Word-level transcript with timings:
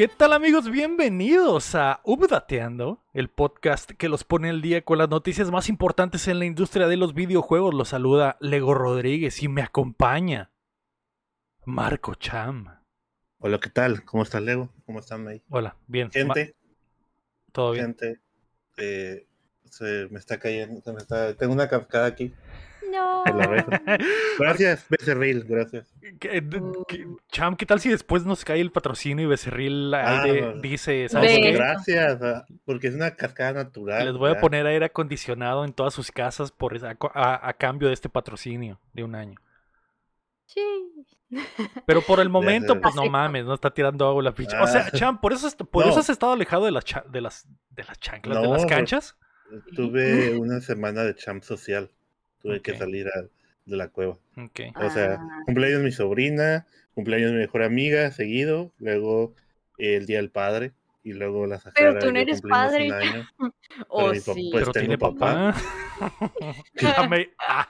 ¿Qué 0.00 0.08
tal 0.08 0.32
amigos? 0.32 0.70
Bienvenidos 0.70 1.74
a 1.74 2.00
Updateando, 2.04 3.04
el 3.12 3.28
podcast 3.28 3.90
que 3.90 4.08
los 4.08 4.24
pone 4.24 4.48
al 4.48 4.62
día 4.62 4.82
con 4.82 4.96
las 4.96 5.10
noticias 5.10 5.50
más 5.50 5.68
importantes 5.68 6.26
en 6.26 6.38
la 6.38 6.46
industria 6.46 6.88
de 6.88 6.96
los 6.96 7.12
videojuegos. 7.12 7.74
Los 7.74 7.88
saluda 7.90 8.38
Lego 8.40 8.72
Rodríguez 8.72 9.42
y 9.42 9.48
me 9.48 9.60
acompaña 9.60 10.52
Marco 11.66 12.14
Cham. 12.14 12.80
Hola, 13.40 13.60
¿qué 13.60 13.68
tal? 13.68 14.02
¿Cómo 14.06 14.22
estás, 14.22 14.40
Lego? 14.40 14.72
¿Cómo 14.86 15.00
están 15.00 15.28
ahí? 15.28 15.42
Hola, 15.50 15.76
bien. 15.86 16.10
Gente. 16.10 16.56
¿Todo 17.52 17.72
bien? 17.72 17.88
Gente. 17.88 18.22
eh, 18.78 19.26
se 19.66 20.08
me 20.10 20.18
está 20.18 20.38
cayendo. 20.38 20.80
se 20.80 20.94
me 20.94 20.98
está- 21.00 21.36
tengo 21.36 21.52
una 21.52 21.68
cascada 21.68 22.06
aquí. 22.06 22.32
No. 22.90 23.24
Gracias, 24.38 24.86
Becerril, 24.88 25.44
gracias. 25.44 25.92
¿Qué- 26.18 26.40
d- 26.40 26.60
qué- 26.88 27.06
Cham, 27.30 27.56
¿qué 27.56 27.66
tal 27.66 27.80
si 27.80 27.88
después 27.90 28.24
nos 28.24 28.44
cae 28.44 28.60
el 28.60 28.72
patrocinio 28.72 29.24
y 29.24 29.28
Becerril 29.28 29.92
Ah, 29.94 30.22
de- 30.24 30.60
dice, 30.62 31.08
¿sabes 31.08 31.32
Ve. 31.36 31.40
qué? 31.42 31.52
Gracias, 31.52 32.22
ah, 32.22 32.44
porque 32.64 32.88
es 32.88 32.94
una 32.94 33.12
cascada 33.16 33.52
natural. 33.64 34.04
Les 34.06 34.14
voy 34.16 34.30
a 34.32 34.40
poner 34.40 34.66
aire 34.66 34.86
acondicionado 34.86 35.64
en 35.64 35.72
todas 35.72 35.94
sus 35.94 36.10
casas 36.10 36.50
por 36.52 36.74
a, 37.14 37.48
a 37.48 37.52
cambio 37.54 37.88
de 37.88 37.94
este 37.94 38.08
patrocinio 38.08 38.80
de 38.92 39.04
un 39.04 39.14
año. 39.14 39.38
Sí. 40.46 40.60
Pero 41.86 42.00
por 42.02 42.18
el 42.18 42.28
momento, 42.28 42.80
pues 42.80 42.94
no 42.96 43.04
mames, 43.06 43.44
no 43.44 43.54
está 43.54 43.70
tirando 43.72 44.06
agua 44.08 44.22
la 44.22 44.32
pinche. 44.32 44.56
O 44.56 44.66
sea, 44.66 44.86
Ah. 44.88 44.90
Cham, 44.96 45.20
por 45.20 45.32
eso, 45.32 45.48
por 45.70 45.84
No. 45.84 45.90
eso 45.92 46.00
has 46.00 46.10
estado 46.10 46.32
alejado 46.32 46.64
de 46.64 46.72
las 46.72 46.84
cha- 46.84 47.04
de 47.08 47.20
las 47.20 47.46
de 47.70 47.84
las 47.84 47.98
chanclas, 48.00 48.42
de 48.42 48.48
las 48.48 48.66
canchas. 48.66 49.16
Tuve 49.76 50.36
una 50.36 50.60
semana 50.60 51.02
de 51.04 51.14
champ 51.14 51.42
social. 51.44 51.90
Tuve 52.42 52.60
que 52.62 52.72
Ok. 52.72 52.78
salir 52.78 53.08
a- 53.08 53.24
de 53.66 53.76
la 53.76 53.88
cueva. 53.88 54.16
Ok. 54.36 54.60
O 54.76 54.90
sea, 54.90 55.18
Ah. 55.20 55.42
cumpleaños 55.46 55.78
de 55.80 55.84
mi 55.84 55.92
sobrina, 55.92 56.66
cumpleaños 56.94 57.30
de 57.30 57.36
mi 57.36 57.42
mejor 57.42 57.62
amiga, 57.62 58.10
seguido, 58.12 58.72
luego 58.78 59.34
eh, 59.78 59.96
el 59.96 60.06
Día 60.06 60.18
del 60.18 60.30
Padre, 60.30 60.72
y 61.02 61.12
luego 61.14 61.46
la 61.46 61.58
Sahara. 61.58 61.74
Pero 61.76 61.98
tú 61.98 62.12
no 62.12 62.18
y 62.18 62.22
eres 62.22 62.42
padre. 62.42 62.90
año. 62.92 63.26
Oh, 63.88 64.08
papá, 64.08 64.14
sí. 64.34 64.50
pues, 64.52 64.64
Pero 64.64 64.72
tengo 64.72 64.72
tiene 64.72 64.98
papá. 64.98 65.54
papá. 65.98 66.54
Dame- 67.08 67.30
ah. 67.38 67.68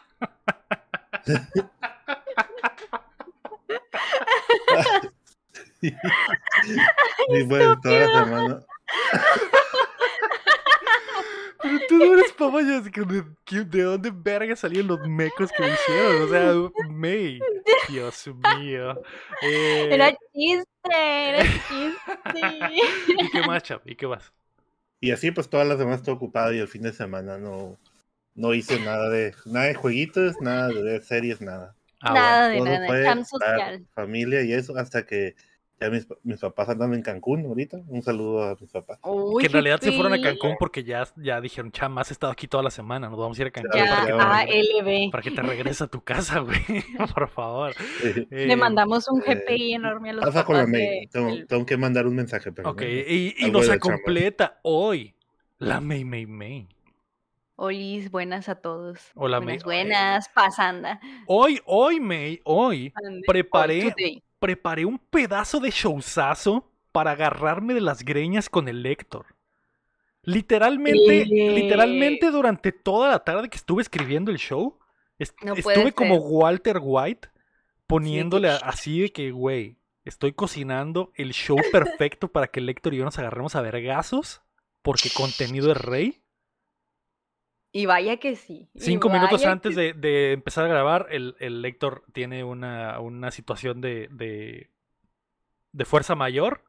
Y 7.28 7.42
bueno, 7.44 7.80
toda 7.80 7.98
la 8.00 8.24
semana. 8.24 8.60
Pero 11.62 11.78
tú 11.88 11.98
no 11.98 12.14
eres 12.14 12.32
papá, 12.32 12.62
yo 12.62 12.76
así 12.78 12.90
que 12.90 13.02
de, 13.02 13.24
que- 13.44 13.64
¿de 13.64 13.82
dónde 13.82 14.10
verga 14.14 14.56
salían 14.56 14.86
los 14.86 15.00
mecos 15.06 15.50
que 15.52 15.62
me 15.62 15.72
hicieron? 15.72 16.22
O 16.22 16.28
sea, 16.28 16.88
May. 16.90 17.38
Dios 17.88 18.26
mío. 18.58 19.00
Eh, 19.42 19.88
Era 19.92 20.10
chiste, 20.32 20.68
era 21.28 21.42
chiste. 21.42 22.78
¿Y 23.18 23.30
qué 23.30 23.40
más, 23.46 23.62
Cham? 23.62 23.80
¿Y 23.84 23.94
qué 23.96 24.06
más? 24.06 24.32
Y 25.00 25.10
así 25.12 25.30
pues 25.30 25.48
todas 25.48 25.66
las 25.66 25.78
semanas 25.78 26.00
estuve 26.00 26.14
ocupado 26.16 26.52
y 26.52 26.58
el 26.58 26.68
fin 26.68 26.82
de 26.82 26.92
semana 26.92 27.38
no, 27.38 27.78
no 28.34 28.52
hice 28.54 28.78
nada 28.80 29.08
de 29.08 29.34
nada 29.46 29.66
de 29.66 29.74
jueguitos, 29.74 30.36
nada 30.40 30.68
de 30.68 31.00
series, 31.00 31.40
nada. 31.40 31.74
Ah, 32.02 32.14
Nada 32.14 32.48
de 32.48 32.56
Todo 32.58 32.64
nada, 32.66 32.86
fue 32.86 33.24
social. 33.24 33.86
familia 33.94 34.42
y 34.42 34.52
eso 34.54 34.76
hasta 34.76 35.04
que 35.04 35.36
ya 35.80 35.88
mis, 35.90 36.06
mis 36.22 36.38
papás 36.40 36.68
andan 36.68 36.92
en 36.94 37.02
Cancún 37.02 37.46
ahorita. 37.46 37.78
Un 37.88 38.02
saludo 38.02 38.42
a 38.44 38.56
mis 38.60 38.70
papás. 38.70 38.98
Que 39.40 39.46
en 39.46 39.52
realidad 39.52 39.80
se 39.80 39.92
fueron 39.92 40.12
a 40.12 40.20
Cancún 40.20 40.56
porque 40.58 40.84
ya, 40.84 41.04
ya 41.16 41.40
dijeron, 41.40 41.72
Cham, 41.72 41.96
has 41.98 42.10
estado 42.10 42.30
aquí 42.32 42.46
toda 42.46 42.62
la 42.62 42.70
semana, 42.70 43.08
nos 43.08 43.18
vamos 43.18 43.38
a 43.38 43.42
ir 43.42 43.48
a 43.48 43.50
Cancún 43.50 43.72
Ya, 43.74 43.86
para, 44.16 44.44
que 44.46 44.52
ALB. 44.52 45.10
para 45.10 45.22
que 45.22 45.30
te 45.30 45.42
regreses 45.42 45.82
a 45.82 45.86
tu 45.88 46.02
casa, 46.02 46.40
güey. 46.40 46.58
Por 47.14 47.28
favor. 47.28 47.72
Eh, 48.04 48.26
Le 48.30 48.52
Eh, 48.52 48.56
mandamos 48.56 49.08
un 49.08 49.22
eh, 49.26 49.34
GPI 49.46 49.74
enorme 49.74 50.10
a 50.10 50.12
los 50.14 50.24
Pasa 50.24 50.44
con 50.44 50.56
la 50.56 50.62
papás 50.62 50.72
May. 50.72 50.80
de- 50.82 51.08
Tengo, 51.10 51.46
tengo 51.46 51.66
que 51.66 51.76
mandar 51.76 52.06
un 52.06 52.14
mensaje. 52.14 52.52
Pero 52.52 52.70
Ok, 52.70 52.82
y, 52.82 53.34
y 53.38 53.50
nos 53.50 53.66
chamba. 53.66 53.78
completa 53.80 54.60
hoy 54.62 55.14
la 55.58 55.80
May 55.80 56.04
May 56.04 56.26
May. 56.26 56.68
Olis, 57.56 58.10
buenas 58.10 58.48
a 58.48 58.54
todos. 58.54 59.00
Hola, 59.14 59.38
buenas, 59.38 59.66
May. 59.66 59.82
buenas, 59.84 60.28
pasanda. 60.30 60.98
Hoy, 61.26 61.60
hoy, 61.66 62.00
May, 62.00 62.40
hoy 62.44 62.92
Preparé-. 63.26 63.94
Preparé 64.40 64.84
un 64.86 64.98
pedazo 64.98 65.60
de 65.60 65.70
showzazo 65.70 66.68
para 66.90 67.12
agarrarme 67.12 67.74
de 67.74 67.80
las 67.80 68.02
greñas 68.04 68.48
con 68.48 68.66
el 68.66 68.84
Héctor. 68.84 69.26
Literalmente, 70.22 71.24
literalmente 71.26 72.30
durante 72.30 72.72
toda 72.72 73.10
la 73.10 73.20
tarde 73.24 73.48
que 73.48 73.56
estuve 73.56 73.82
escribiendo 73.82 74.30
el 74.30 74.38
show, 74.38 74.78
est- 75.18 75.34
No 75.42 75.54
puede 75.54 75.76
estuve 75.76 75.92
como. 75.92 76.16
Walter 76.16 76.78
White 76.82 77.28
poniéndole 77.86 78.48
así 78.50 79.00
de 79.00 79.12
que, 79.12 79.30
güey, 79.30 79.78
estoy 80.04 80.32
cocinando 80.32 81.12
el 81.14 81.32
show 81.32 81.56
perfecto 81.72 82.28
para 82.28 82.48
que 82.48 82.60
el 82.60 82.68
Héctor 82.68 82.94
y 82.94 82.98
yo 82.98 83.04
nos 83.04 83.18
agarremos 83.18 83.56
a 83.56 83.62
vergazos, 83.62 84.42
porque 84.82 85.10
contenido 85.10 85.72
es 85.72 85.78
rey. 85.78 86.19
Y 87.72 87.86
vaya 87.86 88.16
que 88.16 88.34
sí. 88.36 88.68
Cinco 88.74 89.08
minutos 89.10 89.44
antes 89.44 89.76
que- 89.76 89.80
de, 89.80 89.92
de 89.92 90.32
empezar 90.32 90.64
a 90.64 90.68
grabar, 90.68 91.06
el, 91.10 91.36
el 91.38 91.64
Héctor 91.64 92.04
tiene 92.12 92.42
una, 92.44 92.98
una 93.00 93.30
situación 93.30 93.80
de, 93.80 94.08
de, 94.10 94.70
de 95.72 95.84
fuerza 95.84 96.14
mayor 96.16 96.64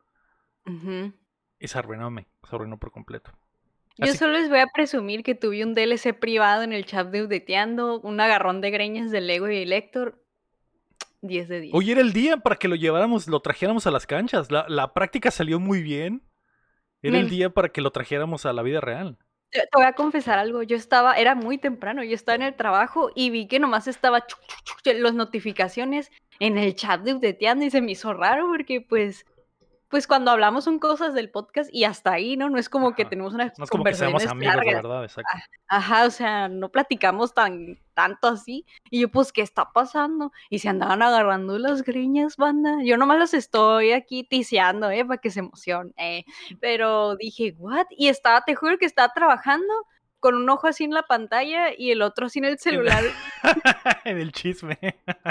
Ujú. 0.66 1.12
y 1.60 1.68
se 1.68 1.80
arruinó, 1.80 2.12
me, 2.12 2.28
se 2.48 2.56
arruinó 2.56 2.78
por 2.78 2.92
completo. 2.92 3.32
Yo 3.98 4.14
solo 4.14 4.34
les 4.34 4.50
voy 4.50 4.60
a 4.60 4.68
presumir 4.68 5.22
que 5.24 5.36
tuve 5.36 5.64
un 5.64 5.74
DLC 5.76 6.14
privado 6.18 6.64
en 6.64 6.72
el 6.74 6.86
chat 6.86 7.08
de 7.10 7.24
Udeteando, 7.24 8.00
un 8.00 8.20
agarrón 8.20 8.62
de 8.62 8.72
greñas 8.72 9.12
del 9.12 9.28
Lego 9.28 9.50
y 9.50 9.58
el 9.58 9.74
Héctor. 9.74 10.24
10 11.22 11.48
de 11.50 11.60
10. 11.62 11.74
Hoy 11.76 11.92
era 11.92 12.02
el 12.02 12.14
día 12.14 12.38
para 12.38 12.56
que 12.56 12.68
lo 12.68 12.76
lleváramos, 12.76 13.28
lo 13.28 13.42
trajéramos 13.42 13.86
a 13.86 13.92
las 13.92 14.08
canchas. 14.08 14.50
La, 14.50 14.66
la 14.70 14.94
práctica 14.94 15.30
salió 15.30 15.60
muy 15.60 15.84
bien. 15.84 16.24
Era 17.04 17.18
el 17.20 17.30
día 17.30 17.50
para 17.52 17.70
que 17.70 17.82
lo 17.82 17.92
trajéramos 17.92 18.46
a 18.46 18.54
la 18.54 18.62
vida 18.62 18.80
real. 18.82 19.18
Te 19.52 19.68
voy 19.74 19.84
a 19.84 19.94
confesar 19.94 20.40
algo, 20.40 20.64
yo 20.64 20.78
estaba, 20.78 21.16
era 21.16 21.36
muy 21.36 21.58
temprano, 21.58 22.04
yo 22.06 22.16
estaba 22.16 22.38
en 22.38 22.42
el 22.44 22.56
trabajo 22.56 23.12
y 23.16 23.32
vi 23.32 23.48
que 23.48 23.60
nomás 23.60 23.88
estaba 23.88 24.26
chuc, 24.26 24.40
las 24.86 25.14
notificaciones 25.14 26.10
en 26.40 26.58
el 26.58 26.74
chat 26.74 27.02
de 27.02 27.16
Udeteando 27.16 27.66
y 27.66 27.70
se 27.70 27.82
me 27.82 27.92
hizo 27.92 28.14
raro 28.14 28.48
porque 28.48 28.80
pues, 28.80 29.26
pues 29.92 30.08
cuando 30.08 30.32
hablamos 30.32 30.64
son 30.64 30.80
cosas 30.80 31.14
del 31.14 31.30
podcast 31.30 31.70
y 31.72 31.84
hasta 31.84 32.14
ahí, 32.14 32.38
¿no? 32.38 32.50
No 32.50 32.58
es 32.58 32.70
como 32.70 32.96
que 32.96 33.06
tenemos 33.06 33.34
unas 33.34 33.58
No 33.60 33.66
es 33.66 33.70
como 33.70 33.84
que 33.84 33.94
seamos 33.94 34.26
amigos, 34.26 34.56
la 34.56 34.64
verdad, 34.64 35.04
exacto. 35.04 35.38
Ajá, 35.68 36.06
o 36.06 36.10
sea, 36.10 36.48
no 36.48 36.70
platicamos 36.70 37.34
tan 37.34 37.78
tanto 37.94 38.30
así. 38.30 38.66
Y 38.90 39.02
yo, 39.02 39.10
pues, 39.10 39.32
¿qué 39.32 39.42
está 39.42 39.72
pasando? 39.74 40.32
Y 40.50 40.60
se 40.60 40.70
andaban 40.70 41.02
agarrando 41.02 41.60
las 41.60 41.84
greñas, 41.84 42.38
banda. 42.38 42.78
Yo 42.84 42.98
nomás 42.98 43.20
las 43.20 43.34
estoy 43.34 43.92
aquí 43.92 44.24
tiseando, 44.24 44.90
¿eh? 44.90 45.06
Para 45.06 45.20
que 45.20 45.30
se 45.30 45.40
emocionen. 45.42 45.94
eh. 45.98 46.24
Pero 46.60 47.16
dije, 47.18 47.54
¿what? 47.58 47.86
Y 47.92 48.08
estaba, 48.08 48.42
te 48.42 48.56
juro 48.56 48.78
que 48.78 48.86
estaba 48.86 49.14
trabajando 49.14 49.74
con 50.22 50.36
un 50.36 50.48
ojo 50.50 50.68
así 50.68 50.86
en 50.86 50.92
la 50.92 51.02
pantalla 51.04 51.70
y 51.78 51.92
el 51.92 52.02
otro 52.02 52.28
así 52.28 52.40
en 52.40 52.46
el 52.46 52.60
celular. 52.60 53.04
en 54.06 54.18
el 54.20 54.32
chisme. 54.32 54.78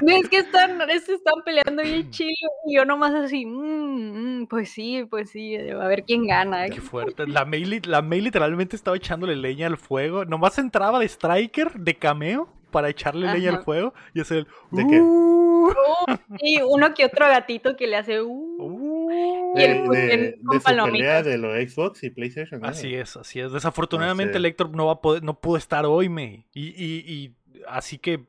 No, 0.03 0.15
es 0.17 0.29
que 0.29 0.39
están, 0.39 0.79
están 0.91 1.43
peleando 1.45 1.83
bien 1.83 2.11
chido. 2.11 2.29
Y 2.67 2.75
yo 2.77 2.85
nomás 2.85 3.15
así, 3.15 3.47
"Mm, 3.47 4.43
mm, 4.43 4.47
pues 4.49 4.71
sí, 4.71 5.07
pues 5.09 5.31
sí, 5.31 5.57
a 5.57 5.87
ver 5.87 6.03
quién 6.05 6.27
gana. 6.27 6.69
Qué 6.69 6.81
fuerte. 6.81 7.27
La 7.27 7.45
May, 7.45 7.65
la 7.85 8.03
May 8.03 8.21
literalmente 8.21 8.77
estaba 8.77 8.97
echándole 8.97 9.37
leña 9.37 9.69
al 9.69 9.79
fuego. 9.79 10.25
Nomás 10.25 10.59
entraba 10.59 10.99
de 10.99 11.07
striker, 11.07 11.73
de 11.73 11.95
cameo, 11.95 12.53
para 12.73 12.89
echarle 12.89 13.33
leña 13.33 13.51
al 13.51 13.63
fuego 13.63 13.95
y 14.13 14.21
hacer 14.21 14.39
el... 14.39 14.47
¿De 14.73 14.87
qué? 14.89 15.01
"Uh, 15.01 15.73
Y 16.43 16.61
uno 16.63 16.95
que 16.95 17.05
otro 17.05 17.27
gatito 17.29 17.77
que 17.77 17.87
le 17.87 17.97
hace, 17.97 18.23
"Uh". 18.23 18.90
Uh". 19.11 19.59
Y 19.59 19.63
el 19.63 19.73
De, 19.75 19.81
Putin 19.85 19.93
de- 19.93 20.39
con 20.45 20.59
de 20.59 20.61
su 20.61 20.93
pelea 20.93 21.23
de 21.23 21.39
los 21.39 21.53
Xbox 21.73 22.03
y 22.05 22.11
PlayStation. 22.11 22.65
Así 22.65 22.95
es, 22.95 23.17
así 23.17 23.41
es. 23.41 23.53
Desafortunadamente 23.53 24.37
el 24.39 24.47
Héctor 24.47 24.71
no 24.71 24.87
va 24.87 24.93
a 24.93 25.01
poder, 25.01 25.23
no 25.23 25.39
pudo 25.41 25.57
estar 25.57 25.85
hoy, 25.87 26.09
May. 26.09 26.47
Y, 26.55 26.69
y, 26.69 27.05
y 27.07 27.35
así 27.69 27.99
que 27.99 28.27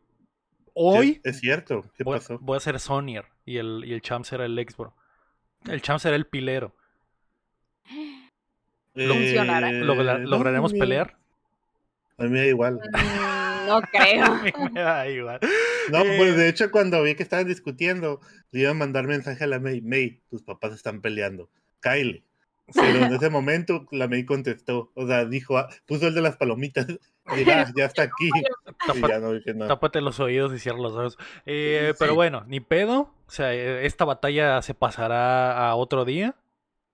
hoy 0.73 1.21
Es, 1.23 1.35
es 1.35 1.39
cierto. 1.41 1.85
¿Qué 1.97 2.03
voy, 2.03 2.17
pasó? 2.17 2.37
voy 2.39 2.57
a 2.57 2.59
ser 2.59 2.79
Sonier 2.79 3.25
y 3.45 3.57
el, 3.57 3.83
y 3.85 3.93
el 3.93 4.01
Champ 4.01 4.25
será 4.25 4.45
el 4.45 4.57
Exbro. 4.57 4.93
El 5.69 5.81
Champ 5.81 5.99
será 5.99 6.15
el 6.15 6.25
pilero. 6.25 6.73
Eh, 8.95 9.07
¿Logra- 9.07 10.17
no, 10.19 10.27
¿Lograremos 10.27 10.73
pelear? 10.73 11.15
A 12.17 12.23
mí 12.23 12.29
me 12.29 12.39
da 12.39 12.45
igual. 12.47 12.79
No 13.71 13.81
creo. 13.81 14.25
A 14.25 14.41
mí 14.43 14.51
me 14.73 14.81
da 14.81 15.07
igual. 15.09 15.39
No, 15.91 15.99
Eh, 16.03 16.15
pues 16.17 16.35
de 16.35 16.49
hecho 16.49 16.71
cuando 16.71 17.01
vi 17.03 17.15
que 17.15 17.23
estaban 17.23 17.47
discutiendo, 17.47 18.19
le 18.51 18.61
iba 18.61 18.71
a 18.71 18.75
mandar 18.75 19.05
mensaje 19.07 19.43
a 19.43 19.47
la 19.47 19.59
May, 19.59 19.81
May, 19.81 20.21
tus 20.29 20.43
papás 20.43 20.73
están 20.73 21.01
peleando, 21.01 21.49
Kyle. 21.81 22.23
Pero 22.73 23.05
en 23.05 23.13
ese 23.13 23.29
momento 23.29 23.85
la 23.91 24.07
May 24.07 24.23
contestó, 24.25 24.91
o 24.95 25.05
sea, 25.05 25.25
dijo, 25.25 25.57
ah, 25.57 25.67
puso 25.85 26.07
el 26.07 26.13
de 26.15 26.21
las 26.21 26.37
palomitas, 26.37 26.87
y 27.37 27.43
ya, 27.43 27.69
ya 27.75 27.85
está 27.85 28.03
aquí. 28.03 28.29
Y 28.33 28.87
Tapa- 28.87 29.09
ya 29.09 29.19
no 29.19 29.33
dije 29.33 29.53
nada. 29.53 29.67
Tápate 29.67 29.99
los 29.99 30.19
oídos 30.21 30.53
y 30.53 30.59
cierra 30.59 30.79
los 30.79 30.93
ojos. 30.93 31.17
Eh, 31.45 31.89
Sí. 31.91 31.97
Pero 31.99 32.15
bueno, 32.15 32.43
ni 32.47 32.59
pedo. 32.61 33.13
O 33.27 33.31
sea, 33.31 33.53
eh, 33.53 33.85
esta 33.85 34.05
batalla 34.05 34.61
se 34.61 34.73
pasará 34.73 35.67
a 35.69 35.75
otro 35.75 36.05
día. 36.05 36.35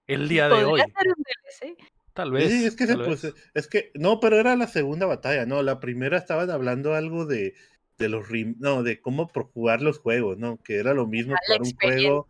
El 0.07 0.27
día 0.29 0.47
de 0.47 0.63
hoy. 0.63 0.79
Ser 0.81 1.07
un 1.15 1.23
DLC. 1.23 1.77
Tal 2.17 2.31
vez. 2.31 2.51
Sí, 2.51 2.65
es 2.65 2.75
que, 2.75 2.85
se 2.87 2.95
vez. 2.97 3.33
es 3.53 3.67
que, 3.67 3.91
no, 3.93 4.19
pero 4.19 4.37
era 4.37 4.55
la 4.57 4.67
segunda 4.67 5.05
batalla, 5.05 5.45
no, 5.45 5.61
la 5.63 5.79
primera 5.79 6.17
estaban 6.17 6.49
hablando 6.51 6.93
algo 6.95 7.25
de, 7.25 7.53
de 7.97 8.09
los, 8.09 8.27
rim- 8.27 8.55
no, 8.59 8.83
de 8.83 8.99
cómo 8.99 9.27
jugar 9.53 9.81
los 9.81 9.99
juegos, 9.99 10.37
¿no? 10.37 10.57
Que 10.61 10.77
era 10.79 10.93
lo 10.93 11.07
mismo 11.07 11.33
la 11.33 11.39
jugar 11.45 11.61
un 11.61 11.71
juego 11.79 12.27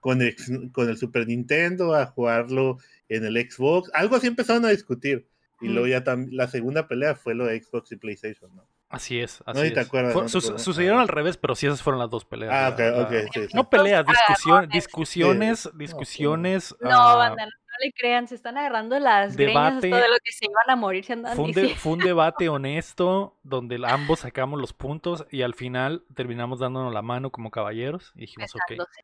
con 0.00 0.22
el, 0.22 0.36
con 0.72 0.88
el 0.88 0.96
Super 0.96 1.26
Nintendo, 1.26 1.94
a 1.94 2.06
jugarlo 2.06 2.78
en 3.08 3.24
el 3.24 3.36
Xbox. 3.50 3.90
Algo 3.92 4.16
así 4.16 4.28
empezaron 4.28 4.64
a 4.64 4.70
discutir. 4.70 5.26
Y 5.60 5.68
luego 5.68 5.86
Mm. 5.86 5.90
ya 5.90 6.04
la 6.30 6.48
segunda 6.48 6.86
pelea 6.86 7.14
fue 7.14 7.34
lo 7.34 7.46
de 7.46 7.60
Xbox 7.62 7.90
y 7.92 7.96
PlayStation, 7.96 8.54
¿no? 8.54 8.66
Así 8.88 9.18
es, 9.18 9.40
No, 9.46 9.52
así 9.52 9.62
ni 9.62 9.70
te 9.72 9.80
es. 9.80 9.86
acuerdas, 9.86 10.12
Fue- 10.12 10.22
no 10.22 10.28
te 10.28 10.38
acuerdas. 10.38 10.62
sucedieron 10.62 10.98
Ah. 10.98 11.02
al 11.02 11.08
revés, 11.08 11.36
pero 11.38 11.56
sí 11.56 11.66
esas 11.66 11.82
fueron 11.82 11.98
las 11.98 12.08
dos 12.10 12.24
peleas. 12.24 12.52
Ah, 12.54 12.68
la- 12.78 12.92
ok, 13.02 13.10
la- 13.10 13.24
ok, 13.24 13.30
sí, 13.34 13.40
sí. 13.48 13.48
No 13.54 13.68
peleas, 13.68 14.04
discusión, 14.06 14.68
discusiones, 14.68 15.68
discusiones. 15.74 16.76
No, 16.80 16.90
ah, 16.90 17.34
no, 17.78 17.84
le 17.86 17.92
crean, 17.92 18.28
se 18.28 18.34
están 18.34 18.56
agarrando 18.58 18.98
las 18.98 19.36
greñas 19.36 19.54
Debate. 19.74 19.86
hasta 19.94 19.96
de 20.06 20.08
lo 20.12 20.16
que 20.22 20.32
se 20.32 20.44
iban 20.46 20.68
a 20.70 20.76
morir, 20.76 21.04
se 21.04 21.12
andan 21.14 21.36
fue, 21.36 21.44
un 21.46 21.52
de- 21.52 21.74
fue 21.74 21.92
un 21.92 21.98
debate 22.00 22.48
honesto 22.48 23.36
donde 23.42 23.80
ambos 23.86 24.20
sacamos 24.20 24.60
los 24.60 24.72
puntos 24.72 25.26
y 25.30 25.42
al 25.42 25.54
final 25.54 26.04
terminamos 26.14 26.58
dándonos 26.60 26.92
la 26.92 27.02
mano 27.02 27.30
como 27.30 27.50
caballeros 27.50 28.12
y 28.14 28.20
dijimos, 28.20 28.54
ok. 28.54 28.60
besándose. 28.70 29.00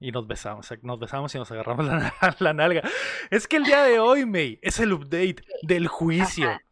Y 0.00 0.12
nos 0.12 0.28
besamos, 0.28 0.68
nos 0.82 0.98
besamos 1.00 1.34
y 1.34 1.38
nos 1.38 1.50
agarramos 1.50 1.84
la, 1.86 2.14
la 2.38 2.54
nalga. 2.54 2.82
Es 3.30 3.48
que 3.48 3.56
el 3.56 3.64
día 3.64 3.82
de 3.82 3.98
hoy, 3.98 4.26
May, 4.26 4.58
es 4.62 4.78
el 4.78 4.92
update 4.92 5.42
del 5.62 5.88
juicio. 5.88 6.50
Ajá. 6.50 6.62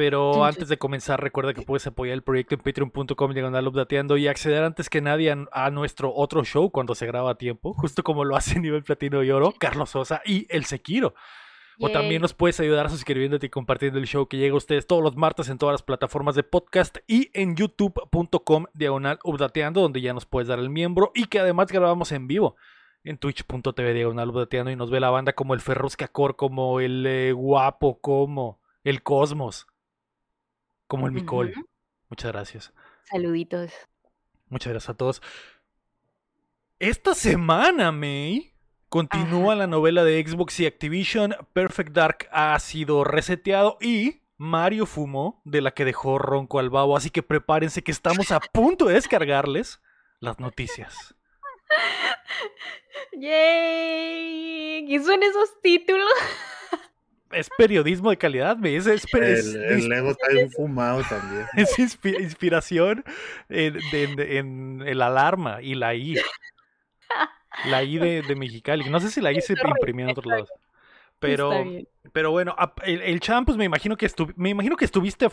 Pero 0.00 0.46
antes 0.46 0.70
de 0.70 0.78
comenzar, 0.78 1.22
recuerda 1.22 1.52
que 1.52 1.60
puedes 1.60 1.86
apoyar 1.86 2.14
el 2.14 2.22
proyecto 2.22 2.54
en 2.54 2.62
patreon.com 2.62 3.34
diagonal 3.34 3.68
updateando 3.68 4.16
y 4.16 4.28
acceder 4.28 4.64
antes 4.64 4.88
que 4.88 5.02
nadie 5.02 5.30
a, 5.30 5.46
a 5.52 5.70
nuestro 5.70 6.14
otro 6.14 6.42
show 6.42 6.70
cuando 6.70 6.94
se 6.94 7.04
graba 7.04 7.32
a 7.32 7.34
tiempo, 7.34 7.74
justo 7.74 8.02
como 8.02 8.24
lo 8.24 8.34
hace 8.34 8.58
Nivel 8.60 8.82
Platino 8.82 9.22
y 9.22 9.30
Oro, 9.30 9.52
Carlos 9.58 9.90
Sosa 9.90 10.22
y 10.24 10.46
El 10.48 10.64
Sequiro. 10.64 11.12
O 11.78 11.88
Yay. 11.88 11.92
también 11.92 12.22
nos 12.22 12.32
puedes 12.32 12.58
ayudar 12.60 12.88
suscribiéndote 12.88 13.44
y 13.44 13.50
compartiendo 13.50 13.98
el 13.98 14.06
show 14.06 14.26
que 14.26 14.38
llega 14.38 14.54
a 14.54 14.56
ustedes 14.56 14.86
todos 14.86 15.02
los 15.02 15.16
martes 15.16 15.50
en 15.50 15.58
todas 15.58 15.74
las 15.74 15.82
plataformas 15.82 16.34
de 16.34 16.44
podcast 16.44 16.96
y 17.06 17.28
en 17.34 17.54
youtube.com 17.54 18.64
diagonal 18.72 19.18
updateando, 19.22 19.82
donde 19.82 20.00
ya 20.00 20.14
nos 20.14 20.24
puedes 20.24 20.48
dar 20.48 20.60
el 20.60 20.70
miembro 20.70 21.12
y 21.14 21.26
que 21.26 21.40
además 21.40 21.66
grabamos 21.70 22.10
en 22.12 22.26
vivo 22.26 22.56
en 23.04 23.18
twitch.tv 23.18 23.92
diagonal 23.92 24.30
updateando 24.30 24.70
y 24.70 24.76
nos 24.76 24.90
ve 24.90 24.98
la 24.98 25.10
banda 25.10 25.34
como 25.34 25.52
el 25.52 25.60
Ferrusca 25.60 26.08
Core, 26.08 26.36
como 26.36 26.80
el 26.80 27.04
eh, 27.06 27.32
Guapo, 27.32 28.00
como 28.00 28.60
el 28.82 29.02
Cosmos, 29.02 29.66
como 30.90 31.06
el 31.06 31.12
Micol. 31.12 31.52
Ujú. 31.52 31.68
Muchas 32.08 32.32
gracias. 32.32 32.72
Saluditos. 33.04 33.70
Muchas 34.48 34.72
gracias 34.72 34.90
a 34.90 34.94
todos. 34.94 35.22
Esta 36.80 37.14
semana, 37.14 37.92
May, 37.92 38.52
continúa 38.88 39.54
la 39.54 39.68
novela 39.68 40.02
de 40.02 40.20
Xbox 40.26 40.58
y 40.58 40.66
Activision. 40.66 41.36
Perfect 41.52 41.92
Dark 41.92 42.28
ha 42.32 42.58
sido 42.58 43.04
reseteado 43.04 43.78
y 43.80 44.22
Mario 44.36 44.84
fumó 44.84 45.40
de 45.44 45.60
la 45.60 45.70
que 45.70 45.84
dejó 45.84 46.18
ronco 46.18 46.58
al 46.58 46.70
babo. 46.70 46.96
Así 46.96 47.10
que 47.10 47.22
prepárense 47.22 47.84
que 47.84 47.92
estamos 47.92 48.32
a 48.32 48.40
punto 48.40 48.86
de 48.86 48.94
descargarles 48.94 49.80
las 50.18 50.40
noticias. 50.40 51.14
¡Yay! 53.12 54.86
¿Qué 54.88 55.00
son 55.04 55.22
esos 55.22 55.60
títulos? 55.62 56.10
Es 57.32 57.48
periodismo 57.56 58.10
de 58.10 58.16
calidad, 58.16 58.56
May. 58.56 58.74
Es, 58.76 58.86
es- 58.86 59.04
es- 59.04 59.54
El, 59.54 59.62
el 59.62 59.88
Lego 59.88 60.10
está 60.10 60.28
bien 60.32 60.50
fumado 60.50 61.02
también. 61.08 61.46
es 61.56 61.78
inspi- 61.78 62.20
inspiración 62.20 63.04
en, 63.48 64.82
el 64.86 65.02
alarma 65.02 65.62
y 65.62 65.74
la 65.74 65.94
I. 65.94 66.16
La 67.66 67.82
I 67.82 67.98
de, 67.98 68.22
de 68.22 68.34
Mexicali. 68.36 68.88
No 68.88 69.00
sé 69.00 69.10
si 69.10 69.20
la 69.20 69.32
I 69.32 69.40
se 69.40 69.54
imprimió 69.54 70.06
en 70.06 70.10
otros 70.12 70.26
lados. 70.26 70.48
Pero, 71.18 71.52
pero 72.12 72.30
bueno, 72.30 72.56
el, 72.84 73.02
el 73.02 73.20
Champ, 73.20 73.44
pues 73.46 73.58
me 73.58 73.64
imagino 73.66 73.96
que 73.96 74.06
estu- 74.06 74.32
me 74.36 74.48
imagino 74.48 74.76
que 74.76 74.86
estuviste 74.86 75.28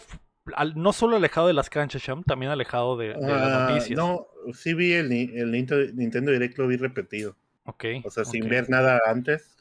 al- 0.54 0.74
no 0.76 0.92
solo 0.92 1.16
alejado 1.16 1.48
de 1.48 1.54
las 1.54 1.70
canchas, 1.70 2.04
Champ, 2.04 2.26
también 2.28 2.52
alejado 2.52 2.98
de, 2.98 3.10
de 3.14 3.22
las 3.22 3.42
Ah, 3.42 3.68
noticias. 3.70 3.98
no, 3.98 4.28
sí 4.54 4.74
vi 4.74 4.94
el, 4.94 5.12
el 5.12 5.52
Nintendo, 5.52 5.92
Nintendo 5.94 6.32
Direct, 6.32 6.58
lo 6.58 6.68
vi 6.68 6.76
repetido. 6.76 7.36
Ok. 7.64 7.86
O 8.04 8.10
sea, 8.10 8.26
sin 8.26 8.50
ver 8.50 8.70
nada 8.70 9.00
antes. 9.06 9.57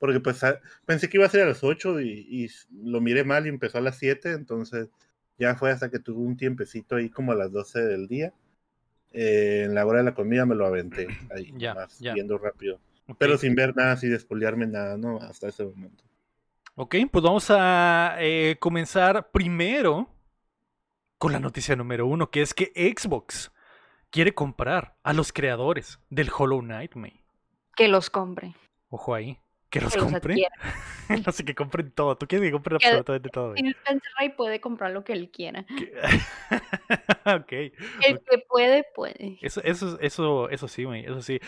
Porque 0.00 0.18
pues 0.18 0.42
a- 0.42 0.58
pensé 0.86 1.08
que 1.08 1.18
iba 1.18 1.26
a 1.26 1.30
ser 1.30 1.42
a 1.42 1.46
las 1.46 1.62
8 1.62 2.00
y, 2.00 2.50
lo 2.82 3.00
miré 3.00 3.22
mal 3.22 3.46
y 3.46 3.50
empezó 3.50 3.78
a 3.78 3.82
las 3.82 3.96
7. 3.98 4.32
Entonces 4.32 4.88
ya 5.38 5.54
fue 5.54 5.70
hasta 5.70 5.90
que 5.90 6.00
tuve 6.00 6.18
un 6.20 6.36
tiempecito 6.36 6.96
ahí 6.96 7.08
como 7.10 7.30
a 7.30 7.36
las 7.36 7.52
12 7.52 7.80
del 7.80 8.08
día. 8.08 8.32
Eh, 9.12 9.62
en 9.66 9.74
la 9.74 9.86
hora 9.86 9.98
de 9.98 10.04
la 10.04 10.14
comida 10.14 10.44
me 10.46 10.54
lo 10.56 10.66
aventé 10.66 11.06
ahí, 11.34 11.52
Ya, 11.56 11.74
más 11.74 11.98
ya. 12.00 12.14
viendo 12.14 12.36
rápido. 12.38 12.80
Pero 13.18 13.36
sin 13.38 13.54
ver 13.54 13.76
nada, 13.76 13.96
sin 13.96 14.10
despolearme 14.10 14.66
nada, 14.66 14.96
¿no? 14.96 15.18
Hasta 15.20 15.48
ese 15.48 15.64
momento. 15.64 16.02
Ok, 16.76 16.94
pues 17.10 17.22
vamos 17.22 17.46
a 17.50 18.16
eh, 18.20 18.56
comenzar 18.58 19.30
primero 19.32 20.08
con 21.18 21.32
la 21.32 21.40
noticia 21.40 21.76
número 21.76 22.06
uno, 22.06 22.30
que 22.30 22.40
es 22.40 22.54
que 22.54 22.72
Xbox 22.96 23.50
quiere 24.10 24.32
comprar 24.32 24.96
a 25.02 25.12
los 25.12 25.32
creadores 25.32 25.98
del 26.08 26.30
Hollow 26.36 26.60
Knight, 26.62 26.94
May. 26.94 27.20
Que 27.76 27.88
los 27.88 28.08
compre. 28.10 28.54
Ojo 28.88 29.14
ahí. 29.14 29.38
Que 29.70 29.80
los 29.80 29.92
Que 29.92 30.00
los 30.00 30.10
compre. 30.12 30.32
adquiera. 30.34 30.54
no 31.26 31.32
sé, 31.32 31.44
que 31.44 31.54
compren 31.54 31.90
todo. 31.92 32.16
Tú 32.16 32.26
quieres 32.26 32.48
que 32.48 32.52
compren 32.52 32.78
Que- 32.78 32.86
absolutamente 32.88 33.28
todo. 33.30 33.52
May? 33.52 33.62
Phil 33.62 33.70
Spencer 33.76 34.10
Ray 34.18 34.28
puede 34.30 34.60
comprar 34.60 34.90
lo 34.90 35.04
que 35.04 35.12
él 35.12 35.30
quiera. 35.30 35.64
Que- 35.64 35.92
ok. 37.36 37.52
El 38.06 38.20
que 38.28 38.38
puede, 38.48 38.84
puede. 38.94 39.38
Eso, 39.42 39.60
eso, 39.64 39.98
eso, 40.00 40.48
eso 40.50 40.68
sí, 40.68 40.86
May, 40.86 41.04
eso 41.04 41.22
sí. 41.22 41.40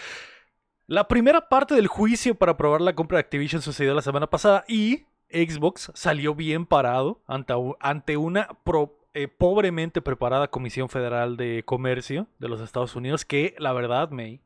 La 0.86 1.08
primera 1.08 1.48
parte 1.48 1.74
del 1.74 1.86
juicio 1.86 2.34
para 2.34 2.52
aprobar 2.52 2.80
la 2.80 2.94
compra 2.94 3.16
de 3.16 3.20
Activision 3.22 3.62
sucedió 3.62 3.94
la 3.94 4.02
semana 4.02 4.28
pasada 4.28 4.64
y 4.68 5.04
Xbox 5.30 5.90
salió 5.94 6.34
bien 6.34 6.66
parado 6.66 7.22
ante, 7.26 7.54
ante 7.80 8.16
una 8.16 8.48
pro- 8.64 8.98
eh, 9.14 9.28
pobremente 9.28 10.00
preparada 10.02 10.48
Comisión 10.48 10.88
Federal 10.88 11.36
de 11.36 11.62
Comercio 11.64 12.26
de 12.38 12.48
los 12.48 12.60
Estados 12.60 12.94
Unidos 12.96 13.24
que, 13.24 13.54
la 13.58 13.72
verdad, 13.72 14.10
May, 14.10 14.40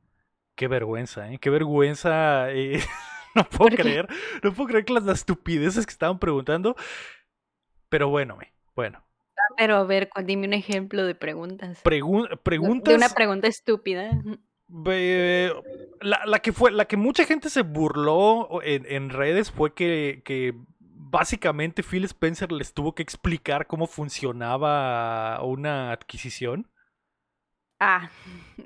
qué 0.55 0.69
vergüenza, 0.69 1.31
¿eh? 1.33 1.39
Qué 1.39 1.51
vergüenza. 1.51 2.51
eh, 2.53 2.81
no 3.45 3.49
puedo 3.49 3.77
creer, 3.77 4.09
no 4.43 4.53
puedo 4.53 4.69
creer 4.69 4.85
que 4.85 4.93
las 4.93 5.07
estupideces 5.07 5.87
que 5.87 5.93
estaban 5.93 6.19
preguntando. 6.19 6.77
Pero 7.89 8.09
bueno, 8.09 8.39
bueno. 8.75 9.05
Pero 9.57 9.77
a 9.77 9.85
ver, 9.85 10.11
dime 10.25 10.47
un 10.47 10.55
ejemplo 10.55 11.05
de 11.05 11.15
preguntas. 11.15 11.83
Pregun- 11.85 12.41
preguntas... 12.43 12.93
De 12.93 12.97
una 12.97 13.09
pregunta 13.11 13.47
estúpida. 13.47 14.11
La, 16.01 16.27
la 16.27 16.39
que 16.41 16.53
fue, 16.53 16.73
la 16.73 16.87
que 16.87 16.97
mucha 16.97 17.25
gente 17.25 17.49
se 17.49 17.63
burló 17.63 18.61
en, 18.63 18.85
en 18.87 19.11
redes 19.11 19.51
fue 19.53 19.73
que, 19.73 20.23
que 20.25 20.55
básicamente 20.81 21.83
Phil 21.83 22.05
Spencer 22.05 22.51
les 22.51 22.75
tuvo 22.75 22.95
que 22.95 23.03
explicar 23.03 23.67
cómo 23.67 23.87
funcionaba 23.87 25.41
una 25.43 25.93
adquisición. 25.93 26.69
Ah, 27.79 28.11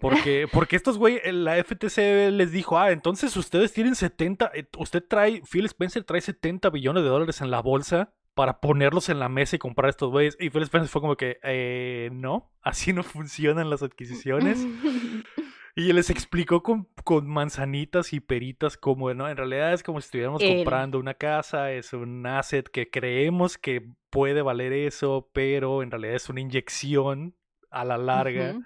Porque, 0.01 0.47
porque 0.53 0.77
estos 0.77 0.97
güey, 0.97 1.21
la 1.33 1.63
FTC 1.63 2.31
les 2.31 2.53
dijo, 2.53 2.79
ah, 2.79 2.93
entonces 2.93 3.37
ustedes 3.37 3.73
tienen 3.73 3.95
70, 3.95 4.51
eh, 4.55 4.67
usted 4.79 5.05
trae, 5.07 5.43
Phil 5.51 5.67
Spencer 5.67 6.05
trae 6.05 6.21
70 6.21 6.71
billones 6.71 7.03
de 7.03 7.09
dólares 7.09 7.41
en 7.41 7.51
la 7.51 7.61
bolsa 7.61 8.13
para 8.35 8.61
ponerlos 8.61 9.09
en 9.09 9.19
la 9.19 9.29
mesa 9.29 9.57
y 9.57 9.59
comprar 9.59 9.91
estos 9.91 10.11
güeyes. 10.11 10.37
Y 10.39 10.51
Phil 10.51 10.63
Spencer 10.63 10.89
fue 10.89 11.01
como 11.01 11.17
que, 11.17 11.39
eh, 11.43 12.09
no, 12.13 12.53
así 12.63 12.93
no 12.93 13.03
funcionan 13.03 13.69
las 13.71 13.83
adquisiciones. 13.83 14.65
Y 15.77 15.93
les 15.93 16.11
explicó 16.11 16.65
con, 16.65 16.89
con 17.05 17.29
manzanitas 17.29 18.13
y 18.13 18.19
peritas 18.19 18.77
como, 18.77 19.15
¿no? 19.15 19.29
En 19.29 19.37
realidad 19.37 19.73
es 19.73 19.85
como 19.85 20.01
si 20.01 20.07
estuviéramos 20.07 20.43
comprando 20.43 20.99
una 20.99 21.15
casa, 21.15 21.71
es 21.71 21.93
un 21.93 22.27
asset 22.27 22.69
que 22.69 22.91
creemos 22.91 23.57
que 23.57 23.89
puede 24.11 24.43
valer 24.43 24.73
eso, 24.73 25.31
pero 25.33 25.83
en 25.85 25.93
realidad 25.93 26.17
es 26.17 26.29
una 26.29 26.41
inyección 26.41 27.37
a 27.71 27.85
la 27.85 27.99
larga 27.99 28.59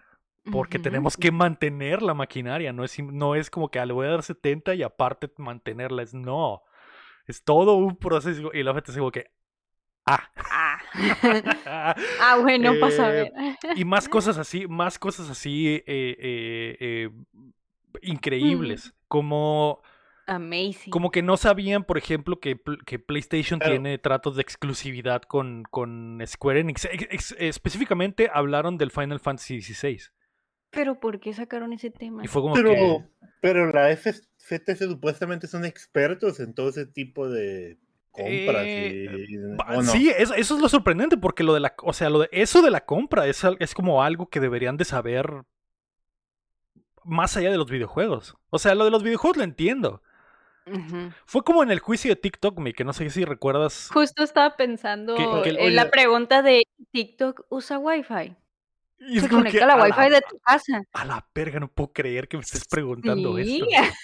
porque 0.52 0.78
tenemos 0.78 1.16
que 1.16 1.30
mantener 1.32 2.02
la 2.02 2.14
maquinaria, 2.14 2.72
no 2.72 2.84
es, 2.84 2.98
no 3.02 3.34
es 3.34 3.48
como 3.50 3.70
que 3.70 3.78
ah, 3.78 3.86
le 3.86 3.92
voy 3.94 4.06
a 4.06 4.10
dar 4.10 4.22
70 4.22 4.74
y 4.74 4.82
aparte 4.82 5.30
mantenerla, 5.38 6.02
es 6.02 6.12
no, 6.14 6.62
es 7.26 7.42
todo 7.44 7.76
un 7.76 7.96
proceso 7.96 8.50
y 8.52 8.62
la 8.62 8.74
gente 8.74 8.92
se 8.92 8.98
como 8.98 9.10
que, 9.12 9.30
ah, 10.06 10.30
Ah. 10.36 10.78
ah, 12.20 12.38
bueno, 12.42 12.72
pasa 12.80 13.06
a 13.06 13.16
Eh, 13.16 13.32
ver. 13.64 13.78
y 13.78 13.84
más 13.84 14.08
cosas 14.08 14.38
así, 14.38 14.66
más 14.68 14.98
cosas 14.98 15.28
así 15.30 15.66
eh, 15.68 15.82
eh, 15.86 16.76
eh, 16.80 17.10
increíbles, 18.02 18.94
como, 19.08 19.82
Amazing. 20.26 20.90
como 20.90 21.10
que 21.10 21.22
no 21.22 21.36
sabían, 21.36 21.84
por 21.84 21.98
ejemplo, 21.98 22.38
que, 22.40 22.60
que 22.86 22.98
PlayStation 22.98 23.58
Pero- 23.58 23.72
tiene 23.72 23.98
tratos 23.98 24.36
de 24.36 24.42
exclusividad 24.42 25.22
con, 25.22 25.64
con 25.70 26.20
Square 26.26 26.60
Enix. 26.60 26.84
Ex- 26.86 27.06
ex- 27.10 27.36
específicamente 27.38 28.30
hablaron 28.32 28.78
del 28.78 28.90
Final 28.90 29.20
Fantasy 29.20 29.60
XVI. 29.60 30.00
Pero 30.74 30.98
¿por 31.00 31.20
qué 31.20 31.32
sacaron 31.32 31.72
ese 31.72 31.90
tema? 31.90 32.24
Y 32.24 32.28
fue 32.28 32.42
como 32.42 32.54
Pero, 32.54 32.70
que... 32.70 33.04
pero 33.40 33.72
la 33.72 33.88
FTC 33.96 34.76
supuestamente 34.88 35.46
son 35.46 35.64
expertos 35.64 36.40
en 36.40 36.54
todo 36.54 36.68
ese 36.70 36.86
tipo 36.86 37.28
de 37.28 37.78
compras. 38.10 38.64
Eh, 38.64 39.06
y, 39.28 39.34
y- 39.34 39.38
Ba- 39.56 39.66
¿o 39.78 39.82
no? 39.82 39.90
Sí, 39.90 40.10
eso, 40.16 40.34
eso 40.34 40.54
es 40.56 40.60
lo 40.62 40.68
sorprendente, 40.68 41.16
porque 41.16 41.42
lo 41.44 41.54
de 41.54 41.60
la, 41.60 41.74
o 41.82 41.92
sea, 41.92 42.10
lo 42.10 42.20
de 42.20 42.28
eso 42.32 42.62
de 42.62 42.70
la 42.70 42.84
compra 42.84 43.26
es, 43.26 43.42
es 43.58 43.74
como 43.74 44.02
algo 44.02 44.28
que 44.28 44.40
deberían 44.40 44.76
de 44.76 44.84
saber 44.84 45.44
más 47.04 47.36
allá 47.36 47.50
de 47.50 47.58
los 47.58 47.70
videojuegos. 47.70 48.36
O 48.50 48.58
sea, 48.58 48.74
lo 48.74 48.84
de 48.84 48.90
los 48.90 49.02
videojuegos 49.02 49.36
lo 49.36 49.44
entiendo. 49.44 50.02
Fue 51.26 51.42
como 51.44 51.62
en 51.62 51.70
el 51.70 51.78
juicio 51.78 52.10
de 52.10 52.16
TikTok, 52.16 52.58
me 52.58 52.72
que 52.72 52.84
no 52.84 52.94
sé 52.94 53.10
si 53.10 53.24
recuerdas. 53.26 53.90
Justo 53.92 54.22
estaba 54.24 54.56
pensando 54.56 55.14
Que- 55.14 55.50
que- 55.52 55.66
en 55.66 55.76
la 55.76 55.90
pregunta 55.90 56.40
de 56.40 56.62
TikTok 56.90 57.44
usa 57.50 57.78
Wi-Fi. 57.78 58.34
Y 59.08 59.20
Se 59.20 59.28
conecta 59.28 59.58
que 59.58 59.64
a 59.64 59.66
la 59.66 59.74
a 59.74 59.82
Wi-Fi 59.84 60.10
de 60.10 60.20
tu 60.28 60.38
casa. 60.38 60.82
A 60.92 61.04
la 61.04 61.26
verga, 61.34 61.60
no 61.60 61.68
puedo 61.68 61.92
creer 61.92 62.28
que 62.28 62.36
me 62.36 62.42
estés 62.42 62.66
preguntando 62.66 63.36
Sí. 63.36 63.60
esto. 63.62 63.66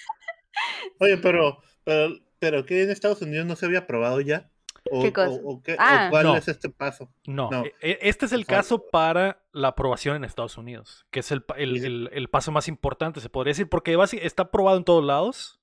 Oye, 0.98 1.16
pero, 1.18 1.58
pero, 1.84 2.14
pero 2.38 2.64
que 2.66 2.82
en 2.82 2.90
Estados 2.90 3.22
Unidos 3.22 3.46
no 3.46 3.56
se 3.56 3.66
había 3.66 3.80
aprobado 3.80 4.20
ya. 4.20 4.50
¿O, 4.90 5.02
¿Qué 5.02 5.12
cosa? 5.12 5.30
o- 5.30 5.54
o 5.56 5.62
qué- 5.62 5.74
o 5.74 5.76
Ah. 5.78 6.08
cuál 6.10 6.24
No. 6.26 6.36
es 6.36 6.48
este 6.48 6.70
paso? 6.70 7.12
No, 7.26 7.50
No. 7.50 7.64
e- 7.64 7.74
e- 7.82 7.98
este 8.02 8.24
es 8.26 8.32
el 8.32 8.42
O 8.42 8.44
sea, 8.44 8.56
caso 8.56 8.86
para 8.90 9.42
la 9.52 9.68
aprobación 9.68 10.16
en 10.16 10.24
Estados 10.24 10.56
Unidos, 10.56 11.06
que 11.10 11.20
es 11.20 11.30
el, 11.32 11.44
el- 11.56 11.84
el- 11.84 12.10
el 12.12 12.28
paso 12.28 12.50
más 12.50 12.66
importante, 12.66 13.20
se 13.20 13.28
podría 13.28 13.50
decir, 13.50 13.68
porque 13.68 13.96
está 14.22 14.44
aprobado 14.44 14.78
en 14.78 14.84
todos 14.84 15.04
lados, 15.04 15.59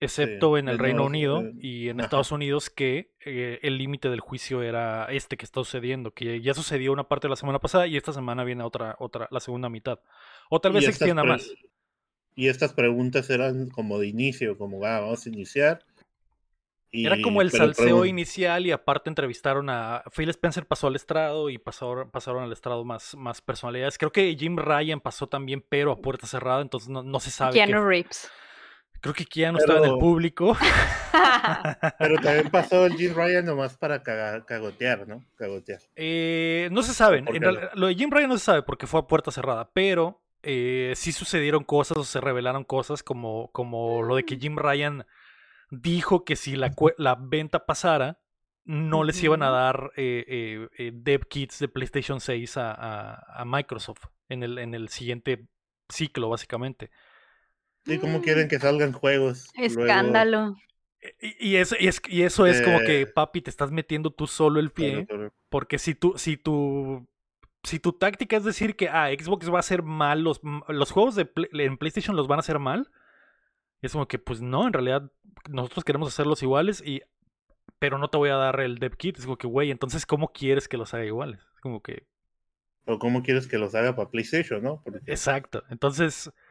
excepto 0.00 0.56
en 0.58 0.68
el 0.68 0.78
Reino 0.78 1.04
Unido 1.04 1.42
eh, 1.42 1.52
y 1.60 1.88
en 1.88 2.00
ajá. 2.00 2.06
Estados 2.06 2.32
Unidos, 2.32 2.70
que 2.70 3.12
eh, 3.24 3.58
el 3.62 3.78
límite 3.78 4.08
del 4.10 4.20
juicio 4.20 4.62
era 4.62 5.06
este 5.06 5.36
que 5.36 5.44
está 5.44 5.60
sucediendo, 5.60 6.12
que 6.12 6.40
ya 6.40 6.54
sucedió 6.54 6.92
una 6.92 7.08
parte 7.08 7.26
de 7.26 7.30
la 7.30 7.36
semana 7.36 7.58
pasada 7.58 7.86
y 7.86 7.96
esta 7.96 8.12
semana 8.12 8.44
viene 8.44 8.62
otra, 8.62 8.96
otra, 8.98 9.28
la 9.30 9.40
segunda 9.40 9.68
mitad. 9.68 10.00
O 10.50 10.60
tal 10.60 10.72
vez 10.72 10.84
se 10.84 10.90
extienda 10.90 11.24
más. 11.24 11.50
Y 12.34 12.48
estas 12.48 12.72
preguntas 12.72 13.28
eran 13.30 13.68
como 13.68 13.98
de 13.98 14.06
inicio, 14.06 14.56
como 14.56 14.84
ah, 14.84 15.00
vamos 15.00 15.26
a 15.26 15.28
iniciar. 15.28 15.84
Y, 16.90 17.04
Era 17.04 17.20
como 17.20 17.42
el 17.42 17.50
salseo 17.50 18.06
inicial 18.06 18.64
y 18.64 18.70
aparte 18.70 19.10
entrevistaron 19.10 19.68
a 19.68 20.04
Phil 20.16 20.30
Spencer 20.30 20.64
pasó 20.64 20.86
al 20.86 20.96
estrado 20.96 21.50
y 21.50 21.58
pasaron, 21.58 22.10
pasaron 22.10 22.44
al 22.44 22.52
estrado 22.52 22.82
más, 22.84 23.14
más 23.14 23.42
personalidades. 23.42 23.98
Creo 23.98 24.10
que 24.10 24.34
Jim 24.38 24.56
Ryan 24.56 25.00
pasó 25.00 25.26
también, 25.26 25.62
pero 25.68 25.92
a 25.92 26.00
puerta 26.00 26.26
cerrada, 26.26 26.62
entonces 26.62 26.88
no, 26.88 27.02
no 27.02 27.20
se 27.20 27.30
sabe. 27.30 27.52
qué- 27.52 27.66
Keanu 27.66 27.84
Reeves. 27.84 28.30
Creo 29.00 29.14
que 29.14 29.24
Keanu 29.24 29.58
estaba 29.58 29.78
en 29.78 29.92
el 29.92 29.98
público. 29.98 30.56
Pero 31.98 32.16
también 32.20 32.50
pasó 32.50 32.86
el 32.86 32.94
Jim 32.94 33.14
Ryan 33.14 33.44
nomás 33.44 33.76
para 33.76 34.02
cagotear, 34.02 35.06
¿no? 35.06 35.24
Cagotear. 35.36 35.80
Eh, 35.96 36.68
no 36.72 36.82
se 36.82 36.94
sabe. 36.94 37.22
¿Por 37.22 37.34
en 37.36 37.42
qué 37.42 37.48
real- 37.50 37.70
lo 37.74 37.86
de 37.86 37.94
Jim 37.94 38.10
Ryan 38.10 38.28
no 38.30 38.38
se 38.38 38.44
sabe 38.44 38.62
porque 38.62 38.86
fue 38.86 39.00
a 39.00 39.06
puerta 39.06 39.30
cerrada, 39.30 39.70
pero 39.72 40.22
eh, 40.42 40.92
sí 40.96 41.12
sucedieron 41.12 41.64
cosas 41.64 41.96
o 41.98 42.04
se 42.04 42.20
revelaron 42.20 42.64
cosas 42.64 43.02
como, 43.02 43.50
como 43.52 44.02
lo 44.02 44.16
de 44.16 44.24
que 44.24 44.36
Jim 44.36 44.56
Ryan 44.56 45.06
dijo 45.70 46.24
que 46.24 46.36
si 46.36 46.56
la, 46.56 46.72
venta 47.20 47.66
pasara, 47.66 48.18
no 48.64 49.02
les 49.04 49.22
iban 49.22 49.42
a 49.42 49.50
dar 49.50 49.92
eh, 49.96 50.24
eh, 50.28 50.68
eh, 50.76 50.90
dev 50.92 51.22
kits 51.28 51.58
de 51.58 51.68
PlayStation 51.68 52.20
6 52.20 52.56
a, 52.58 52.72
a- 52.72 53.40
a 53.40 53.44
Microsoft 53.44 54.06
en 54.28 54.42
el, 54.42 54.58
en 54.58 54.74
el 54.74 54.88
siguiente 54.88 55.46
ciclo, 55.88 56.28
básicamente. 56.28 56.90
¿Y 57.88 57.98
cómo 57.98 58.20
quieren 58.22 58.48
que 58.48 58.58
salgan 58.58 58.92
juegos? 58.92 59.48
luego? 59.56 59.66
Escándalo. 59.84 60.56
Y, 61.20 61.50
y 61.50 61.56
eso, 61.56 61.76
y 61.78 61.88
es, 61.88 62.02
y 62.08 62.22
eso 62.22 62.46
es 62.46 62.60
como 62.60 62.80
que, 62.80 63.02
Eh. 63.02 63.06
papi, 63.06 63.40
te 63.40 63.50
estás 63.50 63.70
metiendo 63.70 64.10
tú 64.10 64.26
solo 64.26 64.60
el 64.60 64.70
pie. 64.70 65.06
Porque 65.48 65.78
si 65.78 65.94
tu, 65.94 66.18
si 66.18 66.36
tu, 66.36 67.06
si 67.62 67.78
tu 67.78 67.92
táctica 67.92 68.36
es 68.36 68.44
decir 68.44 68.76
que 68.76 68.88
ah, 68.88 69.08
Xbox 69.18 69.50
va 69.50 69.56
a 69.56 69.60
hacer 69.60 69.82
mal, 69.82 70.22
los, 70.22 70.40
juegos 70.90 71.14
de 71.14 71.24
Play- 71.24 71.48
en 71.52 71.78
PlayStation 71.78 72.16
los 72.16 72.26
van 72.28 72.38
a 72.38 72.40
hacer 72.40 72.58
mal, 72.58 72.90
es 73.80 73.92
como 73.92 74.08
que 74.08 74.18
pues 74.18 74.40
no, 74.40 74.66
en 74.66 74.72
realidad 74.72 75.10
nosotros 75.48 75.84
queremos 75.84 76.08
hacerlos 76.08 76.42
iguales 76.42 76.82
y 76.84 77.02
pero 77.78 77.98
no 77.98 78.08
te 78.10 78.16
voy 78.18 78.30
a 78.30 78.34
dar 78.34 78.58
el 78.60 78.78
dev 78.78 78.96
kit, 78.96 79.18
es 79.18 79.24
como 79.24 79.38
que 79.38 79.46
güey, 79.46 79.70
entonces 79.70 80.04
¿cómo 80.04 80.32
quieres 80.32 80.66
que 80.68 80.76
los 80.76 80.94
haga 80.94 81.04
iguales? 81.04 81.40
Es 81.54 81.60
como 81.60 81.80
que 81.80 82.06
O 82.86 82.98
cómo 82.98 83.22
quieres 83.22 83.46
que 83.46 83.58
los 83.58 83.74
haga 83.76 83.94
para 83.94 84.10
PlayStation, 84.10 84.62
¿no? 84.62 84.82
Porque 84.82 84.98
exacto. 85.06 85.62
Entonces 85.70 86.28
Mm. 86.28 86.47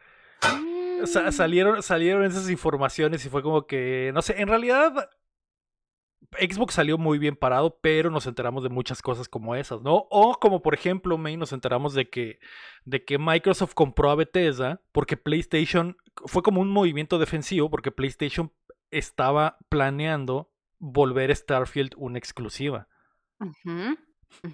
Sa- 1.06 1.32
salieron 1.32 1.84
salieron 1.84 2.24
esas 2.24 2.50
informaciones 2.50 3.26
y 3.26 3.30
fue 3.30 3.42
como 3.44 3.68
que 3.68 4.12
no 4.14 4.22
sé, 4.22 4.42
en 4.42 4.48
realidad 4.48 5.10
Xbox 6.40 6.74
salió 6.74 6.98
muy 6.98 7.20
bien 7.20 7.36
parado, 7.36 7.80
pero 7.80 8.10
nos 8.10 8.26
enteramos 8.28 8.64
de 8.64 8.70
muchas 8.70 9.02
cosas 9.02 9.30
como 9.30 9.56
esas, 9.56 9.82
¿no? 9.82 10.08
O 10.10 10.38
como 10.40 10.62
por 10.62 10.74
ejemplo, 10.74 11.18
May, 11.18 11.38
nos 11.38 11.54
enteramos 11.54 11.94
de 11.94 12.10
que, 12.10 12.40
de 12.86 13.06
que 13.06 13.18
Microsoft 13.18 13.74
compró 13.74 14.10
a 14.12 14.16
Bethesda 14.16 14.82
porque 14.92 15.16
PlayStation 15.16 15.96
fue 16.26 16.42
como 16.44 16.60
un 16.62 16.70
movimiento 16.70 17.18
defensivo 17.20 17.70
porque 17.70 17.92
PlayStation 17.92 18.52
estaba 18.92 19.58
planeando 19.70 20.52
volver 20.80 21.34
Starfield 21.36 21.94
una 21.98 22.18
exclusiva. 22.18 22.88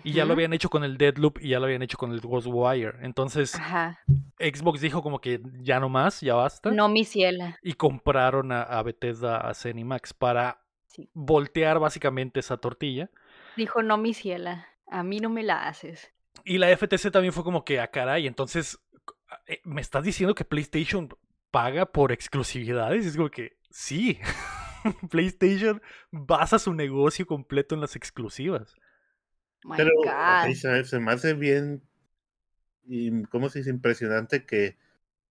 Y 0.03 0.13
ya 0.13 0.25
lo 0.25 0.33
habían 0.33 0.53
hecho 0.53 0.69
con 0.69 0.83
el 0.83 0.97
Deadloop 0.97 1.39
y 1.41 1.49
ya 1.49 1.59
lo 1.59 1.65
habían 1.65 1.81
hecho 1.81 1.97
con 1.97 2.11
el 2.11 2.21
Ghostwire. 2.21 2.97
Entonces 3.01 3.55
Ajá. 3.55 3.99
Xbox 4.39 4.81
dijo 4.81 5.01
como 5.03 5.19
que 5.19 5.41
ya 5.61 5.79
no 5.79 5.89
más, 5.89 6.21
ya 6.21 6.35
basta. 6.35 6.71
No, 6.71 6.87
mi 6.89 7.03
ciela. 7.05 7.57
Y 7.61 7.73
compraron 7.73 8.51
a, 8.51 8.61
a 8.63 8.81
Bethesda, 8.83 9.37
a 9.37 9.53
Zenimax 9.53 10.13
para 10.13 10.59
Sí. 10.87 11.09
voltear 11.13 11.79
básicamente 11.79 12.39
esa 12.39 12.57
tortilla. 12.57 13.09
Dijo, 13.57 13.81
no, 13.81 13.97
mi 13.97 14.13
ciela. 14.13 14.67
A 14.87 15.01
mí 15.01 15.19
no 15.19 15.29
me 15.29 15.41
la 15.41 15.67
haces. 15.67 16.11
Y 16.45 16.59
la 16.59 16.69
FTC 16.69 17.09
también 17.11 17.33
fue 17.33 17.43
como 17.43 17.65
que, 17.65 17.79
a 17.79 17.87
caray, 17.87 18.27
entonces, 18.27 18.79
eh, 19.47 19.59
¿me 19.63 19.81
estás 19.81 20.03
diciendo 20.03 20.35
que 20.35 20.45
PlayStation 20.45 21.09
paga 21.49 21.87
por 21.87 22.11
exclusividades? 22.11 23.05
Es 23.07 23.15
como 23.17 23.29
que, 23.29 23.57
sí, 23.71 24.19
PlayStation 25.09 25.81
basa 26.11 26.59
su 26.59 26.73
negocio 26.73 27.25
completo 27.25 27.75
en 27.75 27.81
las 27.81 27.95
exclusivas. 27.95 28.75
My 29.65 29.77
Pero 29.77 29.91
God. 30.03 30.55
se, 30.55 30.86
se 30.86 31.00
me 31.00 31.12
hace 31.12 31.34
bien, 31.34 31.82
y, 32.86 33.24
¿cómo 33.25 33.50
se 33.50 33.60
dice? 33.60 33.70
Impresionante 33.72 34.46
que 34.46 34.77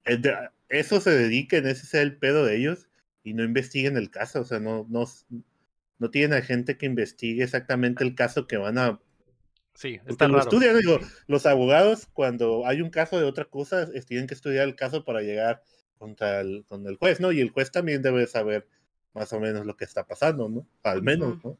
eh, 0.06 0.22
eso 0.68 1.00
se 1.00 1.10
dediquen, 1.10 1.66
ese 1.66 1.86
sea 1.86 2.02
el 2.02 2.18
pedo 2.18 2.44
de 2.46 2.56
ellos, 2.58 2.88
y 3.24 3.34
no 3.34 3.44
investiguen 3.44 3.96
el 3.96 4.10
caso, 4.10 4.40
o 4.42 4.44
sea, 4.44 4.60
no, 4.60 4.86
no, 4.90 5.04
no 5.98 6.10
tienen 6.10 6.38
a 6.38 6.42
gente 6.42 6.76
que 6.76 6.86
investigue 6.86 7.44
exactamente 7.44 8.04
el 8.04 8.14
caso 8.14 8.46
que 8.46 8.56
van 8.56 8.78
a... 8.78 9.00
Sí, 9.74 10.00
está 10.06 10.28
lo 10.28 10.34
raro. 10.36 10.50
estudian, 10.50 10.78
digo, 10.78 10.98
los 11.26 11.46
abogados 11.46 12.06
cuando 12.12 12.66
hay 12.66 12.80
un 12.82 12.90
caso 12.90 13.18
de 13.18 13.24
otra 13.24 13.46
cosa, 13.46 13.88
tienen 14.06 14.26
que 14.26 14.34
estudiar 14.34 14.68
el 14.68 14.76
caso 14.76 15.04
para 15.04 15.22
llegar 15.22 15.62
contra 15.98 16.40
el, 16.40 16.64
con 16.68 16.86
el 16.86 16.96
juez, 16.96 17.20
¿no? 17.20 17.32
Y 17.32 17.40
el 17.40 17.50
juez 17.50 17.70
también 17.70 18.02
debe 18.02 18.26
saber 18.26 18.68
más 19.14 19.32
o 19.32 19.40
menos 19.40 19.66
lo 19.66 19.76
que 19.76 19.84
está 19.84 20.06
pasando, 20.06 20.48
¿no? 20.48 20.66
Al 20.82 21.02
menos. 21.02 21.36
¿no? 21.44 21.58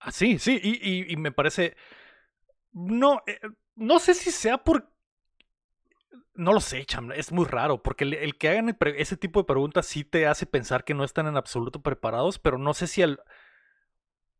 Ah, 0.00 0.12
sí, 0.12 0.38
sí, 0.38 0.60
y, 0.62 0.72
y- 0.90 1.12
y 1.12 1.16
me 1.16 1.32
parece. 1.32 1.76
No, 2.74 3.22
eh, 3.26 3.38
no 3.76 3.98
sé 4.00 4.14
si 4.14 4.30
sea 4.30 4.58
por. 4.58 4.92
No 6.34 6.52
lo 6.52 6.60
sé, 6.60 6.84
cham, 6.84 7.12
es 7.12 7.30
muy 7.30 7.44
raro, 7.46 7.80
porque 7.82 8.04
el, 8.04 8.36
que 8.36 8.48
hagan 8.48 8.76
ese 8.96 9.16
tipo 9.16 9.40
de 9.40 9.46
preguntas 9.46 9.86
sí 9.86 10.02
te 10.02 10.26
hace 10.26 10.46
pensar 10.46 10.82
que 10.84 10.92
no 10.92 11.04
están 11.04 11.28
en 11.28 11.36
absoluto 11.36 11.80
preparados, 11.80 12.40
pero 12.40 12.58
no 12.58 12.74
sé 12.74 12.88
si 12.88 13.02
al. 13.02 13.20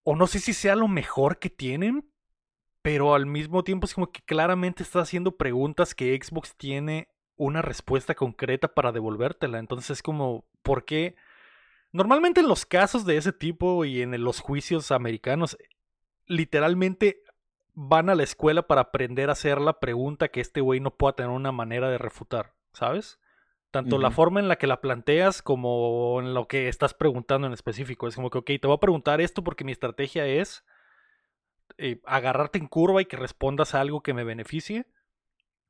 O 0.03 0.17
no 0.17 0.27
sé 0.27 0.41
si 0.41 0.53
sea 0.53 0.75
lo 0.75 0.89
mejor 0.89 1.39
que 1.39 1.49
tienen, 1.49 2.11
pero 2.83 3.15
al 3.15 3.27
mismo 3.27 3.63
tiempo 3.63 3.87
es 3.87 3.95
como 3.95 4.11
que 4.11 4.23
claramente 4.23 4.83
está 4.83 5.01
haciendo 5.01 5.37
preguntas 5.37 5.95
que 5.95 6.19
Xbox 6.21 6.57
tiene 6.57 7.09
una 7.37 7.63
respuesta 7.63 8.15
concreta 8.15 8.75
para 8.75 8.93
devolvértela. 8.93 9.59
Entonces 9.61 9.91
es 9.91 10.03
como, 10.03 10.47
¿por 10.63 10.85
qué? 10.85 11.15
Normalmente 11.93 12.41
en 12.41 12.49
los 12.49 12.67
casos 12.67 13.07
de 13.07 13.17
ese 13.17 13.33
tipo 13.33 13.85
y 13.85 14.03
en 14.03 14.23
los 14.23 14.41
juicios 14.41 14.91
americanos, 14.91 15.57
literalmente 16.27 17.24
van 17.75 18.09
a 18.09 18.15
la 18.15 18.23
escuela 18.23 18.67
para 18.67 18.83
aprender 18.83 19.29
a 19.29 19.33
hacer 19.33 19.61
la 19.61 19.81
pregunta 19.81 20.29
que 20.29 20.41
este 20.41 20.61
güey 20.61 20.81
no 20.81 20.97
pueda 20.97 21.17
tener 21.17 21.31
una 21.31 21.53
manera 21.53 21.91
de 21.91 21.99
refutar, 21.99 22.55
¿sabes? 22.73 23.19
Tanto 23.71 23.99
la 23.99 24.13
forma 24.13 24.39
en 24.39 24.47
la 24.47 24.55
que 24.55 24.69
la 24.69 24.81
planteas 24.81 25.43
como 25.43 26.21
en 26.21 26.33
lo 26.33 26.47
que 26.47 26.69
estás 26.69 26.95
preguntando 26.95 27.49
en 27.49 27.53
específico. 27.53 28.07
Es 28.07 28.15
como 28.15 28.31
que, 28.31 28.39
ok, 28.39 28.47
te 28.61 28.69
voy 28.69 28.77
a 28.77 28.81
preguntar 28.81 29.21
esto 29.21 29.43
porque 29.43 29.65
mi 29.65 29.73
estrategia 29.73 30.27
es 30.27 30.65
eh, 31.77 32.01
agarrarte 32.07 32.61
en 32.61 32.69
curva 32.69 33.03
y 33.03 33.07
que 33.07 33.17
respondas 33.17 33.75
a 33.75 33.81
algo 33.81 34.01
que 34.01 34.15
me 34.15 34.23
beneficie. 34.23 34.87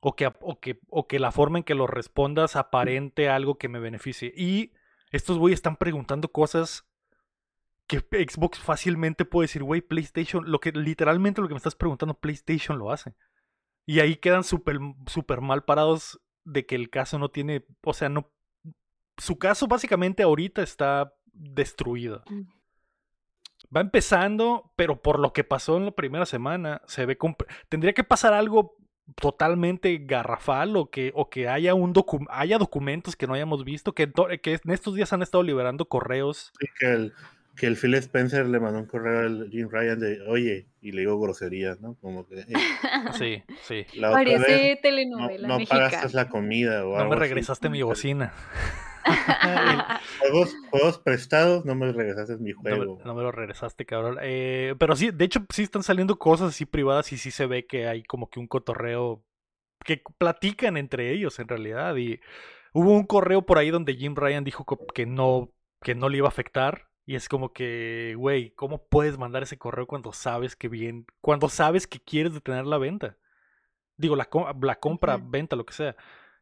O 0.01 0.15
que, 0.15 0.31
o, 0.39 0.59
que, 0.59 0.79
o 0.89 1.07
que 1.07 1.17
la 1.17 1.31
forma 1.31 1.57
en 1.57 1.63
que 1.63 1.73
lo 1.73 1.87
respondas 1.87 2.55
aparente 2.55 3.27
algo 3.27 3.57
que 3.57 3.69
me 3.69 3.79
beneficie. 3.79 4.31
Y 4.37 4.73
estos 5.09 5.39
güeyes 5.39 5.57
están 5.57 5.77
preguntando 5.77 6.27
cosas 6.27 6.87
que 7.87 7.99
Xbox 7.99 8.59
fácilmente 8.59 9.25
puede 9.25 9.45
decir, 9.45 9.63
güey, 9.63 9.81
PlayStation, 9.81 10.49
lo 10.49 10.59
que 10.59 10.71
literalmente 10.71 11.41
lo 11.41 11.47
que 11.47 11.53
me 11.53 11.59
estás 11.59 11.75
preguntando, 11.75 12.17
PlayStation 12.19 12.77
lo 12.79 12.91
hace. 12.91 13.15
Y 13.85 13.99
ahí 13.99 14.15
quedan 14.15 14.43
súper 14.43 14.79
super 15.07 15.41
mal 15.41 15.63
parados 15.63 16.19
de 16.43 16.65
que 16.65 16.75
el 16.75 16.89
caso 16.89 17.19
no 17.19 17.29
tiene, 17.29 17.65
o 17.83 17.93
sea, 17.93 18.09
no, 18.09 18.31
su 19.17 19.37
caso 19.37 19.67
básicamente 19.67 20.23
ahorita 20.23 20.63
está 20.63 21.13
destruido. 21.33 22.23
Mm. 22.27 22.41
Va 23.75 23.81
empezando, 23.81 24.71
pero 24.75 25.01
por 25.01 25.19
lo 25.19 25.33
que 25.33 25.43
pasó 25.43 25.77
en 25.77 25.85
la 25.85 25.91
primera 25.91 26.25
semana, 26.25 26.81
se 26.87 27.05
ve 27.05 27.17
tendría 27.69 27.93
que 27.93 28.03
pasar 28.03 28.33
algo 28.33 28.77
totalmente 29.15 29.97
garrafal 29.99 30.75
o 30.77 30.89
que, 30.89 31.11
o 31.15 31.29
que 31.29 31.47
haya 31.47 31.73
un 31.75 31.93
docu- 31.93 32.25
haya 32.29 32.57
documentos 32.57 33.15
que 33.15 33.27
no 33.27 33.33
hayamos 33.33 33.63
visto, 33.63 33.93
que, 33.93 34.07
to- 34.07 34.27
que 34.41 34.53
en 34.63 34.71
estos 34.71 34.95
días 34.95 35.13
han 35.13 35.21
estado 35.21 35.43
liberando 35.43 35.85
correos 35.87 36.51
Sí, 36.59 36.67
que 36.79 36.85
el, 36.91 37.13
que 37.55 37.67
el 37.67 37.77
Phil 37.77 37.93
Spencer 37.95 38.45
le 38.47 38.59
mandó 38.59 38.79
un 38.79 38.85
correo 38.85 39.21
al 39.21 39.49
Jim 39.49 39.69
Ryan 39.71 39.99
de, 39.99 40.21
oye, 40.27 40.67
y 40.81 40.91
le 40.91 41.01
digo 41.01 41.19
grosería, 41.19 41.75
¿no? 41.79 41.95
Como 42.01 42.27
que, 42.27 42.39
"Eh, 42.41 42.45
Sí, 43.13 43.43
sí. 43.63 43.85
la 43.99 44.09
otra 44.09 44.23
Parece 44.23 44.51
vez 44.51 44.75
no, 44.75 44.81
telenovela 44.81 45.47
no 45.47 45.57
mexicana. 45.59 45.89
pagaste 45.89 46.15
la 46.15 46.29
comida 46.29 46.85
o 46.85 46.91
No 46.91 46.97
algo 46.97 47.09
me 47.11 47.15
así". 47.15 47.19
regresaste 47.29 47.69
mi 47.69 47.81
bocina. 47.81 48.33
Juegos, 50.19 50.55
juegos 50.71 50.99
prestados, 50.99 51.65
no 51.65 51.75
me 51.75 51.91
regresaste 51.91 52.37
mi 52.37 52.51
No 52.53 52.61
me, 52.63 52.71
juego. 52.75 53.01
no 53.05 53.13
me 53.15 53.21
lo 53.23 53.31
regresaste, 53.31 53.85
cabrón. 53.85 54.17
Eh, 54.21 54.75
pero 54.79 54.95
sí, 54.95 55.11
de 55.11 55.25
hecho, 55.25 55.45
sí 55.53 55.63
están 55.63 55.83
saliendo 55.83 56.17
cosas 56.17 56.49
así 56.49 56.65
privadas 56.65 57.11
y 57.11 57.17
sí 57.17 57.31
se 57.31 57.45
ve 57.45 57.65
que 57.65 57.87
hay 57.87 58.03
como 58.03 58.29
que 58.29 58.39
un 58.39 58.47
cotorreo 58.47 59.23
que 59.83 60.01
platican 60.17 60.77
entre 60.77 61.11
ellos 61.11 61.37
en 61.39 61.47
realidad. 61.47 61.95
Y 61.97 62.19
hubo 62.73 62.91
un 62.91 63.05
correo 63.05 63.45
por 63.45 63.57
ahí 63.59 63.69
donde 63.69 63.93
Jim 63.95 64.15
Ryan 64.15 64.43
dijo 64.43 64.65
que 64.93 65.05
no, 65.05 65.51
que 65.83 65.93
no 65.95 66.09
le 66.09 66.17
iba 66.17 66.27
a 66.27 66.29
afectar. 66.29 66.87
Y 67.05 67.15
es 67.15 67.29
como 67.29 67.53
que, 67.53 68.15
güey, 68.17 68.51
¿cómo 68.51 68.87
puedes 68.87 69.17
mandar 69.17 69.43
ese 69.43 69.57
correo 69.59 69.85
cuando 69.85 70.11
sabes 70.11 70.55
que 70.55 70.67
bien, 70.69 71.05
cuando 71.21 71.49
sabes 71.49 71.85
que 71.87 71.99
quieres 71.99 72.33
detener 72.33 72.65
la 72.65 72.77
venta? 72.79 73.17
Digo, 73.97 74.15
la, 74.15 74.27
la 74.61 74.75
compra, 74.79 75.17
venta, 75.21 75.55
lo 75.55 75.65
que 75.65 75.73
sea. 75.73 75.95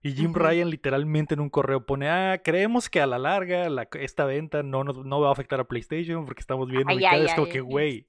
Y 0.06 0.12
Jim. 0.14 0.34
Ryan 0.34 0.70
literalmente 0.70 1.34
en 1.34 1.40
un 1.40 1.50
correo 1.50 1.86
pone, 1.86 2.10
ah, 2.10 2.42
creemos 2.44 2.90
que 2.90 3.00
a 3.00 3.08
la 3.08 3.18
larga 3.18 3.70
la- 3.70 3.88
esta 3.94 4.26
venta 4.26 4.62
no, 4.62 4.84
nos, 4.84 5.06
no 5.06 5.22
va 5.22 5.30
a 5.30 5.32
afectar 5.32 5.62
a 5.62 5.64
PlayStation 5.64 6.26
porque 6.26 6.42
estamos 6.42 6.68
viendo 6.70 6.90
Ay, 6.90 7.06
ahorita". 7.06 7.12
ay, 7.12 7.26
Es 7.26 7.34
como 7.36 7.46
ay, 7.46 7.52
que, 7.54 7.62
güey, 7.62 8.08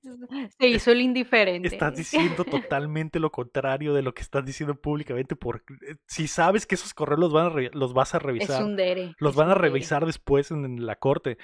Se 0.59 0.67
hizo 0.67 0.91
el 0.91 1.03
indiferente. 1.03 1.69
estás 1.69 1.95
diciendo 1.95 2.45
totalmente 2.45 3.21
lo 3.21 3.31
contrario 3.31 3.95
de 3.95 4.03
lo 4.03 4.13
que 4.13 4.23
estás 4.23 4.45
diciendo 4.45 4.75
públicamente. 4.75 5.37
Porque 5.37 5.75
si 6.07 6.27
sabes 6.27 6.67
que 6.67 6.75
esos 6.75 6.95
correos 6.95 7.21
los, 7.21 7.33
van 7.33 7.47
a 7.47 7.51
re- 7.51 7.71
los 7.75 7.95
vas 7.95 8.13
a 8.15 8.19
Es 8.19 8.23
revisar, 8.25 8.65
un 8.65 8.75
dere. 8.75 9.15
los 9.19 9.31
es 9.33 9.37
van 9.37 9.51
a 9.51 9.53
un 9.53 9.59
dere. 9.59 9.69
revisar 9.69 10.05
después 10.05 10.51
en, 10.51 10.65
en 10.65 10.87
la 10.87 10.97
corte. 10.97 11.39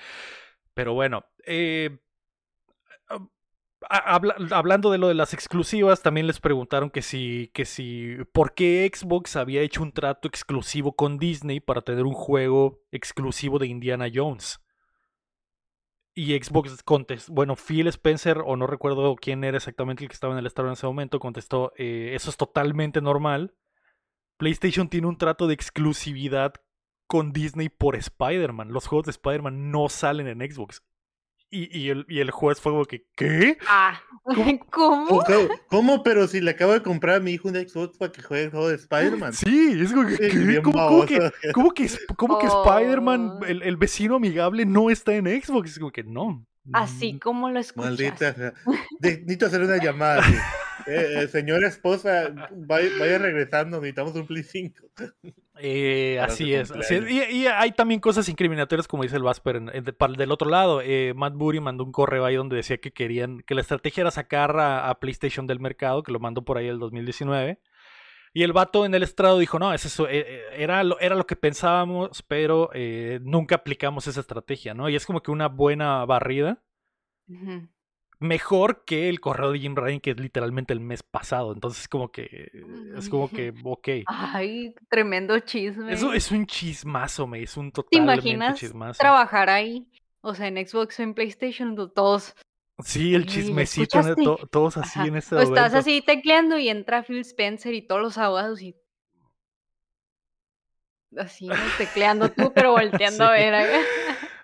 Pero 0.75 0.95
bueno, 0.95 1.25
eh, 1.45 1.99
a- 3.89 4.15
habla- 4.15 4.37
hablando 4.51 4.91
de 4.91 4.99
lo 4.99 5.09
de 5.09 5.15
las 5.15 5.35
exclusivas, 5.35 6.03
también 6.03 6.27
les 6.27 6.41
preguntaron 6.41 6.91
que 6.91 7.03
si, 7.03 7.51
que 7.55 7.65
si, 7.65 8.17
¿por 8.33 8.55
qué 8.55 8.91
Xbox 8.93 9.37
había 9.37 9.63
hecho 9.63 9.83
un 9.83 9.93
trato 9.93 10.29
exclusivo 10.29 10.95
con 10.95 11.19
Disney 11.19 11.61
para 11.61 11.83
tener 11.83 12.05
un 12.05 12.15
juego 12.15 12.81
exclusivo 12.93 13.59
de 13.59 13.67
Indiana 13.69 14.07
Jones? 14.13 14.61
Y 16.15 16.37
Xbox 16.39 16.83
contestó, 16.83 17.33
bueno, 17.33 17.55
Phil 17.57 17.87
Spencer, 17.87 18.43
o 18.45 18.57
no 18.57 18.67
recuerdo 18.67 19.15
quién 19.17 19.45
era 19.45 19.57
exactamente 19.57 20.05
el 20.05 20.09
que 20.09 20.15
estaba 20.15 20.33
en 20.35 20.41
el 20.41 20.47
estado 20.47 20.69
en 20.69 20.75
ese 20.75 20.87
momento, 20.87 21.21
contestó, 21.21 21.73
eh, 21.77 22.11
eso 22.15 22.31
es 22.31 22.37
totalmente 22.37 23.01
normal. 23.01 23.55
PlayStation 24.37 24.89
tiene 24.89 25.07
un 25.07 25.19
trato 25.19 25.47
de 25.47 25.55
exclusividad 25.55 26.55
con 27.11 27.33
Disney 27.33 27.69
por 27.69 27.97
Spider-Man. 27.97 28.73
Los 28.73 28.87
juegos 28.87 29.07
de 29.07 29.11
Spider-Man 29.11 29.73
no 29.73 29.89
salen 29.89 30.29
en 30.29 30.49
Xbox. 30.49 30.81
Y, 31.51 31.77
y 31.77 31.91
el, 31.91 32.07
y 32.09 32.21
el 32.21 32.31
juez 32.31 32.61
fue 32.61 32.71
como 32.71 32.85
que, 32.85 33.05
¿qué? 33.17 33.59
Ah, 33.69 34.01
¿cómo? 34.23 34.61
¿Cómo, 34.71 35.25
cómo? 35.69 36.03
Pero 36.05 36.29
si 36.29 36.41
le 36.41 36.53
acabo 36.53 36.73
de 36.73 36.83
comprar 36.83 37.17
a 37.17 37.21
mi 37.21 37.33
hijo 37.33 37.49
un 37.49 37.57
Xbox 37.57 37.99
para 37.99 38.13
que 38.13 38.23
juegue 38.23 38.45
el 38.45 38.51
juego 38.53 38.69
de 38.69 38.77
Spider-Man. 38.77 39.33
Sí, 39.33 39.77
es 39.83 39.93
como 39.93 40.07
que, 40.07 40.19
¿qué? 40.19 40.63
¿Cómo, 40.63 40.87
cómo 40.87 41.05
que, 41.07 41.33
cómo 41.53 41.71
que, 41.73 41.91
cómo 42.17 42.39
que 42.39 42.47
Spider-Man, 42.47 43.39
Oh. 43.41 43.45
el, 43.45 43.63
el 43.63 43.77
vecino 43.77 44.15
amigable, 44.15 44.65
no 44.65 44.89
está 44.89 45.13
en 45.13 45.27
Xbox? 45.27 45.71
Es 45.73 45.79
como 45.81 45.91
que 45.91 46.05
no. 46.05 46.47
Así 46.73 47.19
como 47.19 47.51
lo 47.51 47.59
escuchas. 47.59 47.91
Maldita. 47.91 48.55
necesito 49.01 49.47
hacer 49.47 49.63
una 49.63 49.83
llamada. 49.83 50.23
Eh, 50.87 51.23
eh, 51.23 51.29
señora 51.29 51.69
esposa, 51.69 52.33
vaya, 52.57 52.89
vaya 52.99 53.19
regresando, 53.19 53.79
necesitamos 53.79 54.15
un 54.15 54.27
Play 54.27 54.43
5. 54.43 54.87
Eh, 55.63 56.19
así 56.21 56.55
es. 56.55 56.71
así 56.71 56.95
es. 56.95 57.11
Y, 57.11 57.23
y 57.43 57.47
hay 57.47 57.73
también 57.73 58.01
cosas 58.01 58.29
incriminatorias, 58.29 58.89
como 58.89 59.03
dice 59.03 59.17
el 59.17 59.23
Vasper, 59.23 59.57
en- 59.57 59.71
en- 59.75 59.85
del 60.17 60.33
otro 60.33 60.49
lado. 60.49 60.81
Eh, 60.83 61.13
Matt 61.15 61.35
Booty 61.35 61.61
mandó 61.61 61.85
un 61.85 61.93
correo 61.93 62.25
ahí 62.25 62.35
donde 62.37 62.57
decía 62.57 62.79
que 62.79 62.93
querían, 62.93 63.41
que 63.41 63.55
la 63.55 63.61
estrategia 63.61 64.03
era 64.03 64.11
sacar 64.11 64.57
a, 64.59 64.89
a 64.89 64.99
PlayStation 65.01 65.47
del 65.47 65.61
mercado, 65.61 66.03
que 66.03 66.13
lo 66.13 66.19
mandó 66.21 66.45
por 66.45 66.57
ahí 66.59 66.67
el 66.69 66.79
2019. 66.79 67.61
Y 68.33 68.45
el 68.45 68.53
vato 68.53 68.87
en 68.87 68.95
el 68.95 69.03
estrado 69.03 69.39
dijo, 69.39 69.59
no, 69.59 69.75
es 69.75 69.85
eso, 69.85 70.07
eh, 70.09 70.43
era, 70.57 70.85
lo, 70.85 71.01
era 71.01 71.17
lo 71.17 71.27
que 71.27 71.35
pensábamos, 71.37 72.23
pero 72.29 72.71
eh, 72.75 73.19
nunca 73.23 73.57
aplicamos 73.57 74.07
esa 74.07 74.21
estrategia, 74.21 74.73
¿no? 74.73 74.89
Y 74.89 74.95
es 74.95 75.05
como 75.05 75.21
que 75.21 75.33
una 75.33 75.49
buena 75.49 76.05
barrida. 76.05 76.63
Ujú. 77.29 77.69
Mejor 78.21 78.85
que 78.85 79.09
el 79.09 79.19
correo 79.19 79.53
de 79.53 79.61
Jim 79.61 79.75
Ryan, 79.75 79.99
que 79.99 80.11
es 80.11 80.21
literalmente 80.21 80.75
el 80.75 80.81
mes 80.81 81.03
pasado. 81.03 81.53
Entonces, 81.55 81.89
como 81.89 82.13
que, 82.13 82.51
es 82.97 83.09
como 83.09 83.31
que, 83.31 83.55
ok. 83.65 83.89
Ay, 84.07 84.75
tremendo 84.91 85.39
chisme. 85.41 85.91
Eso 85.93 86.13
es 86.13 86.31
un 86.31 86.47
chismazo, 86.47 87.27
me 87.27 87.43
es 87.43 87.57
un 87.57 87.73
¿Te 87.73 87.77
totalmente 87.83 88.29
imaginas 88.29 88.59
chismazo. 88.59 88.99
trabajar 88.99 89.49
ahí? 89.49 89.89
O 90.21 90.35
sea, 90.35 90.49
en 90.49 90.57
Xbox 90.67 90.99
o 91.01 91.03
en 91.03 91.15
PlayStation, 91.15 91.75
to- 91.75 91.91
todos. 91.91 92.37
Sí, 92.85 93.15
el 93.15 93.23
Oye, 93.23 93.29
¿ya 93.29 93.35
chismecito. 93.35 94.15
To- 94.17 94.47
todos 94.51 94.77
así 94.77 94.99
Ajá. 94.99 95.09
en 95.09 95.17
este 95.17 95.37
O 95.37 95.41
estás 95.41 95.73
así 95.73 96.03
tecleando 96.03 96.59
y 96.59 96.69
entra 96.69 97.03
Phil 97.03 97.21
Spencer 97.21 97.73
y 97.73 97.81
todos 97.83 98.03
los 98.03 98.19
abogados 98.19 98.61
y. 98.61 98.77
Así, 101.17 101.47
¿no? 101.49 101.55
tecleando 101.79 102.31
tú, 102.31 102.53
pero 102.55 102.73
volteando 102.73 103.25
a 103.25 103.31
ver. 103.33 103.55
¿eh? 103.55 103.81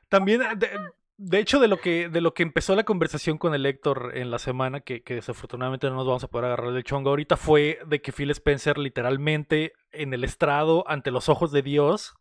También, 0.09 0.41
de, 0.59 0.71
de 1.19 1.39
hecho, 1.39 1.61
de 1.61 1.69
lo 1.69 1.79
que 1.79 2.09
de 2.09 2.21
lo 2.21 2.35
que 2.35 2.43
empezó 2.43 2.75
la 2.77 2.85
conversación 2.85 3.39
con 3.39 3.55
el 3.55 3.65
Héctor 3.67 4.13
en 4.15 4.31
la 4.31 4.39
semana, 4.39 4.81
que, 4.81 5.03
que 5.03 5.15
desafortunadamente 5.15 5.89
no 5.89 5.97
nos 5.97 6.07
vamos 6.07 6.25
a 6.25 6.29
poder 6.29 6.47
agarrar 6.47 6.75
el 6.77 6.85
chongo 6.85 7.11
ahorita, 7.11 7.37
fue 7.37 7.79
de 7.87 8.03
que 8.03 8.13
Phil 8.13 8.31
Spencer 8.31 8.77
literalmente 8.79 9.73
en 9.93 10.13
el 10.13 10.25
estrado, 10.25 10.85
ante 10.89 11.11
los 11.11 11.29
ojos 11.29 11.53
de 11.53 11.63
Dios, 11.63 12.15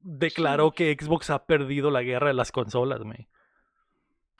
declaró 0.00 0.70
Sí. 0.70 0.74
que 0.76 0.96
Xbox 0.98 1.30
ha 1.30 1.44
perdido 1.44 1.90
la 1.90 2.02
guerra 2.02 2.28
de 2.28 2.34
las 2.34 2.50
consolas, 2.52 3.04
me. 3.04 3.28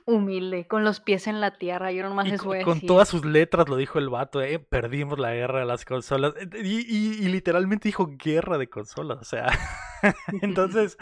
Humilde, 0.05 0.67
con 0.67 0.83
los 0.83 0.99
pies 0.99 1.29
en 1.29 1.41
la 1.41 1.59
tierra. 1.59 1.93
Yo 1.93 2.03
nomás 2.03 2.27
Y 2.27 2.31
les 2.33 2.41
con, 2.41 2.49
voy 2.49 2.59
a 2.61 2.65
con 2.65 2.75
decir. 2.75 2.89
todas 2.89 3.09
sus 3.09 3.25
letras 3.25 3.69
lo 3.69 3.77
dijo 3.77 4.01
el 4.01 4.09
vato, 4.09 4.43
eh, 4.43 4.59
perdimos 4.59 5.19
la 5.21 5.33
guerra 5.33 5.61
de 5.61 5.67
las 5.67 5.85
consolas. 5.85 6.35
Eh, 6.41 6.49
Y, 6.65 6.81
y- 6.81 7.25
y 7.25 7.29
literalmente 7.29 7.89
dijo 7.89 8.09
guerra 8.17 8.59
de 8.59 8.69
consolas. 8.69 9.19
O 9.21 9.25
sea, 9.25 9.47
entonces, 10.43 10.97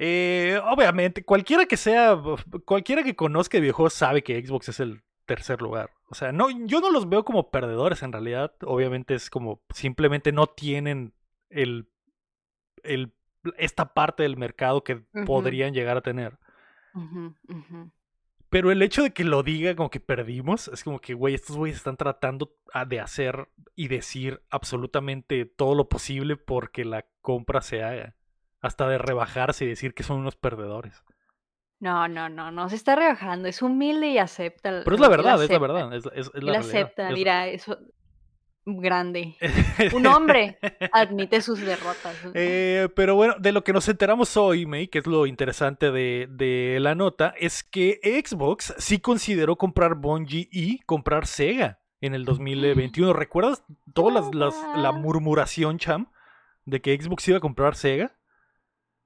eh, 0.00 0.60
obviamente, 0.64 1.24
cualquiera 1.24 1.66
que 1.66 1.76
sea, 1.76 2.16
cualquiera 2.64 3.02
que 3.02 3.16
conozca 3.16 3.56
de 3.56 3.62
videojuegos 3.62 3.94
sabe 3.94 4.22
que 4.22 4.40
Xbox 4.46 4.68
es 4.68 4.78
el 4.78 5.02
tercer 5.26 5.60
lugar. 5.60 5.90
O 6.08 6.14
sea, 6.14 6.30
no, 6.30 6.50
yo 6.66 6.80
no 6.80 6.92
los 6.92 7.08
veo 7.08 7.24
como 7.24 7.50
perdedores 7.50 8.04
en 8.04 8.12
realidad. 8.12 8.54
Obviamente 8.62 9.16
es 9.16 9.28
como 9.28 9.60
simplemente 9.74 10.30
no 10.30 10.46
tienen 10.46 11.14
el, 11.50 11.88
el 12.84 13.12
esta 13.56 13.92
parte 13.92 14.22
del 14.22 14.36
mercado 14.36 14.84
que 14.84 15.02
podrían 15.26 15.74
llegar 15.74 15.96
a 15.96 16.02
tener. 16.02 16.38
Pero 18.50 18.70
el 18.70 18.82
hecho 18.82 19.02
de 19.02 19.12
que 19.12 19.24
lo 19.24 19.42
diga 19.42 19.74
como 19.74 19.90
que 19.90 20.00
perdimos, 20.00 20.68
es 20.68 20.84
como 20.84 21.00
que, 21.00 21.14
güey, 21.14 21.34
estos 21.34 21.56
güeyes 21.56 21.76
están 21.76 21.96
tratando 21.96 22.56
de 22.86 23.00
hacer 23.00 23.48
y 23.74 23.88
decir 23.88 24.42
absolutamente 24.48 25.44
todo 25.44 25.74
lo 25.74 25.88
posible 25.88 26.36
porque 26.36 26.84
la 26.84 27.04
compra 27.20 27.62
se 27.62 27.82
haga. 27.82 28.14
Hasta 28.60 28.88
de 28.88 28.98
rebajarse 28.98 29.64
y 29.64 29.68
decir 29.68 29.94
que 29.94 30.02
son 30.02 30.18
unos 30.18 30.36
perdedores. 30.36 31.02
No, 31.80 32.08
no, 32.08 32.28
no, 32.28 32.50
no 32.50 32.68
se 32.68 32.74
está 32.76 32.96
rebajando. 32.96 33.46
Es 33.48 33.62
humilde 33.62 34.08
y 34.08 34.18
acepta. 34.18 34.82
Pero 34.82 34.94
es 34.96 35.00
la 35.00 35.08
verdad, 35.08 35.42
es 35.42 35.50
la 35.50 35.58
verdad. 35.58 35.94
Es, 35.94 36.06
es- 36.06 36.30
es 36.34 36.42
la 36.42 36.52
realidad. 36.52 36.58
acepta, 36.60 37.08
Es- 37.08 37.14
mira, 37.14 37.46
eso. 37.48 37.78
Grande. 38.70 39.34
Un 39.94 40.06
hombre 40.06 40.58
admite 40.92 41.40
sus 41.40 41.60
derrotas. 41.60 42.14
Eh, 42.34 42.88
pero 42.94 43.14
bueno, 43.14 43.34
de 43.38 43.52
lo 43.52 43.64
que 43.64 43.72
nos 43.72 43.88
enteramos 43.88 44.36
hoy, 44.36 44.66
May, 44.66 44.88
que 44.88 44.98
es 44.98 45.06
lo 45.06 45.24
interesante 45.24 45.90
de, 45.90 46.28
de 46.30 46.76
la 46.80 46.94
nota, 46.94 47.32
es 47.38 47.62
que 47.64 47.98
Xbox 48.26 48.74
sí 48.76 48.98
consideró 48.98 49.56
comprar 49.56 49.94
Bungie 49.94 50.48
y 50.52 50.80
comprar 50.80 51.26
Sega 51.26 51.78
en 52.02 52.14
el 52.14 52.26
2021. 52.26 53.14
¿Recuerdas 53.14 53.64
toda 53.94 54.12
las, 54.12 54.34
las- 54.34 54.62
la 54.76 54.92
murmuración, 54.92 55.78
Cham, 55.78 56.08
de 56.66 56.82
que 56.82 56.94
Xbox 57.00 57.26
iba 57.28 57.38
a 57.38 57.40
comprar 57.40 57.74
Sega? 57.74 58.17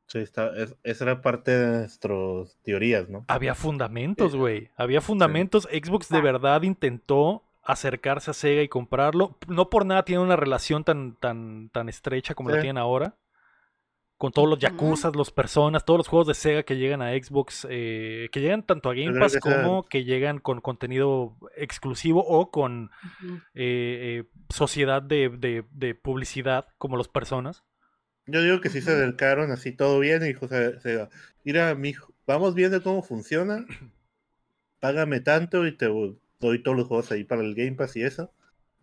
Sí, 0.06 0.18
está, 0.18 0.54
es- 0.56 0.76
esa 0.82 1.04
era 1.04 1.22
parte 1.22 1.50
de 1.56 1.78
nuestras 1.80 2.58
teorías, 2.62 3.08
¿no? 3.08 3.24
Había 3.28 3.54
fundamentos, 3.54 4.36
güey. 4.36 4.70
Había 4.76 5.00
fundamentos. 5.00 5.64
Xbox 5.72 6.08
de 6.10 6.20
verdad 6.20 6.62
intentó 6.62 7.44
acercarse 7.62 8.30
a 8.30 8.34
Sega 8.34 8.62
y 8.62 8.68
comprarlo. 8.68 9.38
No 9.48 9.70
por 9.70 9.86
nada 9.86 10.04
tiene 10.04 10.22
una 10.22 10.36
relación 10.36 10.84
tan, 10.84 11.14
tan, 11.16 11.70
tan 11.70 11.88
estrecha 11.88 12.34
como 12.34 12.50
la 12.50 12.56
Sí. 12.56 12.62
tienen 12.62 12.78
ahora. 12.78 13.16
Con 14.18 14.30
todos 14.32 14.48
los. 14.48 14.58
Yakuza, 14.60 15.10
los 15.14 15.32
personas, 15.32 15.84
todos 15.84 15.98
los 15.98 16.06
juegos 16.08 16.28
de 16.28 16.34
Sega 16.34 16.62
que 16.62 16.76
llegan 16.76 17.02
a 17.02 17.10
Xbox, 17.12 17.66
eh, 17.68 18.28
que 18.30 18.40
llegan 18.40 18.62
tanto 18.64 18.88
a 18.90 18.94
Game 18.94 19.18
Pass 19.18 19.32
que 19.32 19.40
como 19.40 19.84
que 19.84 20.04
llegan 20.04 20.38
con 20.38 20.60
contenido 20.60 21.36
exclusivo 21.56 22.24
o 22.24 22.50
con 22.52 22.90
eh, 23.54 24.22
eh, 24.22 24.24
sociedad 24.48 25.02
de, 25.02 25.28
de- 25.28 25.64
de 25.72 25.94
publicidad 25.96 26.66
como 26.78 26.96
los 26.96 27.08
personas. 27.08 27.64
Yo 28.26 28.40
digo 28.42 28.60
que 28.60 28.70
sí 28.70 28.80
se 28.80 28.92
acercaron 28.92 29.50
así 29.50 29.72
todo 29.72 29.98
bien 29.98 30.22
y 30.22 30.26
dijo, 30.28 30.48
se, 30.48 30.80
se- 30.80 31.08
mira, 31.44 31.74
mijo, 31.74 32.12
vamos 32.26 32.54
viendo 32.54 32.82
cómo 32.82 33.02
funciona, 33.02 33.66
págame 34.80 35.20
tanto 35.20 35.66
y 35.66 35.76
te 35.76 35.86
doy 35.86 36.62
todos 36.62 36.76
los 36.76 36.88
juegos 36.88 37.10
ahí 37.12 37.24
para 37.24 37.42
el 37.42 37.54
Game 37.54 37.72
Pass 37.72 37.96
y 37.96 38.02
eso. 38.02 38.32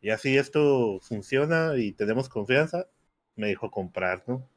Y 0.02 0.12
así 0.12 0.38
esto 0.38 1.00
funciona 1.02 1.74
y 1.78 1.92
tenemos 1.92 2.30
confianza, 2.30 2.88
me 3.36 3.48
dijo 3.48 3.70
comprar, 3.70 4.24
¿no? 4.28 4.48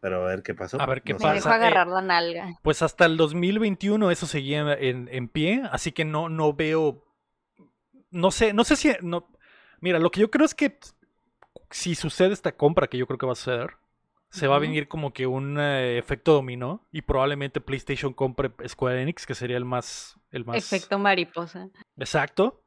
Pero 0.00 0.24
a 0.24 0.28
ver 0.28 0.42
qué 0.42 0.54
pasó. 0.54 0.80
A 0.80 0.86
ver 0.86 1.02
qué 1.02 1.14
No 1.14 1.18
Me 1.20 1.24
pasa. 1.26 1.34
dejó 1.36 1.48
eh, 1.50 1.52
agarrar 1.54 1.86
la 1.88 2.02
nalga. 2.02 2.58
Pues 2.62 2.82
hasta 2.82 3.06
el 3.06 3.16
2021 3.16 4.10
eso 4.10 4.26
seguía 4.26 4.74
en, 4.74 5.08
en 5.10 5.28
pie, 5.28 5.62
así 5.70 5.92
que 5.92 6.04
no, 6.04 6.28
no 6.28 6.52
veo, 6.52 7.04
no 8.10 8.30
sé, 8.30 8.52
no 8.52 8.64
sé 8.64 8.76
si, 8.76 8.92
no, 9.02 9.28
mira, 9.80 9.98
lo 9.98 10.10
que 10.10 10.20
yo 10.20 10.30
creo 10.30 10.44
es 10.44 10.54
que 10.54 10.78
si 11.70 11.94
sucede 11.94 12.32
esta 12.34 12.52
compra, 12.52 12.86
que 12.88 12.98
yo 12.98 13.06
creo 13.06 13.18
que 13.18 13.26
va 13.26 13.32
a 13.32 13.36
suceder, 13.36 13.70
se 14.32 14.46
va 14.48 14.56
a 14.56 14.58
venir 14.58 14.88
como 14.88 15.12
que 15.12 15.26
un 15.26 15.58
eh, 15.60 15.98
efecto 15.98 16.32
dominó 16.32 16.86
y 16.90 17.02
probablemente 17.02 17.60
PlayStation 17.60 18.12
compre 18.14 18.50
Square 18.66 19.02
Enix, 19.02 19.26
que 19.26 19.34
sería 19.34 19.56
el 19.58 19.64
más, 19.64 20.18
el 20.30 20.44
más 20.44 20.56
Efecto 20.56 20.98
mariposa. 20.98 21.68
exacto. 21.98 22.58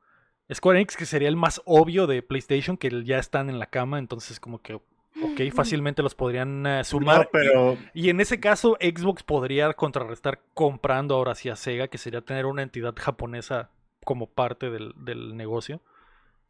Square 0.53 0.77
Enix, 0.79 0.95
que 0.95 1.05
sería 1.05 1.27
el 1.27 1.35
más 1.35 1.61
obvio 1.65 2.05
de 2.07 2.21
PlayStation, 2.21 2.77
que 2.77 3.03
ya 3.03 3.17
están 3.17 3.49
en 3.49 3.57
la 3.59 3.65
cama, 3.65 3.97
entonces 3.99 4.39
como 4.39 4.61
que 4.61 4.75
Ok, 4.75 5.41
fácilmente 5.53 6.03
los 6.03 6.13
podrían 6.13 6.65
eh, 6.67 6.83
sumar. 6.83 7.17
No, 7.17 7.23
y- 7.23 7.29
pero 7.31 7.77
Y 7.93 8.09
en 8.09 8.19
ese 8.21 8.39
caso, 8.39 8.77
Xbox 8.81 9.23
podría 9.23 9.73
contrarrestar 9.73 10.41
comprando 10.53 11.15
ahora 11.15 11.33
sí 11.35 11.49
a 11.49 11.55
Sega, 11.55 11.87
que 11.87 11.97
sería 11.97 12.21
tener 12.21 12.45
una 12.45 12.61
entidad 12.61 12.93
japonesa 12.97 13.71
como 14.03 14.27
parte 14.29 14.69
del, 14.69 14.93
del 14.97 15.35
negocio. 15.35 15.81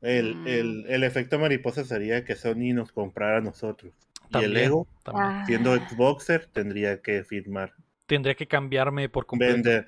el, 0.02 0.36
Mm. 0.36 0.48
el, 0.48 0.86
el 0.90 1.04
efecto 1.04 1.40
mariposa 1.40 1.84
sería 1.86 2.26
que 2.26 2.36
Sony 2.36 2.74
nos 2.74 2.92
comprara 2.92 3.38
a 3.38 3.42
nosotros. 3.42 3.94
Y 4.32 4.44
el 4.44 4.58
Ego, 4.58 4.88
también. 5.04 5.26
Ah. 5.28 5.44
siendo 5.46 5.76
Xboxer, 5.76 6.48
tendría 6.48 7.02
que 7.02 7.24
firmar. 7.24 7.74
Tendría 8.06 8.36
que 8.36 8.48
cambiarme 8.48 9.10
por 9.10 9.26
completo. 9.26 9.54
Vender 9.54 9.86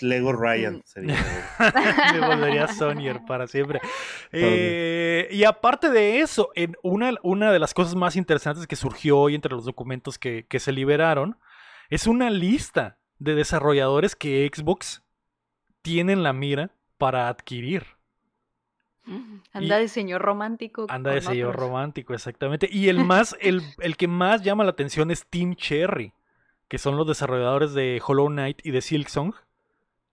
Lego 0.00 0.32
Ryan 0.32 0.76
Mm. 0.76 0.82
sería. 0.84 1.16
Me 2.20 2.26
volvería 2.26 2.68
Sonyer 2.68 3.20
para 3.26 3.46
siempre. 3.46 3.80
Eh, 4.32 5.28
y 5.30 5.44
aparte 5.44 5.90
de 5.90 6.20
eso, 6.20 6.50
en 6.54 6.76
una, 6.82 7.12
una 7.22 7.50
de 7.52 7.58
las 7.58 7.74
cosas 7.74 7.94
más 7.94 8.14
interesantes 8.16 8.66
que 8.66 8.76
surgió 8.76 9.18
hoy 9.18 9.34
entre 9.34 9.52
los 9.52 9.64
documentos 9.64 10.18
que, 10.18 10.46
que 10.48 10.60
se 10.60 10.72
liberaron 10.72 11.38
es 11.90 12.06
una 12.06 12.30
lista 12.30 12.98
de 13.18 13.34
desarrolladores 13.34 14.14
que 14.14 14.48
Xbox 14.54 15.02
tiene 15.82 16.12
en 16.12 16.22
la 16.22 16.32
mira 16.32 16.70
para 16.96 17.28
adquirir. 17.28 17.84
Anda 19.52 19.78
de 19.78 19.88
señor 19.88 20.22
romántico. 20.22 20.86
Anda 20.88 21.12
de 21.12 21.18
otros. 21.44 21.56
romántico, 21.56 22.14
exactamente. 22.14 22.68
Y 22.70 22.88
el 22.88 23.04
más, 23.04 23.36
el, 23.40 23.62
el 23.80 23.96
que 23.96 24.08
más 24.08 24.42
llama 24.42 24.64
la 24.64 24.70
atención 24.70 25.10
es 25.10 25.26
Team 25.26 25.54
Cherry, 25.56 26.12
que 26.68 26.78
son 26.78 26.96
los 26.96 27.06
desarrolladores 27.06 27.74
de 27.74 28.00
Hollow 28.06 28.28
Knight 28.28 28.60
y 28.64 28.70
de 28.70 28.80
Silksong. 28.82 29.32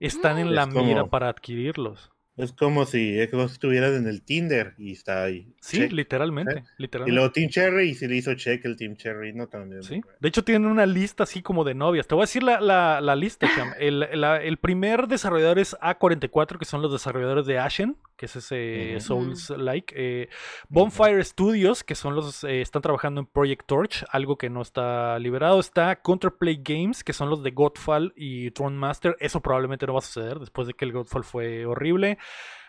Están 0.00 0.38
en 0.38 0.54
la 0.54 0.68
como- 0.68 0.84
mira 0.84 1.06
para 1.06 1.28
adquirirlos. 1.28 2.10
Es 2.36 2.52
como 2.52 2.84
si 2.84 3.16
Xbox 3.26 3.52
estuviera 3.52 3.88
en 3.96 4.06
el 4.06 4.20
Tinder 4.20 4.74
y 4.76 4.92
está 4.92 5.24
ahí. 5.24 5.48
Sí, 5.62 5.78
check. 5.78 5.92
literalmente. 5.92 6.64
Y 6.78 6.82
literalmente. 6.82 7.14
luego 7.14 7.32
Team 7.32 7.48
Cherry 7.48 7.88
y 7.88 7.94
si 7.94 8.06
le 8.06 8.16
hizo 8.16 8.34
check 8.34 8.62
el 8.66 8.76
Team 8.76 8.94
Cherry, 8.94 9.32
no 9.32 9.46
también. 9.46 9.82
Sí. 9.82 10.02
De 10.20 10.28
hecho, 10.28 10.44
tienen 10.44 10.68
una 10.70 10.84
lista 10.84 11.22
así 11.22 11.40
como 11.40 11.64
de 11.64 11.72
novias. 11.74 12.06
Te 12.06 12.14
voy 12.14 12.24
a 12.24 12.26
decir 12.26 12.42
la, 12.42 12.60
la- 12.60 13.00
la 13.00 13.16
lista, 13.16 13.48
Cham. 13.56 13.70
El, 13.78 14.00
la- 14.20 14.42
el 14.42 14.58
primer 14.58 15.08
desarrollador 15.08 15.58
es 15.58 15.74
A44, 15.80 16.58
que 16.58 16.66
son 16.66 16.82
los 16.82 16.92
desarrolladores 16.92 17.46
de 17.46 17.58
Ashen, 17.58 17.96
que 18.16 18.26
es 18.26 18.36
ese. 18.36 18.96
Souls-like. 19.00 19.94
Eh, 19.96 20.28
Bonfire 20.68 21.22
Studios, 21.22 21.84
que 21.84 21.94
son 21.94 22.14
los 22.16 22.42
eh, 22.44 22.60
están 22.60 22.82
trabajando 22.82 23.20
en 23.20 23.26
Project 23.26 23.66
Torch, 23.66 24.04
algo 24.10 24.36
que 24.38 24.48
no 24.50 24.62
está 24.62 25.18
liberado. 25.18 25.60
Está 25.60 25.96
Counterplay 25.96 26.60
Games, 26.62 27.04
que 27.04 27.12
son 27.12 27.28
los 27.30 27.42
de 27.42 27.50
Godfall 27.50 28.12
y 28.16 28.50
Throne 28.52 28.76
Master. 28.76 29.16
Eso 29.20 29.40
probablemente 29.40 29.86
no 29.86 29.92
va 29.92 29.98
a 29.98 30.02
suceder 30.02 30.38
después 30.38 30.66
de 30.66 30.74
que 30.74 30.84
el 30.84 30.92
Godfall 30.92 31.24
fue 31.24 31.66
horrible. 31.66 32.18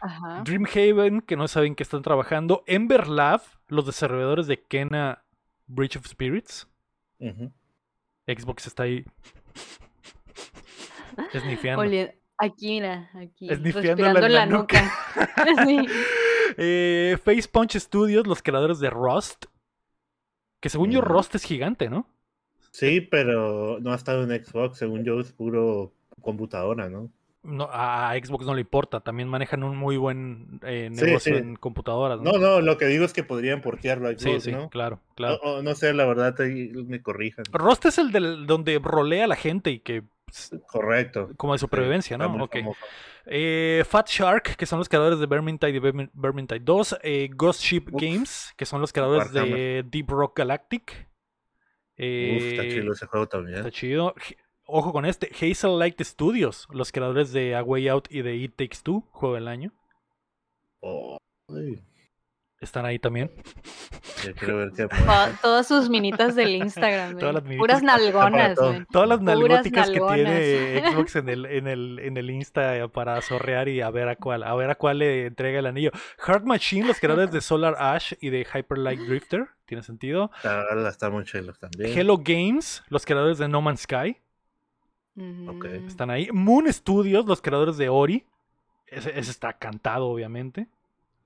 Ajá. 0.02 0.44
Dreamhaven, 0.44 1.22
que 1.22 1.36
no 1.38 1.48
saben 1.48 1.76
qué 1.76 1.84
están 1.84 2.02
trabajando. 2.02 2.64
Ember 2.68 3.08
Lab, 3.08 3.42
los 3.68 3.86
desarrolladores 3.86 4.48
de 4.48 4.62
Kena 4.62 5.24
Breach 5.66 5.96
of 5.98 6.06
Spirits. 6.08 6.68
Xbox 8.28 8.68
está 8.68 8.84
ahí. 8.84 9.06
Esnifiando. 11.34 11.82
Oli- 11.82 12.12
aquí, 12.38 12.67
mira, 12.76 13.10
aquí. 13.15 13.50
Esnifiándola 13.50 14.13
respirando 14.13 14.26
en 14.28 14.34
la 14.34 14.45
nuca. 14.45 14.91
sí. 15.65 15.88
Eh, 16.58 17.17
Face 17.23 17.47
Punch 17.52 17.76
Studios, 17.78 18.26
los 18.28 18.41
creadores 18.41 18.80
de 18.80 18.89
Rust. 18.89 19.45
Que 20.60 20.69
según 20.69 20.91
yo. 20.91 21.02
Rust 21.02 21.36
es 21.36 21.43
gigante, 21.43 21.89
¿no? 21.89 22.08
Sí, 22.71 23.02
pero 23.02 23.80
no 23.80 23.91
ha 23.91 23.95
estado 23.95 24.23
en 24.23 24.43
Xbox. 24.43 24.78
Según 24.78 25.04
yo, 25.04 25.19
es 25.19 25.32
puro 25.32 25.93
computadora, 26.21 26.89
¿no? 26.89 27.10
No, 27.43 27.69
a 27.71 28.13
Xbox 28.21 28.45
no 28.45 28.54
le 28.56 28.62
importa. 28.62 29.00
También 29.00 29.30
manejan 29.30 29.63
un 29.63 29.78
muy 29.78 29.95
buen 29.97 30.60
eh, 30.63 30.89
Sí, 30.93 31.06
negocio 31.06 31.36
sí. 31.36 31.39
en 31.39 31.56
computadoras. 31.56 32.19
¿no? 32.21 32.34
No, 32.34 32.38
no, 32.39 32.62
lo 32.62 32.78
que 32.78 32.86
digo 32.88 33.06
es 33.06 33.13
que 33.13 33.23
podrían 33.23 33.62
portearlo 33.62 34.10
a 34.10 34.12
sí, 34.12 34.17
Xbox, 34.32 34.43
sí, 34.43 34.52
¿no? 34.52 34.69
claro, 34.69 35.00
claro. 35.15 35.39
O- 35.43 35.58
o 35.60 35.62
no 35.63 35.73
sé, 35.76 35.93
la 35.93 36.06
verdad, 36.06 36.36
ahí 36.41 36.71
me 36.73 37.02
corrijan. 37.02 37.45
Rust 37.54 37.86
es 37.86 38.00
el 38.00 38.12
del, 38.12 38.47
donde 38.47 38.80
rolea 38.80 39.26
a 39.26 39.28
la 39.28 39.36
gente 39.36 39.69
y 39.71 39.80
que. 39.80 40.04
Correcto. 40.68 41.30
Como 41.38 41.54
de 41.54 41.60
supervivencia, 41.60 42.18
¿no? 42.18 42.26
está 42.26 42.38
muy 42.38 42.44
Ok. 42.46 42.54
famoso. 42.54 42.80
Eh, 43.26 43.84
Fat 43.88 44.08
Shark, 44.10 44.56
que 44.56 44.66
son 44.66 44.80
los 44.80 44.88
creadores 44.90 45.20
de 45.20 45.26
Vermintide 45.26 45.72
y 45.76 45.80
Vermin- 45.80 46.10
Vermintide 46.13 46.60
2. 46.62 46.98
eh, 47.04 47.30
Ghost 47.34 47.62
Ship 47.62 47.84
Uf. 47.92 48.02
Games, 48.02 48.54
que 48.58 48.66
son 48.66 48.80
los 48.82 48.94
creadores 48.94 49.32
de. 49.32 49.84
Deep 49.86 50.10
Rock 50.10 50.38
Galactic. 50.40 50.92
Uf, 50.92 51.98
está 51.98 52.63
Eh, 52.63 52.70
chido 52.72 52.94
ese 52.94 53.06
juego 53.08 53.28
también. 53.28 53.58
Está 53.58 53.72
chido. 53.72 54.13
Ojo 54.66 54.92
con 54.94 55.06
este. 55.06 55.30
Hazel 55.34 55.80
Light 55.80 56.00
Studios, 56.02 56.68
los 56.72 56.92
creadores 56.92 57.32
de 57.34 57.56
A 57.56 57.63
Way 57.63 57.88
Out 57.90 58.08
y 58.12 58.22
de 58.22 58.36
It 58.36 58.56
Takes 58.56 58.78
Two, 58.84 59.04
juego 59.12 59.36
del 59.36 59.48
año. 59.48 59.74
Oh, 60.82 61.18
ay, 61.50 61.82
Están 62.60 62.86
ahí 62.86 62.98
también. 62.98 63.32
quiero 64.39 64.58
ver 64.58 64.72
qué 64.76 64.88
todas 65.43 65.67
sus 65.67 65.89
minitas 65.89 66.34
del 66.36 66.56
Instagram, 66.56 67.20
Todas 67.20 67.22
güey. 67.22 67.34
las 67.34 67.43
minitas 67.43 67.60
Puras 67.60 67.84
nalgonas, 67.84 68.56
todo. 68.56 68.76
Todas 68.91 69.10
las 69.10 69.22
nalgóticas 69.22 69.91
que 69.91 70.00
tiene. 70.00 70.91
Xbox 70.91 71.15
en 71.17 71.30
el, 71.30 71.46
en 71.46 71.67
el, 71.67 72.00
en 72.00 72.17
el 72.17 72.32
Insta 72.32 72.88
para 72.91 73.22
zorrear 73.22 73.70
y 73.70 73.82
a 73.82 73.91
ver 73.91 74.10
a 74.10 74.15
cuál, 74.15 74.41
a 74.41 74.56
ver 74.56 74.72
a 74.72 74.76
cuál 74.76 75.00
le 75.00 75.28
entrega 75.28 75.60
el 75.60 75.67
anillo. 75.67 75.91
Heart 76.26 76.46
Machine, 76.46 76.88
los 76.88 77.00
creadores 77.00 77.32
de 77.32 77.41
Solar 77.41 77.76
Ash 77.78 78.13
y 78.22 78.32
de 78.32 78.46
Hyper 78.52 78.80
Light 78.80 79.02
Drifter, 79.02 79.50
tiene 79.65 79.84
sentido. 79.84 80.32
Está, 80.38 80.89
está 80.89 81.10
muy 81.12 81.26
también. 81.26 81.98
Hello 81.98 82.17
Games, 82.17 82.84
los 82.89 83.06
creadores 83.06 83.38
de 83.38 83.48
No 83.48 83.62
Man's 83.62 83.82
Sky. 83.82 84.17
Mm. 85.13 85.88
están 85.88 86.10
ahí. 86.10 86.30
Moon 86.32 86.72
Studios, 86.74 87.26
los 87.26 87.41
creadores 87.41 87.78
de 87.78 87.89
Ori. 87.89 88.26
Ese, 88.88 89.10
ese 89.20 89.32
está 89.32 89.54
cantado, 89.54 90.08
obviamente. 90.08 90.67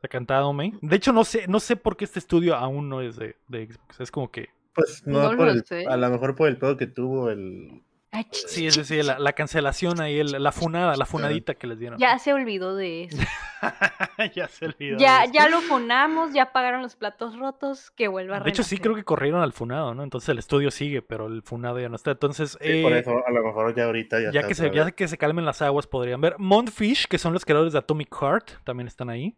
Está 0.02 0.08
cantado, 0.08 0.52
May. 0.52 0.74
De 0.82 0.96
hecho, 0.96 1.14
no 1.14 1.24
sé, 1.24 1.46
no 1.48 1.60
sé 1.60 1.76
por 1.76 1.96
qué 1.96 2.06
este 2.06 2.18
estudio 2.18 2.56
aún 2.56 2.90
no 2.90 3.02
es 3.02 3.18
de, 3.18 3.36
de 3.48 3.68
Xbox. 3.68 4.00
Es 4.00 4.10
como 4.10 4.32
que. 4.32 4.50
Pues 4.74 5.04
no, 5.06 5.22
No 5.22 5.38
por 5.38 5.46
lo 5.46 5.52
el- 5.52 5.64
sé. 5.64 5.86
a 5.86 5.96
lo 5.96 6.10
mejor 6.10 6.36
por 6.36 6.48
el 6.48 6.58
pedo 6.58 6.76
que 6.76 6.88
tuvo 6.88 7.30
el. 7.30 7.84
Ay, 8.14 8.26
Sí, 8.32 8.66
es 8.66 8.76
decir, 8.76 9.06
la, 9.06 9.20
la 9.20 9.34
cancelación 9.34 10.02
ahí, 10.02 10.18
el- 10.20 10.32
la 10.42 10.52
funada, 10.52 10.96
la 10.98 11.06
funadita 11.06 11.54
que 11.54 11.68
les 11.68 11.78
dieron. 11.78 12.00
Ya 12.00 12.18
se 12.18 12.34
olvidó 12.34 12.76
de 12.76 13.04
eso. 13.04 13.18
ya 14.36 14.48
se 14.48 14.66
olvidó. 14.66 14.98
Ya, 14.98 15.20
de 15.20 15.24
eso. 15.26 15.34
ya 15.36 15.50
lo 15.50 15.62
funamos, 15.62 16.34
ya 16.34 16.52
pagaron 16.52 16.82
los 16.82 16.96
platos 16.96 17.38
rotos, 17.38 17.92
que 17.92 18.08
vuelva 18.08 18.38
a 18.38 18.40
De 18.40 18.50
hecho, 18.50 18.64
sí 18.64 18.80
creo 18.80 18.96
que 18.96 19.04
corrieron 19.04 19.42
al 19.42 19.54
funado, 19.54 19.94
¿no? 19.94 20.02
Entonces 20.04 20.30
el 20.30 20.40
estudio 20.40 20.72
sigue, 20.72 21.04
pero 21.04 21.28
el 21.28 21.44
funado 21.44 21.80
ya 21.80 21.90
no 21.90 21.96
está. 21.96 22.10
Entonces, 22.12 22.58
Sí, 22.60 22.82
por 22.82 22.92
eh, 22.94 23.00
eso 23.00 23.22
a 23.26 23.32
lo 23.32 23.44
mejor 23.44 23.76
ya 23.76 23.86
ahorita 23.86 24.18
ya, 24.20 24.32
ya, 24.32 24.40
está 24.40 24.48
que 24.48 24.56
se, 24.56 24.72
ya 24.72 24.92
que 24.92 25.08
se 25.08 25.18
calmen 25.20 25.46
las 25.46 25.62
aguas, 25.62 25.86
podrían 25.86 26.20
ver. 26.22 26.36
Montfish, 26.40 27.06
que 27.08 27.20
son 27.20 27.34
los 27.34 27.46
creadores 27.46 27.72
de 27.74 27.80
Atomic 27.80 28.10
Heart, 28.20 28.64
también 28.64 28.88
están 28.88 29.10
ahí. 29.12 29.38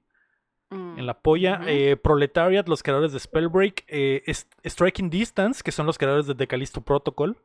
Mm. 0.74 1.00
En 1.00 1.06
la 1.06 1.20
polla. 1.20 1.62
Eh, 1.68 1.96
Proletariat, 1.98 2.68
los 2.68 2.82
creadores 2.84 3.12
de 3.14 3.20
Spellbreak. 3.20 3.84
eh, 3.88 4.24
Striking 4.66 5.10
Distance, 5.10 5.62
que 5.64 5.72
son 5.72 5.86
los 5.86 5.98
creadores 5.98 6.28
de 6.28 6.36
The 6.36 6.48
Callisto 6.48 6.82
Protocol. 6.82 7.38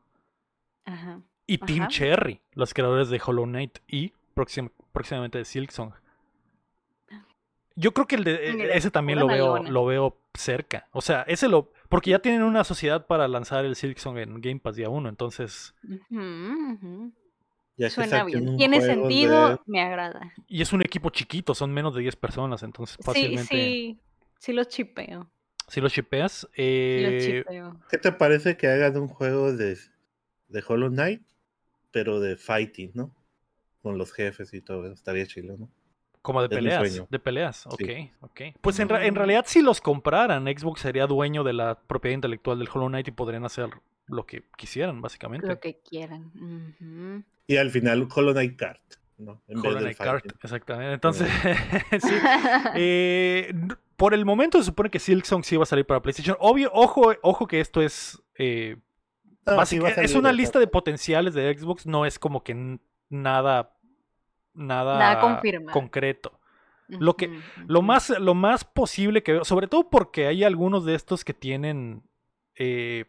Ajá. 0.85 1.21
Y 1.45 1.57
Team. 1.57 1.87
Cherry, 1.87 2.41
los 2.53 2.73
creadores 2.73 3.09
de 3.09 3.21
Hollow 3.25 3.45
Knight. 3.45 3.79
Y 3.87 4.13
próxim- 4.35 4.71
próximamente 4.91 5.37
de 5.39 5.45
Silksong. 5.45 5.93
Yo 7.75 7.93
creo 7.93 8.07
que 8.07 8.15
el 8.17 8.23
de, 8.25 8.51
Mira, 8.55 8.73
ese 8.73 8.91
también 8.91 9.19
lo 9.19 9.27
veo, 9.27 9.63
lo 9.63 9.85
veo 9.85 10.17
cerca. 10.33 10.87
O 10.91 11.01
sea, 11.01 11.21
ese 11.23 11.47
lo. 11.47 11.71
Porque 11.87 12.09
ya 12.11 12.19
tienen 12.19 12.43
una 12.43 12.63
sociedad 12.65 13.07
para 13.07 13.27
lanzar 13.29 13.63
el 13.63 13.75
Silksong 13.77 14.17
en 14.17 14.41
Game 14.41 14.59
Pass 14.59 14.75
día 14.75 14.89
1. 14.89 15.07
Entonces. 15.07 15.73
Ya 17.79 17.89
Suena 17.89 18.25
bien. 18.25 18.57
Tiene 18.57 18.81
sentido, 18.81 19.49
de- 19.51 19.59
me 19.65 19.81
agrada. 19.81 20.33
Y 20.47 20.61
es 20.61 20.73
un 20.73 20.81
equipo 20.81 21.09
chiquito, 21.11 21.55
son 21.55 21.71
menos 21.73 21.95
de 21.95 22.01
10 22.01 22.15
personas. 22.17 22.61
Entonces 22.61 22.97
Sí, 22.97 23.03
fácilmente. 23.03 23.47
sí, 23.47 23.99
sí 24.37 24.51
los 24.53 24.67
chipeo. 24.67 25.29
Si 25.69 25.79
los 25.79 25.93
shipeas. 25.93 26.41
Sí 26.53 27.01
los 27.01 27.13
eh, 27.13 27.43
chipeo. 27.45 27.79
¿Qué 27.89 27.97
te 27.97 28.11
parece 28.11 28.57
que 28.57 28.67
hagan 28.67 28.97
un 28.97 29.07
juego 29.07 29.53
de, 29.53 29.77
de 30.49 30.63
Hollow 30.67 30.89
Knight, 30.89 31.21
pero 31.91 32.19
de 32.19 32.35
fighting, 32.35 32.91
¿no? 32.95 33.15
Con 33.81 33.97
los 33.97 34.11
jefes 34.11 34.53
y 34.53 34.59
todo, 34.61 34.83
eso, 34.83 34.93
estaría 34.93 35.25
chido, 35.25 35.55
¿no? 35.57 35.69
Como 36.21 36.41
de 36.41 36.47
Es 36.47 36.61
peleas. 36.61 37.09
De 37.09 37.19
peleas, 37.19 37.65
ok, 37.65 37.77
Sí. 37.79 38.11
ok. 38.19 38.41
Pues 38.59 38.77
en, 38.79 38.89
ra- 38.89 39.05
en 39.05 39.13
Mm. 39.13 39.17
realidad, 39.17 39.45
si 39.47 39.61
los 39.61 39.79
compraran, 39.79 40.43
Xbox 40.47 40.81
sería 40.81 41.07
dueño 41.07 41.45
de 41.45 41.53
la 41.53 41.79
propiedad 41.79 42.15
intelectual 42.15 42.59
del 42.59 42.67
Hollow 42.67 42.89
Knight 42.89 43.07
y 43.07 43.11
podrían 43.11 43.45
hacer 43.45 43.69
lo 44.07 44.25
que 44.25 44.43
quisieran, 44.57 45.01
básicamente. 45.01 45.47
Lo 45.47 45.61
que 45.61 45.79
quieran. 45.79 46.25
Ujú. 46.35 47.23
Y 47.49 47.57
al 47.57 47.71
final 47.71 48.07
Hollow 48.13 48.31
Knight 48.33 48.55
Kart, 48.57 48.81
¿no? 49.17 49.41
En 49.47 49.57
Hollow 49.57 49.79
Knight 49.79 49.97
exactamente. 50.43 50.93
Entonces, 50.93 51.27
sí. 52.01 52.13
Eh, 52.75 53.53
por 53.97 54.13
el 54.13 54.23
momento 54.23 54.59
se 54.59 54.65
supone 54.65 54.89
que 54.91 54.99
Silksong 54.99 55.43
sí 55.43 55.57
va 55.57 55.63
a 55.63 55.65
salir 55.65 55.85
para 55.85 55.99
PlayStation. 56.01 56.37
Obvio, 56.39 56.69
ojo, 56.73 57.11
ojo 57.23 57.47
que 57.47 57.59
esto 57.59 57.81
es. 57.81 58.21
eh, 58.37 58.77
No, 59.47 59.55
básica- 59.57 59.87
sí 59.87 59.95
va 59.95 60.01
a 60.01 60.05
es 60.05 60.13
una 60.15 60.29
de 60.29 60.35
lista 60.35 60.59
de 60.59 60.67
potenciales 60.67 61.33
de 61.33 61.57
Xbox, 61.57 61.87
no 61.87 62.05
es 62.05 62.19
como 62.19 62.43
que 62.43 62.77
nada. 63.09 63.75
Nada, 64.53 64.99
Nada 64.99 65.19
confirmado. 65.21 65.73
concreto. 65.73 66.39
Lo 66.87 67.15
que- 67.15 67.39
Lo 67.67 67.81
más, 67.81 68.09
lo 68.19 68.33
más 68.35 68.63
posible 68.63 69.23
que 69.23 69.33
veo, 69.33 69.43
sobre 69.45 69.67
todo 69.67 69.89
porque 69.89 70.27
hay 70.27 70.43
algunos 70.43 70.85
de 70.85 70.93
estos 70.95 71.23
que 71.25 71.33
tienen 71.33 72.03
eh, 72.55 73.05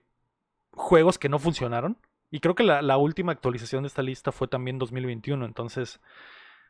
juegos 0.73 1.19
que 1.19 1.29
no 1.29 1.39
funcionaron. 1.39 1.99
Y 2.31 2.41
creo 2.41 2.55
que 2.55 2.63
la, 2.63 2.83
la 2.83 2.97
última 2.97 3.33
actualización 3.33 3.83
de 3.83 3.89
esta 3.89 4.03
lista 4.03 4.33
fue 4.33 4.49
también 4.49 4.79
2021. 4.79 5.45
Entonces, 5.47 6.01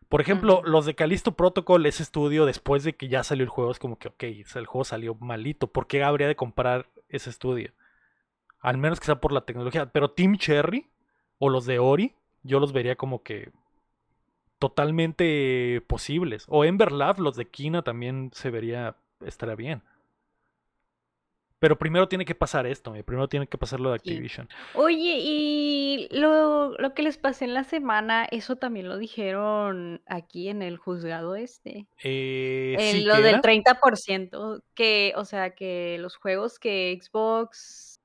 Por 0.08 0.20
ejemplo, 0.20 0.60
Ujú. 0.60 0.68
los 0.68 0.86
de 0.86 0.94
Callisto 0.96 1.32
Protocol, 1.36 1.86
ese 1.86 2.02
estudio, 2.02 2.46
después 2.46 2.84
de 2.84 2.94
que 2.94 3.08
ya 3.08 3.24
salió 3.24 3.44
el 3.44 3.50
juego, 3.50 3.70
es 3.72 3.78
como 3.78 3.98
que, 3.98 4.08
ok, 4.08 4.22
el 4.56 4.66
juego 4.66 4.84
salió 4.84 5.14
malito. 5.16 5.68
¿Por 5.68 5.86
qué 5.88 6.04
habría 6.04 6.28
de 6.28 6.36
comprar 6.36 6.88
ese 7.08 7.30
estudio? 7.30 7.72
Al 8.60 8.78
menos 8.78 9.00
que 9.00 9.06
sea 9.06 9.20
por 9.20 9.32
la 9.32 9.42
tecnología. 9.42 9.86
Pero 9.92 10.12
Team 10.12 10.36
Cherry 10.38 10.88
o 11.38 11.50
los 11.50 11.66
de 11.66 11.78
Ori, 11.80 12.14
yo 12.44 12.60
los 12.60 12.72
vería 12.72 12.96
como 12.96 13.22
que 13.22 13.52
totalmente 14.58 15.82
posibles. 15.86 16.44
O 16.48 16.64
Ember 16.64 16.92
Lab, 16.92 17.18
los 17.20 17.36
de 17.36 17.46
Kina 17.46 17.82
también 17.82 18.30
se 18.34 18.50
vería, 18.50 18.96
estaría 19.24 19.54
bien. 19.54 19.82
Pero 21.60 21.78
primero 21.78 22.08
tiene 22.08 22.24
que 22.24 22.34
pasar 22.34 22.66
esto, 22.66 22.92
primero 23.04 23.28
tiene 23.28 23.46
que 23.46 23.58
pasar 23.58 23.80
lo 23.80 23.92
de 23.92 23.98
Sí. 23.98 24.10
Activision. 24.12 24.48
Oye, 24.74 25.18
y 25.20 26.08
lo, 26.10 26.70
lo 26.78 26.94
que 26.94 27.02
les 27.02 27.18
pasé 27.18 27.44
en 27.44 27.52
la 27.52 27.64
semana, 27.64 28.26
eso 28.30 28.56
también 28.56 28.88
lo 28.88 28.96
dijeron 28.96 30.00
aquí 30.06 30.48
en 30.48 30.62
el 30.62 30.78
juzgado 30.78 31.36
este. 31.36 31.86
Eh, 32.02 32.76
En 32.78 32.96
sí 32.96 33.04
lo 33.04 33.16
del 33.16 33.26
era. 33.34 33.42
30%, 33.42 34.62
que, 34.74 35.12
o 35.16 35.26
sea, 35.26 35.50
que 35.50 35.98
los 36.00 36.16
juegos 36.16 36.58
que 36.58 36.98
Xbox 37.00 38.00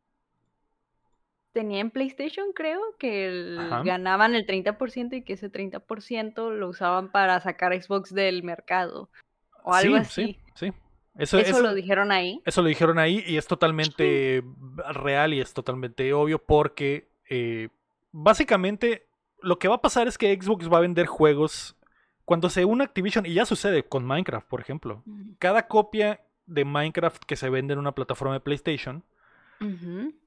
tenía 1.53 1.79
en 1.79 1.91
PlayStation, 1.91 2.47
creo, 2.53 2.81
que 2.99 3.27
el- 3.27 3.57
ganaban 3.85 4.35
el 4.35 4.45
30% 4.45 5.15
y 5.15 5.21
que 5.23 5.31
ese 5.33 5.49
30% 5.49 6.49
lo 6.51 6.67
usaban 6.67 7.09
para 7.09 7.39
sacar 7.39 7.71
Xbox 7.81 8.13
del 8.13 8.43
mercado 8.43 9.09
o 9.63 9.73
algo 9.73 9.95
sí, 9.95 10.01
así. 10.01 10.25
sí, 10.25 10.39
sí. 10.55 10.73
Eso, 11.17 11.39
Eso 11.39 11.51
eso- 11.51 11.61
lo 11.61 11.73
dijeron 11.73 12.11
ahí. 12.11 12.41
Eso 12.45 12.61
lo 12.61 12.67
dijeron 12.67 12.99
ahí 12.99 13.23
y 13.25 13.37
es 13.37 13.47
totalmente 13.47 14.43
real 14.91 15.33
y 15.33 15.39
es 15.39 15.53
totalmente 15.53 16.13
obvio 16.13 16.39
porque 16.39 17.07
eh, 17.29 17.69
básicamente 18.11 19.07
lo 19.41 19.57
que 19.59 19.67
va 19.67 19.75
a 19.75 19.81
pasar 19.81 20.07
es 20.07 20.17
que 20.17 20.37
Xbox 20.39 20.71
va 20.71 20.77
a 20.77 20.81
vender 20.81 21.05
juegos 21.05 21.75
cuando 22.25 22.49
se 22.49 22.65
une 22.65 22.83
Activision 22.83 23.25
y 23.25 23.33
ya 23.33 23.45
sucede 23.45 23.83
con 23.83 24.05
Minecraft, 24.05 24.47
por 24.47 24.59
ejemplo. 24.59 25.03
Cada 25.39 25.67
copia 25.67 26.21
de 26.47 26.65
Minecraft 26.65 27.23
que 27.23 27.35
se 27.35 27.49
vende 27.49 27.73
en 27.73 27.79
una 27.79 27.93
plataforma 27.93 28.33
de 28.33 28.39
PlayStation, 28.39 29.03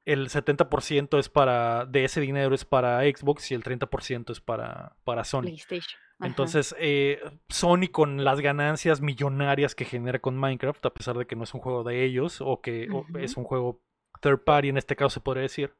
el 0.04 0.30
70% 0.30 1.18
es 1.18 1.28
para 1.28 1.84
de 1.86 2.04
ese 2.04 2.20
dinero 2.20 2.54
es 2.54 2.64
para 2.64 3.00
Xbox 3.02 3.50
y 3.50 3.54
el 3.54 3.62
30% 3.62 4.30
es 4.30 4.40
para, 4.40 4.96
para 5.04 5.24
Sony. 5.24 5.42
PlayStation. 5.42 6.00
Ajá. 6.18 6.26
Entonces, 6.26 6.74
eh, 6.78 7.20
Sony 7.48 7.88
con 7.92 8.24
las 8.24 8.40
ganancias 8.40 9.00
millonarias 9.00 9.74
que 9.74 9.84
genera 9.84 10.18
con 10.18 10.36
Minecraft, 10.36 10.84
a 10.86 10.90
pesar 10.94 11.16
de 11.16 11.26
que 11.26 11.36
no 11.36 11.44
es 11.44 11.54
un 11.54 11.60
juego 11.60 11.84
de 11.84 12.04
ellos, 12.04 12.40
o 12.40 12.60
que 12.60 12.88
es 13.20 13.36
un 13.36 13.44
juego 13.44 13.80
third 14.20 14.40
party 14.44 14.68
en 14.70 14.76
este 14.78 14.96
caso 14.96 15.10
se 15.14 15.20
podría 15.20 15.42
decir, 15.42 15.72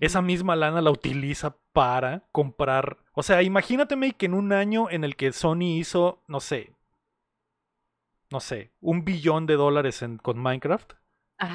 esa 0.00 0.20
misma 0.22 0.54
lana 0.54 0.80
la 0.82 0.90
utiliza 0.90 1.56
para 1.72 2.22
comprar. 2.30 2.98
O 3.14 3.22
sea, 3.22 3.42
imagínate 3.42 3.96
May, 3.96 4.12
que 4.12 4.26
en 4.26 4.34
un 4.34 4.52
año 4.52 4.88
en 4.90 5.02
el 5.02 5.16
que 5.16 5.32
Sony 5.32 5.78
hizo, 5.78 6.22
no 6.28 6.40
sé, 6.40 6.72
no 8.30 8.40
sé, 8.40 8.70
un 8.80 9.04
billón 9.04 9.46
de 9.46 9.54
dólares 9.54 10.02
en- 10.02 10.18
con 10.18 10.38
Minecraft. 10.38 10.92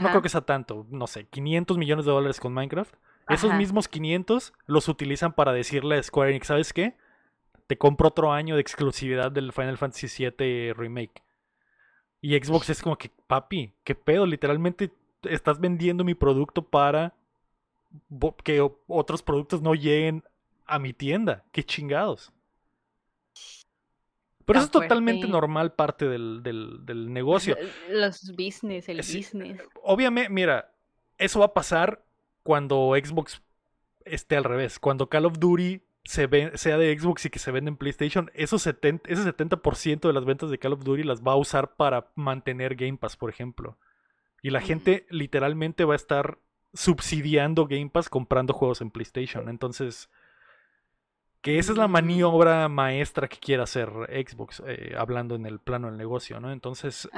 No 0.02 0.10
creo 0.10 0.22
que 0.22 0.30
sea 0.30 0.42
tanto, 0.42 0.86
no 0.90 1.08
sé, 1.08 1.28
500 1.28 1.78
millones 1.78 2.06
de 2.06 2.12
dólares 2.12 2.40
con 2.40 2.54
Minecraft. 2.54 2.94
Esos 3.30 3.52
mismos 3.58 3.88
500 3.88 4.54
los 4.66 4.88
utilizan 4.88 5.34
para 5.34 5.54
decirle 5.54 5.98
a 5.98 6.04
Square 6.04 6.32
Enix, 6.32 6.48
¿sabes 6.48 6.74
qué? 6.74 6.96
Te 7.70 7.78
compro 7.78 8.08
otro 8.08 8.32
año 8.34 8.56
de 8.56 8.62
exclusividad 8.62 9.32
del 9.32 9.54
Final 9.54 9.78
Fantasy 9.78 10.08
VII 10.28 10.74
Remake. 10.74 11.22
Y 12.20 12.36
Xbox 12.36 12.68
es 12.72 12.82
como 12.82 12.98
que, 12.98 13.12
papi, 13.28 13.76
¿qué 13.84 13.94
pedo? 13.94 14.26
Literalmente 14.26 14.92
estás 15.22 15.60
vendiendo 15.60 16.04
mi 16.04 16.16
producto 16.16 16.64
para 16.64 17.14
que 18.44 18.60
otros 18.88 19.22
productos 19.22 19.62
no 19.62 19.76
lleguen 19.76 20.24
a 20.66 20.80
mi 20.80 20.94
tienda. 20.94 21.46
¡Qué 21.52 21.64
chingados! 21.64 22.34
Pero 24.46 24.58
eso 24.58 24.66
es 24.66 24.70
Está 24.70 24.80
totalmente 24.80 25.22
fuerte. 25.28 25.32
normal 25.32 25.74
parte 25.74 26.08
del, 26.10 26.42
del- 26.42 26.84
del 26.88 27.14
negocio. 27.14 27.56
Los 27.92 28.36
business, 28.36 28.90
el 28.90 29.04
Sí, 29.04 29.18
business. 29.20 29.62
Obviamente, 29.84 30.32
mira, 30.32 30.74
eso 31.20 31.38
va 31.38 31.46
a 31.46 31.54
pasar 31.54 32.04
cuando 32.42 32.94
Xbox 32.96 33.44
esté 34.06 34.38
al 34.38 34.44
revés. 34.44 34.80
Cuando 34.80 35.08
Call 35.08 35.28
of 35.28 35.38
Duty 35.38 35.84
se 36.04 36.28
ve- 36.28 36.52
sea 36.58 36.78
de 36.78 36.98
Xbox 36.98 37.26
y 37.26 37.30
que 37.30 37.40
se 37.40 37.52
vende 37.52 37.70
en 37.70 37.78
PlayStation, 37.78 38.32
esos 38.34 38.62
70, 38.64 39.10
ese 39.10 39.24
70% 39.24 40.08
de 40.08 40.14
las 40.14 40.26
ventas 40.26 40.50
de 40.50 40.58
Call 40.58 40.74
of 40.74 40.84
Duty 40.84 41.04
las 41.04 41.22
va 41.22 41.34
a 41.34 41.38
usar 41.38 41.76
para 41.76 42.12
mantener 42.16 42.76
Game 42.76 42.98
Pass, 42.98 43.16
por 43.16 43.30
ejemplo. 43.30 43.78
Y 44.42 44.50
la 44.52 44.62
gente 44.62 45.06
literalmente 45.10 45.84
va 45.86 45.94
a 45.94 45.98
estar 45.98 46.40
subsidiando 46.74 47.68
Game 47.68 47.90
Pass 47.90 48.10
comprando 48.10 48.54
juegos 48.54 48.82
en 48.82 48.92
PlayStation. 48.92 49.50
Entonces, 49.50 50.10
que 51.42 51.58
esa 51.60 51.72
es 51.74 51.78
la 51.78 51.88
maniobra 51.88 52.68
maestra 52.70 53.28
que 53.28 53.38
quiere 53.38 53.64
hacer 53.64 53.90
Xbox, 54.10 54.62
eh, 54.66 54.94
hablando 54.98 55.36
en 55.36 55.46
el 55.46 55.60
plano 55.60 55.88
del 55.88 55.98
negocio, 55.98 56.40
¿no? 56.40 56.52
Entonces. 56.52 57.10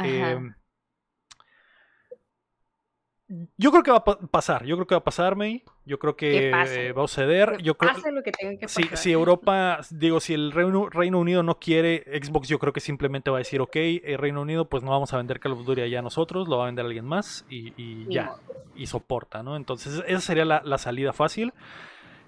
Yo 3.58 3.72
creo 3.72 3.84
que 3.84 3.92
va 3.92 3.98
a 3.98 4.04
pa- 4.04 4.20
pasar, 4.20 4.66
yo 4.66 4.76
creo 4.76 4.88
que 4.88 4.96
va 4.96 5.00
a 5.00 5.04
pasar, 5.04 5.36
May. 5.36 5.64
Yo 5.86 6.00
creo 6.00 6.16
que 6.16 6.50
eh, 6.50 6.92
va 6.94 7.04
a 7.04 7.08
suceder. 7.08 7.62
Yo 7.62 7.76
creo, 7.78 7.92
lo 8.12 8.24
que 8.24 8.32
tenga 8.32 8.58
que 8.58 8.66
pasar. 8.68 8.98
si 8.98 9.12
Europa, 9.12 9.80
digo, 9.90 10.20
si 10.20 10.34
el 10.34 10.52
Reino, 10.52 10.90
Reino 10.90 11.20
Unido 11.20 11.42
no 11.42 11.58
quiere, 11.60 12.04
Xbox 12.22 12.48
yo 12.48 12.60
creo 12.60 12.74
que 12.74 12.80
simplemente 12.80 13.32
va 13.32 13.38
a 13.38 13.40
decir, 13.40 13.62
ok, 13.62 13.76
eh, 13.76 14.16
Reino 14.18 14.42
Unido, 14.42 14.66
pues 14.66 14.84
no 14.84 14.92
vamos 14.92 15.14
a 15.14 15.18
vender 15.18 15.40
Call 15.40 15.54
of 15.54 15.66
Duty 15.66 15.82
allá 15.82 16.02
nosotros, 16.02 16.48
lo 16.48 16.58
va 16.58 16.64
a 16.64 16.66
vender 16.68 16.86
alguien 16.86 17.06
más 17.06 17.46
y, 17.50 18.06
ya, 18.10 18.36
y 18.76 18.88
soporta, 18.88 19.44
¿no? 19.44 19.56
Entonces 19.56 20.04
esa 20.08 20.22
sería 20.22 20.46
la, 20.46 20.62
la 20.64 20.78
salida 20.78 21.14
fácil 21.14 21.54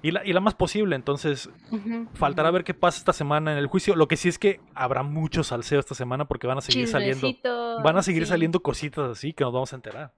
y 0.01 0.11
la, 0.11 0.25
y 0.25 0.33
la 0.33 0.39
más 0.39 0.55
posible. 0.55 0.95
Entonces 0.95 1.49
faltará 2.13 2.51
ver 2.51 2.63
qué 2.63 2.73
pasa 2.73 2.97
esta 2.97 3.13
semana 3.13 3.51
en 3.51 3.57
el 3.57 3.67
juicio. 3.67 3.95
Lo 3.95 4.07
que 4.07 4.17
sí 4.17 4.29
es 4.29 4.39
que 4.39 4.59
habrá 4.75 5.03
mucho 5.03 5.43
salseo 5.43 5.79
esta 5.79 5.95
semana 5.95 6.25
porque 6.25 6.47
van 6.47 6.57
a 6.57 6.61
seguir 6.61 6.87
saliendo. 6.87 7.27
Van 7.83 7.97
a 7.97 8.03
seguir 8.03 8.23
sí. 8.23 8.29
saliendo 8.29 8.61
cositas 8.61 9.09
así 9.11 9.33
que 9.33 9.43
nos 9.43 9.53
vamos 9.53 9.73
a 9.73 9.75
enterar. 9.75 10.13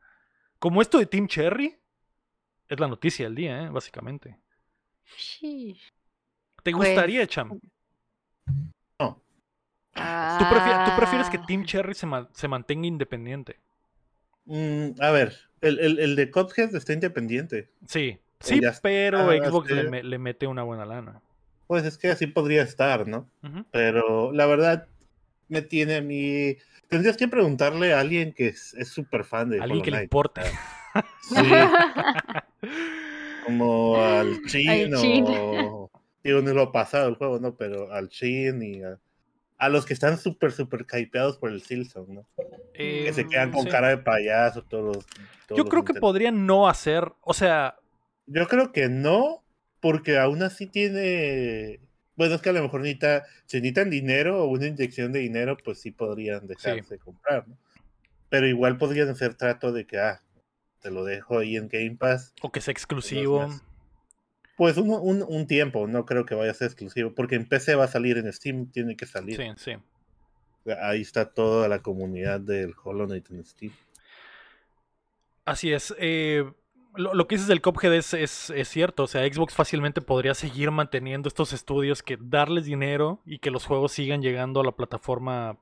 Como 0.60 0.82
esto 0.82 0.98
de 0.98 1.06
Team 1.06 1.28
Cherry, 1.28 1.76
es 2.68 2.80
la 2.80 2.88
noticia 2.88 3.26
del 3.26 3.36
día, 3.36 3.64
¿eh? 3.64 3.70
básicamente. 3.70 4.40
Sí. 5.18 5.80
¿Te 6.64 6.72
Pues, 6.72 6.90
gustaría, 6.90 7.28
Cham? 7.28 7.60
No. 9.00 9.22
¿Tú, 9.94 10.02
prefi- 10.02 10.86
tú 10.86 10.92
prefieres 11.00 11.30
que 11.30 11.38
Ah, 11.38 11.46
Team 11.48 11.64
Cherry 11.66 11.94
se, 11.94 12.06
ma- 12.06 12.30
se 12.34 12.48
mantenga 12.48 12.88
independiente? 12.88 13.60
Mm, 14.46 14.90
a 15.00 15.12
ver, 15.12 15.38
el, 15.62 15.80
el, 15.80 16.00
el 16.00 16.16
de 16.16 16.32
Cuphead 16.32 16.76
está 16.76 16.94
independiente. 16.94 17.70
Sí, 17.88 18.20
sí, 18.40 18.62
ya 18.62 18.70
está, 18.70 18.82
pero 18.82 19.32
Xbox 19.32 19.72
le, 19.72 19.84
sí. 19.84 19.90
me- 19.90 20.04
le 20.04 20.18
mete 20.18 20.48
una 20.48 20.64
buena 20.64 20.86
lana. 20.86 21.22
Pues 21.68 21.84
es 21.86 21.98
que 21.98 22.10
así 22.10 22.28
podría 22.28 22.62
estar, 22.64 23.08
¿no? 23.08 23.30
Pero 23.72 24.32
la 24.32 24.46
verdad 24.46 24.88
me 25.48 25.62
tiene 25.62 25.96
a 25.96 26.02
mí. 26.02 26.58
Tendrías 26.90 27.18
que 27.18 27.28
preguntarle 27.28 27.94
a 27.94 28.00
alguien 28.00 28.34
que 28.34 28.48
es 28.50 28.76
súper 28.90 29.24
fan 29.26 29.50
de 29.50 29.62
Alguien 29.62 29.82
que 29.82 29.92
le 29.92 29.98
Knight. 29.98 30.06
importe. 30.08 30.42
Sí, 31.22 31.36
como 33.46 34.02
al 34.02 34.42
Chin 34.48 34.94
Chin. 34.96 35.26
o. 35.28 35.92
Digo, 36.24 36.42
no 36.42 36.54
lo 36.54 36.64
ha 36.64 36.72
pasado 36.72 37.08
el 37.08 37.16
juego, 37.16 37.40
¿no? 37.40 37.56
Pero 37.56 37.92
al 37.94 38.10
Chin 38.10 38.64
y 38.64 38.82
a, 38.84 38.98
a 39.60 39.70
los 39.70 39.86
que 39.86 39.94
están 39.94 40.18
súper, 40.18 40.52
súper 40.52 40.88
hypeados 40.92 41.38
por 41.38 41.52
el 41.52 41.62
Silson, 41.62 42.08
¿no? 42.16 42.26
Que 42.74 43.12
se 43.14 43.28
quedan 43.28 43.52
con 43.52 43.64
sí. 43.66 43.70
cara 43.70 43.90
de 43.90 44.00
payaso 44.00 44.64
todos. 44.64 44.96
los- 44.96 45.06
todos 45.06 45.58
Yo 45.58 45.64
los 45.66 45.70
creo 45.70 45.86
que 45.86 45.94
podrían 45.94 46.48
no 46.48 46.68
hacer, 46.68 47.12
o 47.22 47.34
sea, 47.36 47.76
Yo 48.26 48.48
creo 48.48 48.72
que 48.72 48.90
no, 48.90 49.44
porque 49.82 50.18
aún 50.18 50.42
así 50.42 50.66
tiene. 50.66 51.80
Bueno, 52.16 52.36
es 52.36 52.42
que 52.42 52.50
a 52.50 52.54
lo 52.54 52.62
mejor 52.64 52.82
necesita, 52.82 53.26
si 53.46 53.58
necesitan 53.58 53.90
dinero 53.90 54.44
o 54.44 54.48
una 54.48 54.68
inyección 54.68 55.12
de 55.12 55.20
dinero, 55.20 55.58
pues 55.64 55.80
sí 55.82 55.92
podrían 55.92 56.48
dejarse 56.48 56.98
comprar, 56.98 57.48
¿no? 57.48 57.58
Pero 58.30 58.48
igual 58.48 58.78
podrían 58.78 59.10
hacer 59.10 59.36
trato 59.36 59.72
de 59.72 59.86
que, 59.86 60.00
ah, 60.00 60.22
te 60.82 60.92
lo 60.92 61.04
dejo 61.04 61.40
ahí 61.40 61.58
en 61.58 61.68
Game 61.68 61.96
Pass. 61.98 62.34
o 62.42 62.52
que 62.52 62.62
sea 62.62 62.72
exclusivo. 62.72 63.50
Pues 64.58 64.78
un, 64.78 64.90
un, 64.92 65.24
un 65.28 65.48
tiempo, 65.48 65.86
no 65.88 66.06
creo 66.06 66.26
que 66.26 66.36
vaya 66.36 66.52
a 66.52 66.54
ser 66.54 66.68
exclusivo, 66.68 67.14
porque 67.14 67.36
en 67.36 67.46
PC 67.46 67.76
va 67.76 67.84
a 67.86 67.90
salir, 67.90 68.18
en 68.18 68.32
Steam 68.32 68.72
tiene 68.72 68.96
que 68.96 69.06
salir. 69.06 69.36
Sí, 69.36 69.52
sí. 69.58 70.72
Ahí 70.82 71.02
está 71.02 71.26
toda 71.34 71.68
la 71.68 71.80
comunidad 71.82 72.40
del 72.40 72.74
Hollow 72.82 73.06
Knight 73.08 73.30
en 73.32 73.44
Steam. 73.46 73.74
Así 75.44 75.74
es. 75.74 75.94
eh, 76.00 76.50
lo, 76.98 77.14
lo 77.14 77.28
que 77.28 77.36
dices 77.36 77.48
del 77.48 77.62
Cuphead 77.62 77.94
es, 77.94 78.14
es, 78.14 78.50
es 78.50 78.68
cierto. 78.68 79.04
O 79.04 79.08
sea, 79.08 79.22
Xbox 79.32 79.54
fácilmente 79.54 80.02
podría 80.02 80.34
seguir 80.34 80.72
manteniendo 80.72 81.28
estos 81.28 81.54
estudios 81.54 82.02
que 82.04 82.18
darles 82.20 82.66
dinero 82.66 83.22
y 83.26 83.40
que 83.40 83.52
los 83.52 83.66
juegos 83.66 83.92
sigan 83.94 84.22
llegando 84.22 84.62
a 84.62 84.64
la 84.64 84.72
plataforma. 84.72 85.58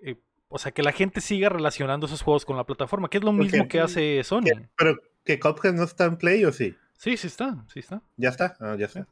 eh, 0.00 0.16
o 0.48 0.58
sea, 0.58 0.72
que 0.72 0.82
la 0.82 0.92
gente 0.92 1.20
siga 1.20 1.48
relacionando 1.48 2.06
esos 2.06 2.22
juegos 2.22 2.44
con 2.44 2.56
la 2.56 2.64
plataforma, 2.64 3.08
que 3.10 3.18
es 3.18 3.24
lo 3.24 3.30
Porque- 3.32 3.42
mismo 3.52 3.68
que 3.68 3.80
hace 3.80 4.22
Sony. 4.24 4.44
Pero 4.76 4.96
que 5.24 5.40
Cuphead 5.40 5.74
no 5.74 5.82
está 5.84 6.04
en 6.04 6.16
Play 6.16 6.44
o 6.44 6.52
sí? 6.52 6.74
Sí, 6.98 7.16
sí 7.16 7.26
está, 7.26 7.64
sí 7.72 7.80
está. 7.80 8.00
Ya 8.16 8.28
está, 8.30 8.56
ah, 8.60 8.76
ya 8.78 8.86
está. 8.86 9.06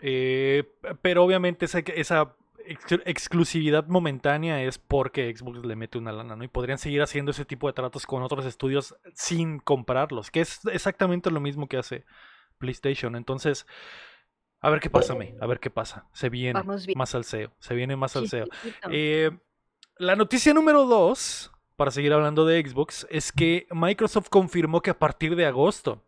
Eh, 0.00 0.64
pero 1.02 1.24
obviamente 1.24 1.66
esa, 1.66 1.80
esa 1.80 2.34
ex- 2.72 3.00
exclusividad 3.04 3.86
momentánea 3.86 4.62
es 4.62 4.78
porque 4.78 5.34
Xbox 5.36 5.64
le 5.64 5.76
mete 5.76 5.98
una 5.98 6.12
lana, 6.12 6.36
¿no? 6.36 6.44
Y 6.44 6.48
podrían 6.48 6.78
seguir 6.78 7.02
haciendo 7.02 7.30
ese 7.32 7.44
tipo 7.44 7.66
de 7.66 7.72
tratos 7.72 8.06
con 8.06 8.22
otros 8.22 8.44
estudios 8.46 8.94
sin 9.14 9.58
comprarlos, 9.58 10.30
que 10.30 10.40
es 10.40 10.60
exactamente 10.72 11.30
lo 11.30 11.40
mismo 11.40 11.66
que 11.68 11.78
hace 11.78 12.04
PlayStation. 12.58 13.16
Entonces, 13.16 13.66
A 14.60 14.70
ver 14.70 14.80
qué 14.80 14.90
pasa, 14.90 15.14
May. 15.14 15.34
A 15.40 15.46
ver 15.46 15.60
qué 15.60 15.70
pasa. 15.70 16.06
Se 16.12 16.28
viene 16.28 16.58
más 16.96 17.10
salseo. 17.10 17.52
Se 17.60 17.74
viene 17.74 17.94
más 17.96 18.12
salseo. 18.12 18.46
Chiquitito. 18.46 18.88
Eh, 18.90 19.30
la 19.98 20.16
noticia 20.16 20.52
número 20.52 20.84
dos, 20.86 21.52
para 21.76 21.90
seguir 21.92 22.12
hablando 22.12 22.44
de 22.44 22.60
Xbox, 22.66 23.06
es 23.10 23.30
que 23.30 23.66
Microsoft 23.70 24.28
confirmó 24.30 24.80
que 24.80 24.90
a 24.90 24.98
partir 24.98 25.36
de 25.36 25.46
agosto. 25.46 26.02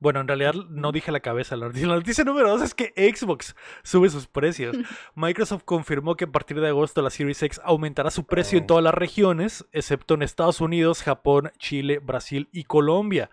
Bueno, 0.00 0.20
en 0.20 0.28
realidad 0.28 0.54
no 0.70 0.92
dije 0.92 1.12
la 1.12 1.20
cabeza. 1.20 1.56
La 1.56 1.66
noticia, 1.66 1.86
la 1.86 1.96
noticia 1.96 2.24
número 2.24 2.48
dos 2.48 2.62
es 2.62 2.74
que 2.74 2.94
Xbox 2.96 3.54
sube 3.82 4.08
sus 4.08 4.26
precios. 4.26 4.74
Microsoft 5.14 5.64
confirmó 5.64 6.16
que 6.16 6.24
a 6.24 6.32
partir 6.32 6.58
de 6.58 6.68
agosto 6.68 7.02
la 7.02 7.10
Series 7.10 7.42
X 7.42 7.60
aumentará 7.62 8.10
su 8.10 8.24
precio 8.24 8.56
en 8.58 8.64
Oh. 8.64 8.66
todas 8.66 8.84
las 8.84 8.94
regiones, 8.94 9.66
excepto 9.72 10.14
en 10.14 10.22
Estados 10.22 10.62
Unidos, 10.62 11.02
Japón, 11.02 11.52
Chile, 11.58 11.98
Brasil 11.98 12.48
y 12.50 12.64
Colombia, 12.64 13.30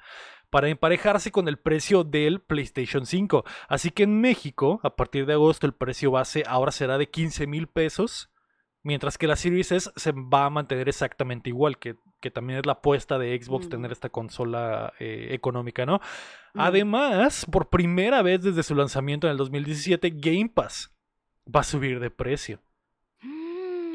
para 0.49 0.67
emparejarse 0.67 1.31
con 1.31 1.47
el 1.47 1.57
precio 1.57 2.03
del 2.03 2.41
PlayStation 2.41 3.05
5. 3.05 3.45
Así 3.69 3.91
que 3.91 4.03
en 4.03 4.19
México, 4.19 4.81
a 4.83 4.95
partir 4.95 5.25
de 5.25 5.33
agosto, 5.33 5.67
el 5.67 5.73
precio 5.73 6.11
base 6.11 6.43
ahora 6.47 6.71
será 6.71 6.97
de 6.97 7.09
15 7.09 7.47
mil 7.47 7.67
pesos, 7.67 8.29
mientras 8.83 9.17
que 9.17 9.27
la 9.27 9.37
Series 9.37 9.71
S 9.71 9.89
se 9.95 10.11
va 10.11 10.45
a 10.45 10.49
mantener 10.49 10.89
exactamente 10.89 11.49
igual, 11.49 11.77
que, 11.77 11.95
que 12.19 12.31
también 12.31 12.59
es 12.59 12.65
la 12.65 12.73
apuesta 12.73 13.17
de 13.19 13.39
Xbox 13.41 13.67
Mm. 13.67 13.69
tener 13.69 13.91
esta 13.91 14.09
consola 14.09 14.93
eh, 14.99 15.29
económica, 15.31 15.85
¿no? 15.85 16.01
Mm. 16.53 16.59
Además, 16.61 17.45
por 17.51 17.69
primera 17.69 18.21
vez 18.21 18.41
desde 18.41 18.63
su 18.63 18.73
lanzamiento 18.75 19.27
en 19.27 19.31
el 19.31 19.37
2017, 19.37 20.11
Game 20.15 20.49
Pass 20.53 20.91
va 21.53 21.59
a 21.61 21.63
subir 21.63 21.99
de 21.99 22.09
precio. 22.09 22.59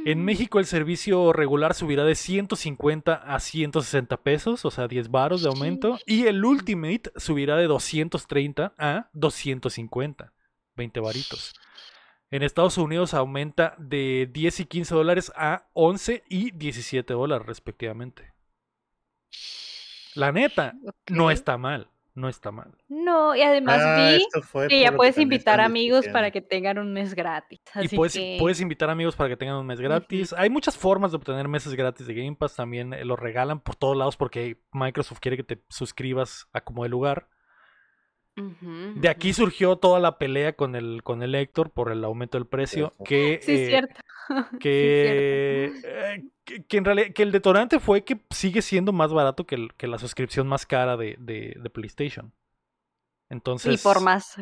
En 0.04 0.20
Mm. 0.20 0.24
México 0.24 0.58
el 0.58 0.66
servicio 0.66 1.32
regular 1.32 1.74
subirá 1.74 2.04
de 2.04 2.16
150 2.16 3.14
a 3.14 3.38
160 3.38 4.16
pesos, 4.16 4.64
o 4.64 4.70
sea, 4.72 4.88
10 4.88 5.10
varos 5.10 5.42
de 5.42 5.48
aumento. 5.48 5.96
Y 6.06 6.26
el 6.26 6.44
Ultimate 6.44 7.12
subirá 7.16 7.56
de 7.56 7.66
230 7.68 8.74
a 8.78 9.08
250, 9.12 10.32
20 10.74 11.00
varitos. 11.00 11.54
En 12.32 12.42
Estados 12.42 12.78
Unidos 12.78 13.12
aumenta 13.12 13.74
de 13.76 14.26
10 14.32 14.60
y 14.60 14.64
15 14.64 14.94
dólares 14.94 15.30
a 15.36 15.66
11 15.74 16.24
y 16.30 16.50
17 16.52 17.12
dólares 17.12 17.46
respectivamente. 17.46 18.32
La 20.14 20.32
neta, 20.32 20.72
no 21.10 21.30
está 21.30 21.58
mal, 21.58 21.90
no 22.14 22.30
está 22.30 22.50
mal. 22.50 22.74
No, 22.88 23.36
y 23.36 23.42
además 23.42 23.82
Ah, 23.84 24.16
vi 24.16 24.66
que 24.66 24.80
ya 24.80 24.92
puedes 24.92 25.16
también 25.16 25.34
invitar 25.34 25.60
amigos 25.60 26.08
para 26.08 26.30
que 26.30 26.40
tengan 26.40 26.78
un 26.78 26.94
mes 26.94 27.14
gratis. 27.14 27.60
Y 27.82 27.88
que... 27.88 28.38
puedes 28.40 28.60
invitar 28.62 28.88
amigos 28.88 29.14
para 29.14 29.28
que 29.28 29.36
tengan 29.36 29.56
un 29.56 29.66
mes 29.66 29.78
gratis. 29.78 30.32
Hay 30.32 30.48
muchas 30.48 30.78
formas 30.78 31.10
de 31.10 31.18
obtener 31.18 31.48
meses 31.48 31.74
gratis 31.74 32.06
de 32.06 32.14
Game 32.14 32.36
Pass. 32.36 32.56
También 32.56 32.94
eh, 32.94 33.04
lo 33.04 33.14
regalan 33.14 33.60
por 33.60 33.76
todos 33.76 33.94
lados 33.94 34.16
porque 34.16 34.56
Microsoft 34.72 35.20
quiere 35.20 35.36
que 35.36 35.44
te 35.44 35.62
suscribas 35.68 36.48
a 36.54 36.62
como 36.62 36.82
de 36.84 36.88
lugar. 36.88 37.28
De 38.34 39.08
aquí 39.08 39.32
surgió 39.32 39.76
toda 39.76 40.00
la 40.00 40.16
pelea 40.18 40.54
con 40.54 40.74
el, 40.74 41.02
con 41.02 41.22
el 41.22 41.34
Héctor 41.34 41.70
por 41.70 41.92
el 41.92 42.02
aumento 42.04 42.38
del 42.38 42.46
precio. 42.46 42.92
Que, 43.04 43.40
Sí, 43.42 43.52
es 43.52 43.58
eh, 43.60 43.66
cierto. 43.68 44.00
que, 44.58 45.72
eh, 45.84 46.24
que, 46.44 46.64
que 46.64 46.76
en 46.78 46.84
realidad 46.84 47.08
que 47.14 47.22
el 47.22 47.32
detonante 47.32 47.78
fue 47.78 48.04
que 48.04 48.18
sigue 48.30 48.62
siendo 48.62 48.92
más 48.92 49.12
barato 49.12 49.44
que, 49.46 49.56
el- 49.56 49.74
que 49.74 49.86
la 49.86 49.98
suscripción 49.98 50.46
más 50.46 50.64
cara 50.66 50.96
de, 50.96 51.16
de- 51.18 51.56
de 51.60 51.70
PlayStation. 51.70 52.32
Entonces, 53.28 53.80
Y 53.80 53.82
por 53.82 54.02
más, 54.02 54.36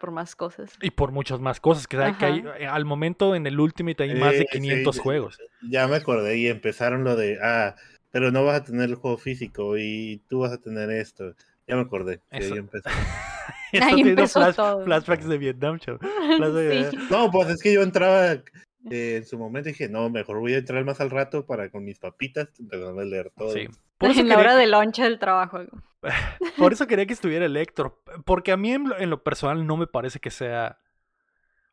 por 0.00 0.10
más 0.10 0.34
cosas. 0.34 0.72
y 0.82 0.90
por 0.90 1.12
muchas 1.12 1.38
más 1.40 1.60
cosas. 1.60 1.86
Que, 1.86 1.96
que 2.18 2.24
hay- 2.24 2.44
al 2.68 2.84
momento 2.84 3.34
en 3.36 3.46
el 3.46 3.58
Ultimate 3.60 4.02
hay 4.02 4.14
más 4.16 4.32
de 4.32 4.42
Eh, 4.42 4.48
sí, 4.50 4.58
500 4.58 4.96
ya- 4.96 5.02
juegos. 5.02 5.38
Ya 5.68 5.86
me 5.88 5.96
acordé 5.96 6.36
y 6.38 6.48
empezaron 6.48 7.04
lo 7.04 7.14
de, 7.16 7.38
ah, 7.42 7.76
pero 8.10 8.30
no 8.32 8.44
vas 8.44 8.60
a 8.60 8.64
tener 8.64 8.88
el 8.90 8.96
juego 8.96 9.16
físico 9.16 9.76
y 9.78 10.22
tú 10.28 10.40
vas 10.40 10.52
a 10.52 10.58
tener 10.60 10.90
esto. 10.90 11.34
Ya 11.68 11.76
me 11.76 11.82
acordé. 11.82 12.18
que 12.30 12.36
ahí 12.38 12.42
Eso. 12.44 12.56
empezó. 12.56 12.88
Está 13.72 13.86
Ahí 13.86 13.96
teniendo 13.96 14.22
empezó 14.22 14.40
flash- 14.40 14.54
todo. 14.56 14.84
flashbacks 14.84 15.26
de 15.28 15.38
Vietnam. 15.38 15.78
Flashbacks 16.36 16.90
Sí. 16.90 16.96
No, 17.10 17.30
pues 17.30 17.48
es 17.48 17.62
que 17.62 17.72
yo 17.72 17.82
entraba 17.82 18.32
eh, 18.32 18.42
en 18.90 19.24
su 19.26 19.38
momento 19.38 19.68
y 19.68 19.72
dije, 19.72 19.88
no, 19.88 20.10
mejor 20.10 20.40
voy 20.40 20.54
a 20.54 20.58
entrar 20.58 20.84
más 20.84 21.00
al 21.00 21.10
rato 21.10 21.46
para 21.46 21.70
con 21.70 21.84
mis 21.84 21.98
papitas 21.98 22.48
empezar 22.58 22.98
a 22.98 23.04
leer 23.04 23.30
todo. 23.36 23.52
Sí. 23.52 23.68
Por 23.98 24.10
eso, 24.10 24.20
En 24.20 24.28
la 24.28 24.36
quería, 24.36 24.50
hora 24.52 24.60
de 24.60 24.66
lonche 24.66 25.02
del 25.02 25.18
trabajo. 25.18 25.60
por 26.58 26.72
eso 26.72 26.86
quería 26.86 27.06
que 27.06 27.12
estuviera 27.14 27.46
el 27.46 27.56
Héctor. 27.56 27.98
Porque 28.24 28.52
a 28.52 28.56
mí 28.56 28.72
en 28.72 28.88
lo, 28.88 28.98
en 28.98 29.08
lo 29.10 29.22
personal 29.22 29.66
no 29.66 29.76
me 29.76 29.86
parece 29.86 30.18
que 30.20 30.30
sea... 30.30 30.78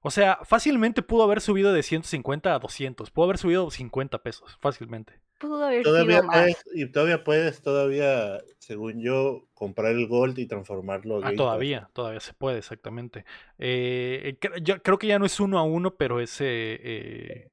O 0.01 0.11
sea, 0.11 0.39
fácilmente 0.43 1.01
pudo 1.01 1.23
haber 1.23 1.41
subido 1.41 1.73
de 1.73 1.83
150 1.83 2.53
a 2.55 2.59
200. 2.59 3.11
Pudo 3.11 3.25
haber 3.25 3.37
subido 3.37 3.69
50 3.71 4.23
pesos, 4.23 4.57
fácilmente. 4.61 5.21
Pudo 5.39 5.63
haber 5.65 5.83
Todavía 5.83 6.21
sido 6.21 6.23
más. 6.23 6.37
puedes, 6.39 6.63
y 6.73 6.85
todavía 6.91 7.23
puedes, 7.23 7.61
todavía, 7.61 8.39
según 8.59 9.01
yo, 9.01 9.47
comprar 9.53 9.93
el 9.93 10.07
Gold 10.07 10.39
y 10.39 10.47
transformarlo. 10.47 11.17
a 11.17 11.19
Ah, 11.21 11.23
Game 11.31 11.35
Pass. 11.35 11.37
todavía, 11.37 11.89
todavía 11.93 12.19
se 12.21 12.33
puede, 12.33 12.59
exactamente. 12.59 13.25
Eh, 13.57 14.37
cre- 14.39 14.61
yo 14.63 14.81
creo 14.81 14.97
que 14.97 15.07
ya 15.07 15.19
no 15.19 15.25
es 15.25 15.39
uno 15.39 15.59
a 15.59 15.63
uno, 15.63 15.95
pero 15.95 16.19
es... 16.21 16.39
eh, 16.41 16.45
eh, 16.81 17.49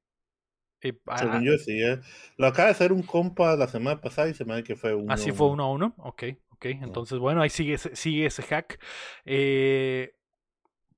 eh, 0.81 0.99
ah, 1.07 1.17
Según 1.19 1.43
yo, 1.43 1.57
sí. 1.57 1.81
eh. 1.81 1.99
Lo 2.37 2.47
acaba 2.47 2.67
de 2.67 2.71
hacer 2.71 2.91
un 2.93 3.03
compa 3.03 3.55
la 3.55 3.67
semana 3.67 3.99
pasada 4.01 4.29
y 4.29 4.33
se 4.33 4.45
me 4.45 4.53
hace 4.53 4.63
que 4.63 4.75
fue 4.75 4.93
uno. 4.93 5.13
Así 5.13 5.31
fue 5.31 5.47
uno 5.49 5.63
a 5.63 5.71
uno. 5.71 5.93
Ok, 5.97 6.23
ok. 6.49 6.65
Entonces, 6.65 7.19
bueno, 7.19 7.41
ahí 7.41 7.49
sigue, 7.49 7.73
ese- 7.75 7.95
sigue 7.95 8.25
ese 8.25 8.43
hack. 8.43 8.79
Eh, 9.25 10.13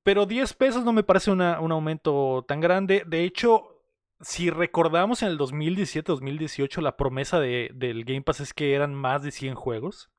pero 0.03 0.25
10 0.25 0.53
pesos 0.53 0.83
no 0.85 0.93
me 0.93 1.03
parece 1.03 1.31
una- 1.31 1.59
un 1.59 1.71
aumento 1.71 2.43
tan 2.47 2.59
grande. 2.61 3.03
De 3.05 3.23
hecho, 3.23 3.81
si 4.21 4.49
recordamos 4.49 5.21
en 5.21 5.29
el 5.29 5.37
2017-2018, 5.37 6.81
la 6.81 6.97
promesa 6.97 7.39
de, 7.39 7.71
del 7.73 8.03
Game 8.05 8.21
Pass 8.21 8.39
es 8.41 8.53
que 8.53 8.73
eran 8.73 8.93
más 8.93 9.23
de 9.23 9.31
100 9.31 9.55
juegos. 9.55 10.09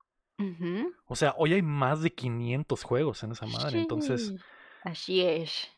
O 1.06 1.16
sea, 1.16 1.34
hoy 1.36 1.52
hay 1.52 1.60
más 1.60 2.00
de 2.00 2.14
500 2.14 2.82
juegos 2.82 3.22
en 3.22 3.32
esa 3.32 3.44
madre. 3.46 3.78
Entonces, 3.80 4.28
Sí. 4.28 4.36
Así 4.84 5.20
es. 5.20 5.68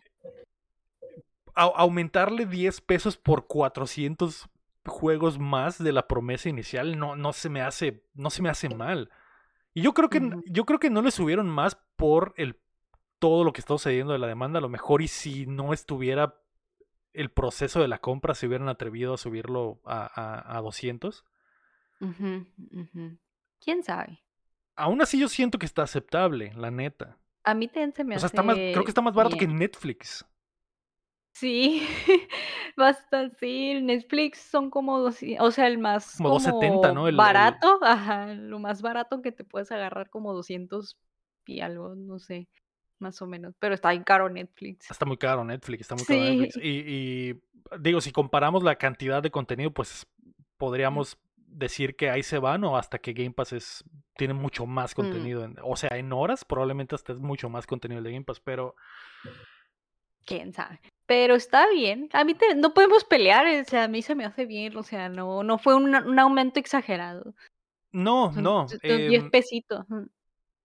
au- 1.55 1.73
aumentarle 1.77 2.47
10 2.47 2.81
pesos 2.81 3.17
por 3.17 3.47
400 3.49 4.49
juegos 4.87 5.39
más 5.39 5.83
de 5.83 5.93
la 5.93 6.07
promesa 6.09 6.49
inicial 6.49 6.99
no, 6.99 7.15
no 7.17 7.33
se 7.33 7.49
me 7.49 7.61
hace 7.61 8.05
no 8.15 8.31
se 8.31 8.43
me 8.43 8.49
hace 8.49 8.69
mal. 8.69 9.11
Y 9.75 9.83
yo 9.83 9.95
creo 9.95 10.09
que 10.11 10.21
yo 10.47 10.65
creo 10.65 10.79
que 10.79 10.91
no 10.91 11.03
le 11.03 11.11
subieron 11.11 11.49
más 11.49 11.77
por 11.97 12.33
el 12.37 12.57
todo 13.23 13.45
lo 13.45 13.55
que 13.55 13.63
está 13.63 13.75
sucediendo 13.75 14.13
de 14.15 14.21
la 14.21 14.29
demanda, 14.29 14.59
a 14.59 14.63
lo 14.63 14.69
mejor 14.71 15.03
y 15.03 15.09
si 15.09 15.47
no 15.47 15.73
estuviera 15.73 16.37
el 17.15 17.31
proceso 17.31 17.81
de 17.81 17.89
la 17.89 17.99
compra 17.99 18.35
se 18.35 18.47
hubieran 18.49 18.69
atrevido 18.69 19.15
a 19.15 19.19
subirlo 19.19 19.81
a, 19.87 20.07
a, 20.15 20.59
a 20.59 20.63
200. 20.63 21.25
Ujú, 22.07 22.45
ujú. 22.81 23.05
¿Quién 23.61 23.83
sabe? 23.83 24.23
Aún 24.77 25.01
así 25.03 25.19
yo 25.19 25.29
siento 25.29 25.59
que 25.59 25.65
está 25.67 25.83
aceptable, 25.83 26.53
la 26.57 26.71
neta. 26.71 27.19
A 27.45 27.55
mí 27.55 27.69
también 27.69 27.93
se 27.95 28.03
me 28.03 28.17
O 28.17 28.21
sea, 28.21 28.27
hace 28.27 28.37
está 28.37 28.43
más, 28.43 28.59
creo 28.71 28.85
que 28.85 28.91
está 28.91 29.03
más 29.03 29.15
barato 29.15 29.37
que. 29.37 29.47
Netflix. 29.47 30.25
Sí, 31.33 31.83
basta, 32.77 33.31
sí, 33.41 33.81
Netflix 33.83 34.39
son 34.41 34.71
como, 34.71 34.99
200 35.01 35.49
o 35.49 35.51
sea, 35.51 35.67
el 35.67 35.79
más 35.79 36.23
Como 36.25 36.31
270, 36.31 36.93
como 36.93 36.93
¿no? 36.93 37.09
El- 37.09 37.21
el- 37.27 37.57
barato, 37.57 37.79
ajá, 37.83 38.27
lo 38.35 38.59
más 38.59 38.83
barato 38.83 39.23
que 39.23 39.33
te 39.33 39.45
puedes 39.45 39.73
agarrar 39.73 40.11
como 40.11 40.33
200 40.35 40.99
y 41.47 41.61
algo, 41.61 41.95
no 41.97 42.19
sé, 42.19 42.49
más 43.03 43.21
o 43.21 43.27
menos, 43.27 43.55
pero 43.59 43.75
está 43.75 43.91
bien 43.91 44.05
caro 44.05 44.29
Netflix. 44.31 44.91
Está 44.91 45.05
muy 45.05 45.19
caro 45.19 45.45
Netflix, 45.45 45.83
está 45.83 45.95
muy 45.97 46.05
caro 46.05 46.21
Sí. 46.21 46.37
Netflix. 46.39 46.57
Y, 46.65 46.69
y, 46.87 47.43
digo, 47.81 48.01
si 48.01 48.13
comparamos 48.13 48.63
la 48.63 48.77
cantidad 48.77 49.23
de 49.23 49.31
contenido, 49.31 49.71
pues 49.73 50.07
podríamos 50.57 51.19
decir 51.37 51.97
que 51.97 52.09
ahí 52.09 52.23
se 52.23 52.39
van 52.39 52.65
o 52.65 52.79
hasta 52.79 52.99
que 52.99 53.13
Game 53.13 53.33
Pass 53.33 53.53
es, 53.53 53.85
tiene 54.17 54.33
mucho 54.33 54.65
más 54.65 54.95
contenido. 54.95 55.45
en- 55.45 55.57
o 55.63 55.77
sea, 55.77 55.91
en 55.99 56.11
horas 56.13 56.45
probablemente 56.47 56.95
hasta 56.95 57.13
es 57.13 57.19
mucho 57.19 57.51
más 57.51 57.67
contenido 57.67 57.99
el 57.99 58.05
de 58.05 58.13
Game 58.13 58.25
Pass, 58.25 58.41
pero 58.41 58.75
quién 60.25 60.53
sabe. 60.53 60.81
Pero 61.07 61.35
está 61.35 61.69
bien. 61.69 62.09
A 62.13 62.25
mí 62.25 62.35
te- 62.35 62.55
no 62.55 62.73
podemos 62.73 63.05
pelear, 63.05 63.45
o 63.61 63.65
sea, 63.65 63.85
a 63.85 63.89
mí 63.89 64.01
se 64.03 64.15
me 64.15 64.25
hace 64.25 64.47
bien, 64.47 64.77
o 64.77 64.83
sea, 64.83 65.09
no, 65.09 65.43
no 65.43 65.59
fue 65.59 65.75
un, 65.75 65.95
un 65.95 66.19
aumento 66.19 66.59
exagerado. 66.61 67.35
no, 67.91 68.33
no. 68.33 68.67
son 68.69 68.79
10 68.83 69.25
em, 69.25 69.31
pesitos 69.31 69.85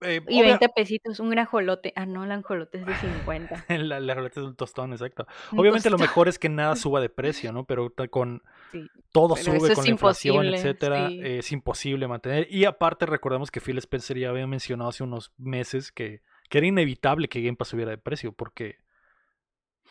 eh, 0.01 0.21
y 0.27 0.39
obvia- 0.41 0.57
20 0.59 0.69
pesitos, 0.69 1.19
un 1.19 1.37
ajolote. 1.39 1.93
Ah, 1.95 2.05
no, 2.05 2.23
el 2.23 2.31
ajolote 2.31 2.77
es 2.79 2.85
de 2.85 2.95
50. 2.95 3.65
la, 3.69 3.99
la 3.99 4.13
realidad 4.13 4.37
es 4.37 4.43
un 4.43 4.55
tostón, 4.55 4.91
exacto. 4.93 5.25
Un 5.51 5.59
Obviamente 5.59 5.89
lo 5.89 5.97
mejor 5.97 6.27
es 6.27 6.37
que 6.39 6.49
nada 6.49 6.75
suba 6.75 7.01
de 7.01 7.09
precio, 7.09 7.51
¿no? 7.51 7.65
Pero 7.65 7.93
con 8.09 8.41
sí. 8.71 8.87
todo 9.11 9.35
Pero 9.35 9.59
sube 9.59 9.73
con 9.73 9.83
la 9.85 9.89
inflación, 9.91 10.45
etcétera, 10.47 11.09
sí. 11.09 11.19
eh, 11.21 11.37
es 11.39 11.51
imposible 11.51 12.07
mantener. 12.07 12.47
Y 12.49 12.65
aparte 12.65 13.05
recordemos 13.05 13.49
que 13.51 13.59
Phil 13.61 13.77
Spencer 13.79 14.17
ya 14.17 14.29
había 14.29 14.47
mencionado 14.47 14.89
hace 14.89 15.03
unos 15.03 15.31
meses 15.37 15.91
que, 15.91 16.21
que 16.49 16.57
era 16.59 16.67
inevitable 16.67 17.27
que 17.27 17.41
Game 17.41 17.57
Pass 17.57 17.69
subiera 17.69 17.91
de 17.91 17.97
precio 17.97 18.31
porque 18.33 18.77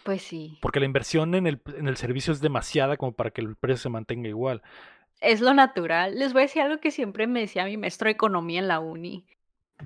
Pues 0.05 0.23
sí. 0.23 0.59
Porque 0.63 0.79
la 0.81 0.87
inversión 0.87 1.35
en 1.35 1.47
el, 1.49 1.61
en 1.77 1.89
el 1.89 1.97
servicio 1.97 2.33
es 2.33 2.41
demasiada 2.41 2.97
como 2.97 3.13
para 3.17 3.31
que 3.31 3.41
el 3.41 3.57
precio 3.57 3.83
se 3.83 3.89
mantenga 3.89 4.29
igual. 4.29 4.63
Es 5.21 5.41
lo 5.41 5.53
natural. 5.55 6.19
Les 6.19 6.33
voy 6.33 6.43
a 6.43 6.45
decir 6.45 6.63
algo 6.63 6.79
que 6.79 6.91
siempre 6.91 7.27
me 7.27 7.41
decía 7.41 7.65
mi 7.65 7.77
maestro 7.77 8.07
de 8.07 8.13
economía 8.13 8.61
en 8.61 8.69
la 8.69 8.79
uni. 8.81 9.27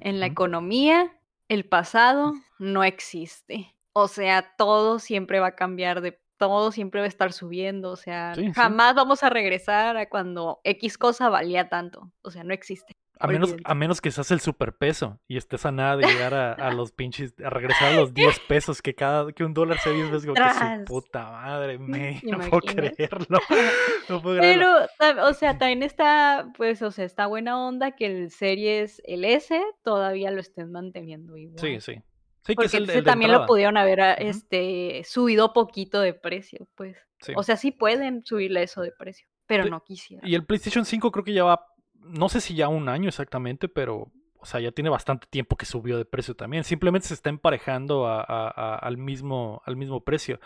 En 0.00 0.20
la 0.20 0.26
economía, 0.26 1.12
el 1.48 1.64
pasado 1.66 2.32
no 2.58 2.84
existe. 2.84 3.74
O 3.92 4.08
sea, 4.08 4.54
todo 4.56 4.98
siempre 4.98 5.40
va 5.40 5.48
a 5.48 5.56
cambiar 5.56 6.00
de 6.00 6.20
todo 6.38 6.72
siempre 6.72 7.00
va 7.00 7.04
a 7.04 7.08
estar 7.08 7.34
subiendo, 7.34 7.90
o 7.90 7.96
sea, 7.96 8.34
Sí, 8.34 8.46
sí. 8.46 8.52
jamás 8.54 8.94
vamos 8.94 9.22
a 9.22 9.28
regresar 9.28 9.98
a 9.98 10.08
cuando 10.08 10.62
X 10.64 10.96
cosa 10.96 11.28
valía 11.28 11.68
tanto, 11.68 12.10
o 12.22 12.30
sea, 12.30 12.44
no 12.44 12.54
existe. 12.54 12.94
A 13.22 13.26
menos, 13.26 13.54
a 13.64 13.74
menos 13.74 14.00
que 14.00 14.10
seas 14.10 14.30
el 14.30 14.40
superpeso 14.40 15.20
y 15.28 15.36
estés 15.36 15.66
a 15.66 15.70
nada 15.70 15.98
de 15.98 16.06
llegar 16.06 16.32
a, 16.32 16.54
a 16.54 16.72
los 16.72 16.90
pinches, 16.90 17.34
a 17.44 17.50
regresar 17.50 17.92
a 17.92 17.96
los 17.96 18.14
10 18.14 18.40
pesos, 18.48 18.80
que 18.80 18.94
cada, 18.94 19.30
que 19.32 19.44
un 19.44 19.52
dólar 19.52 19.78
sea 19.78 19.92
10 19.92 20.10
veces, 20.10 20.24
como 20.24 20.34
que 20.36 20.78
su 20.78 20.84
puta 20.86 21.30
madre, 21.30 21.78
me, 21.78 22.18
¿Te 22.22 22.30
no 22.30 22.38
puedo 22.38 22.62
creerlo, 22.62 23.38
no 24.08 24.22
puedo 24.22 24.38
creerlo. 24.38 24.86
Pero, 24.98 25.26
o 25.28 25.34
sea, 25.34 25.58
también 25.58 25.82
está, 25.82 26.50
pues, 26.56 26.80
o 26.80 26.90
sea, 26.90 27.04
está 27.04 27.26
buena 27.26 27.62
onda 27.62 27.94
que 27.94 28.06
el 28.06 28.30
Series, 28.30 29.02
el 29.04 29.26
S, 29.26 29.62
todavía 29.82 30.30
lo 30.30 30.40
estén 30.40 30.72
manteniendo 30.72 31.36
igual. 31.36 31.58
Sí, 31.58 31.78
sí. 31.80 32.02
Sí, 32.42 32.52
que 32.52 32.54
Porque 32.54 32.66
es 32.68 32.74
el, 32.74 33.04
también 33.04 33.32
lo 33.32 33.44
pudieron 33.44 33.76
haber 33.76 34.00
ah, 34.00 34.14
este, 34.14 35.02
subido 35.04 35.52
poquito 35.52 36.00
de 36.00 36.14
precio, 36.14 36.68
pues. 36.74 36.96
Sí. 37.20 37.34
O 37.36 37.42
sea, 37.42 37.58
sí 37.58 37.70
pueden 37.70 38.24
subirle 38.24 38.62
eso 38.62 38.80
de 38.80 38.92
precio, 38.92 39.28
pero 39.44 39.66
no 39.66 39.84
quisiera. 39.84 40.26
Y 40.26 40.34
el 40.34 40.46
PlayStation 40.46 40.86
5 40.86 41.12
creo 41.12 41.22
que 41.22 41.34
ya 41.34 41.44
va, 41.44 41.66
no 42.00 42.28
sé 42.28 42.40
si 42.40 42.54
ya 42.54 42.68
un 42.68 42.88
año 42.88 43.08
exactamente, 43.08 43.68
pero, 43.68 44.10
o 44.38 44.44
sea, 44.46 44.60
ya 44.60 44.72
tiene 44.72 44.90
bastante 44.90 45.26
tiempo 45.28 45.56
que 45.56 45.66
subió 45.66 45.96
de 45.98 46.04
precio 46.04 46.34
también. 46.34 46.64
Simplemente 46.64 47.08
se 47.08 47.14
está 47.14 47.30
emparejando 47.30 48.06
a- 48.06 48.20
a- 48.22 48.48
a- 48.48 48.76
al, 48.76 48.96
mismo, 48.96 49.62
al 49.66 49.76
mismo 49.76 50.02
precio. 50.02 50.40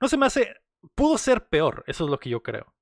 No 0.00 0.08
se 0.08 0.16
me 0.16 0.26
hace, 0.26 0.54
pudo 0.94 1.18
ser 1.18 1.48
peor, 1.48 1.84
eso 1.86 2.04
es 2.04 2.10
lo 2.10 2.18
que 2.18 2.30
yo 2.30 2.42
creo. 2.42 2.72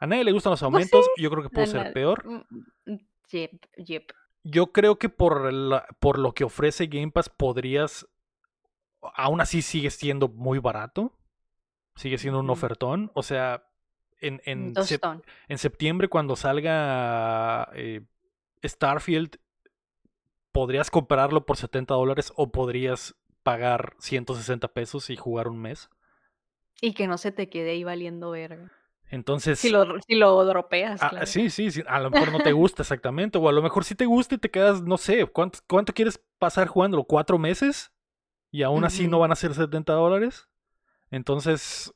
A 0.00 0.06
nadie 0.06 0.24
le 0.24 0.32
gustan 0.32 0.50
los 0.50 0.60
Pues 0.60 0.64
aumentos, 0.66 1.06
yo 1.16 1.30
creo 1.30 1.42
que 1.42 1.50
pudo 1.50 1.66
ser 1.66 1.92
peor. 1.92 2.26
Mm, 2.26 2.92
mm, 2.92 2.98
Yep, 3.30 3.52
yep. 3.86 4.04
Yo 4.42 4.72
creo 4.72 4.98
que 4.98 5.08
por, 5.10 5.52
la- 5.52 5.86
por 6.00 6.18
lo 6.18 6.32
que 6.32 6.44
ofrece 6.44 6.86
Game 6.86 7.10
Pass 7.12 7.28
podrías, 7.28 8.08
aún 9.14 9.40
así 9.42 9.60
sigue 9.62 9.90
siendo 9.90 10.28
muy 10.28 10.58
barato, 10.58 11.12
sigue 11.94 12.16
siendo 12.18 12.40
un 12.40 12.48
ofertón, 12.50 13.10
o 13.14 13.22
sea, 13.22 13.67
en, 14.20 14.40
en, 14.44 14.74
sep- 14.74 15.22
en 15.48 15.58
septiembre 15.58 16.08
cuando 16.08 16.36
salga 16.36 17.68
eh, 17.74 18.02
Starfield, 18.64 19.38
podrías 20.52 20.90
comprarlo 20.90 21.46
por 21.46 21.56
70 21.56 21.94
dólares 21.94 22.32
o 22.36 22.50
podrías 22.50 23.14
pagar 23.42 23.94
160 23.98 24.68
pesos 24.68 25.10
y 25.10 25.16
jugar 25.16 25.48
un 25.48 25.58
mes. 25.60 25.88
Y 26.80 26.94
que 26.94 27.06
no 27.06 27.18
se 27.18 27.32
te 27.32 27.48
quede 27.48 27.70
ahí 27.70 27.84
valiendo 27.84 28.30
verga. 28.30 28.70
Entonces, 29.10 29.58
Si 29.60 29.70
lo, 29.70 29.84
si 30.06 30.14
lo 30.14 30.44
dropeas, 30.44 31.00
ah, 31.00 31.10
claro. 31.10 31.26
sí, 31.26 31.50
sí, 31.50 31.70
sí, 31.70 31.82
a 31.86 32.00
lo 32.00 32.10
mejor 32.10 32.32
no 32.32 32.40
te 32.40 32.52
gusta 32.52 32.82
exactamente, 32.82 33.38
o 33.38 33.48
a 33.48 33.52
lo 33.52 33.62
mejor 33.62 33.84
sí 33.84 33.94
te 33.94 34.06
gusta 34.06 34.34
y 34.34 34.38
te 34.38 34.50
quedas, 34.50 34.82
no 34.82 34.98
sé, 34.98 35.24
¿cuánto, 35.26 35.60
cuánto 35.66 35.92
quieres 35.94 36.20
pasar 36.38 36.68
jugándolo? 36.68 37.04
¿Cuatro 37.04 37.38
meses? 37.38 37.92
Y 38.52 38.62
aún 38.64 38.84
así 38.84 39.08
no 39.08 39.18
van 39.20 39.32
a 39.32 39.36
ser 39.36 39.54
70 39.54 39.94
dólares. 39.94 40.48
Entonces, 41.10 41.94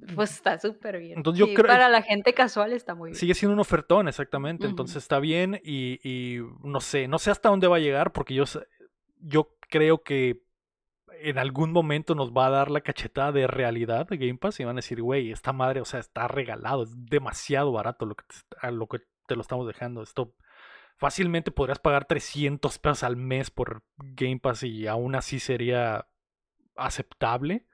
Pues 0.14 0.30
está 0.32 0.58
súper 0.58 0.98
bien. 0.98 1.18
Entonces 1.18 1.38
yo 1.40 1.46
Sí, 1.46 1.54
creo- 1.54 1.66
Para 1.66 1.88
la 1.88 2.02
gente 2.02 2.32
casual 2.34 2.72
está 2.72 2.94
muy 2.94 3.10
bien. 3.10 3.16
sigue 3.18 3.34
siendo 3.34 3.54
un 3.54 3.60
ofertón, 3.60 4.08
exactamente. 4.08 4.66
Entonces 4.66 4.96
está 4.96 5.18
bien 5.20 5.60
y, 5.64 5.98
y 6.08 6.40
no 6.62 6.80
sé, 6.80 7.08
no 7.08 7.18
sé 7.18 7.30
hasta 7.30 7.48
dónde 7.48 7.66
va 7.66 7.76
a 7.76 7.80
llegar 7.80 8.12
porque 8.12 8.34
yo, 8.34 8.44
yo 9.20 9.56
creo 9.68 10.02
que 10.02 10.42
en 11.20 11.36
algún 11.38 11.72
momento 11.72 12.14
nos 12.14 12.32
va 12.32 12.46
a 12.46 12.50
dar 12.50 12.70
la 12.70 12.80
cachetada 12.80 13.32
de 13.32 13.48
realidad 13.48 14.06
de 14.06 14.18
Game 14.18 14.38
Pass 14.38 14.60
y 14.60 14.64
van 14.64 14.76
a 14.76 14.82
decir, 14.82 15.02
güey, 15.02 15.32
esta 15.32 15.52
madre, 15.52 15.80
o 15.80 15.84
sea, 15.84 15.98
está 15.98 16.28
regalado, 16.28 16.84
es 16.84 16.90
demasiado 17.06 17.72
barato 17.72 18.06
lo 18.06 18.14
que 18.14 18.24
te, 18.24 18.34
a 18.66 18.70
lo 18.70 18.86
que 18.86 19.00
te 19.26 19.34
lo 19.34 19.40
estamos 19.42 19.66
dejando. 19.66 20.00
Esto 20.02 20.34
fácilmente 20.96 21.50
podrías 21.50 21.80
pagar 21.80 22.04
300 22.04 22.78
pesos 22.78 23.02
al 23.02 23.16
mes 23.16 23.50
por 23.50 23.82
Game 23.96 24.38
Pass 24.38 24.62
y 24.62 24.86
aún 24.86 25.16
así 25.16 25.40
sería 25.40 26.06
aceptable. 26.76 27.66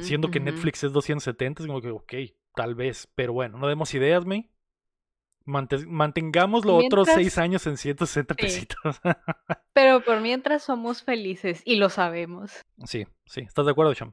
Siendo 0.00 0.30
que. 0.30 0.40
Netflix 0.40 0.82
es 0.84 0.92
270, 0.92 1.62
es 1.62 1.66
como 1.66 1.80
que, 1.82 1.90
ok, 1.90 2.12
tal 2.54 2.74
vez. 2.74 3.08
Pero 3.14 3.32
bueno, 3.32 3.58
no 3.58 3.68
demos 3.68 3.92
ideas, 3.94 4.24
May. 4.24 4.50
Mante- 5.44 5.86
mantengámoslo 5.86 6.74
otros 6.76 7.06
Mientras- 7.08 7.14
seis 7.14 7.38
años 7.38 7.66
en 7.66 7.76
160 7.78 8.34
Sí. 8.34 8.42
pesitos. 8.42 9.00
Pero 9.72 10.02
por 10.02 10.20
mientras 10.20 10.62
somos 10.62 11.02
felices 11.02 11.62
y 11.64 11.76
lo 11.76 11.88
sabemos. 11.88 12.52
sí, 12.84 13.06
sí. 13.26 13.40
¿Estás 13.42 13.64
de 13.66 13.72
acuerdo, 13.72 13.94
Cham? 13.94 14.12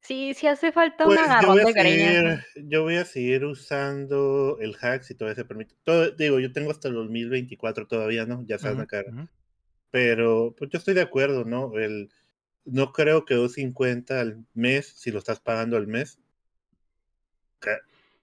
Sí, 0.00 0.34
sí 0.34 0.46
hace 0.46 0.70
falta 0.70 1.04
Pues 1.04 1.18
un 1.18 1.26
yo 1.42 1.48
voy, 1.52 1.60
a 1.60 1.64
de 1.64 1.72
seguir, 1.72 2.44
yo 2.68 2.82
voy 2.84 2.94
a 2.96 3.04
seguir 3.04 3.44
usando 3.44 4.56
el 4.60 4.76
hack 4.76 5.02
si 5.02 5.14
todavía 5.16 5.34
se 5.34 5.44
permite. 5.44 5.74
Todo, 5.82 6.10
digo, 6.12 6.38
yo 6.38 6.52
tengo 6.52 6.70
hasta 6.70 6.86
el 6.88 6.94
2024 6.94 7.88
todavía, 7.88 8.24
¿no? 8.24 8.44
Ya 8.46 8.58
saben 8.58 8.76
Ujú, 8.76 8.84
acá. 8.84 9.02
ujú. 9.08 9.26
Pero 9.90 10.54
pues 10.56 10.70
yo 10.70 10.78
estoy 10.78 10.94
de 10.94 11.00
acuerdo, 11.02 11.44
¿no? 11.44 11.76
El, 11.76 12.10
no 12.66 12.92
creo 12.92 13.24
que 13.24 13.34
250 13.34 14.20
al 14.20 14.44
mes, 14.54 14.86
si 14.96 15.10
lo 15.10 15.18
estás 15.18 15.40
pagando 15.40 15.76
al 15.76 15.86
mes, 15.86 16.20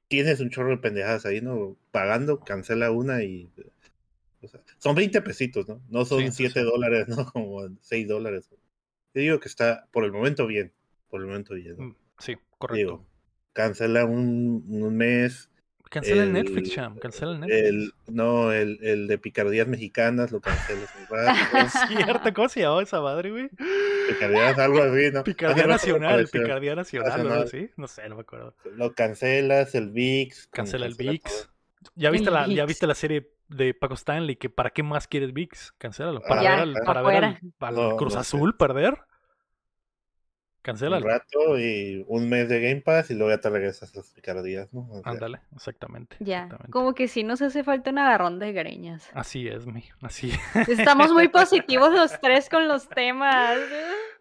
tienes 0.08 0.39
un 0.39 0.50
chorro 0.50 0.72
de 0.72 0.78
pendejadas 0.78 1.26
ahí, 1.26 1.41
¿no? 1.41 1.76
Pagando, 1.91 2.39
cancela 2.39 2.91
una 2.91 3.24
y... 3.24 3.50
o 4.41 4.48
sea, 4.48 4.62
son 4.78 4.96
20 4.96 5.22
pesitos, 5.22 5.68
¿no? 5.68 5.82
No 5.89 6.06
son 6.06 6.20
Sí, 6.20 6.32
sí, 6.32 6.34
7 6.50 6.60
sí. 6.60 6.66
dólares, 6.66 7.08
¿no? 7.10 7.32
Como 7.32 7.62
6 7.82 8.08
dólares. 8.08 8.50
Yo 9.14 9.22
digo 9.22 9.39
que 9.39 9.48
está 9.48 9.88
por 9.91 10.04
el 10.04 10.12
momento 10.12 10.46
bien, 10.46 10.72
por 11.10 11.22
el 11.22 11.28
momento 11.28 11.56
bien, 11.56 11.78
¿no? 11.78 11.84
Mm, 11.86 11.96
Sí, 12.20 12.36
correcto. 12.58 12.76
Digo, 12.78 13.06
cancela 13.54 14.06
un, 14.06 14.64
un 14.70 14.96
mes. 14.96 15.50
Cancela 15.94 16.24
el 16.24 16.34
Netflix, 16.34 16.72
Cham. 16.72 16.98
Cancela 16.98 17.34
el 17.34 17.39
Netflix. 17.41 17.62
El, 17.68 17.94
no, 18.08 18.52
el, 18.52 18.80
el 18.82 19.08
de 19.08 19.18
picardías 19.20 19.68
mexicanas 19.68 20.32
lo 20.32 20.41
cancelas. 20.41 20.89
Es 21.54 21.74
cierto, 21.88 22.34
¿cómo 22.34 22.50
se 22.50 22.62
llamaba 22.62 22.82
esa 22.82 23.00
madre, 23.00 23.30
güey? 23.30 23.50
Picardías, 24.08 24.58
algo 24.58 24.82
así, 24.82 25.12
¿no? 25.14 25.24
Picardía 25.24 25.68
Nacional. 25.68 26.28
Picardía 26.32 26.76
Nacional, 26.76 27.12
algo 27.22 27.44
así. 27.44 27.70
No 27.78 27.88
sé, 27.88 28.10
no 28.10 28.16
me 28.16 28.22
acuerdo. 28.22 28.56
Lo 28.76 28.94
cancelas, 28.94 29.76
el 29.76 29.89
VIX. 29.91 30.48
Cancela 30.48 30.88
el 30.88 30.96
VIX. 30.96 31.50
¿Ya 31.96 32.10
viste, 32.10 32.32
la, 32.32 32.48
¿Ya 32.48 32.66
viste 32.66 32.88
la 32.88 32.96
serie 32.96 33.30
de 33.50 33.74
Paco 33.76 33.94
Stanley? 33.94 34.36
Que 34.38 34.50
¿Para 34.50 34.72
qué 34.72 34.82
más 34.82 35.08
quieres 35.08 35.32
VIX? 35.34 35.74
Cancélalo. 35.78 36.22
¿Para 36.22 36.41
Ya, 36.41 36.50
ver 36.52 36.60
al, 36.60 36.74
pa' 36.74 36.86
para 36.86 37.02
ver 37.04 37.18
al, 37.18 37.24
afuera. 37.36 37.39
al 37.60 37.76
No, 37.76 37.96
Cruz 37.98 38.16
no 38.16 38.24
sé. 38.24 38.36
Azul 38.36 38.58
perder? 38.58 38.98
Un 40.64 40.66
Cancélalo. 40.66 41.05
rato 41.05 41.59
y 41.59 42.05
un 42.07 42.30
mes 42.30 42.47
de 42.47 42.61
Game 42.61 42.80
Pass 42.80 43.11
y 43.11 43.16
luego 43.16 43.32
ya 43.32 43.41
te 43.41 43.49
regresas 43.49 43.93
a 43.93 43.97
las 43.97 44.11
picardías, 44.11 44.74
¿no? 44.74 44.88
O 44.91 45.01
sea, 45.03 45.11
Ándale, 45.11 45.41
exactamente. 45.53 46.16
Ya, 46.22 46.43
exactamente. 46.43 46.72
como 46.72 46.93
que 46.93 47.09
sí 47.09 47.24
nos 47.24 47.41
hace 47.41 47.66
falta 47.66 47.89
un 47.89 47.97
agarrón 47.97 48.39
de 48.39 48.53
greñas. 48.53 49.09
Así 49.14 49.45
es, 49.49 49.66
mi. 49.68 49.84
Así 50.01 50.32
Estamos 50.70 51.11
muy 51.11 51.28
positivos 51.30 51.91
los 51.93 52.18
tres 52.22 52.47
con 52.47 52.70
los 52.70 52.88
temas. 52.88 53.57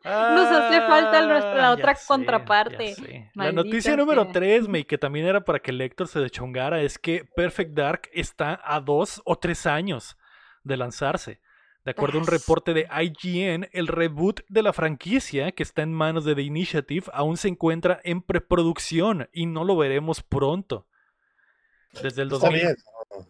Nos 0.05 0.49
hace 0.51 0.81
falta 0.81 1.27
nuestra- 1.27 1.55
la 1.55 1.69
Ah, 1.69 1.73
otra 1.75 1.95
sé, 1.95 2.05
contraparte. 2.09 3.31
La 3.35 3.53
noticia 3.53 3.95
número. 3.97 4.27
3, 4.33 4.67
May, 4.67 4.83
que 4.85 4.99
también 4.99 5.27
era 5.27 5.43
para 5.45 5.61
que 5.61 5.71
el 5.71 5.81
Héctor 5.81 6.09
se 6.09 6.19
deschongara, 6.19 6.83
es 6.83 6.99
que 6.99 7.25
Perfect 7.37 7.73
Dark 7.73 8.03
está 8.13 8.61
a 8.65 8.81
dos 8.81 9.23
o 9.25 9.37
tres 9.37 9.65
años 9.67 10.17
de 10.65 10.77
lanzarse. 10.77 11.41
De 11.85 11.91
acuerdo 11.91 12.19
a 12.19 12.21
un 12.21 12.27
reporte 12.29 12.75
de 12.75 12.87
IGN, 12.89 13.69
el 13.73 13.89
reboot 13.89 14.41
de 14.49 14.63
la 14.63 14.73
franquicia, 14.73 15.51
que 15.53 15.63
está 15.65 15.83
en 15.83 15.93
manos 15.93 16.25
de 16.25 16.35
The 16.37 16.43
Initiative, 16.43 17.07
aún 17.13 17.37
se 17.37 17.49
encuentra 17.49 18.01
en 18.05 18.23
preproducción 18.23 19.29
y 19.33 19.47
no 19.47 19.65
lo 19.65 19.77
veremos 19.77 20.23
pronto. 20.23 20.87
Desde 22.03 22.23
el 22.23 22.33
Está 22.33 22.47
2000. 22.47 22.61
bien. 22.63 22.77
no. 23.17 23.27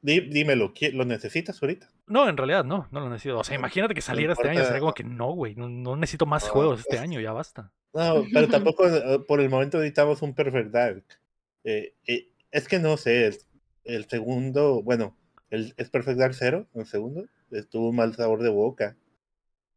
Dí- 0.00 0.28
dímelo, 0.28 0.72
¿qui- 0.74 0.92
¿lo 0.92 1.04
necesitas 1.04 1.60
ahorita? 1.62 1.88
No, 2.06 2.28
en 2.28 2.36
realidad 2.36 2.64
no, 2.64 2.86
no 2.92 3.00
lo 3.00 3.10
necesito. 3.10 3.38
O 3.38 3.44
sea, 3.44 3.56
imagínate 3.56 3.94
que 3.94 4.00
saliera 4.00 4.32
este 4.32 4.48
año, 4.48 4.64
sería 4.64 4.78
como 4.80 4.94
que 4.94 5.02
no, 5.04 5.32
güey, 5.32 5.54
no, 5.56 5.68
no 5.68 5.96
necesito 5.96 6.24
más 6.26 6.44
No, 6.46 6.50
juegos 6.50 6.80
este 6.80 6.98
año, 6.98 7.20
ya 7.20 7.32
basta. 7.32 7.72
No, 7.92 8.24
pero 8.32 8.48
tampoco 8.48 8.86
eh, 8.88 9.18
por 9.26 9.40
el 9.40 9.48
momento 9.50 9.78
necesitamos 9.78 10.22
un 10.22 10.34
Perfect 10.34 10.70
Dark. 10.70 11.04
Eh, 11.64 11.94
eh, 12.06 12.28
es 12.52 12.68
que 12.68 12.78
no 12.78 12.96
sé, 12.96 13.26
el, 13.26 13.38
el 13.84 14.08
segundo, 14.08 14.82
bueno, 14.82 15.16
el, 15.50 15.74
es 15.76 15.90
Perfect 15.90 16.18
Dark 16.18 16.34
0, 16.34 16.66
el 16.74 16.86
segundo, 16.86 17.24
estuvo 17.50 17.88
un 17.90 17.96
mal 17.96 18.14
sabor 18.14 18.42
de 18.42 18.48
boca, 18.50 18.96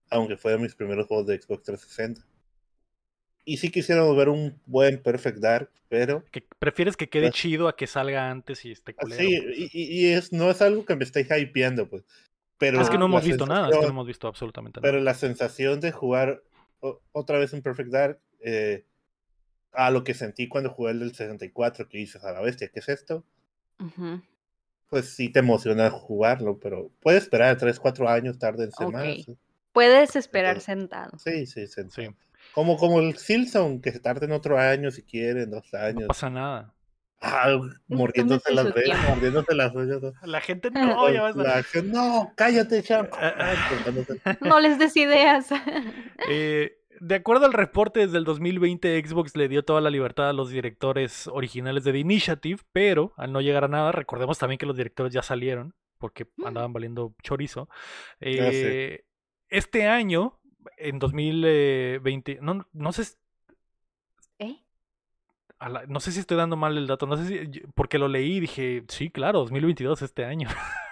aunque 0.09 0.37
fue 0.37 0.51
de 0.53 0.57
mis 0.59 0.75
primeros 0.75 1.07
juegos 1.07 1.27
de 1.27 1.39
Xbox 1.41 1.63
360. 1.63 2.25
Y 3.43 3.57
sí 3.57 3.71
quisiéramos 3.71 4.15
ver 4.15 4.29
un 4.29 4.59
buen 4.65 5.01
Perfect 5.01 5.39
Dark, 5.39 5.71
pero 5.89 6.23
Que 6.31 6.45
prefieres 6.59 6.95
que 6.95 7.09
quede 7.09 7.29
Pues- 7.29 7.35
chido 7.41 7.67
a 7.67 7.75
que 7.75 7.87
salga 7.87 8.29
antes 8.29 8.63
y 8.65 8.71
esté 8.71 8.93
culero. 8.93 9.21
sí, 9.21 9.41
pues. 9.41 9.75
y, 9.75 10.07
es, 10.13 10.31
no 10.31 10.49
es 10.51 10.61
algo 10.61 10.85
que 10.85 10.95
me 10.95 11.03
esté 11.03 11.21
hypeando, 11.21 11.89
pues. 11.89 12.03
Pero 12.57 12.79
es 12.79 12.89
que 12.91 12.97
no 12.99 13.05
hemos 13.05 13.23
visto 13.25 13.47
nada, 13.47 13.69
es 13.69 13.75
que 13.75 13.81
no 13.81 13.87
hemos 13.89 14.05
visto 14.05 14.27
absolutamente 14.27 14.79
Pero 14.81 14.93
nada. 14.99 15.03
la 15.05 15.13
sensación 15.15 15.79
de 15.79 15.91
jugar 15.91 16.43
o- 16.79 17.01
otra 17.11 17.39
vez 17.39 17.53
un 17.53 17.63
Perfect 17.63 17.89
Dark 17.89 18.19
eh, 18.39 18.85
a 19.71 19.89
lo 19.89 20.03
que 20.03 20.13
sentí 20.13 20.47
cuando 20.47 20.69
jugué 20.69 20.91
el 20.91 20.99
del 20.99 21.15
64, 21.15 21.89
que 21.89 21.97
dices 21.97 22.23
a 22.23 22.31
la 22.33 22.41
bestia, 22.41 22.67
¿qué 22.67 22.79
es 22.79 22.89
esto? 22.89 23.25
Ujú. 23.79 24.21
Pues 24.91 25.15
sí 25.15 25.29
te 25.29 25.39
emociona 25.39 25.89
jugarlo, 25.89 26.59
pero 26.59 26.91
puedes 26.99 27.23
esperar 27.23 27.57
3, 27.57 27.79
4 27.79 28.09
años, 28.09 28.37
tarde 28.37 28.65
en 28.65 28.71
Ok. 28.85 28.91
más. 28.93 29.05
Puedes 29.71 30.17
esperar 30.17 30.57
Entonces- 30.57 30.65
sentado. 30.65 31.17
Sí, 31.17 31.45
sí, 31.45 31.65
sí. 31.65 31.81
Sí, 31.89 32.07
Como, 32.53 32.75
como 32.77 32.99
el 32.99 33.15
Silson, 33.17 33.79
que 33.81 33.93
se 33.93 34.01
tarden 34.01 34.33
otro 34.33 34.59
año 34.59 34.91
si 34.91 35.01
quieren, 35.03 35.49
dos 35.49 35.63
no 35.71 35.79
años. 35.79 36.07
pasa 36.09 36.29
nada. 36.29 36.73
Ah, 37.21 37.57
mordiéndose 37.87 38.53
las 38.53 38.73
venas, 38.73 39.07
mordiéndose 39.07 39.55
las. 39.55 39.73
¿no? 39.73 40.11
La 40.23 40.41
gente 40.41 40.69
no, 40.73 41.09
ya 41.09 41.21
basta. 41.21 41.41
La 41.43 41.63
gente, 41.63 41.87
no, 41.89 42.33
cállate, 42.35 42.83
ah. 42.89 43.07
Cortándose- 43.69 44.19
No 44.41 44.59
les 44.59 44.77
des 44.77 44.97
ideas. 44.97 45.47
Eh, 46.29 46.77
de 47.03 47.15
acuerdo 47.15 47.45
al 47.47 47.53
reporte, 47.53 48.01
desde 48.01 48.17
el 48.19 48.23
2020 48.25 49.03
Xbox 49.05 49.35
le 49.35 49.47
dio 49.47 49.63
toda 49.65 49.81
la 49.81 49.89
libertad 49.89 50.29
a 50.29 50.33
los 50.33 50.49
directores 50.51 51.27
originales 51.27 51.83
de 51.83 51.91
The 51.93 51.97
Initiative, 51.99 52.61
pero 52.71 53.13
al 53.17 53.31
no 53.33 53.41
llegar 53.41 53.63
a 53.63 53.67
nada, 53.67 53.91
recordemos 53.91 54.37
también 54.37 54.59
que 54.59 54.67
los 54.67 54.77
directores 54.77 55.11
ya 55.11 55.23
salieron 55.23 55.73
porque 55.97 56.27
Mm. 56.37 56.45
andaban 56.45 56.73
valiendo 56.73 57.13
chorizo. 57.23 57.69
Eh, 58.19 59.03
este 59.49 59.87
año, 59.87 60.39
en 60.77 60.99
2020, 60.99 62.37
no, 62.41 62.67
no 62.71 62.91
sé, 62.91 63.17
¿Eh? 64.39 64.57
a 65.59 65.69
la- 65.69 65.85
no 65.87 65.99
sé 65.99 66.11
si 66.11 66.19
estoy 66.19 66.37
dando 66.37 66.55
mal 66.55 66.77
el 66.77 66.87
dato, 66.87 67.05
no 67.07 67.17
sé 67.17 67.25
si, 67.27 67.61
porque 67.75 67.97
lo 67.99 68.07
leí 68.07 68.37
y 68.37 68.39
dije, 68.41 68.83
sí, 68.89 69.09
claro, 69.09 69.39
2022 69.39 70.01
este 70.03 70.25
año. 70.25 70.47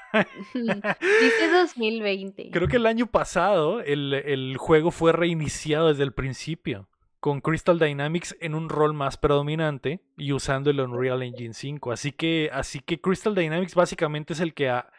Dice 0.53 1.51
2020. 1.51 2.49
Creo 2.51 2.67
que 2.67 2.77
el 2.77 2.85
año 2.85 3.07
pasado 3.07 3.81
el, 3.81 4.13
el 4.13 4.57
juego 4.57 4.91
fue 4.91 5.11
reiniciado 5.11 5.89
desde 5.89 6.03
el 6.03 6.13
principio, 6.13 6.89
con 7.19 7.41
Crystal 7.41 7.77
Dynamics 7.79 8.35
en 8.39 8.55
un 8.55 8.69
rol 8.69 8.93
más 8.93 9.17
predominante 9.17 10.01
y 10.17 10.31
usando 10.33 10.69
el 10.69 10.79
Unreal 10.79 11.21
Engine 11.23 11.53
5. 11.53 11.91
Así 11.91 12.11
que, 12.11 12.49
así 12.53 12.79
que 12.79 12.99
Crystal 13.01 13.35
Dynamics 13.35 13.75
básicamente 13.75 14.33
es 14.33 14.39
el 14.39 14.53
que 14.53 14.69
ha... 14.69 14.91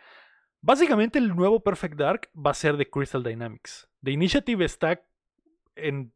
Básicamente 0.62 1.18
el 1.18 1.34
nuevo 1.34 1.60
Perfect 1.60 1.94
Dark 1.96 2.30
va 2.36 2.50
a 2.50 2.54
ser 2.54 2.76
de 2.76 2.88
Crystal 2.90 3.22
Dynamics. 3.22 3.88
The 4.02 4.10
Initiative 4.12 4.64
está 4.64 5.02
en 5.74 6.12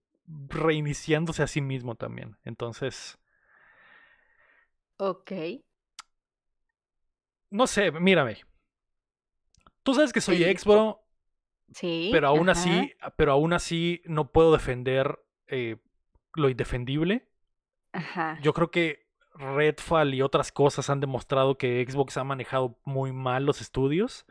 reiniciándose 0.48 1.42
a 1.42 1.46
sí 1.46 1.60
mismo 1.62 1.94
también. 1.94 2.36
Entonces, 2.44 3.18
Ok. 4.98 5.32
no 7.50 7.66
sé, 7.66 7.90
mírame. 7.92 8.38
Tú 9.84 9.94
sabes 9.94 10.12
que 10.12 10.20
soy 10.20 10.38
Sí. 10.38 10.44
ex, 10.44 10.64
bro, 10.64 11.00
Sí. 11.72 12.08
pero 12.12 12.26
aún 12.28 12.48
ajá. 12.48 12.60
así, 12.60 12.92
pero 13.16 13.32
aún 13.32 13.52
así 13.52 14.02
no 14.06 14.32
puedo 14.32 14.52
defender 14.52 15.20
eh, 15.46 15.76
lo 16.34 16.48
indefendible. 16.48 17.28
Ajá. 17.92 18.38
Yo 18.42 18.52
creo 18.54 18.70
que 18.70 19.04
Redfall 19.34 20.14
y 20.14 20.22
otras 20.22 20.50
cosas 20.52 20.90
han 20.90 21.00
demostrado 21.00 21.58
que 21.58 21.84
Xbox 21.88 22.16
ha 22.16 22.24
manejado 22.24 22.78
muy 22.84 23.12
mal 23.12 23.44
los 23.46 23.60
estudios. 23.60 24.26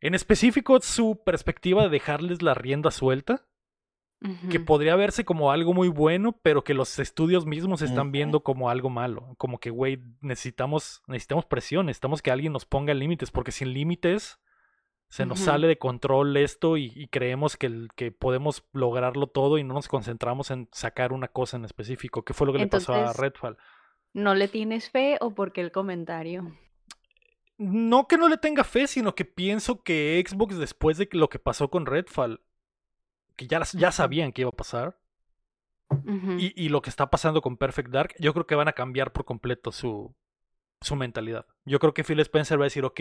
En 0.00 0.14
específico, 0.14 0.78
su 0.80 1.22
perspectiva 1.24 1.82
de 1.82 1.88
dejarles 1.88 2.42
la 2.42 2.54
rienda 2.54 2.90
suelta, 2.90 3.46
que 4.50 4.60
podría 4.60 4.96
verse 4.96 5.24
como 5.24 5.52
algo 5.52 5.72
muy 5.74 5.88
bueno, 5.88 6.38
pero 6.42 6.64
que 6.64 6.74
los 6.74 6.98
estudios 6.98 7.44
mismos 7.46 7.82
están 7.82 8.12
viendo 8.12 8.42
como 8.42 8.70
algo 8.70 8.88
malo. 8.90 9.34
Como 9.38 9.58
que, 9.58 9.70
güey, 9.70 10.02
necesitamos, 10.20 11.02
necesitamos 11.06 11.44
presión, 11.46 11.86
necesitamos 11.86 12.22
que 12.22 12.30
alguien 12.30 12.52
nos 12.52 12.64
ponga 12.66 12.92
límites, 12.94 13.30
porque 13.30 13.52
sin 13.52 13.72
límites 13.72 14.38
se 15.08 15.24
nos 15.24 15.40
sale 15.40 15.66
de 15.66 15.78
control 15.78 16.36
esto 16.36 16.76
y, 16.76 16.92
y 16.94 17.08
creemos 17.08 17.56
que, 17.56 17.88
que 17.94 18.10
podemos 18.10 18.64
lograrlo 18.72 19.28
todo 19.28 19.56
y 19.56 19.64
no 19.64 19.74
nos 19.74 19.88
concentramos 19.88 20.50
en 20.50 20.68
sacar 20.72 21.12
una 21.12 21.28
cosa 21.28 21.56
en 21.56 21.64
específico. 21.64 22.24
¿Qué 22.24 22.34
fue 22.34 22.46
lo 22.46 22.52
que 22.52 22.58
le 22.58 22.66
pasó 22.66 22.92
a 22.92 23.12
Redfall? 23.12 23.56
¿No 24.12 24.34
le 24.34 24.48
tienes 24.48 24.90
fe 24.90 25.16
o 25.20 25.34
por 25.34 25.52
qué 25.52 25.60
el 25.60 25.72
comentario? 25.72 26.56
No 27.58 28.06
que 28.06 28.18
no 28.18 28.28
le 28.28 28.36
tenga 28.36 28.64
fe, 28.64 28.86
sino 28.86 29.14
que 29.14 29.24
pienso 29.24 29.82
que 29.82 30.22
Xbox, 30.26 30.58
después 30.58 30.98
de 30.98 31.08
lo 31.12 31.28
que 31.28 31.38
pasó 31.38 31.70
con 31.70 31.86
Redfall, 31.86 32.42
que 33.36 33.46
ya, 33.46 33.62
ya 33.74 33.92
sabían 33.92 34.32
que 34.32 34.42
iba 34.42 34.50
a 34.50 34.56
pasar, 34.56 34.98
y, 36.38 36.52
y 36.60 36.68
lo 36.68 36.82
que 36.82 36.90
está 36.90 37.10
pasando 37.10 37.40
con 37.40 37.56
Perfect 37.56 37.90
Dark, 37.90 38.14
yo 38.18 38.32
creo 38.32 38.46
que 38.46 38.56
van 38.56 38.68
a 38.68 38.72
cambiar 38.72 39.12
por 39.12 39.24
completo 39.24 39.70
su, 39.70 40.14
su 40.80 40.96
mentalidad. 40.96 41.46
Yo 41.64 41.78
creo 41.78 41.94
que 41.94 42.02
Phil 42.02 42.20
Spencer 42.20 42.58
va 42.58 42.64
a 42.64 42.66
decir, 42.66 42.84
ok, 42.84 43.00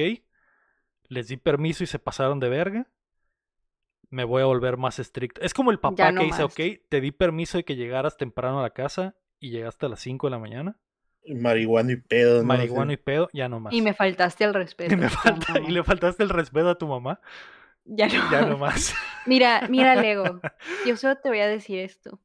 les 1.09 1.27
di 1.27 1.37
permiso 1.37 1.83
y 1.83 1.87
se 1.87 1.99
pasaron 1.99 2.39
de 2.39 2.49
verga, 2.49 2.87
me 4.09 4.23
voy 4.23 4.41
a 4.41 4.45
volver 4.45 4.77
más 4.77 4.99
estricto. 4.99 5.41
Es 5.41 5.53
como 5.53 5.71
el 5.71 5.79
papá 5.79 6.11
no 6.11 6.19
que 6.21 6.25
dice, 6.25 6.43
más. 6.43 6.51
ok, 6.53 6.59
te 6.89 7.01
di 7.01 7.11
permiso 7.11 7.57
de 7.57 7.65
que 7.65 7.75
llegaras 7.75 8.17
temprano 8.17 8.59
a 8.59 8.63
la 8.63 8.69
casa 8.71 9.15
y 9.39 9.49
llegaste 9.51 9.85
a 9.85 9.89
las 9.89 9.99
5 9.99 10.27
de 10.27 10.31
la 10.31 10.39
mañana, 10.39 10.77
Marihuana 11.27 11.93
y 11.93 11.95
pedo, 11.97 12.41
¿no? 12.41 12.47
marihuana 12.47 12.93
y 12.93 12.97
pedo, 12.97 13.29
ya 13.33 13.49
no 13.49 13.59
más. 13.59 13.73
Y 13.73 13.81
me 13.81 13.93
faltaste 13.93 14.43
al 14.45 14.53
respeto. 14.53 14.93
Y 14.93 14.97
me 14.97 15.09
falta- 15.09 15.59
y 15.59 15.71
le 15.71 15.83
faltaste 15.83 16.23
el 16.23 16.29
respeto 16.29 16.69
a 16.69 16.77
tu 16.77 16.87
mamá, 16.87 17.19
Ya 17.85 18.07
no. 18.07 18.31
ya 18.31 18.45
no 18.45 18.57
más. 18.57 18.93
Mira, 19.25 19.67
mira, 19.69 19.95
Lego. 19.95 20.39
Yo 20.85 20.95
solo 20.97 21.17
te 21.17 21.29
voy 21.29 21.39
a 21.39 21.47
decir 21.47 21.79
esto. 21.79 22.19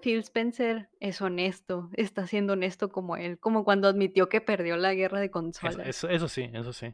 Phil 0.00 0.18
Spencer 0.18 0.88
es 0.98 1.20
honesto, 1.22 1.88
está 1.92 2.26
siendo 2.26 2.54
honesto 2.54 2.88
como 2.90 3.16
él, 3.16 3.38
como 3.38 3.62
cuando 3.64 3.86
admitió 3.86 4.28
que 4.28 4.40
perdió 4.40 4.76
la 4.76 4.94
guerra 4.94 5.20
de 5.20 5.26
Eso, 5.26 5.32
consolas. 5.32 5.86
eso, 5.86 6.08
eso 6.08 6.26
sí, 6.28 6.50
eso 6.52 6.72
sí. 6.72 6.92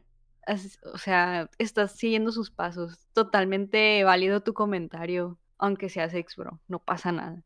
O 0.93 0.97
sea, 0.97 1.49
estás 1.57 1.93
siguiendo 1.93 2.31
sus 2.31 2.51
pasos. 2.51 2.97
Totalmente 3.13 4.03
válido 4.03 4.41
tu 4.41 4.53
comentario, 4.53 5.37
aunque 5.57 5.89
seas 5.89 6.13
ex 6.13 6.35
bro, 6.35 6.59
no 6.67 6.79
pasa 6.79 7.11
nada. 7.11 7.43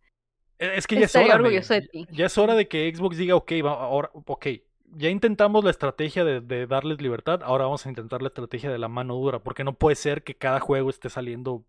E- 0.60 0.78
Es 0.78 0.88
que 0.88 0.96
ya 0.96 1.02
es 1.02 1.08
Estaría 1.08 1.34
hora, 1.34 1.40
May. 1.40 1.46
orgulloso 1.46 1.74
de 1.74 1.82
ti. 1.82 2.08
Ya 2.12 2.26
es 2.28 2.38
hora 2.38 2.56
de 2.56 2.68
que 2.68 2.94
Xbox 2.96 3.18
diga, 3.18 3.36
ok, 3.36 3.52
va- 3.66 3.72
ahora, 3.74 4.10
ok, 4.14 4.48
ya 4.96 5.10
intentamos 5.10 5.64
la 5.64 5.72
estrategia 5.72 6.24
de, 6.24 6.42
de 6.42 6.68
darles 6.68 7.02
libertad, 7.02 7.42
ahora 7.44 7.66
vamos 7.66 7.86
a 7.86 7.90
intentar 7.90 8.22
la 8.22 8.28
estrategia 8.28 8.70
de 8.72 8.78
la 8.78 8.88
mano 8.88 9.16
dura, 9.16 9.40
porque 9.40 9.64
no 9.64 9.74
puede 9.74 9.96
ser 9.96 10.24
que 10.24 10.36
cada 10.36 10.60
juego 10.60 10.90
esté 10.90 11.10
saliendo 11.10 11.66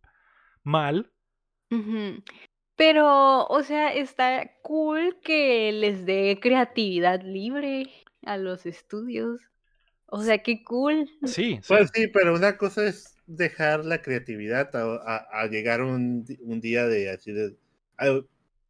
mal. 0.62 1.10
Pero, 2.76 3.46
o 3.46 3.62
sea, 3.62 3.92
está 3.94 4.50
cool 4.62 5.18
que 5.22 5.72
les 5.72 6.04
dé 6.06 6.38
creatividad 6.40 7.22
libre 7.22 7.90
a 8.22 8.36
los 8.36 8.66
estudios. 8.66 9.40
O 10.16 10.22
sea, 10.22 10.38
qué 10.38 10.62
cool. 10.62 11.10
Sí, 11.24 11.32
sí. 11.32 11.60
Pues 11.66 11.90
sí, 11.92 12.06
pero 12.06 12.34
una 12.36 12.56
cosa 12.56 12.86
es 12.86 13.16
dejar 13.26 13.84
la 13.84 14.00
creatividad 14.00 14.70
a, 14.76 14.82
a- 15.04 15.40
a 15.42 15.46
llegar 15.48 15.82
un, 15.82 16.24
un 16.40 16.60
día 16.60 16.86
de 16.86 17.10
así 17.10 17.32
de. 17.32 17.56
"Ah, 17.98 18.20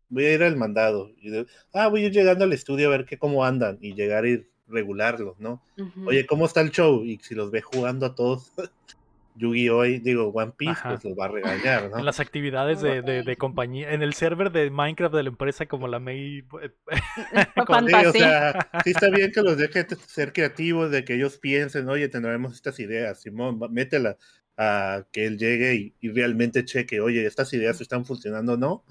voy 0.09 0.25
a 0.25 0.33
ir 0.33 0.43
al 0.43 0.57
mandado. 0.57 1.11
Y 1.21 1.29
de, 1.29 1.47
ah, 1.75 1.89
voy 1.89 2.05
a 2.05 2.07
ir 2.07 2.13
llegando 2.13 2.45
al 2.45 2.55
estudio 2.55 2.89
a 2.89 2.97
ver 2.97 3.05
qué 3.05 3.19
cómo 3.19 3.45
andan 3.45 3.77
y 3.83 3.93
llegar 3.95 4.25
y 4.25 4.47
regularlos, 4.69 5.39
¿no? 5.39 5.61
Oye, 6.09 6.25
¿cómo 6.25 6.47
está 6.47 6.63
el 6.63 6.71
show? 6.71 7.05
Y 7.05 7.19
si 7.19 7.35
los 7.35 7.51
ve 7.51 7.61
jugando 7.61 8.07
a 8.07 8.15
todos, 8.15 8.53
Yugi 9.37 9.69
hoy, 9.69 9.99
digo, 9.99 10.29
One 10.29 10.53
Piece, 10.57 10.73
Ajá. 10.73 10.91
pues 10.91 11.05
los 11.05 11.15
va 11.19 11.25
a 11.25 11.29
regañar, 11.29 11.91
¿no? 11.91 11.99
En 11.99 12.05
las 12.05 12.21
actividades 12.21 12.81
de, 12.81 13.03
de- 13.03 13.23
de 13.25 13.37
compañía, 13.37 13.93
en 13.93 14.03
el 14.03 14.15
server 14.15 14.53
de 14.53 14.71
Minecraft 14.71 15.15
de 15.15 15.23
la 15.25 15.29
empresa 15.31 15.67
como 15.67 15.89
la 15.89 15.99
May... 15.99 16.45
eh, 16.63 16.71
con- 17.67 17.89
Sí, 17.89 17.95
o 17.95 18.13
sea, 18.13 18.69
sí 18.85 18.91
está 18.91 19.11
bien 19.11 19.33
que 19.33 19.43
los 19.43 19.57
deje 19.57 19.87
ser 20.07 20.33
creativos, 20.33 20.91
de 20.91 21.05
que 21.05 21.15
ellos 21.15 21.39
piensen, 21.39 21.89
oye, 21.89 22.09
tendremos 22.09 22.55
estas 22.55 22.79
ideas, 22.79 23.21
Simón, 23.21 23.59
métela 23.73 24.17
a 24.57 25.05
que 25.11 25.27
él 25.27 25.37
llegue 25.37 25.75
y, 25.75 25.95
y 26.01 26.11
realmente 26.11 26.65
cheque, 26.65 27.01
oye, 27.01 27.27
estas 27.27 27.53
ideas 27.53 27.81
están 27.81 28.05
funcionando 28.05 28.53
o 28.53 28.57
no, 28.57 28.85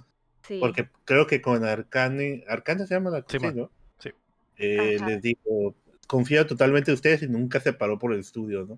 Sí. 0.46 0.58
porque 0.60 0.90
creo 1.06 1.26
que 1.26 1.42
con 1.42 1.64
Arcane, 1.64 2.44
Arcane 2.50 2.86
se 2.86 2.96
llama 2.96 3.12
la 3.12 3.24
sí, 3.26 3.40
man. 3.40 3.56
¿no? 3.56 3.72
Sí. 4.00 4.10
Eh, 4.58 4.98
les 5.08 5.22
digo, 5.22 5.74
confío 6.06 6.46
totalmente 6.46 6.92
en 6.92 6.96
ustedes 6.96 7.24
y 7.24 7.30
nunca 7.30 7.62
se 7.62 7.72
paró 7.72 7.98
por 7.98 8.12
el 8.14 8.20
estudio, 8.20 8.66
¿no? 8.68 8.78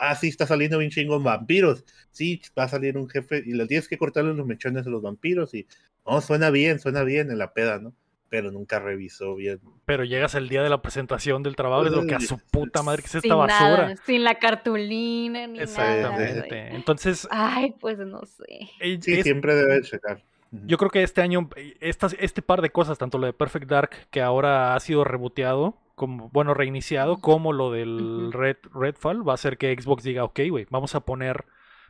Ah, 0.00 0.14
sí, 0.16 0.28
está 0.28 0.46
saliendo 0.46 0.78
bien 0.78 0.90
chingón 0.90 1.22
vampiros. 1.22 1.84
Sí, 2.10 2.40
va 2.58 2.64
a 2.64 2.68
salir 2.68 2.96
un 2.96 3.08
jefe 3.08 3.42
y 3.44 3.52
le 3.52 3.66
tienes 3.66 3.86
que 3.88 3.98
cortarle 3.98 4.34
los 4.34 4.46
mechones 4.46 4.86
a 4.86 4.90
los 4.90 5.02
vampiros 5.02 5.52
y, 5.54 5.66
no, 6.06 6.20
suena 6.20 6.50
bien, 6.50 6.78
suena 6.80 7.02
bien 7.04 7.30
en 7.30 7.38
la 7.38 7.52
peda, 7.52 7.78
¿no? 7.78 7.94
Pero 8.28 8.50
nunca 8.50 8.78
revisó 8.78 9.34
bien. 9.34 9.60
Pero 9.84 10.04
llegas 10.04 10.34
el 10.36 10.48
día 10.48 10.62
de 10.62 10.70
la 10.70 10.82
presentación 10.82 11.42
del 11.42 11.56
trabajo 11.56 11.84
y 11.84 11.88
es 11.88 11.92
lo 11.92 12.06
que 12.06 12.14
a 12.14 12.20
su 12.20 12.38
puta 12.38 12.82
madre 12.82 13.02
que 13.02 13.08
es 13.08 13.14
esta 13.16 13.34
basura. 13.34 13.88
nada, 13.88 13.96
sin 14.06 14.22
la 14.24 14.36
cartulina 14.36 15.46
ni 15.46 15.58
nada. 15.58 15.62
Exactamente. 15.64 16.68
Entonces, 16.74 17.28
Ay, 17.30 17.74
pues 17.80 17.98
no 17.98 18.24
sé. 18.24 18.44
eh, 18.80 18.98
Sí, 19.02 19.14
es- 19.14 19.22
siempre 19.24 19.54
debe 19.54 19.82
checar. 19.82 20.22
Yo 20.52 20.78
creo 20.78 20.90
que 20.90 21.02
este 21.04 21.22
año, 21.22 21.48
eh, 21.54 21.76
estas, 21.80 22.16
este 22.18 22.42
par 22.42 22.60
de 22.60 22.70
cosas, 22.70 22.98
tanto 22.98 23.18
lo 23.18 23.26
de 23.26 23.32
Perfect 23.32 23.68
Dark, 23.68 23.90
que 24.10 24.20
ahora 24.20 24.74
ha 24.74 24.80
sido 24.80 25.04
reboteado, 25.04 25.76
como, 25.94 26.28
bueno, 26.30 26.54
reiniciado, 26.54 27.20
como 27.20 27.52
lo 27.52 27.70
del. 27.70 28.32
Red, 28.32 28.56
Redfall, 28.74 29.26
va 29.28 29.32
a 29.32 29.34
hacer 29.34 29.58
que 29.58 29.72
Xbox 29.80 30.02
diga, 30.02 30.24
ok, 30.24 30.40
güey, 30.50 30.66
vamos 30.70 30.94
a 30.96 31.00
poner, 31.00 31.44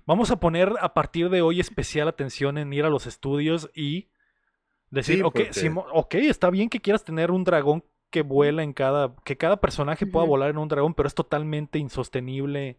vamos 0.05 0.31
a 0.31 0.41
poner 0.41 0.75
a 0.81 0.93
partir 0.93 1.31
de 1.31 1.41
hoy 1.43 1.59
especial 1.61 2.07
atención 2.09 2.59
en 2.59 2.73
ir 2.73 2.85
a 2.85 2.91
los 2.91 3.07
estudios 3.07 3.71
y 3.75 4.09
decir, 4.91 5.17
Sí, 5.17 5.23
ok, 5.23 5.33
porque- 5.33 5.53
Simo- 5.55 5.87
ok, 5.93 6.15
está 6.17 6.51
bien 6.51 6.69
que 6.69 6.81
quieras 6.81 7.03
tener 7.05 7.31
un 7.31 7.45
dragón 7.45 7.85
que 8.11 8.23
vuela 8.23 8.63
en 8.65 8.73
cada, 8.73 9.15
que 9.25 9.37
cada 9.37 9.59
personaje 9.61 10.05
pueda 10.05 10.27
volar 10.27 10.51
en 10.51 10.59
un 10.59 10.69
dragón, 10.69 10.93
pero 10.95 11.07
es 11.07 11.15
totalmente 11.15 11.79
insostenible 11.79 12.77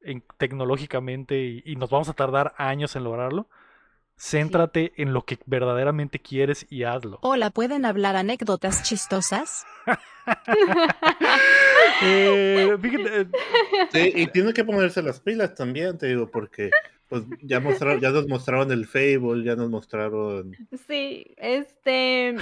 en- 0.00 0.22
tecnológicamente 0.38 1.42
y, 1.42 1.62
y 1.66 1.76
nos 1.76 1.90
vamos 1.90 2.08
a 2.08 2.14
tardar 2.14 2.54
años 2.56 2.94
en 2.96 3.04
lograrlo. 3.04 3.48
Céntrate 4.20 4.92
en 4.96 5.14
lo 5.14 5.24
que 5.24 5.38
verdaderamente 5.46 6.18
quieres 6.18 6.66
y 6.68 6.84
hazlo. 6.84 7.18
Hola, 7.22 7.48
¿pueden 7.48 7.86
hablar 7.86 8.16
anécdotas 8.16 8.82
chistosas? 8.82 9.64
Eh, 12.02 12.76
fíjate, 12.80 13.20
eh, 13.22 13.26
Sí, 13.90 14.12
y 14.14 14.26
tiene 14.28 14.52
que 14.52 14.64
ponerse 14.64 15.02
las 15.02 15.18
pilas 15.18 15.54
también, 15.54 15.98
te 15.98 16.06
digo, 16.06 16.30
porque 16.30 16.70
pues 17.08 17.24
ya 17.42 17.58
mostraron, 17.58 18.00
ya 18.00 18.10
nos 18.10 18.28
mostraron 18.28 18.70
el 18.70 18.86
Fable, 18.86 19.42
ya 19.44 19.56
nos 19.56 19.68
mostraron. 19.70 20.56
Sí, 20.86 21.34
este. 21.36 22.36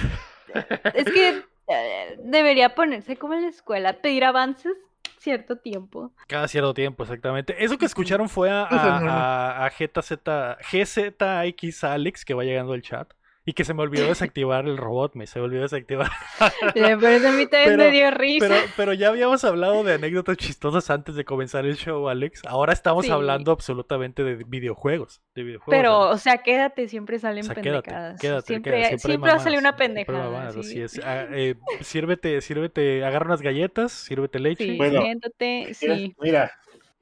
Es 0.94 1.04
que 1.12 1.42
eh, 1.68 2.18
debería 2.22 2.74
ponerse 2.74 3.16
como 3.16 3.34
en 3.34 3.42
la 3.42 3.48
escuela, 3.48 3.94
pedir 3.94 4.24
avances 4.24 4.74
cierto 5.18 5.56
tiempo. 5.56 6.12
cada 6.26 6.48
cierto 6.48 6.74
tiempo, 6.74 7.02
exactamente. 7.02 7.64
Eso 7.64 7.78
que 7.78 7.86
escucharon 7.86 8.28
fue 8.28 8.50
a, 8.50 8.62
a, 8.64 9.64
a- 9.64 9.66
a 9.66 9.70
GZX 9.70 11.84
Alex, 11.84 12.24
que 12.24 12.34
va 12.34 12.44
llegando 12.44 12.72
al 12.72 12.82
chat. 12.82 13.12
Y 13.48 13.54
que 13.54 13.64
se 13.64 13.72
me 13.72 13.80
olvidó 13.80 14.06
desactivar 14.08 14.66
el 14.66 14.76
robot, 14.76 15.14
me 15.14 15.26
se 15.26 15.38
me 15.38 15.46
olvidó 15.46 15.62
desactivar. 15.62 16.10
Pero 16.74 16.86
a 16.86 16.96
mí 17.32 17.46
también 17.46 17.48
Pero- 17.50 17.76
me 17.78 17.90
dio 17.90 18.10
risa. 18.10 18.46
Pero, 18.46 18.60
pero 18.76 18.92
ya 18.92 19.08
habíamos 19.08 19.42
hablado 19.42 19.82
de 19.84 19.94
anécdotas 19.94 20.36
chistosas 20.36 20.90
antes 20.90 21.14
de 21.14 21.24
comenzar 21.24 21.64
el 21.64 21.76
show, 21.76 22.10
Alex. 22.10 22.42
Ahora 22.46 22.74
estamos 22.74 23.06
Sí. 23.06 23.10
hablando 23.10 23.50
absolutamente 23.50 24.22
de 24.22 24.44
videojuegos. 24.44 25.22
De 25.34 25.44
videojuegos 25.44 25.74
Pero, 25.80 26.02
Alex. 26.08 26.14
o 26.14 26.18
sea, 26.22 26.38
quédate, 26.42 26.88
siempre 26.88 27.18
salen 27.18 27.44
O 27.44 27.46
sea, 27.46 27.54
quédate, 27.54 27.82
pendejadas. 27.90 28.20
quédate, 28.20 28.46
siempre 28.48 28.72
quédate, 28.72 28.98
siempre, 28.98 29.12
hay 29.30 29.34
va 29.34 29.40
a 29.40 29.42
salir 29.42 29.58
una 29.60 29.70
siempre 29.70 29.86
pendejada. 29.86 30.24
mamadas, 30.30 30.54
sí. 30.54 30.60
así 30.60 30.80
es. 30.82 31.00
Ah, 31.02 31.24
eh, 31.30 31.54
sírvete, 31.80 32.42
sírvete, 32.42 33.02
agarra 33.02 33.24
unas 33.28 33.40
galletas, 33.40 33.92
sírvete 33.92 34.40
leche. 34.40 34.64
Sí, 34.64 34.76
Bueno, 34.76 35.00
siéntate. 35.00 35.72
Mira, 36.20 36.52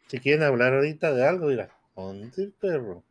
si 0.07 0.21
quieren 0.21 0.45
hablar 0.45 0.75
ahorita 0.75 1.13
de 1.13 1.27
algo, 1.27 1.47
mira, 1.49 1.71
ponte 1.93 2.51
perro. 2.61 3.03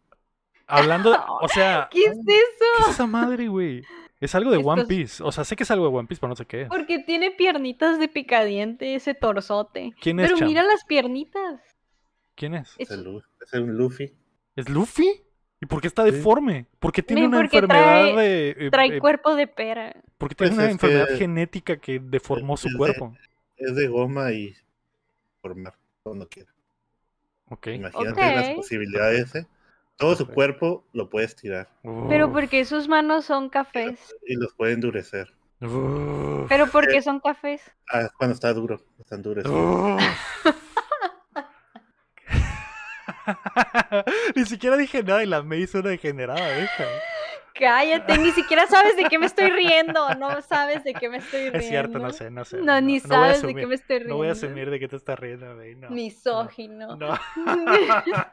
Hablando, 0.67 1.11
de- 1.11 1.17
o 1.41 1.47
sea, 1.47 1.87
¿Qué 1.91 1.99
es 2.03 2.17
¿qué 2.25 2.35
eso? 2.35 2.65
es 2.87 2.95
esa 2.95 3.05
madre, 3.07 3.47
güey? 3.47 3.83
Es 4.19 4.33
algo 4.33 4.49
de 4.51 4.57
One 4.57 4.85
Piece. 4.85 5.21
O 5.23 5.31
sea, 5.31 5.43
sé 5.43 5.55
que 5.55 5.63
es 5.63 5.71
algo 5.71 5.87
de 5.89 5.95
One 5.95 6.07
Piece, 6.07 6.19
pero 6.19 6.29
no 6.29 6.35
sé 6.35 6.45
qué 6.45 6.63
es. 6.63 6.69
Porque 6.69 6.99
tiene 6.99 7.31
piernitas 7.31 7.99
de 7.99 8.07
picadiente 8.07 8.95
ese 8.95 9.13
torsote. 9.13 9.93
¿Quién 10.01 10.19
es, 10.19 10.31
Pero 10.31 10.45
mira 10.47 10.63
las 10.63 10.83
piernitas. 10.85 11.61
¿Quién 12.33 12.55
es? 12.55 12.73
Es, 12.77 12.89
el 12.91 13.21
es 13.41 13.53
un 13.53 13.77
Luffy. 13.77 14.13
¿Es 14.55 14.69
Luffy? 14.69 15.21
¿Y 15.61 15.65
por 15.67 15.81
qué 15.81 15.87
está 15.87 16.03
Sí. 16.05 16.11
deforme? 16.11 16.65
Porque 16.79 17.03
tiene 17.03 17.21
Me- 17.23 17.27
una 17.27 17.41
enfermedad 17.41 18.05
trae- 18.13 18.15
de. 18.15 18.49
eh, 18.67 18.69
Trae 18.71 18.95
eh, 18.97 18.99
cuerpo 18.99 19.35
de 19.35 19.47
pera. 19.47 19.95
porque 20.17 20.35
tiene 20.35 20.51
Pues 20.55 20.63
una 20.63 20.71
enfermedad 20.71 21.07
que- 21.09 21.17
genética 21.17 21.77
que 21.77 21.99
deformó 21.99 22.57
su 22.57 22.67
es 22.67 22.73
de- 22.73 22.77
cuerpo. 22.77 23.15
Es 23.57 23.75
de 23.75 23.87
goma 23.87 24.31
y 24.31 24.55
formar 25.41 25.75
cuando 26.03 26.27
quiera. 26.27 26.51
Ok. 27.49 27.67
Imagínate 27.67 28.21
las 28.35 28.49
Ok. 28.49 28.55
posibilidades, 28.55 29.35
¿eh? 29.35 29.47
Todo 29.97 30.15
su 30.15 30.27
cuerpo 30.27 30.85
lo 30.93 31.09
puedes 31.09 31.35
tirar 31.35 31.69
Pero 32.09 32.31
porque 32.33 32.65
sus 32.65 32.87
manos 32.87 33.25
son 33.25 33.49
cafés. 33.49 34.13
y 34.27 34.35
los 34.35 34.53
puede 34.53 34.73
endurecer. 34.73 35.33
uf, 35.61 36.47
Pero 36.49 36.65
Eh, 36.65 36.69
porque 36.71 37.01
son 37.01 37.19
cafés. 37.21 37.61
Ah, 37.91 38.09
cuando 38.17 38.33
está 38.33 38.53
duro, 38.53 38.81
están 38.99 39.21
duros. 39.21 39.45
Ni 44.35 44.45
siquiera 44.45 44.77
dije 44.77 45.03
nada 45.03 45.23
y 45.23 45.27
la 45.27 45.41
me 45.41 45.57
hizo 45.57 45.79
una 45.79 45.89
degenerada, 45.89 46.47
deja. 46.47 46.83
Cállate, 47.57 48.17
ni 48.17 48.31
siquiera 48.31 48.67
sabes 48.67 48.97
de 48.97 49.05
qué 49.05 49.17
me 49.17 49.27
estoy 49.27 49.49
riendo. 49.49 50.13
No 50.15 50.41
sabes 50.41 50.83
de 50.83 50.93
qué 50.93 51.09
me 51.09 51.17
estoy 51.17 51.39
riendo. 51.41 51.59
Es 51.59 51.67
cierto, 51.67 51.99
no 51.99 52.11
sé, 52.11 52.29
no 52.29 52.43
sé. 52.43 52.57
No, 52.57 52.81
ni 52.81 52.99
sabes 52.99 53.41
de 53.41 53.55
qué 53.55 53.65
me 53.65 53.75
estoy 53.75 53.97
riendo. 53.99 54.13
No 54.13 54.17
voy 54.17 54.27
a 54.27 54.33
asumir 54.33 54.69
de 54.69 54.79
qué 54.79 54.87
te 54.87 54.97
estás 54.97 55.17
riendo, 55.17 55.55
güey. 55.55 55.75
No. 55.75 55.89
Misógino. 55.89 56.95
No. 56.95 57.17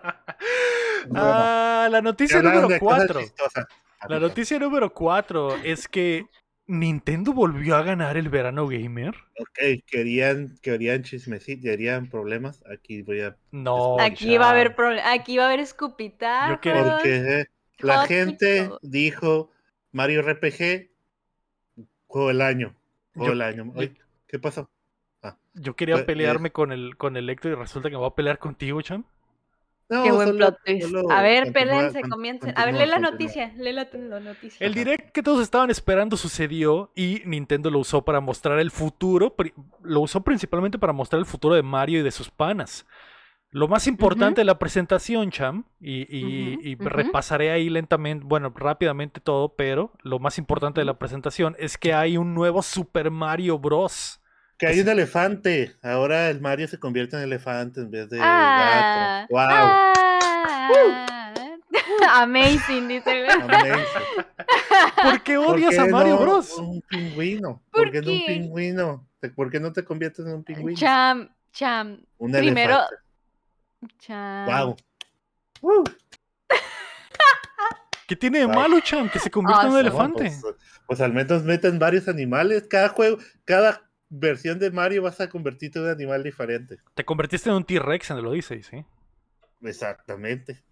Bueno, 1.05 1.25
ah, 1.25 1.89
la 1.91 1.99
¿qué 1.99 2.03
noticia 2.03 2.43
número 2.43 2.68
de 2.68 2.79
cosas 2.79 3.07
4. 3.07 3.20
chistosas? 3.23 3.66
La 4.09 4.20
noticia 4.20 4.59
número 4.59 4.93
4 4.93 5.57
es 5.64 5.89
que 5.89 6.27
Nintendo 6.66 7.33
volvió 7.33 7.77
a 7.77 7.83
ganar 7.83 8.16
el 8.16 8.29
verano 8.29 8.66
gamer. 8.68 9.14
Ok, 9.39 9.83
querían, 9.87 10.57
querían 10.62 11.03
chismecito, 11.03 11.62
querían 11.62 12.09
problemas. 12.09 12.62
Aquí 12.73 13.03
voy 13.03 13.20
a. 13.20 13.37
No. 13.51 13.99
Aquí 14.01 14.37
va 14.39 14.47
a 14.47 14.51
haber 14.51 14.75
problemas. 14.77 15.12
Aquí 15.12 15.37
va 15.39 15.45
a 15.45 15.47
haber 15.49 15.61
quería- 16.61 16.93
Porque 16.93 17.16
eh, 17.16 17.47
la 17.79 17.99
hot 18.01 18.09
gente 18.09 18.70
dijo 18.83 19.51
Mario 19.93 20.23
RPG, 20.23 20.91
juego 22.07 22.29
del 22.29 22.41
año. 22.43 22.75
Juego 23.14 23.27
Yo- 23.27 23.31
del 23.33 23.43
año. 23.43 23.73
Ay, 23.77 23.97
¿Qué 24.27 24.39
pasó? 24.39 24.68
Yo 25.55 25.77
quería 25.77 25.97
Pues, 25.97 26.07
pelearme 26.07 26.51
con 26.51 26.73
el 26.73 26.97
con 26.97 27.16
el 27.18 27.29
Héctor 27.29 27.53
y 27.53 27.55
resulta 27.57 27.91
que 27.91 27.95
me 27.97 27.99
voy 28.01 28.09
a 28.09 28.14
pelear 28.14 28.39
contigo, 28.39 28.81
Cham. 28.81 29.05
No, 29.91 30.03
Qué 30.05 30.11
buen 30.11 30.29
solo- 30.29 30.39
plot 30.39 30.59
twist. 30.64 30.95
A 31.11 31.23
ver, 31.23 31.53
pélense, 31.53 32.01
con- 32.01 32.11
comiencen. 32.11 32.55
A 32.57 32.64
ver, 32.64 32.75
lee 32.77 32.87
la 32.87 32.99
noticia. 32.99 33.53
Lee 33.59 33.73
la, 33.73 33.87
la 33.93 34.20
noticia. 34.20 34.66
El 34.66 34.73
direct 34.73 35.11
que 35.12 35.23
todos 35.23 35.43
estaban 35.43 35.68
esperando 35.70 36.16
sucedió 36.16 36.91
y 36.95 37.20
Nintendo 37.27 37.70
lo 37.70 37.81
usó 37.81 38.03
para 38.03 38.20
mostrar 38.20 38.59
el 38.61 38.70
futuro, 38.70 39.37
lo 39.83 40.01
usó 40.01 40.23
principalmente 40.23 40.79
para 40.79 40.95
mostrar 40.95 41.20
el 41.20 41.27
futuro 41.27 41.55
de 41.55 41.62
Mario 41.62 42.01
y 42.01 42.03
de 42.03 42.11
sus 42.11 42.31
panas. 42.31 42.87
Lo 43.53 43.68
más 43.68 43.86
importante 43.86 44.40
de 44.40 44.44
la 44.46 44.59
presentación, 44.59 45.30
Cham, 45.30 45.64
y, 45.78 46.07
y- 46.09 46.74
repasaré 46.76 47.50
ahí 47.50 47.68
lentamente, 47.68 48.24
bueno, 48.26 48.50
rápidamente 48.57 49.20
todo, 49.20 49.55
pero 49.55 49.92
lo 50.03 50.18
más 50.18 50.38
importante 50.38 50.80
de 50.80 50.86
la 50.86 50.98
presentación 50.98 51.55
es 51.59 51.76
que 51.76 51.92
hay 51.92 52.16
un 52.16 52.32
nuevo 52.34 52.62
Super 52.62 53.11
Mario 53.11 53.59
Bros. 53.59 54.20
Que 54.59 54.68
hay 54.68 54.80
un 54.80 54.88
elefante. 54.88 55.74
Ahora 55.82 56.30
el 56.30 56.40
Mario 56.40 56.66
se 56.66 56.78
convierte 56.78 57.16
en 57.16 57.22
elefante 57.24 57.80
en 57.82 57.90
vez 57.90 58.09
de 58.09 58.18
Ah, 58.22 59.26
gato. 59.28 59.34
¡Wow! 59.34 59.40
ah. 59.50 61.18
Amazing, 62.22 62.88
dice. 62.88 63.26
¿Por 65.03 65.22
qué 65.22 65.36
¿Por 65.36 65.55
odias 65.57 65.74
qué 65.74 65.80
a 65.80 65.86
Mario 65.86 66.14
no 66.16 66.20
Bros? 66.20 66.59
Un 66.59 66.80
pingüino. 66.82 67.62
¿Por 67.70 67.82
¿Por 67.84 67.92
qué 67.92 68.00
no 68.03 68.12
un 68.12 68.18
qué? 68.18 68.24
pingüino? 68.26 69.07
¿Te- 69.20 69.30
¿Por 69.30 69.50
qué 69.50 69.61
no 69.61 69.72
te 69.72 69.84
conviertes 69.84 70.24
en 70.26 70.32
un 70.34 70.44
pingüino? 70.44 70.78
Cham, 70.78 71.28
cham, 71.53 72.00
un 72.18 72.32
primero- 72.32 72.72
elefante. 72.74 72.96
Cham. 73.99 74.47
¡Wow! 74.47 74.76
Uh, 75.62 75.85
¿Qué 78.09 78.16
tiene 78.16 78.41
de 78.41 78.49
malo, 78.49 78.80
Cham? 78.80 79.09
Que 79.09 79.18
se 79.18 79.30
convierta 79.30 79.62
en 79.62 79.68
un 79.70 79.76
Awesome. 79.76 79.89
elefante. 79.89 80.39
Pues, 80.43 80.57
pues 80.87 81.01
al 81.01 81.12
menos 81.14 81.45
meten 81.45 81.78
varios 81.78 82.09
animales. 82.09 82.66
Cada 82.68 82.89
juego, 82.91 83.16
cada 83.45 83.89
versión 84.11 84.59
de 84.59 84.70
Mario 84.70 85.03
vas 85.03 85.20
a 85.20 85.28
convertirte 85.28 85.78
en 85.78 85.87
un 85.87 85.91
animal 85.93 86.22
diferente. 86.22 86.78
Te 86.95 87.05
convertiste 87.05 87.49
en 87.49 87.57
un 87.57 87.64
T-Rex 87.64 88.11
en 88.11 88.18
el 88.18 88.26
Odyssey, 88.26 88.62
¿sí? 88.62 88.85
Exactamente. 89.62 90.62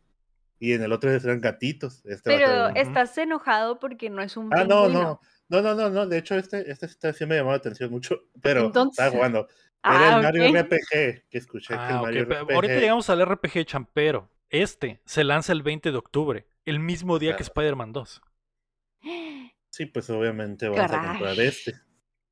Y 0.59 0.75
en 0.75 0.83
el 0.83 0.93
otro 0.93 1.19
serán 1.19 1.41
gatitos. 1.41 2.05
Este 2.05 2.37
Pero 2.37 2.69
estás 2.77 3.17
enojado 3.17 3.79
porque 3.79 4.11
no 4.11 4.21
es 4.21 4.37
un 4.37 4.53
Ah, 4.53 4.65
no, 4.65 4.85
pingüino. 4.85 5.03
no. 5.03 5.21
No, 5.49 5.63
no, 5.63 5.75
no, 5.75 5.89
no. 5.91 6.07
De 6.07 6.19
hecho, 6.19 6.35
este, 6.35 6.71
este, 6.71 6.87
este 6.87 7.13
sí 7.15 7.25
me 7.25 7.37
llamó 7.37 7.51
la 7.51 7.57
atención 7.57 7.91
mucho. 7.91 8.21
Pero 8.43 8.67
Entonces- 8.67 8.99
estaba 8.99 9.11
jugando. 9.17 9.49
Ah, 9.83 9.97
Era 9.97 10.17
el 10.17 10.23
Mario. 10.23 10.63
RPG 10.63 11.29
que 11.31 11.39
escuché 11.39 11.69
que 11.69 11.75
el 11.75 11.81
Ah, 11.81 12.03
Mario 12.03 12.25
RPG. 12.25 12.53
Ahorita 12.55 12.75
llegamos 12.75 13.09
al 13.11 13.21
RPG 13.27 13.65
Champero. 13.65 14.29
Este 14.51 15.01
se 15.05 15.25
lanza 15.25 15.53
el 15.53 15.63
20 15.63 15.91
de 15.93 15.97
octubre, 15.97 16.47
el 16.65 16.81
mismo 16.81 17.19
día 17.19 17.37
que. 17.37 17.43
Spider-Man 17.45 17.93
2. 17.93 18.23
Sí, 19.71 19.87
pues 19.87 20.11
obviamente 20.11 20.69
vas 20.69 20.93
a 20.93 21.09
comprar 21.09 21.39
este. 21.41 21.75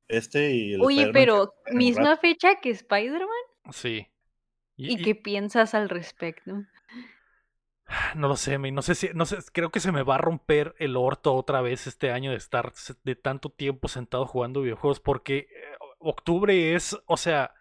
Este 0.07 0.51
y 0.51 0.73
el 0.73 0.81
Oye, 0.81 1.11
pero 1.13 1.53
misma 1.71 2.17
fecha 2.17 2.59
que 2.61 2.71
Spider-Man. 2.71 3.71
Sí. 3.71 4.07
¿Y, 4.75 4.93
Y, 4.93 5.01
qué 5.03 5.15
piensas 5.15 5.73
al 5.73 5.89
respecto? 5.89 6.63
No 8.15 8.27
lo 8.27 8.35
sé, 8.35 8.57
me- 8.59 8.71
no 8.71 8.81
sé 8.83 8.93
si, 8.95 9.09
no 9.15 9.25
sé, 9.25 9.37
creo 9.51 9.71
que 9.71 9.79
se 9.79 9.91
me 9.91 10.03
va 10.03 10.15
a 10.15 10.19
romper 10.19 10.75
el 10.77 10.95
orto 10.95 11.33
otra 11.33 11.61
vez 11.61 11.87
este 11.87 12.11
año 12.11 12.31
de 12.31 12.37
estar 12.37 12.71
de 13.03 13.15
tanto 13.15 13.49
tiempo 13.49 13.87
sentado 13.87 14.25
jugando 14.27 14.61
videojuegos, 14.61 14.99
porque 14.99 15.37
eh, 15.39 15.47
octubre 15.99 16.75
es, 16.75 16.97
o 17.05 17.17
sea, 17.17 17.53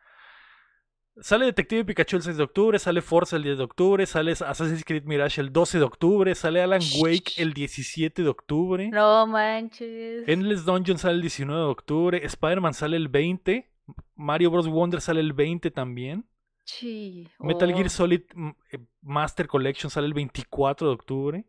sale 1.20 1.46
Detective 1.46 1.84
Pikachu 1.84 2.16
el 2.16 2.22
6 2.22 2.36
de 2.36 2.42
octubre, 2.42 2.78
sale 2.78 3.02
Forza 3.02 3.36
el 3.36 3.42
10 3.42 3.58
de 3.58 3.64
octubre, 3.64 4.06
sale 4.06 4.32
Assassin's 4.32 4.84
Creed 4.84 5.04
Mirage 5.04 5.40
el 5.40 5.52
12 5.52 5.78
de 5.78 5.84
octubre, 5.84 6.34
sale 6.34 6.62
Alan 6.62 6.82
Wake 7.00 7.32
el 7.38 7.52
17 7.52 8.22
de 8.22 8.28
octubre. 8.28 8.88
No 8.88 9.26
manches. 9.26 10.28
Endless 10.28 10.64
Dungeon 10.64 10.98
sale 10.98 11.14
el 11.14 11.22
19 11.22 11.60
de 11.60 11.66
octubre, 11.66 12.24
Spider-Man 12.24 12.74
sale 12.74 12.96
el 12.96 13.08
20, 13.08 13.70
Mario 14.14 14.50
Bros. 14.50 14.68
Wonder 14.68 15.00
sale 15.00 15.20
el 15.20 15.32
20 15.32 15.70
también, 15.70 16.26
Sí. 16.68 17.26
Metal 17.38 17.72
oh. 17.72 17.74
Gear 17.74 17.88
Solid 17.88 18.22
mm, 18.34 18.48
eh, 18.72 18.78
Master 19.00 19.48
Collection 19.48 19.90
sale 19.90 20.06
el 20.06 20.12
24 20.12 20.88
de 20.88 20.94
octubre. 20.94 21.44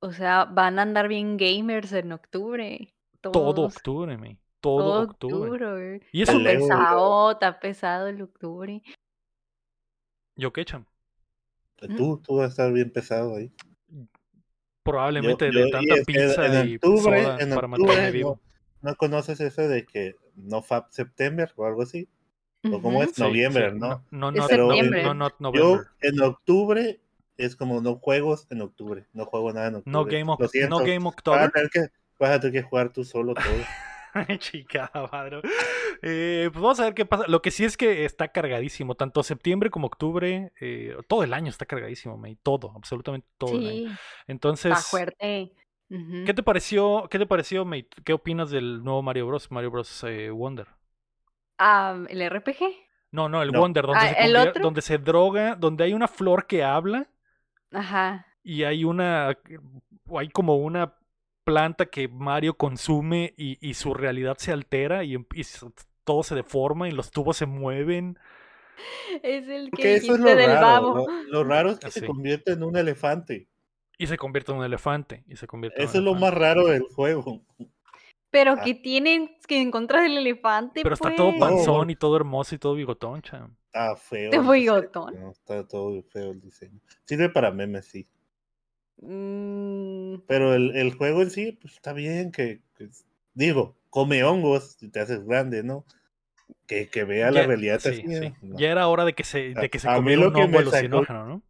O 0.00 0.10
sea, 0.10 0.44
van 0.44 0.80
a 0.80 0.82
andar 0.82 1.06
bien 1.06 1.36
gamers 1.36 1.92
en 1.92 2.10
octubre. 2.10 2.92
Todo 3.20 3.66
octubre, 3.66 4.18
me. 4.18 4.38
Todo, 4.64 4.78
Todo 4.78 5.02
octubre. 5.02 5.50
octubre. 5.66 6.00
Y 6.10 6.22
es 6.22 6.28
Está 6.30 6.42
pesado, 6.42 7.30
está 7.32 7.60
pesado 7.60 8.06
el 8.08 8.22
octubre. 8.22 8.82
¿Yo 10.36 10.52
qué, 10.54 10.64
Cham? 10.64 10.86
Tú, 11.96 12.18
tú 12.24 12.36
vas 12.36 12.46
a 12.46 12.48
estar 12.48 12.72
bien 12.72 12.90
pesado 12.90 13.36
ahí. 13.36 13.52
Probablemente 14.82 15.52
Yo- 15.52 15.58
de 15.58 15.64
yo- 15.66 15.70
tanta 15.70 15.96
y 15.98 16.04
pizza 16.04 16.46
en 16.62 16.68
y 16.70 16.74
octubre, 16.76 17.22
soda 17.24 17.38
en 17.40 17.48
para 17.50 17.66
octubre, 17.66 17.68
mantenerme 17.68 18.10
vivo. 18.10 18.40
no, 18.80 18.90
¿no 18.90 18.96
conoces 18.96 19.40
eso 19.40 19.68
de 19.68 19.84
que 19.84 20.16
no 20.34 20.62
Fab 20.62 20.86
September 20.90 21.52
o 21.56 21.66
algo 21.66 21.82
así? 21.82 22.08
¿O 22.72 22.80
cómo 22.80 23.02
es? 23.02 23.18
Noviembre, 23.18 23.70
sí, 23.70 23.78
¿no? 23.78 24.02
No, 24.10 24.30
no, 24.32 24.46
Pero- 24.48 24.68
no, 24.68 24.72
septiembre. 24.72 25.02
no, 25.04 25.12
no, 25.38 25.52
Yo 25.52 25.82
en 26.00 26.22
octubre 26.22 27.00
es 27.36 27.54
como 27.56 27.82
no 27.82 27.96
juegos 27.96 28.46
en 28.48 28.62
octubre. 28.62 29.06
No 29.12 29.26
juego 29.26 29.52
nada 29.52 29.66
en 29.68 29.74
octubre. 29.76 29.92
No 29.92 30.04
Game, 30.06 30.24
Lo 30.24 30.68
no 30.70 30.78
game 30.78 30.98
Vas 31.00 31.04
a 31.04 31.08
October. 31.08 31.50
tener 31.50 31.68
que, 31.70 31.80
vas 32.18 32.30
a 32.30 32.40
tener 32.40 32.62
que 32.62 32.62
jugar 32.66 32.90
tú 32.94 33.04
solo 33.04 33.34
todo. 33.34 33.44
Chica, 34.38 34.90
madre. 35.12 35.40
Eh, 36.02 36.48
pues 36.52 36.62
vamos 36.62 36.80
a 36.80 36.84
ver 36.84 36.94
qué 36.94 37.04
pasa. 37.06 37.24
Lo 37.28 37.42
que 37.42 37.50
sí 37.50 37.64
es 37.64 37.76
que 37.76 38.04
está 38.04 38.28
cargadísimo. 38.28 38.94
Tanto 38.94 39.22
septiembre 39.22 39.70
como 39.70 39.86
octubre. 39.86 40.52
eh, 40.60 40.96
todo 41.08 41.22
el 41.24 41.32
año 41.34 41.50
está 41.50 41.66
cargadísimo, 41.66 42.16
May. 42.16 42.36
Todo, 42.42 42.72
absolutamente 42.76 43.26
todo 43.38 43.58
el 43.58 43.66
año. 43.66 43.90
Sí, 43.90 43.96
Entonces, 44.26 44.72
está 44.72 44.82
fuerte. 44.84 45.52
¿qué 45.88 46.34
te 46.34 46.42
pareció, 46.42 47.06
qué 47.10 47.18
te 47.18 47.26
pareció, 47.26 47.64
May? 47.64 47.88
¿Qué 48.04 48.12
opinas 48.12 48.50
del 48.50 48.82
nuevo 48.82 49.02
Mario 49.02 49.26
Bros? 49.26 49.50
Mario 49.50 49.70
Bros. 49.70 50.04
eh, 50.04 50.30
Wonder. 50.30 50.66
Ah, 51.58 51.96
¿El 52.08 52.28
RPG? 52.30 52.58
No, 53.12 53.28
no, 53.28 53.42
el 53.42 53.52
No. 53.52 53.60
Wonder, 53.60 53.86
donde, 53.86 54.00
Ah, 54.00 54.08
se 54.14 54.24
¿el 54.24 54.36
otro? 54.36 54.62
donde 54.62 54.82
se 54.82 54.98
droga, 54.98 55.54
donde 55.54 55.84
hay 55.84 55.92
una 55.94 56.08
flor 56.08 56.46
que 56.46 56.64
habla 56.64 57.06
Ajá. 57.72 58.26
y 58.42 58.64
hay 58.64 58.84
una, 58.84 59.38
o 60.08 60.18
hay 60.18 60.28
como 60.30 60.56
una 60.56 60.94
planta 61.44 61.86
que 61.86 62.08
Mario 62.08 62.54
consume 62.54 63.34
y, 63.36 63.58
y 63.66 63.74
su 63.74 63.94
realidad 63.94 64.36
se 64.38 64.52
altera 64.52 65.04
y, 65.04 65.14
em- 65.14 65.26
y 65.34 65.42
todo 66.04 66.22
se 66.22 66.34
deforma 66.34 66.88
y 66.88 66.92
los 66.92 67.10
tubos 67.10 67.36
se 67.36 67.46
mueven. 67.46 68.18
Es 69.22 69.46
el 69.48 69.66
que 69.66 69.70
Porque 69.70 69.94
eso 69.94 70.14
es 70.14 70.20
lo 70.20 70.34
del 70.34 70.50
raro. 70.50 70.60
babo. 70.66 71.06
Lo, 71.08 71.22
lo 71.28 71.44
raro 71.44 71.70
es 71.70 71.78
que 71.78 71.86
Así. 71.86 72.00
se 72.00 72.06
convierte 72.06 72.52
en 72.52 72.62
un 72.64 72.76
elefante. 72.76 73.48
Y 73.96 74.06
se 74.08 74.16
convierte 74.16 74.50
en 74.52 74.58
un 74.58 74.64
elefante. 74.64 75.22
Y 75.28 75.36
se 75.36 75.46
convierte 75.46 75.78
en 75.80 75.84
un 75.84 75.88
Eso 75.88 75.98
es 75.98 76.04
lo 76.04 76.14
más 76.14 76.34
raro 76.34 76.66
del 76.66 76.82
juego. 76.82 77.44
Pero 78.30 78.54
Ah. 78.58 78.62
que 78.64 78.74
tienen 78.74 79.36
que 79.46 79.60
en 79.62 79.70
contra 79.70 80.02
del 80.02 80.18
elefante, 80.18 80.80
Pero 80.82 80.94
está 80.94 81.14
todo 81.14 81.30
pues. 81.30 81.40
panzón 81.40 81.90
y 81.90 81.94
todo 81.96 82.16
hermoso 82.16 82.54
y 82.54 82.58
todo 82.58 82.74
bigotón, 82.74 83.22
cham. 83.22 83.54
Está 83.66 83.94
feo. 83.94 84.24
El 84.24 84.30
diseño, 84.40 84.50
bigotón. 84.52 85.14
¿no? 85.20 85.30
Está 85.30 85.66
todo 85.68 86.02
feo 86.02 86.32
el 86.32 86.40
diseño. 86.40 86.80
Sirve 87.04 87.28
para 87.28 87.52
memes, 87.52 87.86
sí. 87.86 88.08
Mm, 89.00 90.16
Pero 90.26 90.54
el, 90.54 90.76
el 90.76 90.94
juego 90.94 91.22
en 91.22 91.30
sí, 91.30 91.52
pues 91.52 91.74
está 91.74 91.92
bien. 91.92 92.32
Que, 92.32 92.60
que- 92.76 92.88
digo, 93.34 93.76
come 93.90 94.24
hongos 94.24 94.76
y 94.82 94.88
te 94.88 95.00
haces 95.00 95.24
grande, 95.24 95.62
¿no? 95.62 95.84
Que, 96.66 96.88
que 96.88 97.04
vea 97.04 97.30
la 97.30 97.42
realidad 97.44 97.80
sí, 97.80 97.88
así. 97.90 98.02
sí. 98.14 98.32
No. 98.42 98.58
Ya 98.58 98.70
era 98.70 98.88
hora 98.88 99.04
de 99.04 99.14
que 99.14 99.24
se, 99.24 99.54
de 99.54 99.68
que 99.70 99.78
se 99.78 99.88
a 99.88 99.92
mí 99.92 99.96
comiera 99.98 100.22
lo 100.22 100.28
un 100.28 100.34
que 100.34 100.46
me 100.48 100.64
sacó- 100.64 101.06
¿no? 101.08 101.42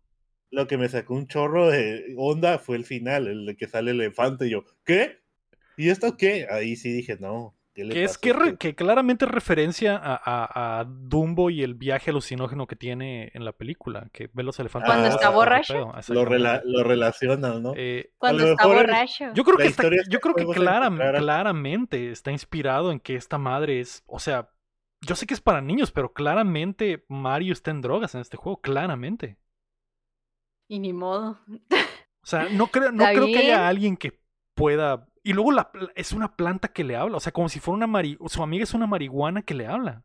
Lo 0.51 0.67
que 0.69 0.79
me 0.79 0.89
sacó 0.89 1.15
un 1.15 1.27
chorro 1.27 1.69
de 1.69 2.15
onda 2.17 2.59
fue 2.59 2.77
el 2.77 2.85
final, 2.85 3.27
el 3.27 3.47
de 3.47 3.57
que 3.57 3.67
sale 3.69 3.91
el 3.91 4.01
elefante. 4.01 4.47
Y 4.47 4.51
yo, 4.51 4.65
¿qué? 4.85 5.19
¿Y 5.77 5.91
esto 5.91 6.17
qué? 6.17 6.47
Ahí 6.51 6.77
sí 6.77 6.93
dije, 6.93 7.17
no. 7.21 7.55
¿Qué 7.75 7.85
le 7.85 7.93
Que 7.95 8.05
es 8.05 8.16
que, 8.18 8.31
a 8.31 8.35
re- 8.35 8.57
que 8.57 8.75
claramente 8.75 9.25
es 9.25 9.31
referencia 9.31 9.97
a, 9.97 10.14
a- 10.14 10.81
a 10.81 10.85
Dumbo 10.85 11.51
y 11.51 11.62
el 11.62 11.75
viaje 11.75 12.11
alucinógeno 12.11 12.66
que 12.66 12.77
tiene 12.77 13.31
en 13.35 13.45
la 13.45 13.53
película, 13.53 14.09
que 14.12 14.31
ve 14.33 14.43
los 14.43 14.59
elefantes. 14.61 14.89
Cuando 14.91 15.09
está 15.09 15.29
borracho. 15.31 15.93
Lo, 16.14 16.25
rela- 16.25 16.62
lo 16.64 16.85
relacionan, 16.85 17.62
¿no? 17.62 17.72
Eh, 17.77 18.12
cuando 18.18 18.45
está 18.53 18.66
borracho. 18.66 19.25
yo 19.35 19.45
creo 19.45 19.57
que 19.57 19.64
está, 19.66 19.83
yo 20.09 20.20
creo 20.20 20.35
que 20.35 20.43
claramente 21.20 22.11
está 22.11 22.31
inspirado 22.31 22.93
en 22.93 23.01
que 23.01 23.16
esta 23.16 23.39
madre 23.39 23.81
es, 23.81 24.03
o 24.07 24.18
sea, 24.18 24.51
yo 25.01 25.14
sé 25.16 25.27
que 25.27 25.35
es 25.35 25.41
para 25.43 25.61
niños, 25.61 25.91
pero 25.93 26.12
claramente 26.14 27.05
Mario 27.09 27.53
está 27.53 27.70
en 27.70 27.83
drogas 27.83 28.14
en 28.14 28.22
este 28.22 28.37
juego, 28.39 28.61
claramente. 28.62 29.37
Y 30.68 30.79
ni 30.79 30.93
modo. 30.95 31.41
O 32.22 32.27
sea, 32.27 32.49
no 32.51 32.68
creo, 32.68 32.91
no 32.91 33.05
creo 33.05 33.27
que 33.27 33.39
haya 33.39 33.68
alguien 33.68 33.97
que 33.99 34.18
pueda. 34.55 35.07
Y 35.27 35.33
luego 35.33 35.51
la, 35.53 35.70
es 35.97 36.12
una 36.12 36.37
planta 36.37 36.68
que 36.68 36.85
le 36.85 36.95
habla. 36.97 37.16
O 37.16 37.20
sea, 37.20 37.33
como 37.33 37.49
si 37.49 37.59
fuera 37.59 37.77
una 37.79 37.87
mari... 37.87 38.18
Su 38.27 38.43
amiga 38.43 38.62
es 38.62 38.75
una 38.75 38.87
marihuana 38.87 39.43
que 39.43 39.55
le 39.55 39.66
habla. 39.66 40.05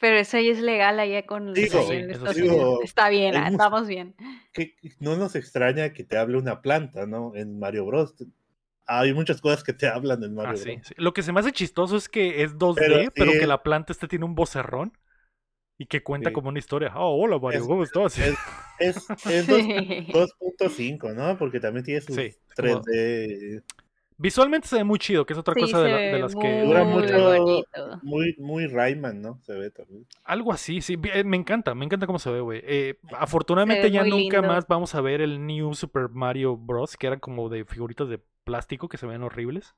Pero 0.00 0.16
eso 0.16 0.38
ya 0.38 0.52
es 0.52 0.60
legal 0.60 1.00
allá 1.00 1.26
con 1.26 1.52
Digo, 1.54 1.82
sí. 1.82 2.02
Digo, 2.40 2.82
Está 2.82 3.08
bien, 3.08 3.34
andamos 3.36 3.88
bien. 3.88 4.14
que 4.52 4.76
no 5.00 5.16
nos 5.16 5.34
extraña 5.34 5.92
que 5.92 6.04
te 6.04 6.18
hable 6.18 6.36
una 6.38 6.60
planta, 6.62 7.06
¿no? 7.06 7.34
En 7.34 7.58
Mario 7.58 7.86
Bros. 7.86 8.14
Hay 8.86 9.12
muchas 9.14 9.40
cosas 9.40 9.64
que 9.64 9.72
te 9.72 9.88
hablan 9.88 10.22
en 10.22 10.34
Mario 10.34 10.50
Ah, 10.50 10.62
Bros. 10.62 10.86
sí. 10.86 10.94
Lo 10.96 11.12
que 11.12 11.22
se 11.22 11.32
me 11.32 11.40
hace 11.40 11.50
chistoso 11.50 11.96
es 11.96 12.08
que 12.08 12.42
es 12.42 12.56
2D, 12.56 13.10
Pero 13.14 13.32
que 13.32 13.46
la 13.46 13.62
planta 13.62 13.92
este 13.92 14.06
tiene 14.06 14.24
un 14.24 14.34
vocerrón. 14.34 14.96
Y 15.78 15.86
que 15.86 16.02
cuenta 16.02 16.30
Sí. 16.30 16.32
como 16.34 16.48
una 16.48 16.58
historia. 16.58 16.92
Oh, 16.96 17.22
hola 17.22 17.38
Mario, 17.38 17.60
Es- 17.60 17.66
¿cómo 17.66 17.82
estás? 17.82 18.18
es- 18.18 18.38
Es, 18.78 18.96
es 19.26 19.46
dos- 19.46 19.60
Sí. 19.62 20.06
2.5, 20.12 21.12
¿no? 21.14 21.36
Porque 21.38 21.60
también 21.60 21.84
tiene 21.84 22.00
sus 22.02 22.14
Sí, 22.16 22.34
3D. 22.56 23.62
Visualmente 24.18 24.66
se 24.66 24.76
ve 24.76 24.84
muy 24.84 24.98
chido, 24.98 25.26
que 25.26 25.34
es 25.34 25.38
otra 25.38 25.52
Sí, 25.52 25.60
cosa 25.60 25.80
de, 25.82 26.12
la- 26.12 26.18
las 26.20 26.34
que... 26.34 26.62
Dura 26.62 26.84
mucho-. 26.84 27.98
Muy, 28.02 28.34
muy 28.38 28.66
Rayman, 28.66 29.20
¿no? 29.20 29.38
Se 29.42 29.52
ve 29.52 29.70
también. 29.70 30.06
Algo 30.24 30.52
así, 30.54 30.80
sí. 30.80 30.96
eh, 31.12 31.22
Me 31.22 31.36
encanta, 31.36 31.74
me 31.74 31.84
encanta 31.84 32.06
cómo 32.06 32.18
se 32.18 32.30
ve, 32.30 32.40
güey. 32.40 32.62
Eh, 32.64 32.98
afortunadamente 33.12 33.82
ve 33.82 33.90
ya 33.90 34.04
nunca 34.04 34.38
lindo. 34.38 34.42
más 34.48 34.66
vamos 34.66 34.94
a 34.94 35.02
ver 35.02 35.20
el 35.20 35.46
New 35.46 35.74
Super 35.74 36.08
Mario 36.08 36.56
Bros. 36.56 36.96
que 36.96 37.06
eran 37.08 37.20
como 37.20 37.50
de 37.50 37.66
figuritas 37.66 38.08
de 38.08 38.18
plástico 38.44 38.88
que 38.88 38.96
se 38.96 39.06
ven 39.06 39.22
horribles. 39.22 39.74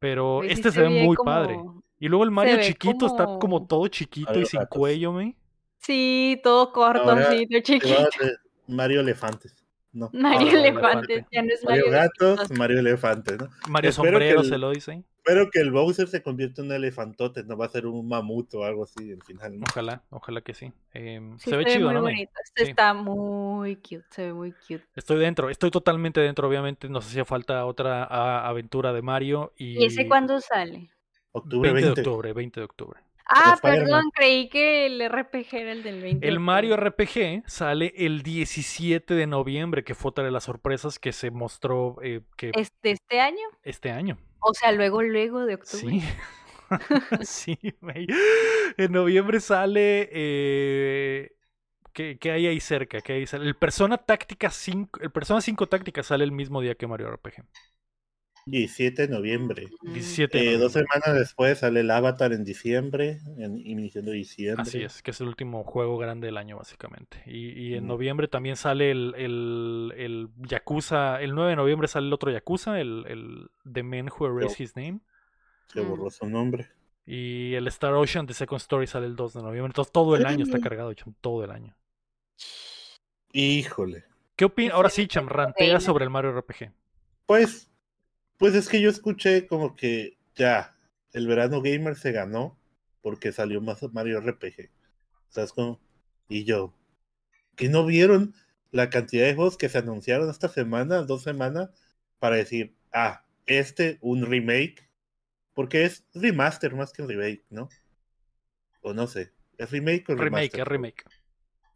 Pero 0.00 0.40
sí 0.42 0.48
este 0.50 0.72
se, 0.72 0.80
ve 0.82 0.88
muy 1.04 1.14
como- 1.16 1.24
padre. 1.30 1.60
Y 2.00 2.08
luego 2.08 2.24
el 2.24 2.30
Mario 2.32 2.58
chiquito 2.60 3.06
está 3.06 3.24
como 3.40 3.66
todo 3.68 3.86
chiquito 3.88 4.38
y 4.38 4.46
sin 4.46 4.60
Gatos. 4.60 4.76
cuello, 4.78 5.12
güey. 5.12 5.36
Sí, 5.78 6.40
todo 6.42 6.72
corto, 6.72 7.08
Ahora 7.08 7.28
así, 7.28 7.46
todo 7.46 7.60
chiquito. 7.60 8.08
Mario 8.66 9.00
Elefantes. 9.00 9.57
No. 9.92 10.10
Mario 10.12 10.40
Mario 10.46 10.58
Elefante, 10.58 11.12
Elefante. 11.14 11.26
ya 11.32 11.42
no 11.42 11.48
es 11.54 11.64
Mario 11.64 11.84
Mario 11.86 11.92
Gatos. 12.18 12.50
Mario 12.58 12.78
Elefantes, 12.80 13.38
¿no? 13.38 13.48
Mario 13.68 13.90
Espero 13.90 14.04
que 14.04 14.12
Sombrero 14.12 14.40
el- 14.42 14.46
se 14.48 14.58
lo 14.58 14.70
dice. 14.70 15.02
Espero 15.16 15.50
que 15.50 15.60
el 15.60 15.70
Bowser 15.72 16.08
se 16.08 16.22
convierta 16.22 16.62
en 16.62 16.68
un 16.68 16.72
elefantote, 16.74 17.44
no 17.44 17.56
va 17.56 17.66
a 17.66 17.68
ser 17.68 17.86
un 17.86 18.06
mamut 18.08 18.52
o 18.54 18.64
algo 18.64 18.84
así 18.84 19.12
al 19.12 19.22
final, 19.22 19.58
¿no? 19.58 19.64
Ojalá, 19.70 20.02
ojalá 20.10 20.40
que 20.40 20.54
sí. 20.54 20.72
Em, 20.94 21.38
Sí, 21.38 21.50
se 21.50 21.56
ve 21.56 21.64
ve 21.64 21.70
chido, 21.72 21.86
muy 21.86 21.94
¿no? 21.94 22.00
Bonito. 22.02 22.32
Este 22.44 22.64
Sí. 22.64 22.70
está 22.70 22.94
muy 22.94 23.76
cute, 23.76 24.04
se 24.10 24.22
ve 24.26 24.32
muy 24.32 24.52
cute. 24.52 24.84
Estoy 24.94 25.18
dentro, 25.18 25.50
estoy 25.50 25.70
totalmente 25.70 26.20
dentro. 26.20 26.48
Obviamente 26.48 26.88
nos 26.88 27.06
hacía 27.06 27.24
falta 27.26 27.64
otra 27.66 28.04
a- 28.04 28.48
aventura 28.48 28.92
de 28.94 29.02
Mario. 29.02 29.52
¿Y, 29.56 29.82
¿Y 29.82 29.86
ese 29.86 30.06
cuándo 30.06 30.40
sale? 30.40 30.90
Octubre 31.32 31.72
20 31.72 31.86
20. 31.88 32.00
de 32.02 32.08
octubre, 32.08 32.32
20 32.32 32.60
de 32.60 32.64
octubre. 32.64 33.00
Ah, 33.28 33.58
perdón, 33.60 34.10
creí 34.14 34.48
que 34.48 34.86
el 34.86 35.06
RPG 35.06 35.54
era 35.54 35.72
el 35.72 35.82
del 35.82 36.00
20. 36.00 36.26
de 36.26 36.32
El 36.32 36.40
Mario. 36.40 36.76
RPG 36.76 37.42
sale 37.46 37.92
el 37.96 38.22
17 38.22 39.14
de 39.14 39.26
noviembre, 39.26 39.84
que 39.84 39.94
fue 39.94 40.10
otra 40.10 40.24
de 40.24 40.30
las 40.30 40.44
sorpresas 40.44 40.98
que 40.98 41.12
se 41.12 41.30
mostró 41.30 41.96
eh, 42.02 42.22
que 42.36 42.52
¿Este, 42.54 42.92
este 42.92 43.20
año? 43.20 43.46
este 43.62 43.90
año. 43.90 44.16
O 44.40 44.54
sea, 44.54 44.72
luego, 44.72 45.02
luego 45.02 45.44
de 45.44 45.54
octubre. 45.56 46.00
Sí. 46.00 46.02
sí, 47.22 47.58
güey. 47.80 48.06
En 48.76 48.92
noviembre 48.92 49.40
sale. 49.40 50.08
Eh, 50.10 51.32
¿qué, 51.92 52.18
qué 52.18 52.30
hay 52.30 52.46
ahí 52.46 52.60
cerca? 52.60 53.00
¿Qué 53.00 53.12
hay 53.12 53.20
ahí? 53.20 53.46
El 53.46 53.56
Persona 53.56 53.98
Táctica 53.98 54.50
5. 54.50 55.00
El 55.02 55.10
Persona 55.10 55.40
5 55.40 55.66
Táctica 55.66 56.02
sale 56.02 56.24
el 56.24 56.32
mismo 56.32 56.60
día 56.60 56.74
que 56.74 56.86
Mario 56.86 57.10
RPG. 57.10 57.44
17 58.50 59.06
de 59.06 59.08
noviembre. 59.08 59.68
Mm. 59.82 59.92
17 59.92 60.38
de 60.38 60.54
Eh, 60.54 60.58
dos 60.58 60.72
semanas 60.72 61.14
después 61.14 61.58
sale 61.58 61.80
el 61.80 61.90
Avatar 61.90 62.32
en 62.32 62.44
diciembre, 62.44 63.20
en, 63.36 63.58
iniciando 63.58 64.10
diciembre. 64.12 64.62
Así 64.62 64.82
es, 64.82 65.02
que 65.02 65.10
es 65.12 65.20
el 65.20 65.28
último 65.28 65.64
juego 65.64 65.98
grande 65.98 66.26
del 66.26 66.36
año, 66.36 66.56
básicamente. 66.56 67.22
Y, 67.26 67.48
y 67.50 67.74
en 67.74 67.84
Mm. 67.84 67.88
noviembre 67.88 68.28
también 68.28 68.56
sale 68.56 68.90
el, 68.90 69.14
el, 69.16 69.92
el 69.96 70.28
Yakuza. 70.38 71.20
El 71.20 71.34
9 71.34 71.50
de 71.50 71.56
noviembre 71.56 71.88
sale 71.88 72.06
el 72.06 72.12
otro 72.12 72.30
Yakuza, 72.30 72.80
el, 72.80 73.04
el 73.08 73.50
The 73.72 73.82
Man 73.82 74.08
Who 74.08 74.26
Erased 74.38 74.60
His 74.62 74.76
Name. 74.76 75.00
Se 75.66 75.80
Mm. 75.82 75.88
borró 75.88 76.10
su 76.10 76.26
nombre. 76.28 76.68
Y 77.06 77.54
el 77.54 77.66
Star 77.68 77.94
Ocean 77.94 78.26
The 78.26 78.34
Second 78.34 78.60
Story 78.60 78.86
sale 78.86 79.06
el 79.06 79.16
2 79.16 79.32
de 79.34 79.42
noviembre. 79.42 79.70
Entonces 79.70 79.92
todo 79.92 80.14
el 80.16 80.26
año 80.26 80.44
está 80.44 80.58
Mm. 80.58 80.60
cargado, 80.60 80.92
Cham, 80.94 81.14
todo 81.20 81.42
el 81.44 81.50
año. 81.50 81.74
Híjole. 83.32 84.04
¿Qué 84.36 84.44
opinas? 84.44 84.70
Ese 84.70 84.76
Ahora 84.76 84.90
sí, 84.90 85.06
Cham, 85.08 85.26
rantea 85.28 85.80
sobre 85.80 86.04
el 86.04 86.10
Mario 86.10 86.30
RPG. 86.32 86.70
Pues, 87.26 87.70
pues 88.38 88.54
es 88.54 88.68
que 88.68 88.80
yo 88.80 88.88
escuché 88.88 89.46
como 89.46 89.76
que 89.76 90.16
ya, 90.34 90.76
el 91.12 91.26
verano 91.26 91.60
gamer 91.60 91.96
se 91.96 92.12
ganó 92.12 92.56
porque 93.02 93.32
salió 93.32 93.60
más 93.60 93.82
Mario 93.92 94.20
RPG. 94.20 94.70
¿Sabes 95.28 95.52
cómo? 95.52 95.80
Y 96.28 96.44
yo, 96.44 96.74
que 97.56 97.68
no 97.68 97.84
vieron 97.84 98.34
la 98.70 98.90
cantidad 98.90 99.26
de 99.26 99.34
juegos 99.34 99.56
que 99.56 99.68
se 99.68 99.78
anunciaron 99.78 100.30
esta 100.30 100.48
semana, 100.48 101.02
dos 101.02 101.22
semanas, 101.22 101.70
para 102.18 102.36
decir, 102.36 102.74
ah, 102.92 103.24
este, 103.46 103.98
un 104.00 104.26
remake, 104.26 104.88
porque 105.54 105.84
es 105.84 106.04
remaster 106.14 106.74
más 106.74 106.92
que 106.92 107.04
remake, 107.04 107.44
¿no? 107.50 107.68
O 108.82 108.92
no 108.92 109.06
sé, 109.06 109.32
es 109.56 109.70
remake 109.70 110.04
o 110.08 110.14
Remake, 110.14 110.24
remaster. 110.24 110.60
es 110.60 110.66
remake. 110.68 111.04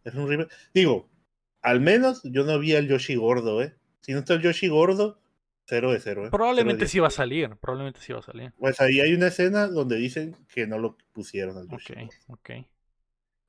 Es 0.05 0.15
un 0.15 0.29
remake. 0.29 0.53
Digo, 0.75 1.11
al 1.63 1.81
menos 1.81 2.23
yo 2.25 2.45
no 2.45 2.59
vi 2.59 2.75
al 2.75 2.89
Yoshi 2.89 3.17
gordo, 3.17 3.63
¿eh? 3.63 3.75
Si 4.01 4.13
no 4.13 4.21
está 4.21 4.35
el 4.35 4.43
Yoshi 4.43 4.69
gordo, 4.69 5.22
cero 5.67 5.93
de 5.93 6.01
cero, 6.01 6.27
¿eh? 6.27 6.31
Probablemente 6.31 6.81
Cero 6.81 6.91
sí 6.91 6.99
va 7.01 7.07
a 7.09 7.11
salir. 7.11 7.57
Probablemente 7.61 8.01
sí 8.01 8.13
va 8.13 8.21
a 8.21 8.23
salir. 8.23 8.53
Pues 8.59 8.81
ahí 8.81 9.01
hay 9.01 9.15
una 9.15 9.29
escena 9.29 9.69
donde 9.69 9.97
dicen 9.97 10.37
que 10.53 10.67
no 10.67 10.79
lo 10.79 10.97
pusieron 11.13 11.57
al 11.57 11.69
Yoshi. 11.69 11.95
Ok, 11.95 12.15
ok. 12.29 12.51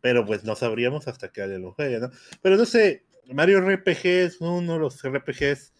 Pero 0.02 0.26
pues 0.26 0.44
no 0.44 0.56
sabríamos 0.56 1.08
hasta 1.08 1.32
que 1.32 1.42
alguien 1.42 1.62
lo 1.62 1.72
juegue, 1.74 2.00
¿no? 2.00 2.10
Pero 2.42 2.58
no 2.58 2.66
sé, 2.66 3.06
Mario 3.32 3.62
RPG 3.62 4.06
es 4.06 4.42
uno 4.42 4.74
de 4.74 4.80
los 4.80 5.02
RPGs, 5.02 5.74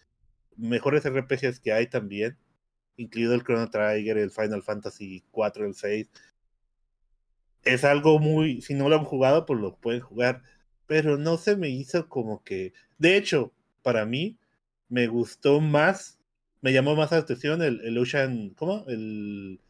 mejores 0.56 1.04
RPGs 1.04 1.60
que 1.60 1.72
hay 1.72 1.88
también, 1.88 2.38
incluido 2.96 3.34
el 3.34 3.42
Chrono 3.42 3.68
Trigger, 3.68 4.18
el 4.18 4.30
Final 4.30 4.62
Fantasy 4.62 5.24
4, 5.30 5.66
el 5.66 5.74
6. 5.74 6.10
Es 7.64 7.84
algo 7.84 8.18
muy, 8.18 8.60
si 8.62 8.74
no 8.74 8.88
lo 8.88 8.96
han 8.96 9.04
jugado, 9.04 9.46
pues 9.46 9.60
lo 9.60 9.76
pueden 9.76 10.00
jugar, 10.00 10.42
pero 10.86 11.16
no 11.16 11.36
se 11.36 11.56
me 11.56 11.68
hizo 11.68 12.08
como 12.08 12.42
que, 12.44 12.72
de 12.98 13.16
hecho, 13.16 13.52
para 13.82 14.06
mí 14.06 14.38
me 14.88 15.06
gustó 15.06 15.60
más, 15.60 16.18
me 16.64 16.72
llamó 16.72 16.96
más 16.96 17.10
la 17.12 17.18
atención 17.18 17.60
el, 17.60 17.80
el 17.84 17.98
Ocean, 17.98 18.50
¿cómo? 18.56 18.84
El, 18.88 19.60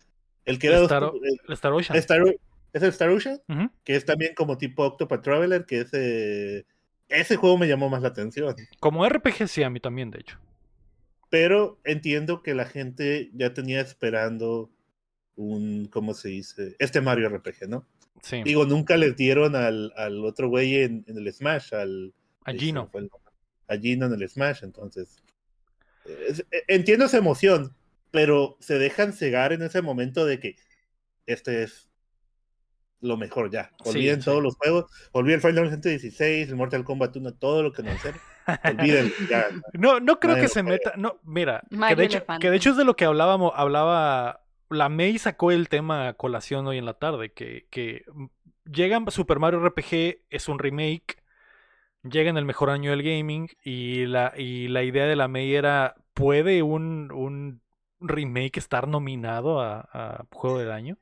el 0.45 0.59
que 0.61 0.69
era 0.69 0.79
Star, 0.83 1.03
el- 1.03 1.41
el 1.49 1.53
Star 1.55 1.73
Ocean. 1.73 1.99
Star- 1.99 2.37
¿Es 2.73 2.83
el 2.83 2.89
Star 2.91 3.09
Ocean? 3.11 3.41
Que 3.83 3.97
es 3.97 4.05
también 4.05 4.33
como 4.37 4.57
tipo 4.59 4.85
Octopath 4.85 5.23
Traveler, 5.23 5.65
que 5.67 5.81
ese, 5.81 6.67
ese 7.09 7.37
juego 7.37 7.59
me 7.59 7.67
llamó 7.67 7.89
más 7.89 8.03
la 8.03 8.09
atención. 8.09 8.55
Como 8.79 9.05
RPG 9.09 9.49
sí, 9.49 9.63
a 9.65 9.71
mí 9.71 9.81
también, 9.81 10.11
de 10.13 10.21
hecho. 10.21 10.39
Pero 11.31 11.81
entiendo 11.85 12.43
que 12.43 12.55
la 12.55 12.65
gente 12.65 13.31
ya 13.35 13.53
tenía 13.55 13.81
esperando 13.81 14.71
un, 15.37 15.87
¿cómo 15.87 16.15
se 16.15 16.29
dice? 16.29 16.77
Este 16.79 17.01
Mario 17.01 17.29
RPG, 17.29 17.69
¿no? 17.69 17.87
Sí. 18.23 18.43
Digo, 18.45 18.67
nunca 18.67 18.97
les 18.97 19.17
dieron 19.17 19.57
al, 19.57 19.93
al 19.97 20.25
otro 20.25 20.49
güey 20.49 20.77
en, 20.77 21.05
en 21.09 21.19
el 21.19 21.33
Smash, 21.33 21.75
al... 21.75 22.15
A 22.45 22.53
Gino. 22.53 22.89
fue 22.91 23.01
el 23.03 23.11
A 23.69 23.77
Gino 23.77 24.07
en 24.07 24.13
el 24.15 24.29
Smash, 24.29 24.63
entonces... 24.63 25.17
e- 26.07 26.65
entiendo 26.69 27.07
esa 27.07 27.19
emoción, 27.19 27.75
pero 28.11 28.57
se 28.61 28.79
dejan 28.79 29.13
cegar 29.13 29.53
en 29.53 29.63
ese 29.63 29.83
momento 29.83 30.25
de 30.25 30.41
que 30.41 30.57
este 31.27 31.65
es 31.65 31.89
lo 33.01 33.17
mejor 33.17 33.51
ya. 33.51 33.71
Olviden 33.85 34.21
sí. 34.21 34.25
todos 34.25 34.43
los 34.43 34.57
juegos, 34.57 34.91
olviden 35.13 35.41
Final 35.41 35.71
Fantasy 35.71 36.11
XVI, 36.11 36.43
el 36.43 36.57
Mortal 36.57 36.85
Kombat 36.85 37.17
1, 37.17 37.35
todo 37.35 37.63
lo 37.63 37.73
que 37.73 37.83
no 37.83 37.97
sé. 37.99 38.15
Olviden, 38.65 39.13
ya. 39.29 39.47
No, 39.75 40.01
no 40.01 40.19
creo 40.19 40.37
que 40.37 40.49
se 40.49 40.63
juega. 40.63 40.77
meta. 40.77 40.93
No, 40.97 41.19
mira, 41.23 41.63
que 41.71 41.97
de, 41.97 42.05
hecho, 42.05 42.25
que 42.41 42.51
de 42.51 42.57
hecho 42.57 42.71
es 42.71 42.77
de 42.77 42.85
lo 42.85 42.97
que 42.97 43.05
hablábamos, 43.05 43.53
hablaba. 43.55 44.41
La 44.71 44.89
May 44.89 45.19
sacó 45.19 45.53
el 45.53 45.69
tema 45.69 46.09
a 46.09 46.15
colación 46.15 46.67
hoy 46.67 46.79
en 46.79 46.87
la 46.87 46.95
tarde. 46.95 47.33
Que, 47.33 47.67
que 47.71 48.05
mm, 48.13 48.27
llega 48.71 49.03
Super 49.09 49.39
Mario 49.39 49.61
RPG, 49.61 50.23
es 50.31 50.49
un 50.49 50.59
remake. 50.59 51.23
Llega 52.05 52.31
en 52.31 52.37
el 52.37 52.45
mejor 52.45 52.71
año 52.71 52.91
del 52.91 53.03
gaming. 53.03 53.49
Y 53.65 54.07
la, 54.07 54.33
y 54.37 54.69
la 54.69 54.83
idea 54.83 55.07
de 55.07 55.17
la 55.17 55.29
May 55.29 55.55
era: 55.55 55.97
¿puede 56.15 56.63
un, 56.63 57.11
un 57.13 57.63
remake 58.01 58.59
estar 58.59 58.87
nominado 58.89 59.61
a, 59.61 60.27
Juego 60.33 60.59
del 60.59 60.71
Año? 60.73 60.99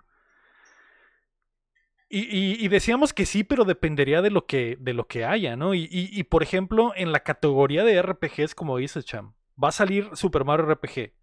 Y, 2.08 2.64
y- 2.64 2.68
decíamos 2.68 3.14
que 3.14 3.24
sí, 3.24 3.42
pero 3.42 3.64
dependería 3.64 4.20
de 4.20 4.30
lo 4.30 4.44
que, 4.46 4.76
de 4.78 4.92
lo 4.92 5.06
que 5.06 5.24
haya, 5.24 5.56
¿no? 5.56 5.74
Y, 5.74 6.22
por 6.24 6.42
ejemplo, 6.42 6.92
en 6.94 7.10
la 7.10 7.20
categoría 7.20 7.84
de 7.84 7.94
RPGs, 8.02 8.54
como 8.54 8.76
dice 8.76 9.02
Cham, 9.02 9.32
va 9.62 9.68
a 9.68 9.72
salir 9.72 10.10
Super 10.14 10.44
Mario 10.44 10.66
RPG. 10.66 11.14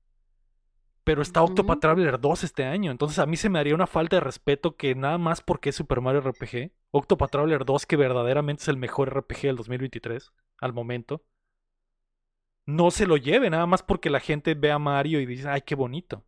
Pero 1.09 1.23
está 1.23 1.41
Octopath. 1.41 1.79
Traveler 1.79 2.19
2 2.19 2.43
este 2.43 2.65
año. 2.65 2.91
Entonces 2.91 3.17
a 3.17 3.25
mí 3.25 3.35
se 3.35 3.49
me 3.49 3.57
haría 3.57 3.73
una 3.73 3.87
falta 3.87 4.17
de 4.17 4.19
respeto 4.19 4.75
que 4.75 4.93
nada 4.93 5.17
más 5.17 5.41
porque 5.41 5.69
es 5.69 5.75
Super 5.75 6.01
Mario 6.01 6.21
RPG, 6.21 6.69
Octopath 6.91 7.31
Traveler 7.31 7.65
2, 7.65 7.87
que 7.87 7.95
verdaderamente 7.95 8.61
es 8.61 8.67
el 8.67 8.77
mejor 8.77 9.09
RPG 9.09 9.41
del 9.41 9.55
2023, 9.55 10.31
al 10.61 10.73
momento, 10.73 11.23
no 12.67 12.91
se 12.91 13.07
lo 13.07 13.17
lleve, 13.17 13.49
nada 13.49 13.65
más 13.65 13.81
porque 13.81 14.11
la 14.11 14.19
gente 14.19 14.53
ve 14.53 14.71
a 14.71 14.77
Mario 14.77 15.19
y 15.19 15.25
dice, 15.25 15.49
ay, 15.49 15.61
qué 15.65 15.73
bonito. 15.73 16.23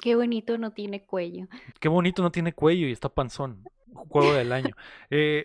Qué 0.00 0.16
bonito 0.16 0.58
no 0.58 0.72
tiene 0.72 1.06
cuello. 1.06 1.46
Qué 1.78 1.88
bonito, 1.88 2.22
no 2.24 2.32
tiene 2.32 2.52
cuello 2.52 2.88
y 2.88 2.92
está 2.92 3.08
panzón. 3.08 3.62
Juego 4.08 4.32
del 4.34 4.50
año. 4.52 4.74
Eh, 5.10 5.44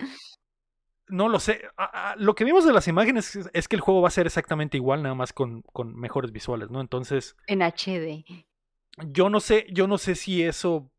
no 1.10 1.30
lo 1.30 1.40
sé. 1.40 1.62
A- 1.78 2.12
a- 2.12 2.16
lo 2.18 2.36
que 2.36 2.44
vimos 2.44 2.66
de 2.66 2.74
las 2.74 2.88
imágenes 2.88 3.36
es, 3.36 3.50
es 3.54 3.68
que 3.68 3.76
el 3.78 3.82
juego 3.82 4.02
va 4.02 4.08
a 4.10 4.12
ser 4.12 4.26
exactamente 4.26 4.78
igual, 4.78 5.04
nada 5.04 5.16
más 5.16 5.32
con, 5.34 5.62
con 5.62 5.96
mejores 5.96 6.32
visuales, 6.32 6.70
¿no? 6.70 6.82
Entonces, 6.82 7.36
En 7.48 7.62
HD. 7.62 8.26
Yo 8.98 9.30
no 9.30 9.40
sé, 9.40 9.68
yo 9.72 9.88
no 9.88 9.98
sé 9.98 10.16
si 10.16 10.44
eso 10.44 10.92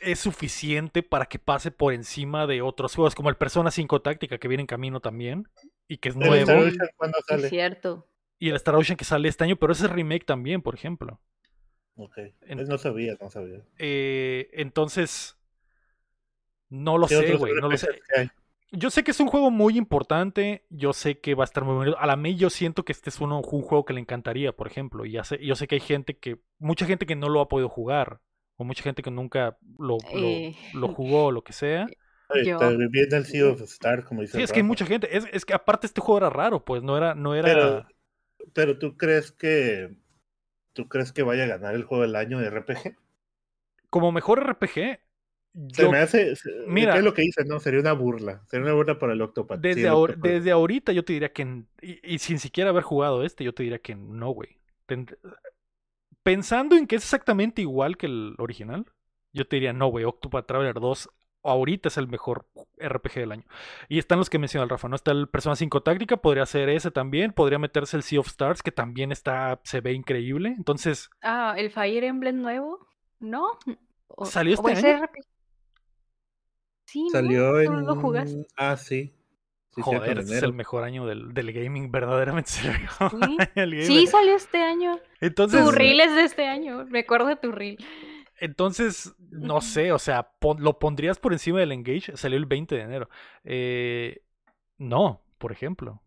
es 0.00 0.18
suficiente 0.18 1.02
para 1.02 1.26
que 1.26 1.38
pase 1.38 1.70
por 1.70 1.92
encima 1.94 2.46
de 2.46 2.60
otros 2.62 2.94
juegos, 2.94 3.14
como 3.14 3.28
el 3.28 3.36
Persona 3.36 3.70
5 3.70 4.02
Táctica 4.02 4.38
que 4.38 4.48
viene 4.48 4.62
en 4.62 4.66
camino 4.66 5.00
también 5.00 5.48
y 5.86 5.98
que 5.98 6.08
es 6.08 6.16
El 6.16 6.20
nuevo, 6.26 6.34
Star 6.34 6.56
Ocean, 6.58 6.88
¿cuándo 6.96 7.18
Es 7.18 7.24
sale? 7.26 7.48
cierto. 7.48 8.08
y 8.38 8.48
el 8.48 8.56
Star 8.56 8.74
Ocean 8.74 8.96
que 8.96 9.04
sale 9.04 9.28
este 9.28 9.44
año, 9.44 9.56
pero 9.56 9.72
ese 9.72 9.86
es 9.86 9.92
remake 9.92 10.24
también, 10.26 10.60
por 10.60 10.74
ejemplo. 10.74 11.20
Ok, 11.96 12.18
no 12.48 12.78
sabía, 12.78 13.16
no 13.20 13.30
sabía. 13.30 13.62
Eh, 13.78 14.50
entonces, 14.54 15.36
no 16.70 16.98
lo 16.98 17.06
¿Qué 17.06 17.14
sé, 17.14 17.36
güey, 17.36 17.54
no 17.54 17.68
lo 17.68 17.76
sé. 17.76 17.88
Hay? 18.16 18.28
Yo 18.76 18.90
sé 18.90 19.04
que 19.04 19.10
es 19.12 19.20
un 19.20 19.28
juego 19.28 19.50
muy 19.50 19.76
importante, 19.78 20.64
yo 20.70 20.92
sé 20.92 21.20
que 21.20 21.34
va 21.34 21.44
a 21.44 21.46
estar 21.46 21.64
muy 21.64 21.74
bonito. 21.74 21.98
A 21.98 22.06
la 22.06 22.16
May 22.16 22.36
yo 22.36 22.50
siento 22.50 22.84
que 22.84 22.92
este 22.92 23.10
es 23.10 23.20
uno, 23.20 23.40
un 23.40 23.62
juego 23.62 23.84
que 23.84 23.92
le 23.94 24.00
encantaría, 24.00 24.52
por 24.52 24.66
ejemplo. 24.66 25.04
Y 25.06 25.12
ya 25.12 25.24
sé, 25.24 25.38
yo 25.44 25.54
sé 25.56 25.66
que 25.68 25.76
hay 25.76 25.80
gente 25.80 26.18
que, 26.18 26.40
mucha 26.58 26.86
gente 26.86 27.06
que 27.06 27.16
no 27.16 27.28
lo 27.28 27.40
ha 27.40 27.48
podido 27.48 27.68
jugar, 27.68 28.20
o 28.56 28.64
mucha 28.64 28.82
gente 28.82 29.02
que 29.02 29.10
nunca 29.10 29.56
lo, 29.78 29.98
lo, 30.14 30.26
Eh. 30.26 30.56
lo 30.74 30.88
jugó 30.94 31.26
o 31.26 31.32
lo 31.32 31.42
que 31.44 31.52
sea. 31.52 31.86
Oye, 32.28 32.44
Yo- 32.46 32.58
viendo 32.90 33.16
el 33.16 33.26
Sea 33.26 33.46
of 33.48 33.60
Star, 33.62 34.04
como 34.04 34.22
dice 34.22 34.36
Sí, 34.38 34.42
es 34.42 34.50
que 34.50 34.60
hay 34.60 34.64
mucha 34.64 34.86
gente. 34.86 35.16
Es, 35.16 35.26
es 35.32 35.44
que 35.44 35.54
aparte 35.54 35.86
este 35.86 36.00
juego 36.00 36.18
era 36.18 36.30
raro, 36.30 36.64
pues 36.64 36.82
no 36.82 36.96
era, 36.96 37.14
no 37.14 37.34
era. 37.34 37.46
Pero, 37.48 37.86
pero 38.54 38.78
tú 38.78 38.96
crees 38.96 39.30
que 39.32 39.94
tú 40.72 40.88
crees 40.88 41.12
que 41.12 41.22
vaya 41.22 41.44
a 41.44 41.48
ganar 41.48 41.74
el 41.74 41.84
juego 41.84 42.02
del 42.02 42.16
año 42.16 42.38
de 42.40 42.50
RPG? 42.50 42.96
Como 43.90 44.10
mejor 44.10 44.40
RPG, 44.44 44.98
Se 45.72 45.88
me 45.88 45.98
hace, 45.98 46.34
se- 46.36 46.50
Mira. 46.66 46.92
¿qué 46.94 46.98
es 46.98 47.04
lo 47.04 47.14
que 47.14 47.22
dices? 47.22 47.46
No, 47.46 47.60
sería 47.60 47.78
una 47.80 47.92
burla, 47.92 48.42
sería 48.48 48.64
una 48.66 48.74
burla 48.74 48.98
para 48.98 49.12
el 49.12 49.22
Octopath. 49.22 49.58
sí, 49.58 49.68
desde, 49.68 49.80
el 49.82 49.86
ahor- 49.88 50.10
Octopath. 50.10 50.30
desde 50.32 50.50
ahorita 50.50 50.92
yo 50.92 51.04
te 51.04 51.12
diría 51.12 51.32
que. 51.32 51.62
Y, 51.80 52.14
y 52.14 52.18
sin 52.18 52.38
siquiera 52.40 52.70
haber 52.70 52.82
jugado 52.82 53.22
este, 53.24 53.44
yo 53.44 53.54
te 53.54 53.62
diría 53.62 53.78
que 53.78 53.94
no, 53.94 54.30
güey. 54.30 54.58
Pensando 56.22 56.76
en 56.76 56.86
que 56.86 56.96
es 56.96 57.02
exactamente 57.02 57.60
igual 57.62 57.96
que 57.96 58.06
el 58.06 58.34
original, 58.38 58.86
yo 59.32 59.46
te 59.46 59.56
diría 59.56 59.72
no, 59.72 59.88
güey. 59.88 60.04
Octopath 60.04 60.46
Traveler 60.46 60.74
2 60.80 61.10
ahorita 61.42 61.88
es 61.88 61.98
el 61.98 62.08
mejor 62.08 62.46
RPG 62.78 63.14
del 63.16 63.32
año. 63.32 63.44
Y 63.90 63.98
están 63.98 64.18
los 64.18 64.30
que 64.30 64.38
menciona 64.38 64.64
el 64.64 64.70
Rafa, 64.70 64.88
¿no? 64.88 64.96
Está 64.96 65.10
el 65.12 65.28
Persona 65.28 65.54
5 65.56 65.82
Táctica, 65.82 66.16
podría 66.16 66.46
ser 66.46 66.70
ese 66.70 66.90
también. 66.90 67.32
Podría 67.32 67.58
meterse 67.58 67.98
el 67.98 68.02
Sea 68.02 68.20
of 68.20 68.28
Stars, 68.28 68.62
que 68.62 68.72
también 68.72 69.12
está, 69.12 69.60
se 69.64 69.82
ve 69.82 69.92
increíble. 69.92 70.54
Entonces, 70.56 71.10
Ah, 71.22 71.54
el 71.58 71.70
Fire 71.70 72.04
Emblem 72.04 72.40
nuevo, 72.40 72.86
¿no? 73.20 73.58
O- 74.08 74.24
¿Salió 74.24 74.54
este 74.54 74.72
año? 74.88 75.04
RPG. 75.04 75.24
Sí, 76.94 77.02
¿no? 77.02 77.10
Salió 77.10 77.50
¿Tú 77.50 77.58
en. 77.72 77.86
lo 77.86 77.96
jugaste? 77.96 78.46
Ah, 78.56 78.76
sí. 78.76 79.12
Sí, 79.74 79.82
joder, 79.82 80.10
en 80.12 80.18
este 80.18 80.36
es 80.36 80.42
el 80.44 80.52
mejor 80.52 80.84
año 80.84 81.04
del, 81.06 81.34
del 81.34 81.52
gaming, 81.52 81.90
verdaderamente. 81.90 82.50
es 82.50 82.64
el 82.64 82.80
mejor 82.80 83.10
Sí. 83.10 83.36
gaming. 83.56 83.82
Sí, 83.84 84.06
salió 84.06 84.36
este 84.36 84.62
año. 84.62 85.00
Entonces, 85.20 85.64
Tu 85.64 85.72
reel 85.72 86.00
es 86.00 86.14
de 86.14 86.22
este 86.22 86.46
año. 86.46 86.84
Me 86.86 87.00
acuerdo 87.00 87.26
de 87.26 87.34
tu 87.34 87.50
reel. 87.50 87.84
Entonces, 88.38 89.12
no 89.30 89.60
sé, 89.60 89.90
o 89.90 89.98
sea, 89.98 90.22
pon- 90.38 90.62
¿lo 90.62 90.78
pondrías 90.78 91.18
por 91.18 91.32
encima 91.32 91.58
del 91.58 91.72
Engage? 91.72 92.16
Salió 92.16 92.38
el 92.38 92.46
20 92.46 92.76
de 92.76 92.80
enero. 92.82 93.08
Eh, 93.42 94.22
no, 94.78 95.20
por 95.38 95.50
ejemplo. 95.50 96.00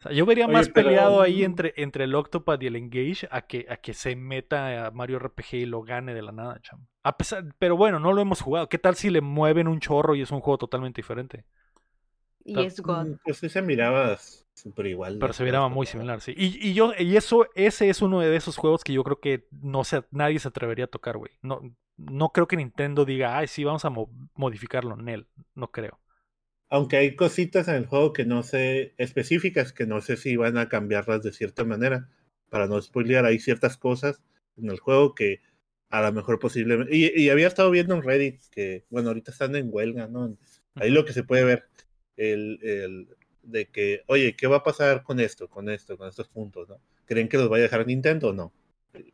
O 0.00 0.02
sea, 0.04 0.12
yo 0.12 0.24
vería 0.24 0.46
Oye, 0.46 0.54
más 0.54 0.68
pero- 0.70 0.88
peleado 0.88 1.20
ahí 1.20 1.44
entre, 1.44 1.74
entre 1.76 2.04
el 2.04 2.14
Octopath 2.14 2.62
y 2.62 2.66
el 2.68 2.76
Engage 2.76 3.28
a 3.30 3.42
que, 3.42 3.66
a 3.68 3.76
que 3.76 3.92
se 3.92 4.16
meta 4.16 4.86
a 4.86 4.90
Mario 4.90 5.18
RPG 5.18 5.54
y 5.54 5.66
lo 5.66 5.82
gane 5.82 6.14
de 6.14 6.22
la 6.22 6.32
nada, 6.32 6.58
chamo. 6.62 6.86
A 7.02 7.16
pesar, 7.18 7.44
pero 7.58 7.76
bueno, 7.76 7.98
no 8.00 8.12
lo 8.12 8.22
hemos 8.22 8.40
jugado. 8.40 8.68
¿Qué 8.68 8.78
tal 8.78 8.94
si 8.96 9.10
le 9.10 9.20
mueven 9.20 9.68
un 9.68 9.78
chorro 9.80 10.14
y 10.14 10.22
es 10.22 10.30
un 10.30 10.40
juego 10.40 10.56
totalmente 10.58 10.98
diferente? 11.00 11.44
Y 12.44 12.58
es 12.64 12.80
God. 12.80 13.06
Mm, 13.08 13.18
Pues 13.22 13.36
sí 13.36 13.50
se 13.50 13.60
miraba 13.60 14.16
súper 14.54 14.86
igual. 14.86 15.18
Pero 15.20 15.32
se 15.34 15.44
miraba 15.44 15.68
muy 15.68 15.86
similar, 15.86 16.22
sí. 16.22 16.32
Y, 16.34 16.68
y 16.70 16.72
yo, 16.72 16.92
y 16.98 17.16
eso, 17.16 17.46
ese 17.54 17.90
es 17.90 18.00
uno 18.00 18.20
de 18.20 18.34
esos 18.34 18.56
juegos 18.56 18.82
que 18.82 18.94
yo 18.94 19.04
creo 19.04 19.20
que 19.20 19.46
no 19.50 19.84
se, 19.84 20.04
nadie 20.10 20.38
se 20.38 20.48
atrevería 20.48 20.86
a 20.86 20.88
tocar, 20.88 21.18
güey. 21.18 21.32
No, 21.42 21.60
no 21.98 22.30
creo 22.30 22.48
que 22.48 22.56
Nintendo 22.56 23.04
diga, 23.04 23.36
ay, 23.36 23.46
sí, 23.48 23.64
vamos 23.64 23.84
a 23.84 23.90
mo- 23.90 24.10
modificarlo 24.34 24.98
en 24.98 25.08
él. 25.10 25.26
No 25.54 25.70
creo. 25.70 26.00
Aunque 26.70 26.96
hay 26.96 27.16
cositas 27.16 27.68
en 27.68 27.74
el 27.76 27.86
juego 27.86 28.12
que 28.12 28.24
no 28.24 28.42
sé, 28.42 28.94
específicas, 28.98 29.72
que 29.72 29.86
no 29.86 30.00
sé 30.00 30.16
si 30.16 30.36
van 30.36 30.56
a 30.58 30.68
cambiarlas 30.68 31.22
de 31.22 31.32
cierta 31.32 31.64
manera. 31.64 32.08
Para 32.48 32.66
no 32.66 32.80
spoilear, 32.80 33.24
hay 33.26 33.38
ciertas 33.40 33.76
cosas 33.76 34.22
en 34.56 34.70
el 34.70 34.78
juego 34.80 35.14
que 35.14 35.40
a 35.90 36.02
lo 36.02 36.12
mejor 36.12 36.38
posiblemente. 36.38 36.94
Y, 36.96 37.06
y 37.24 37.30
había 37.30 37.48
estado 37.48 37.70
viendo 37.70 37.94
en 37.94 38.02
Reddit 38.02 38.40
que, 38.50 38.84
bueno, 38.90 39.08
ahorita 39.08 39.32
están 39.32 39.56
en 39.56 39.68
huelga, 39.72 40.06
¿no? 40.08 40.36
Ahí 40.76 40.90
lo 40.90 41.04
que 41.04 41.12
se 41.12 41.24
puede 41.24 41.44
ver, 41.44 41.64
el, 42.16 42.58
el 42.62 43.08
de 43.42 43.66
que, 43.66 44.02
oye, 44.06 44.36
¿qué 44.36 44.46
va 44.46 44.58
a 44.58 44.62
pasar 44.62 45.02
con 45.02 45.20
esto, 45.20 45.48
con 45.48 45.68
esto, 45.68 45.96
con 45.98 46.08
estos 46.08 46.28
puntos, 46.28 46.68
¿no? 46.68 46.80
¿Creen 47.06 47.28
que 47.28 47.38
los 47.38 47.48
vaya 47.48 47.64
a 47.64 47.68
dejar 47.68 47.86
Nintendo 47.86 48.28
o 48.28 48.32
no? 48.32 48.52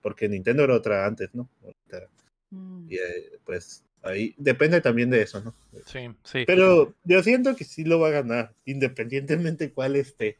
Porque 0.03 0.29
Nintendo 0.29 0.65
era 0.65 0.75
otra 0.75 1.07
antes, 1.07 1.35
¿no? 1.35 1.51
Ahorita, 1.63 2.09
Mm. 2.51 2.87
y, 2.89 2.97
eh, 2.97 3.41
pues 3.45 3.85
ahí 4.03 4.35
depende 4.39 4.81
también 4.81 5.11
de 5.11 5.23
eso, 5.23 5.41
¿no? 5.41 5.55
Sí, 5.87 6.09
sí. 6.25 6.45
Pero 6.47 6.95
yo 7.05 7.23
siento 7.23 7.55
que 7.57 7.65
sí 7.65 7.85
lo 7.85 7.99
va 8.01 8.09
a 8.09 8.13
ganar, 8.23 8.53
independientemente 8.65 9.71
cuál 9.73 9.97
esté. 9.97 10.39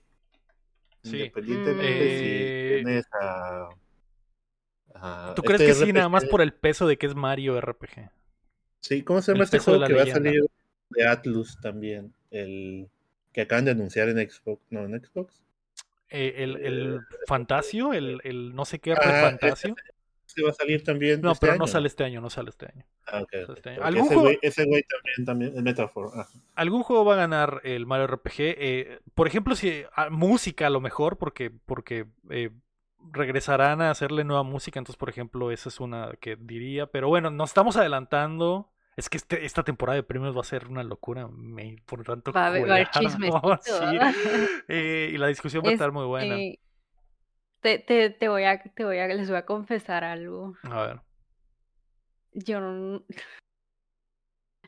Sí. 1.03 1.17
Independientemente 1.19 2.05
Mm. 2.05 2.19
si 2.19 2.25
Eh, 2.25 2.81
tienes 2.85 3.05
a. 3.21 3.69
a 4.95 5.33
¿Tú 5.37 5.43
crees 5.43 5.61
este 5.61 5.81
que 5.81 5.87
sí, 5.87 5.93
nada 5.93 6.09
más 6.09 6.25
por 6.25 6.41
el 6.43 6.53
peso 6.53 6.87
de 6.87 6.97
que 6.97 7.07
es 7.07 7.15
Mario 7.15 7.57
RPG? 7.61 8.11
Sí, 8.81 9.03
¿cómo 9.03 9.21
se 9.23 9.33
llama 9.33 9.45
este 9.45 9.59
juego 9.59 9.87
que 9.87 9.95
va 9.95 10.03
a 10.03 10.07
salir 10.07 10.45
de 10.91 11.07
Atlus 11.07 11.61
también? 11.61 12.13
El 12.31 12.89
que 13.33 13.43
acaban 13.43 13.65
de 13.67 13.73
anunciar 13.73 14.09
en 14.09 14.19
Xbox. 14.31 14.63
No, 14.71 14.85
en 14.85 15.01
Xbox. 15.01 15.43
Eh, 16.09 16.35
el, 16.39 16.57
el 16.65 17.01
Fantasio, 17.27 17.93
el, 17.93 18.21
el 18.23 18.55
no 18.55 18.65
sé 18.65 18.79
qué 18.79 18.93
Ah, 18.93 19.21
Fantasio. 19.23 19.75
Se 20.37 20.43
va 20.43 20.51
a 20.51 20.53
salir 20.53 20.85
también. 20.85 21.21
No, 21.23 21.33
este 21.33 21.47
pero 21.47 21.59
no 21.59 21.67
sale 21.67 21.89
este 21.89 22.05
año, 22.05 22.21
no 22.21 22.29
sale 22.31 22.51
este 22.51 22.67
año. 22.67 22.85
Ah, 23.07 23.23
ok, 23.23 23.31
sale 23.33 23.45
ok, 23.45 23.51
este 23.57 23.69
año. 23.71 23.77
porque 23.79 23.89
¿Algún 23.89 24.05
ese 24.07 24.15
juego- 24.15 24.29
güey- 24.31 24.39
Ese 24.43 24.65
güey 24.67 24.83
también, 24.83 25.25
también, 25.25 25.53
el 25.57 25.63
Metaphor. 25.63 26.11
ah. 26.15 26.29
Algún 26.55 26.83
juego 26.83 27.05
va 27.07 27.15
a 27.15 27.17
ganar 27.17 27.61
el 27.65 27.87
Mario 27.87 28.07
RPG. 28.07 28.55
eh, 28.59 29.01
por 29.15 29.27
ejemplo, 29.27 29.57
si 29.57 29.83
a- 29.95 30.11
música 30.11 30.67
a 30.67 30.71
lo 30.71 30.81
mejor, 30.81 31.17
porque, 31.19 31.51
porque 31.51 32.05
eh, 32.31 32.51
regresarán 33.13 33.81
a 33.81 33.91
hacerle 33.91 34.25
nueva 34.25 34.43
música. 34.43 34.79
Entonces, 34.79 34.99
por 34.99 35.09
ejemplo, 35.09 35.51
esa 35.51 35.69
es 35.69 35.81
una 35.81 36.11
que 36.21 36.37
diría. 36.37 36.87
Pero 36.87 37.09
bueno, 37.09 37.31
nos 37.31 37.51
estamos 37.51 37.77
adelantando. 37.77 38.71
Es 38.97 39.09
que 39.11 39.17
este- 39.19 39.45
esta 39.45 39.63
temporada 39.63 39.97
de 39.97 40.03
premios 40.03 40.37
va 40.37 40.41
a 40.41 40.45
ser 40.45 40.69
una 40.69 40.83
locura. 40.83 41.29
Me, 41.29 41.77
por 41.87 42.03
tanto, 42.03 42.33
Va 42.33 42.47
a. 42.49 42.51
Eh, 44.69 45.11
y 45.13 45.19
la 45.19 45.27
discusión 45.29 45.63
va 45.65 45.71
a 45.71 45.73
estar 45.73 45.93
muy 45.93 46.05
buena. 46.07 46.35
Este, 46.37 46.61
te, 47.67 47.79
te, 47.81 48.11
te 48.11 48.29
voy 48.29 48.45
a, 48.45 48.63
te 48.63 48.85
voy 48.85 48.99
a, 48.99 49.09
les 49.09 49.29
voy 49.29 49.39
a 49.39 49.45
confesar 49.45 50.05
algo. 50.05 50.55
A 50.63 50.87
ver. 50.87 51.01
Yo 52.33 52.61
no, 52.61 52.71
no 53.01 53.05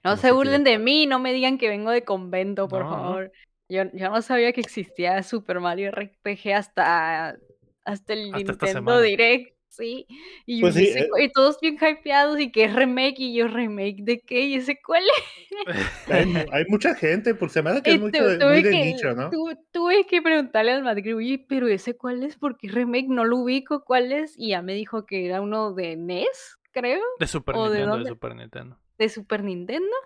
¿Cómo 0.02 0.16
se 0.16 0.32
burlen 0.32 0.64
quiere? 0.64 0.78
de 0.78 0.84
mí, 0.84 1.06
no 1.06 1.20
me 1.20 1.32
digan 1.32 1.58
que 1.58 1.68
vengo 1.68 1.92
de 1.92 2.04
convento, 2.04 2.68
por 2.68 2.82
No, 2.82 2.90
favor. 2.90 3.32
Yo, 3.68 3.84
yo 3.92 4.10
no 4.10 4.20
sabía 4.22 4.52
que 4.52 4.62
existía 4.62 5.22
Super 5.22 5.60
Mario 5.60 5.88
RPG 5.88 6.54
hasta, 6.54 7.36
hasta 7.84 8.12
el 8.14 8.32
Hasta 8.34 8.52
Nintendo. 8.52 9.00
Direct, 9.00 9.57
sí. 9.78 10.06
Y, 10.44 10.60
Pues 10.60 10.74
yo, 10.74 10.80
sí, 10.80 10.88
¿ese 10.88 11.00
eh. 11.00 11.08
y 11.24 11.30
todos 11.30 11.58
bien 11.60 11.76
hypeados 11.80 12.38
y 12.40 12.50
que 12.52 12.64
es 12.64 12.74
remake 12.74 13.18
y 13.20 13.34
yo 13.34 13.48
remake 13.48 14.02
de 14.02 14.20
qué 14.20 14.40
y 14.46 14.54
ese 14.56 14.78
cuál 14.84 15.02
es. 15.66 16.10
Hay, 16.10 16.26
mu- 16.26 16.44
hay 16.52 16.64
mucha 16.68 16.94
gente, 16.94 17.34
porque 17.34 17.52
se 17.54 17.62
me 17.62 17.70
hace 17.70 17.82
que 17.82 17.94
es 17.94 18.00
mucho 18.00 18.18
tuve, 18.18 18.44
muy 18.46 18.62
de 18.62 18.70
que, 18.70 18.84
nicho, 18.84 19.14
¿no? 19.14 19.30
tu- 19.30 19.56
tuve 19.72 20.06
que 20.06 20.20
preguntarle 20.20 20.72
al 20.72 20.82
Madrid, 20.82 21.16
oye, 21.16 21.44
pero 21.48 21.68
ese 21.68 21.96
cuál 21.96 22.22
es, 22.22 22.36
porque 22.36 22.68
remake 22.68 23.08
no 23.08 23.24
lo 23.24 23.38
ubico, 23.38 23.84
¿cuál 23.84 24.12
es? 24.12 24.34
Y 24.36 24.48
ya 24.50 24.62
me 24.62 24.74
dijo 24.74 25.06
que 25.06 25.24
era 25.26 25.40
uno 25.40 25.72
de 25.72 25.92
NES, 25.92 26.58
creo, 26.72 27.02
De 27.18 27.26
Super 27.26 27.56
¿O 27.56 27.70
de 27.70 27.78
Nintendo, 27.80 27.98
de? 28.04 28.08
Super 28.08 28.34
Nintendo. 28.36 28.78
de 28.98 29.08
Super 29.08 29.42
Nintendo. 29.44 29.96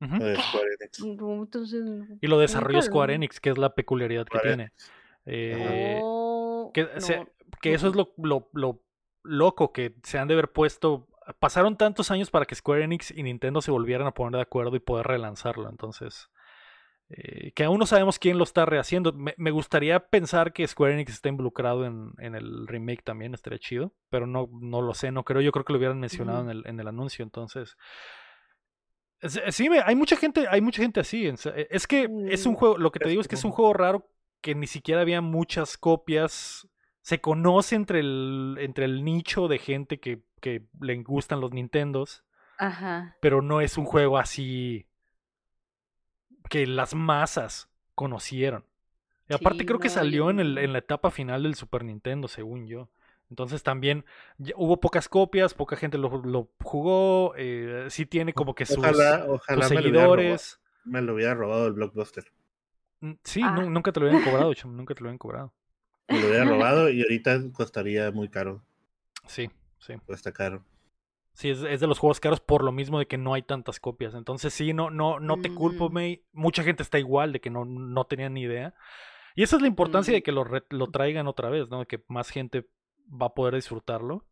Ujú. 0.00 0.18
de 0.22 0.36
Square 0.36 0.68
Enix. 0.80 1.00
No, 1.04 1.42
Entonces, 1.42 1.82
Y 2.20 2.26
lo 2.26 2.38
desarrolló 2.38 2.82
Square 2.82 3.14
Enix, 3.14 3.40
que 3.40 3.50
es 3.50 3.58
la 3.58 3.74
peculiaridad 3.74 4.26
que 4.26 4.38
Square 4.38 4.48
tiene. 4.56 4.72
Eh, 5.26 6.00
Oh, 6.02 6.70
que, 6.74 6.86
se- 6.98 7.24
que 7.64 7.74
eso 7.74 7.88
es 7.88 7.94
lo, 7.96 8.12
lo- 8.18 8.48
lo 8.52 8.82
loco, 9.22 9.72
que 9.72 9.94
se 10.02 10.18
han 10.18 10.28
de 10.28 10.34
haber 10.34 10.52
puesto... 10.52 11.08
Pasaron 11.38 11.78
tantos 11.78 12.10
años 12.10 12.30
para 12.30 12.44
que 12.44 12.54
Square 12.54 12.84
Enix 12.84 13.10
y 13.10 13.22
Nintendo 13.22 13.62
se 13.62 13.70
volvieran 13.70 14.06
a 14.06 14.12
poner 14.12 14.34
de 14.36 14.42
acuerdo 14.42 14.76
y 14.76 14.80
poder 14.80 15.06
relanzarlo. 15.06 15.70
Entonces, 15.70 16.28
eh, 17.08 17.52
que 17.52 17.64
aún 17.64 17.78
no 17.78 17.86
sabemos 17.86 18.18
quién 18.18 18.36
lo 18.38 18.44
está 18.44 18.66
rehaciendo. 18.66 19.12
Me, 19.14 19.34
me 19.38 19.50
gustaría 19.50 20.00
pensar 20.08 20.52
que 20.52 20.66
Square 20.68 20.94
Enix 20.94 21.12
está 21.12 21.30
involucrado 21.30 21.86
en, 21.86 22.12
en 22.18 22.34
el 22.34 22.66
remake 22.66 23.02
también, 23.02 23.32
estaría 23.34 23.58
chido. 23.58 23.94
Pero 24.10 24.26
no, 24.26 24.50
no 24.60 24.82
lo 24.82 24.92
sé, 24.94 25.12
no 25.12 25.24
creo. 25.24 25.40
Yo 25.40 25.52
creo 25.52 25.64
que 25.64 25.72
lo 25.72 25.78
hubieran 25.78 25.98
mencionado 26.00 26.42
en, 26.42 26.50
el, 26.50 26.62
en 26.66 26.78
el 26.80 26.88
anuncio. 26.88 27.22
Entonces, 27.24 27.76
es- 29.20 29.40
sí, 29.56 29.68
hay 29.84 29.94
mucha 29.96 30.16
gente, 30.16 30.46
hay 30.48 30.60
mucha 30.60 30.82
gente 30.82 31.00
así. 31.00 31.34
se- 31.36 31.66
Es 31.74 31.86
que 31.86 32.08
es 32.28 32.46
un 32.46 32.52
Mm, 32.52 32.56
juego, 32.58 32.78
lo 32.78 32.92
que 32.92 33.00
te 33.00 33.08
digo 33.08 33.20
es 33.20 33.28
que 33.28 33.36
es 33.36 33.44
un 33.44 33.52
juego 33.52 33.72
raro 33.72 34.10
que 34.42 34.54
ni 34.54 34.66
siquiera 34.66 35.00
había 35.00 35.20
muchas 35.22 35.78
copias. 35.78 36.68
Se 37.04 37.20
conoce 37.20 37.76
entre 37.76 38.00
el, 38.00 38.56
entre 38.60 38.86
el 38.86 39.04
nicho 39.04 39.46
de 39.48 39.58
gente 39.58 40.00
que, 40.00 40.22
que 40.40 40.64
le 40.80 40.96
gustan 41.04 41.40
los 41.40 41.52
Nintendos, 41.52 42.24
Ajá. 42.58 43.16
pero 43.20 43.42
no 43.42 43.60
es 43.60 43.78
un 43.78 43.84
juego 43.84 44.18
así 44.18 44.86
que 46.48 46.66
las 46.66 46.94
masas 46.94 47.68
conocieron. 47.94 48.64
Y 49.28 49.34
aparte 49.34 49.60
Sí, 49.60 49.66
creo 49.66 49.78
que 49.78 49.88
salió 49.90 50.30
en, 50.30 50.40
el, 50.40 50.58
en 50.58 50.72
la 50.72 50.78
etapa 50.80 51.10
final 51.10 51.44
del 51.44 51.54
Super 51.54 51.84
Nintendo, 51.84 52.28
según 52.28 52.66
yo. 52.66 52.90
Entonces 53.30 53.62
también 53.62 54.04
ya 54.38 54.54
hubo 54.56 54.80
pocas 54.80 55.08
copias, 55.08 55.54
poca 55.54 55.76
gente 55.76 55.98
lo, 55.98 56.22
lo 56.24 56.50
jugó, 56.62 57.34
eh, 57.36 57.86
sí 57.90 58.06
tiene 58.06 58.34
como 58.34 58.54
que 58.54 58.66
sus, 58.66 58.78
Ojalá, 58.78 59.24
sus 59.24 59.34
ojalá 59.34 59.68
me 59.70 59.82
lo, 59.82 59.90
robado, 60.04 60.38
seguidores. 60.38 60.60
me 60.84 61.02
lo 61.02 61.14
hubiera 61.14 61.34
robado 61.34 61.66
el 61.68 61.74
Blockbuster. 61.74 62.24
Mm, 63.00 63.12
Sí, 63.24 63.40
Ah. 63.42 63.52
nu- 63.52 63.70
nunca 63.70 63.92
te 63.92 64.00
lo 64.00 64.06
habían 64.06 64.22
cobrado, 64.22 64.52
chum, 64.54 64.76
nunca 64.76 64.94
te 64.94 65.02
lo 65.02 65.08
habían 65.08 65.18
cobrado. 65.18 65.52
Me 66.08 66.20
lo 66.20 66.28
hubiera 66.28 66.44
robado 66.44 66.90
y 66.90 67.02
ahorita 67.02 67.40
costaría 67.52 68.10
muy 68.10 68.28
caro. 68.28 68.62
Sí, 69.26 69.50
sí. 69.78 69.94
Cuesta 70.06 70.32
caro. 70.32 70.64
Sí, 71.32 71.50
es, 71.50 71.62
es 71.62 71.80
de 71.80 71.86
los 71.88 71.98
juegos 71.98 72.20
caros 72.20 72.40
por 72.40 72.62
lo 72.62 72.70
mismo 72.70 72.98
de 73.00 73.06
que 73.06 73.18
no 73.18 73.34
hay 73.34 73.42
tantas 73.42 73.80
copias. 73.80 74.14
Entonces 74.14 74.54
sí, 74.54 74.72
no, 74.72 74.90
no, 74.90 75.18
no 75.18 75.40
te 75.40 75.52
culpo, 75.52 75.88
Mm. 75.90 75.92
May. 75.92 76.22
Mucha 76.32 76.62
gente 76.62 76.82
está 76.82 76.98
igual 76.98 77.32
de 77.32 77.40
que 77.40 77.50
no, 77.50 77.64
no 77.64 78.04
tenían 78.04 78.34
ni 78.34 78.42
idea. 78.42 78.74
Y 79.34 79.42
esa 79.42 79.56
es 79.56 79.62
la 79.62 79.68
importancia 79.68 80.12
de 80.14 80.20
Mm. 80.20 80.22
que 80.22 80.32
lo, 80.32 80.44
re- 80.44 80.64
lo 80.70 80.86
traigan 80.88 81.26
otra 81.26 81.50
vez, 81.50 81.68
¿no? 81.70 81.80
De 81.80 81.86
que 81.86 82.04
más 82.06 82.30
gente 82.30 82.68
va 83.10 83.26
a 83.26 83.34
poder 83.34 83.54
disfrutarlo. 83.56 84.24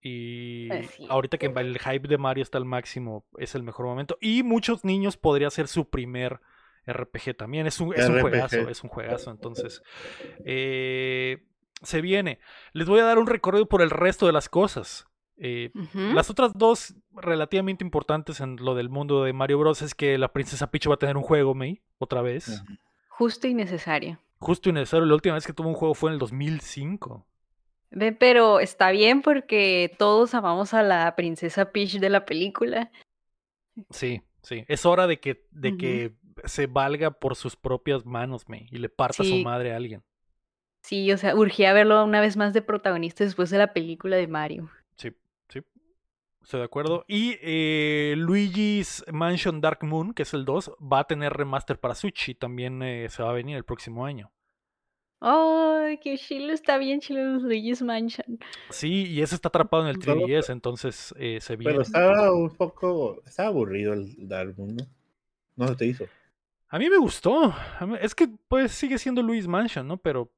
Y 0.00 0.68
ahorita 1.08 1.38
que 1.38 1.46
el 1.46 1.78
hype 1.78 2.06
de 2.08 2.18
Mario 2.18 2.42
está 2.42 2.58
al 2.58 2.66
máximo, 2.66 3.24
es 3.38 3.54
el 3.54 3.62
mejor 3.62 3.86
momento. 3.86 4.18
Y 4.20 4.42
muchos 4.42 4.84
niños 4.84 5.16
podría 5.16 5.48
ser 5.50 5.66
su 5.66 5.88
primer 5.88 6.40
RPG 6.86 7.36
también. 7.36 7.66
Es 7.66 7.80
un, 7.80 7.94
es 7.94 8.08
un 8.08 8.20
juegazo, 8.20 8.68
es 8.68 8.82
un 8.82 8.90
juegazo. 8.90 9.30
Entonces, 9.30 9.82
eh, 10.44 11.46
se 11.82 12.00
viene. 12.00 12.38
Les 12.72 12.88
voy 12.88 13.00
a 13.00 13.04
dar 13.04 13.18
un 13.18 13.26
recorrido 13.26 13.66
por 13.66 13.82
el 13.82 13.90
resto 13.90 14.26
de 14.26 14.32
las 14.32 14.48
cosas. 14.48 15.06
Eh, 15.36 15.72
las 15.94 16.30
otras 16.30 16.52
dos 16.54 16.94
relativamente 17.12 17.82
importantes 17.82 18.40
en 18.40 18.56
lo 18.56 18.76
del 18.76 18.88
mundo 18.88 19.24
de 19.24 19.32
Mario 19.32 19.58
Bros. 19.58 19.82
es 19.82 19.94
que 19.94 20.16
la 20.16 20.32
princesa 20.32 20.70
Peach 20.70 20.88
va 20.88 20.94
a 20.94 20.98
tener 20.98 21.16
un 21.16 21.24
juego, 21.24 21.54
May, 21.54 21.82
otra 21.98 22.22
vez. 22.22 22.62
Justo 23.08 23.48
y 23.48 23.54
necesario. 23.54 24.20
Justo 24.38 24.68
y 24.68 24.72
necesario. 24.72 25.06
La 25.06 25.14
última 25.14 25.34
vez 25.34 25.46
que 25.46 25.52
tuvo 25.52 25.68
un 25.68 25.74
juego 25.74 25.94
fue 25.94 26.10
en 26.10 26.14
el 26.14 26.18
2005. 26.20 27.26
Ve, 27.90 28.12
pero 28.12 28.60
está 28.60 28.90
bien 28.90 29.22
porque 29.22 29.94
todos 29.98 30.34
amamos 30.34 30.74
a 30.74 30.82
la 30.82 31.14
princesa 31.16 31.70
Peach 31.70 31.98
de 31.98 32.10
la 32.10 32.24
película. 32.24 32.90
Sí, 33.90 34.22
sí. 34.42 34.64
Es 34.68 34.86
hora 34.86 35.06
de 35.06 35.20
que, 35.20 35.46
de 35.50 35.76
que 35.76 36.14
se 36.44 36.66
valga 36.66 37.10
por 37.12 37.36
sus 37.36 37.56
propias 37.56 38.04
manos, 38.04 38.48
May, 38.48 38.66
y 38.70 38.78
le 38.78 38.88
parta 38.88 39.22
su 39.24 39.36
madre 39.38 39.72
a 39.72 39.76
alguien. 39.76 40.02
Sí, 40.82 41.10
o 41.12 41.16
sea, 41.16 41.34
urgía 41.34 41.72
verlo 41.72 42.04
una 42.04 42.20
vez 42.20 42.36
más 42.36 42.52
de 42.52 42.60
protagonista 42.62 43.24
después 43.24 43.48
de 43.50 43.58
la 43.58 43.72
película 43.72 44.16
de 44.16 44.26
Mario. 44.28 44.70
Sí, 44.96 45.10
sí. 45.48 45.60
Estoy 46.42 46.60
de 46.60 46.64
acuerdo. 46.66 47.04
Y 47.08 47.36
eh, 47.40 48.14
Luigi's 48.18 49.02
Mansion 49.10 49.62
Dark 49.62 49.78
Moon, 49.82 50.12
que 50.12 50.24
es 50.24 50.34
el 50.34 50.44
2, 50.44 50.72
va 50.80 50.98
a 51.00 51.04
tener 51.06 51.32
remaster 51.32 51.80
para 51.80 51.94
Switch 51.94 52.28
y 52.28 52.34
también 52.34 52.82
eh, 52.82 53.08
se 53.08 53.22
va 53.22 53.30
a 53.30 53.34
venir 53.34 53.56
el 53.56 53.64
próximo 53.64 54.04
año. 54.04 54.30
¡Ay, 55.20 55.98
qué 56.02 56.18
chilo! 56.18 56.52
Está 56.52 56.76
bien 56.76 57.00
chilo 57.00 57.24
los 57.24 57.42
Luigi's 57.44 57.80
Mansion. 57.80 58.38
Sí, 58.68 59.06
y 59.06 59.22
ese 59.22 59.36
está 59.36 59.48
atrapado 59.48 59.84
en 59.84 59.88
el 59.88 60.02
Solo- 60.02 60.26
3DS, 60.26 60.50
entonces 60.52 61.14
eh, 61.16 61.38
se 61.40 61.56
viene. 61.56 61.72
Pero 61.72 61.82
estaba 61.82 62.30
un 62.34 62.50
poco. 62.54 63.22
Estaba 63.24 63.48
aburrido 63.48 63.94
el 63.94 64.28
Dark 64.28 64.54
Moon, 64.58 64.76
¿no? 64.76 64.84
No 65.56 65.68
se 65.68 65.76
te 65.76 65.86
hizo. 65.86 66.04
A 66.74 66.78
mí 66.80 66.90
me 66.90 66.96
gustó. 66.98 67.54
Es 68.00 68.16
que 68.16 68.28
pues 68.48 68.72
sigue 68.72 68.98
siendo 68.98 69.22
Luis 69.22 69.46
Mansion, 69.46 69.86
¿no? 69.86 69.96
Pero 69.96 70.32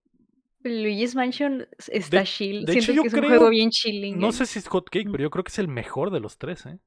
Luigi's 0.62 1.14
Mansion 1.14 1.66
está 1.88 2.24
chill. 2.24 2.66
de 2.66 2.72
Siento 2.72 2.92
hecho, 2.92 2.92
yo 2.92 3.02
que 3.02 3.08
es 3.08 3.14
un 3.14 3.20
creo- 3.20 3.30
juego 3.30 3.48
bien 3.48 3.70
chilling. 3.70 4.18
no 4.20 4.32
sé 4.32 4.44
si 4.44 4.58
es 4.58 4.68
Hot 4.68 4.90
Cake, 4.90 5.08
pero 5.10 5.22
yo 5.22 5.30
creo 5.30 5.44
que 5.44 5.48
es 5.50 5.58
el 5.58 5.68
mejor 5.68 6.10
de 6.10 6.20
los 6.20 6.36
tres, 6.36 6.66
¿eh? 6.66 6.78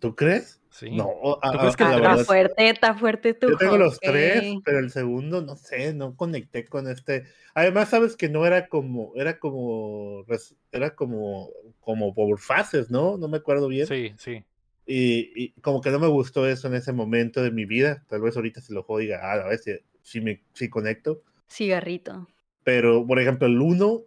¿Tú 0.00 0.16
crees? 0.16 0.60
Sí. 0.70 0.90
No, 0.90 1.10
a- 1.40 1.52
¿Tú 1.52 1.58
crees 1.58 1.76
que 1.76 1.84
a 1.84 1.90
la 1.90 1.96
Está 1.96 2.08
verdad, 2.08 2.24
fuerte, 2.24 2.68
está 2.70 2.94
fuerte 2.94 3.34
tu 3.34 3.50
Yo 3.50 3.56
tengo 3.56 3.76
los 3.76 4.00
tres, 4.00 4.52
pero 4.64 4.80
el 4.80 4.90
segundo, 4.90 5.42
no 5.42 5.54
sé, 5.54 5.94
no 5.94 6.16
conecté 6.16 6.64
con 6.64 6.88
este. 6.88 7.22
Además, 7.54 7.90
sabes 7.90 8.16
que 8.16 8.28
no 8.28 8.46
era 8.46 8.66
como, 8.66 9.12
era 9.14 9.38
como, 9.38 10.24
era 10.72 10.96
como, 10.96 11.50
como 11.78 12.12
por 12.14 12.36
fases, 12.40 12.90
¿no? 12.90 13.16
No 13.16 13.28
me 13.28 13.36
acuerdo 13.36 13.68
bien. 13.68 13.86
Sí, 13.86 14.12
sí. 14.18 14.42
Y, 14.90 15.30
y 15.36 15.52
como 15.60 15.82
que 15.82 15.90
no 15.90 15.98
me 15.98 16.06
gustó 16.08 16.48
eso 16.48 16.66
en 16.66 16.74
ese 16.74 16.92
momento 16.92 17.42
de 17.42 17.50
mi 17.50 17.66
vida. 17.66 18.02
Tal 18.08 18.22
vez 18.22 18.34
ahorita 18.36 18.62
se 18.62 18.72
lo 18.72 18.82
juego 18.82 19.00
diga, 19.00 19.20
ah, 19.22 19.34
a 19.44 19.48
ver 19.48 19.58
si, 19.58 19.72
si 20.02 20.20
me 20.22 20.40
si 20.54 20.70
conecto. 20.70 21.22
Cigarrito. 21.46 22.26
Pero, 22.64 23.06
por 23.06 23.18
ejemplo, 23.20 23.46
el 23.46 23.60
1, 23.60 24.02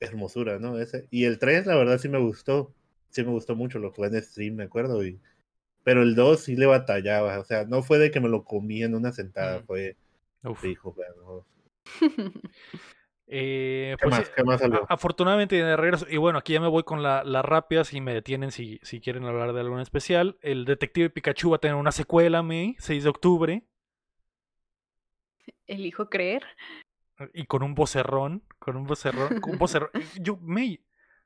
hermosura, 0.00 0.58
¿no? 0.58 0.78
Ese. 0.78 1.06
Y 1.10 1.24
el 1.24 1.38
3, 1.38 1.66
la 1.66 1.76
verdad, 1.76 1.98
sí 1.98 2.08
me 2.08 2.18
gustó. 2.18 2.74
Sí 3.10 3.22
me 3.22 3.30
gustó 3.30 3.54
mucho, 3.56 3.78
lo 3.78 3.92
jugué 3.92 4.08
en 4.08 4.22
stream, 4.22 4.56
me 4.56 4.64
acuerdo. 4.64 5.04
Y... 5.06 5.20
Pero 5.84 6.02
el 6.02 6.14
2 6.16 6.40
sí 6.40 6.56
le 6.56 6.66
batallaba. 6.66 7.38
O 7.38 7.44
sea, 7.44 7.64
no 7.64 7.82
fue 7.82 7.98
de 7.98 8.10
que 8.10 8.20
me 8.20 8.28
lo 8.28 8.44
comí 8.44 8.82
en 8.82 8.94
una 8.96 9.12
sentada, 9.12 9.60
Mm. 9.60 9.64
fue 9.64 9.96
Uf. 10.42 10.60
fijo. 10.60 10.94
pero- 10.94 11.46
Eh, 13.30 13.94
¿Qué 13.98 14.02
pues, 14.04 14.16
más? 14.16 14.26
sí, 14.26 14.32
¿Qué 14.34 14.42
más 14.44 14.60
salió? 14.60 14.82
a- 14.84 14.94
afortunadamente 14.94 15.56
de 15.56 15.76
regreso. 15.76 16.06
Y 16.08 16.16
bueno, 16.16 16.38
aquí 16.38 16.54
ya 16.54 16.60
me 16.60 16.68
voy 16.68 16.82
con 16.84 17.02
la- 17.02 17.24
las 17.24 17.44
rápidas 17.44 17.92
y 17.92 18.00
me 18.00 18.14
detienen 18.14 18.50
si, 18.52 18.78
si 18.82 19.00
quieren 19.00 19.24
hablar 19.24 19.52
de 19.52 19.60
algo 19.60 19.74
en 19.76 19.82
especial. 19.82 20.38
El 20.40 20.64
Detective 20.64 21.10
Pikachu 21.10 21.50
va 21.50 21.56
a 21.56 21.60
tener 21.60 21.76
una 21.76 21.92
secuela, 21.92 22.42
May, 22.42 22.74
6 22.78 23.04
de 23.04 23.10
octubre. 23.10 23.62
Elijo 25.66 26.08
creer. 26.08 26.44
Y 27.34 27.44
con 27.46 27.62
un 27.62 27.74
vocerrón. 27.74 28.42
Con 28.58 28.76
un 28.76 28.86
vocerrón. 28.86 29.40
Con 29.40 29.52
un 29.52 29.58
vocerrón. 29.58 29.90
Yo, 30.22 30.38
May. 30.40 30.80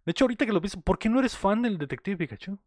De 0.05 0.11
hecho, 0.11 0.25
ahorita 0.25 0.45
que 0.47 0.53
lo 0.53 0.61
pienso, 0.61 0.81
¿por 0.81 0.99
qué 0.99 1.09
no 1.09 1.21
eres 1.21 1.37
fan 1.37 1.63
del 1.63 1.79
Detective 1.79 2.17
Pikachu? 2.17 2.59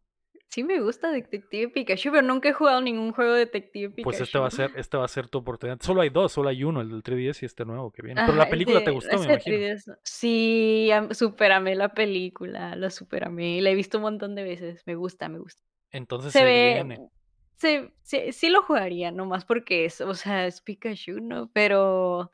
Sí 0.48 0.62
me 0.64 0.80
gusta 0.80 1.10
Detective 1.10 1.68
Pikachu, 1.70 2.10
pero 2.12 2.22
nunca 2.22 2.48
he 2.48 2.52
jugado 2.52 2.80
ningún 2.80 3.12
juego 3.12 3.32
de 3.32 3.40
Detective 3.40 3.90
Pikachu. 3.90 4.04
Pues 4.04 4.20
este 4.20 4.38
va 4.38 4.46
a 4.46 4.50
ser, 4.50 4.70
este 4.76 4.96
va 4.96 5.04
a 5.04 5.08
ser 5.08 5.28
tu 5.28 5.38
oportunidad. 5.38 5.78
Solo 5.82 6.00
hay 6.00 6.08
dos, 6.10 6.32
solo 6.32 6.48
hay 6.48 6.64
uno, 6.64 6.80
el 6.80 6.88
del 6.88 7.02
3DS 7.02 7.42
y 7.42 7.46
este 7.46 7.64
nuevo 7.64 7.90
que 7.90 8.02
viene. 8.02 8.22
Pero 8.24 8.36
la 8.38 8.44
el 8.44 8.50
película 8.50 8.82
te 8.82 8.90
gustó, 8.90 9.18
me 9.18 9.24
imagino. 9.26 9.56
3DS 9.56 9.86
no. 9.88 9.96
Sí, 10.04 10.90
am- 10.92 11.12
superamé 11.12 11.74
la 11.74 11.92
película, 11.92 12.74
la 12.76 12.90
superamé. 12.90 13.60
La 13.60 13.70
he 13.70 13.74
visto 13.74 13.98
un 13.98 14.02
montón 14.02 14.34
de 14.34 14.44
veces. 14.44 14.82
Me 14.86 14.94
gusta, 14.94 15.28
me 15.28 15.38
gusta. 15.40 15.60
Entonces 15.90 16.32
Se 16.32 16.38
se, 16.38 16.44
ve. 16.44 16.72
viene. 16.74 17.08
Se, 17.56 17.92
se- 18.02 18.32
sí 18.32 18.48
lo 18.48 18.62
jugaría, 18.62 19.10
nomás 19.10 19.44
porque 19.44 19.84
es, 19.84 20.00
o 20.00 20.14
sea, 20.14 20.46
es 20.46 20.60
Pikachu, 20.62 21.20
¿no? 21.20 21.50
Pero 21.52 22.30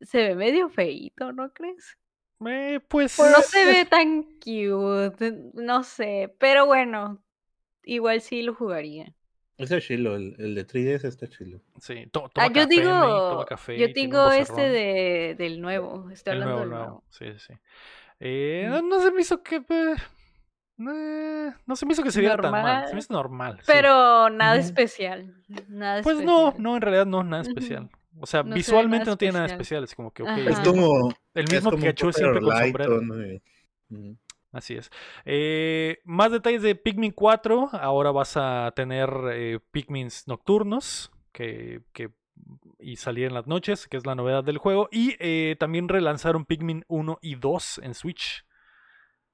se 0.00 0.18
ve 0.28 0.34
medio 0.34 0.70
feíto, 0.70 1.32
¿no 1.32 1.52
crees? 1.52 1.96
Eh, 2.46 2.80
pues. 2.86 3.18
No 3.18 3.42
se 3.42 3.64
ve 3.66 3.84
tan 3.84 4.22
cute, 4.38 5.50
no 5.54 5.82
sé. 5.84 6.34
Pero 6.38 6.66
bueno, 6.66 7.20
igual 7.84 8.20
sí 8.20 8.42
lo 8.42 8.54
jugaría. 8.54 9.12
Ese 9.56 9.78
es 9.78 9.86
chilo, 9.86 10.14
el, 10.14 10.36
el 10.38 10.54
de 10.54 10.64
3DS 10.64 11.04
está 11.08 11.26
chilo. 11.26 11.60
Sí, 11.80 12.06
to- 12.12 12.26
Ah, 12.26 12.30
toma 12.32 12.46
yo 12.48 12.52
café, 12.52 12.66
May, 12.66 12.76
digo, 12.76 13.30
toma 13.30 13.44
café 13.44 13.76
yo 13.78 13.88
digo 13.88 14.30
este 14.30 14.60
de, 14.68 15.34
del 15.36 15.60
nuevo. 15.60 16.08
Estoy 16.10 16.34
El 16.36 16.42
hablando 16.44 16.54
nuevo, 16.54 16.60
del 16.60 16.70
nuevo. 16.70 16.84
nuevo. 16.84 17.04
Sí, 17.10 17.24
sí, 17.40 17.52
sí. 17.54 17.58
Eh, 18.20 18.66
Mm. 18.68 18.70
no, 18.70 18.82
no 18.82 19.00
se 19.02 19.10
me 19.10 19.20
hizo 19.20 19.42
que. 19.42 19.56
eh, 19.56 19.94
Eh, 20.80 21.52
no 21.66 21.74
se 21.74 21.86
me 21.86 21.92
hizo 21.92 22.04
que 22.04 22.12
se 22.12 22.20
viera 22.20 22.36
tan 22.36 22.52
mal. 22.52 22.62
Se 22.62 22.70
Normal. 22.70 22.92
me 22.94 22.98
hizo 23.00 23.12
normal. 23.12 23.56
sí. 23.58 23.64
Pero 23.66 24.30
nada 24.30 24.52
Ujú. 24.58 24.60
especial. 24.64 25.34
Nada 25.66 26.02
Pues 26.02 26.20
no, 26.20 26.50
especial. 26.50 26.62
no, 26.62 26.76
en 26.76 26.82
realidad 26.82 27.06
no, 27.06 27.24
nada 27.24 27.42
Ujú. 27.42 27.50
especial. 27.50 27.90
O 28.20 28.26
sea, 28.26 28.42
No 28.42 28.54
visualmente 28.54 29.06
no 29.06 29.16
tiene 29.16 29.34
nada 29.34 29.46
especial. 29.46 29.84
Es 29.84 29.94
como 29.94 30.10
que, 30.12 30.22
ok, 30.22 30.28
Ajá. 30.28 30.40
Es 30.50 30.58
el- 30.58 30.64
como. 30.64 31.14
el 31.34 31.44
mismo 31.50 31.70
como 31.70 31.80
Pikachu 31.82 32.12
siempre 32.12 32.40
con 32.40 32.56
sombrero. 32.56 33.00
eh. 33.24 33.42
Así 34.52 34.74
es. 34.74 34.90
Eh, 35.24 35.98
más 36.04 36.32
detalles 36.32 36.62
de 36.62 36.74
Pikmin 36.74 37.12
4. 37.12 37.68
Ahora 37.72 38.10
vas 38.10 38.32
a 38.36 38.72
tener 38.74 39.10
eh, 39.32 39.60
Pikmins 39.70 40.26
nocturnos 40.26 41.10
que, 41.32 41.82
que- 41.92 42.10
y 42.78 42.96
salir 42.96 43.26
en 43.26 43.34
las 43.34 43.46
noches, 43.46 43.86
que 43.88 43.96
es 43.96 44.06
la 44.06 44.14
novedad 44.14 44.42
del 44.44 44.58
juego. 44.58 44.88
Y 44.90 45.16
eh, 45.18 45.56
también 45.58 45.88
relanzaron 45.88 46.44
Pikmin 46.46 46.84
1 46.88 47.18
y 47.20 47.34
2 47.34 47.78
en 47.82 47.94
Switch. 47.94 48.44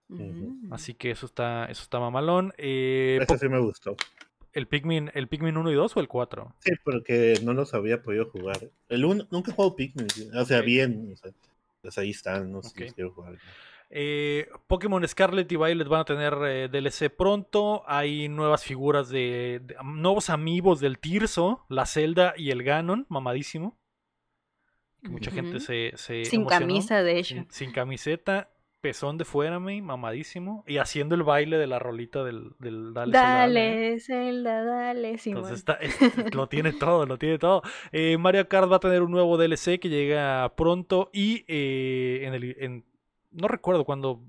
Ujú. 0.09 0.59
Así 0.71 0.95
que 0.95 1.11
eso 1.13 1.27
está, 1.27 1.67
eso 1.67 1.83
está 1.83 1.99
mamalón. 2.01 2.53
Eh, 2.59 3.19
Eso 3.23 3.39
sí 3.39 3.49
me 3.49 3.59
gustó. 3.61 3.97
El, 4.55 4.67
Pikmin, 4.67 5.11
¿El 5.15 5.29
Pikmin 5.29 5.57
1 5.57 5.71
y 5.71 5.75
2 5.75 5.97
o 5.97 6.01
el 6.01 6.09
4? 6.09 6.55
Sí, 6.61 6.73
porque 6.85 7.39
no 7.43 7.53
los 7.55 7.75
había 7.75 8.03
podido 8.03 8.31
jugar. 8.31 8.59
El 8.89 9.05
uno, 9.05 9.27
nunca 9.31 9.51
he 9.51 9.55
jugado 9.55 9.77
Pikmin. 9.77 10.07
O 10.37 10.45
sea, 10.45 10.61
bien. 10.63 11.11
O 11.13 11.17
sea, 11.17 11.31
pues 11.83 11.99
ahí 11.99 12.11
están, 12.11 12.51
no 12.51 12.63
sé 12.63 12.71
si 12.71 12.75
Ok. 12.77 12.81
los 12.87 12.95
quiero 12.95 13.11
jugar. 13.13 13.39
Eh, 13.91 14.49
Pokémon 14.67 15.07
Scarlet 15.07 15.51
y 15.53 15.57
Violet 15.57 15.87
van 15.87 16.01
a 16.01 16.05
tener 16.05 16.35
eh, 16.47 16.69
DLC 16.69 17.11
pronto. 17.15 17.85
Hay 17.87 18.29
nuevas 18.29 18.65
figuras 18.65 19.09
de, 19.11 19.61
de- 19.63 19.77
nuevos 19.85 20.31
amigos 20.31 20.81
del 20.81 20.99
Tirso, 20.99 21.65
la 21.69 21.87
Zelda 21.87 22.35
y 22.37 22.51
el 22.51 22.63
Ganon, 22.63 23.07
mamadísimo. 23.09 23.79
Que 25.03 25.11
mucha 25.11 25.31
gente 25.31 25.61
se, 25.61 25.93
se 25.97 26.25
Sin 26.25 26.41
emocionó. 26.41 26.49
camisa, 26.67 27.03
de 27.03 27.19
hecho. 27.19 27.35
Sin, 27.35 27.51
sin 27.51 27.73
camiseta, 27.73 28.51
pezón 28.85 29.17
de 29.17 29.25
fuera, 29.25 29.59
me, 29.59 29.81
mamadísimo. 29.81 30.63
Y 30.67 30.77
haciendo 30.77 31.15
el 31.15 31.23
baile 31.23 31.57
de 31.57 31.67
la 31.67 31.79
rolita 31.79 32.23
del, 32.23 32.51
del 32.59 32.93
Dale, 32.93 33.13
Zelda, 33.13 33.29
Dale. 33.39 33.61
Dale, 33.71 34.01
Zelda, 34.01 34.63
dale, 34.63 35.17
Simón. 35.17 35.39
Entonces 35.45 35.59
está, 35.61 35.73
es- 35.75 36.35
lo 36.35 36.47
tiene 36.51 36.75
todo, 36.75 37.07
lo 37.07 37.17
tiene 37.17 37.39
todo. 37.39 37.63
Eh, 37.93 38.19
Mario 38.19 38.47
Kart 38.47 38.71
va 38.71 38.77
a 38.77 38.81
tener 38.81 39.01
un 39.01 39.11
nuevo 39.11 39.39
DLC 39.39 39.81
que 39.81 39.89
llega 39.89 40.55
pronto 40.55 41.09
y 41.15 41.47
eh, 41.49 42.21
en 42.27 42.35
el, 42.35 42.57
en- 42.61 42.85
no 43.33 43.49
recuerdo 43.49 43.87
cuándo. 43.87 44.21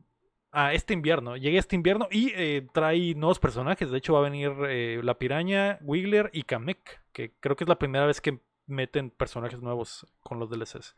Ah, 0.53 0.73
este 0.73 0.93
invierno. 0.93 1.35
Llega 1.35 1.59
este 1.59 1.75
invierno 1.75 2.07
y 2.09 2.31
eh, 2.33 2.65
trae 2.73 3.13
nuevos 3.15 3.39
personajes. 3.39 3.91
De 3.91 3.97
hecho, 3.97 4.13
va 4.13 4.19
a 4.19 4.29
venir 4.29 4.53
eh, 4.69 5.01
la 5.03 5.17
piraña, 5.17 5.79
Wiggler 5.81 6.29
y 6.31 6.43
Kamek. 6.43 7.01
Que 7.11 7.33
creo 7.41 7.57
que 7.57 7.65
es 7.65 7.67
la 7.67 7.77
primera 7.77 8.05
vez 8.05 8.21
que 8.21 8.39
meten 8.65 9.09
personajes 9.09 9.61
nuevos 9.61 10.07
con 10.23 10.39
los 10.39 10.49
DLCs. 10.49 10.95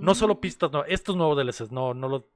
No 0.00 0.14
solo 0.14 0.34
Mm. 0.34 0.40
pistas, 0.40 0.70
no, 0.72 0.84
estos 0.84 1.16
nuevos 1.16 1.36
DLCs. 1.36 1.72
No, 1.72 1.94
no 1.94 2.08
lo. 2.08 2.28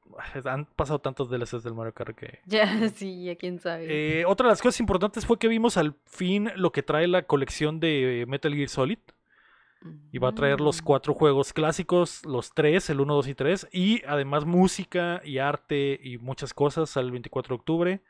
Han 0.44 0.64
pasado 0.66 0.98
tantos 0.98 1.30
DLCs 1.30 1.62
del 1.62 1.74
Mario 1.74 1.92
Kart 1.94 2.16
que, 2.16 2.40
Ya, 2.46 2.88
sí, 2.90 3.24
ya 3.24 3.36
quién 3.36 3.58
sabe. 3.60 3.86
eh, 4.20 4.24
otra 4.26 4.46
de 4.46 4.52
las 4.52 4.62
cosas 4.62 4.80
importantes 4.80 5.24
fue 5.26 5.38
que 5.38 5.48
vimos 5.48 5.76
al 5.76 5.94
fin 6.06 6.50
lo 6.56 6.72
que 6.72 6.82
trae 6.82 7.06
la 7.06 7.22
colección 7.22 7.80
de 7.80 8.24
Metal 8.28 8.54
Gear 8.54 8.68
Solid. 8.68 8.98
Y 10.12 10.18
va 10.18 10.28
a 10.28 10.34
traer 10.34 10.60
los 10.60 10.82
Mm. 10.82 10.84
cuatro 10.84 11.14
juegos 11.14 11.54
clásicos, 11.54 12.26
los 12.26 12.52
tres, 12.52 12.90
el 12.90 13.00
1, 13.00 13.14
2 13.14 13.28
y 13.28 13.34
3. 13.34 13.66
Y 13.72 14.02
además 14.04 14.44
música 14.44 15.22
y 15.24 15.38
arte 15.38 15.98
y 16.02 16.18
muchas 16.18 16.52
cosas 16.52 16.98
al 16.98 17.10
24 17.10 17.54
de 17.56 17.60
octubre. 17.60 18.00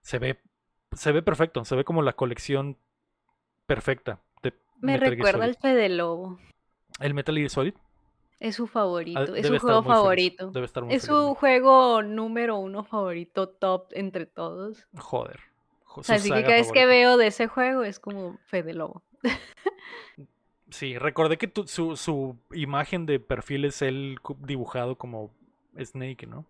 Se 0.00 0.18
ve, 0.18 0.40
se 0.92 1.12
ve 1.12 1.20
perfecto, 1.20 1.62
se 1.66 1.76
ve 1.76 1.84
como 1.84 2.00
la 2.00 2.14
colección 2.14 2.78
perfecta. 3.66 4.20
De 4.42 4.54
Me 4.80 4.94
Metal 4.94 5.10
recuerda 5.10 5.44
al. 5.44 5.56
Fede 5.56 5.90
Lobo. 5.90 6.38
El 7.00 7.12
Metal 7.12 7.36
Gear 7.36 7.50
Solid. 7.50 7.74
Es 8.40 8.56
su 8.56 8.64
ah, 8.64 8.68
favorito. 8.68 9.34
Es 9.36 9.46
su 9.46 9.58
juego 9.58 9.82
favorito. 9.82 10.50
Debe 10.50 10.64
estar 10.66 10.82
muy 10.82 10.94
Es 10.94 11.02
su 11.04 11.34
juego 11.34 12.02
número 12.02 12.56
uno 12.56 12.84
favorito, 12.84 13.50
top 13.50 13.88
entre 13.92 14.24
todos. 14.26 14.88
Joder. 14.98 15.38
jo- 15.84 16.00
O 16.00 16.04
sea, 16.04 16.16
así 16.16 16.30
que 16.30 16.42
cada 16.42 16.54
vez 16.54 16.72
que 16.72 16.86
veo 16.86 17.18
de 17.18 17.26
ese 17.26 17.46
juego 17.46 17.84
es 17.84 18.00
como 18.00 18.38
Fede 18.46 18.72
Lobo. 18.74 19.02
Sí, 20.70 20.96
recordé 20.98 21.36
que 21.36 21.48
tu- 21.48 21.66
su, 21.66 21.96
su 21.96 22.38
imagen 22.52 23.04
de 23.04 23.18
perfil 23.20 23.64
es 23.64 23.82
él 23.82 24.18
dibujado 24.38 24.96
como 24.96 25.34
Snake, 25.78 26.26
¿no? 26.26 26.46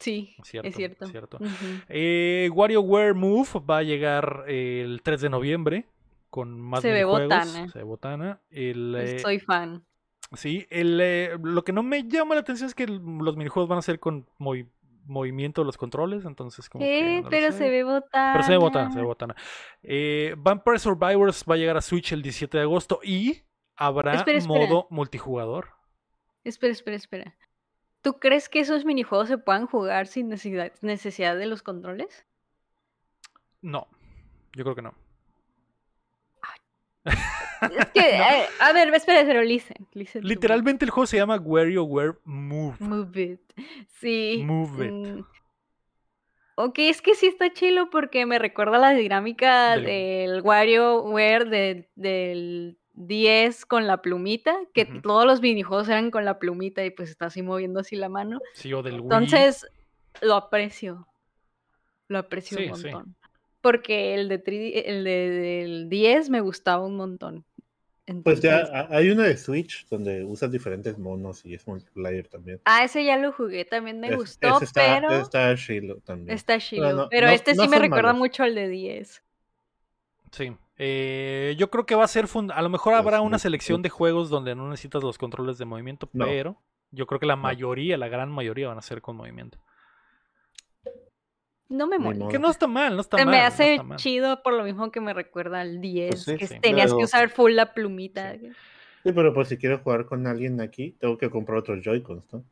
Sí, 0.00 0.34
Cierto, 0.42 0.68
es 0.68 0.74
cierto. 0.74 1.06
cierto. 1.06 1.36
Ujú. 1.36 1.66
Eh, 1.88 2.50
WarioWare 2.52 3.14
Move 3.14 3.48
va 3.70 3.78
a 3.78 3.82
llegar 3.84 4.44
el 4.48 5.00
3 5.02 5.20
de 5.20 5.30
noviembre 5.30 5.86
con 6.28 6.60
más 6.60 6.82
Se 6.82 6.90
ve 6.90 7.04
botana. 7.04 7.68
Se 7.68 7.78
ve 7.78 7.84
botana. 7.84 8.40
El, 8.50 8.96
eh, 8.98 9.18
Soy 9.20 9.38
fan. 9.38 9.84
Sí, 10.34 10.66
el, 10.70 10.98
eh, 11.00 11.36
lo 11.42 11.62
que 11.64 11.72
no 11.72 11.82
me 11.82 12.04
llama 12.08 12.34
la 12.34 12.40
atención 12.40 12.66
es 12.68 12.74
que 12.74 12.86
los 12.86 13.36
minijuegos 13.36 13.68
van 13.68 13.78
a 13.78 13.82
ser 13.82 14.00
con 14.00 14.26
movi- 14.38 14.68
movimiento 15.06 15.60
de 15.62 15.66
los 15.66 15.76
controles, 15.76 16.24
entonces 16.24 16.68
como 16.70 16.84
que 16.84 17.16
no 17.16 17.22
lo 17.22 17.28
pero 17.28 17.52
se 17.52 17.68
ve 17.68 17.82
botana. 17.84 18.32
Pero 18.32 18.44
se 18.44 18.52
ve 18.52 18.58
botana, 18.58 18.90
se 18.92 18.98
ve 18.98 19.04
botana. 19.04 19.36
Eh, 19.82 20.34
Vampire 20.38 20.78
Survivors 20.78 21.44
va 21.50 21.54
a 21.54 21.58
llegar 21.58 21.76
a 21.76 21.80
Switch 21.82 22.12
el 22.12 22.22
17 22.22 22.56
de 22.56 22.62
agosto 22.62 23.00
y 23.02 23.42
habrá 23.76 24.14
Espera, 24.14 24.38
espera. 24.38 24.66
modo 24.66 24.86
multijugador. 24.90 25.68
Espera, 26.44 26.72
espera, 26.72 26.96
espera. 26.96 27.36
¿Tú 28.00 28.18
crees 28.18 28.48
que 28.48 28.60
esos 28.60 28.84
minijuegos 28.84 29.28
se 29.28 29.38
puedan 29.38 29.66
jugar 29.66 30.06
sin 30.06 30.28
necesidad, 30.28 30.72
necesidad 30.80 31.36
de 31.36 31.46
los 31.46 31.62
controles? 31.62 32.26
No, 33.60 33.86
yo 34.54 34.64
creo 34.64 34.74
que 34.74 34.82
no. 34.82 34.94
Es 37.70 37.86
que, 37.86 38.00
eh, 38.16 38.44
a 38.60 38.72
ver, 38.72 38.92
espera, 38.94 39.24
pero 39.26 39.42
listen. 39.42 39.86
listen. 39.92 40.22
Literalmente 40.26 40.84
el 40.84 40.90
juego 40.90 41.06
se 41.06 41.16
llama 41.18 41.36
WarioWare 41.36 42.18
Move. 42.24 42.76
Move 42.80 43.22
it. 43.22 43.40
Sí. 44.00 44.42
Move 44.44 44.86
it. 44.86 44.92
mm. 44.92 45.24
Ok, 46.56 46.78
es 46.80 47.00
que 47.00 47.14
sí 47.14 47.26
está 47.26 47.52
chilo 47.52 47.88
porque 47.90 48.26
me 48.26 48.38
recuerda 48.38 48.78
la 48.78 48.90
dinámica 48.90 49.76
Del- 49.76 49.84
del 49.84 50.42
WarioWare 50.42 51.48
de- 51.48 51.90
del 51.94 52.78
10 52.94 53.64
con 53.64 53.86
la 53.86 54.02
plumita, 54.02 54.54
que 54.74 54.84
todos 54.84 55.24
los 55.24 55.40
minijuegos 55.40 55.88
eran 55.88 56.10
con 56.10 56.26
la 56.26 56.38
plumita 56.38 56.84
y 56.84 56.90
pues 56.90 57.08
está 57.08 57.26
así 57.26 57.40
moviendo 57.42 57.80
así 57.80 57.96
la 57.96 58.10
mano. 58.10 58.38
Sí, 58.52 58.72
o 58.74 58.82
del 58.82 58.94
Wii. 58.96 59.02
Entonces, 59.04 59.66
lo 60.20 60.34
aprecio. 60.34 61.08
Lo 62.08 62.18
aprecio 62.18 62.58
un 62.58 62.76
sí. 62.76 62.84
montón. 62.90 63.16
Porque 63.62 64.14
el 64.14 64.28
de, 64.28 64.42
3D 64.44 64.82
el 64.84 65.04
de- 65.04 65.30
del 65.30 65.88
10 65.88 66.28
me 66.28 66.40
gustaba 66.40 66.84
un 66.84 66.96
montón. 66.96 67.46
Pues 68.24 68.40
ya 68.40 68.88
hay 68.90 69.10
uno 69.10 69.22
de 69.22 69.36
Switch 69.36 69.86
donde 69.88 70.24
usas 70.24 70.50
diferentes 70.50 70.98
monos 70.98 71.44
y 71.46 71.54
es 71.54 71.66
multiplayer 71.68 72.26
también. 72.26 72.60
Ah, 72.64 72.82
ese 72.84 73.04
ya 73.04 73.16
lo 73.16 73.32
jugué, 73.32 73.64
también 73.64 74.00
me 74.00 74.08
Es- 74.08 74.16
gustó, 74.16 74.56
ese 74.56 74.64
está, 74.64 75.00
pero 75.00 75.12
está 75.20 75.54
chilo 75.56 75.98
también. 76.04 76.34
está 76.36 76.58
chilo. 76.58 76.92
no, 76.92 77.08
pero 77.08 77.28
no- 77.28 77.32
este 77.32 77.54
no 77.54 77.62
sí 77.62 77.68
me 77.68 77.78
recuerda 77.78 78.08
malos. 78.12 78.18
mucho 78.18 78.42
al 78.42 78.54
de 78.56 78.68
10. 78.68 79.22
Sí. 80.32 80.56
Eh, 80.78 81.54
yo 81.58 81.70
creo 81.70 81.86
que 81.86 81.94
va 81.94 82.04
a 82.04 82.08
ser. 82.08 82.26
fund- 82.26 82.52
A 82.52 82.60
lo 82.62 82.68
mejor 82.70 82.92
Pues, 82.94 83.00
habrá 83.00 83.20
una 83.20 83.38
selección 83.38 83.82
de 83.82 83.88
juegos 83.90 84.30
donde 84.30 84.54
no 84.56 84.68
necesitas 84.68 85.02
los 85.02 85.16
controles 85.18 85.58
de 85.58 85.64
movimiento, 85.64 86.08
No. 86.12 86.24
pero 86.24 86.56
yo 86.90 87.06
creo 87.06 87.20
que 87.20 87.26
la 87.26 87.36
mayoría, 87.36 87.96
la 87.98 88.08
gran 88.08 88.30
mayoría 88.32 88.68
van 88.68 88.78
a 88.78 88.82
ser 88.82 89.00
con 89.00 89.14
movimiento. 89.16 89.58
No 91.72 91.86
me 91.86 91.98
molesta. 91.98 92.28
Que 92.28 92.38
no 92.38 92.50
está 92.50 92.66
mal, 92.66 92.94
no 92.94 93.00
está 93.00 93.16
Se 93.18 93.24
mal. 93.24 93.32
me 93.34 93.40
hace 93.40 93.80
chido 93.96 94.42
por 94.42 94.52
lo 94.52 94.64
mismo 94.64 94.90
que 94.90 95.00
me 95.00 95.14
recuerda 95.14 95.60
al 95.60 95.80
10, 95.80 96.22
sí, 96.22 96.36
que 96.36 96.46
sí. 96.46 96.60
tenías 96.60 96.92
que 96.92 97.02
usar 97.04 97.30
full 97.30 97.52
la 97.52 97.72
plumita. 97.72 98.34
Sí, 98.34 99.12
pero 99.12 99.32
pues 99.32 99.48
si 99.48 99.56
quiero 99.56 99.78
jugar 99.78 100.04
con 100.06 100.26
alguien 100.26 100.60
aquí, 100.60 100.94
tengo 101.00 101.16
que 101.18 101.30
comprar 101.30 101.58
otros 101.58 101.80
Joy-Cons, 101.82 102.24
¿no? 102.32 102.44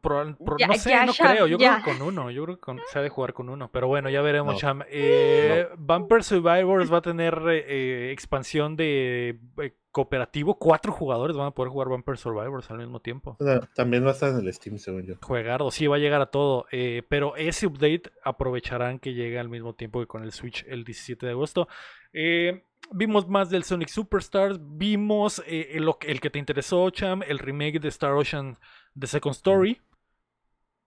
Pro- 0.00 0.34
Ya- 0.58 0.66
no 0.66 0.74
sé, 0.74 0.90
ya, 0.90 1.06
no 1.06 1.12
Sham, 1.12 1.32
creo. 1.34 1.46
Yo 1.46 1.56
ya. 1.56 1.80
creo 1.80 1.84
que 1.94 1.98
con 2.00 2.08
uno. 2.08 2.30
Yo 2.32 2.44
creo 2.44 2.56
que 2.56 2.60
con- 2.60 2.80
se 2.92 2.98
ha 2.98 3.02
de 3.02 3.08
jugar 3.10 3.32
con 3.32 3.48
uno. 3.48 3.70
Pero 3.70 3.86
bueno, 3.86 4.10
ya 4.10 4.20
veremos, 4.22 4.54
No. 4.54 4.58
Cham. 4.58 4.82
Eh, 4.90 5.68
Vampire 5.78 6.22
Survivors 6.24 6.92
va 6.92 6.98
a 6.98 7.02
tener 7.02 7.40
eh, 7.48 7.64
eh, 7.68 8.10
expansión 8.12 8.76
de 8.76 9.38
eh, 9.58 9.72
cooperativo. 10.04 10.58
Cuatro 10.58 10.92
jugadores 10.92 11.36
van 11.36 11.48
a 11.48 11.50
poder 11.50 11.70
jugar 11.70 11.88
Vampire 11.88 12.16
Survivors 12.16 12.70
al 12.70 12.78
mismo 12.78 13.00
tiempo. 13.00 13.36
También 13.74 14.04
va 14.04 14.10
a 14.10 14.12
estar 14.12 14.30
en 14.30 14.38
el 14.38 14.52
Steam, 14.52 14.78
según 14.78 15.02
yo. 15.06 15.14
Juegardo, 15.22 15.70
sí, 15.70 15.86
va 15.86 15.96
a 15.96 15.98
llegar 15.98 16.20
a 16.20 16.26
todo. 16.26 16.66
eh, 16.70 17.02
pero 17.08 17.34
ese 17.36 17.66
update 17.66 18.02
aprovecharán 18.22 18.98
que 19.00 19.14
llega 19.14 19.40
al 19.40 19.48
mismo 19.48 19.74
tiempo 19.74 20.00
que 20.00 20.06
con 20.06 20.22
el 20.22 20.32
Switch 20.32 20.64
el 20.68 20.84
17 20.84 21.26
de 21.26 21.32
agosto. 21.32 21.66
Eh, 22.12 22.64
vimos 22.92 23.28
más 23.28 23.50
del 23.50 23.64
Sonic 23.64 23.88
Superstars. 23.88 24.58
Vimos 24.60 25.42
eh, 25.46 25.70
el, 25.72 25.90
que- 25.98 26.10
el 26.12 26.20
que 26.20 26.30
te 26.30 26.38
interesó, 26.38 26.88
Cham, 26.90 27.22
el 27.26 27.38
remake 27.38 27.80
de 27.80 27.88
Star 27.88 28.12
Ocean 28.12 28.56
The 28.98 29.06
Second 29.08 29.34
Story. 29.34 29.80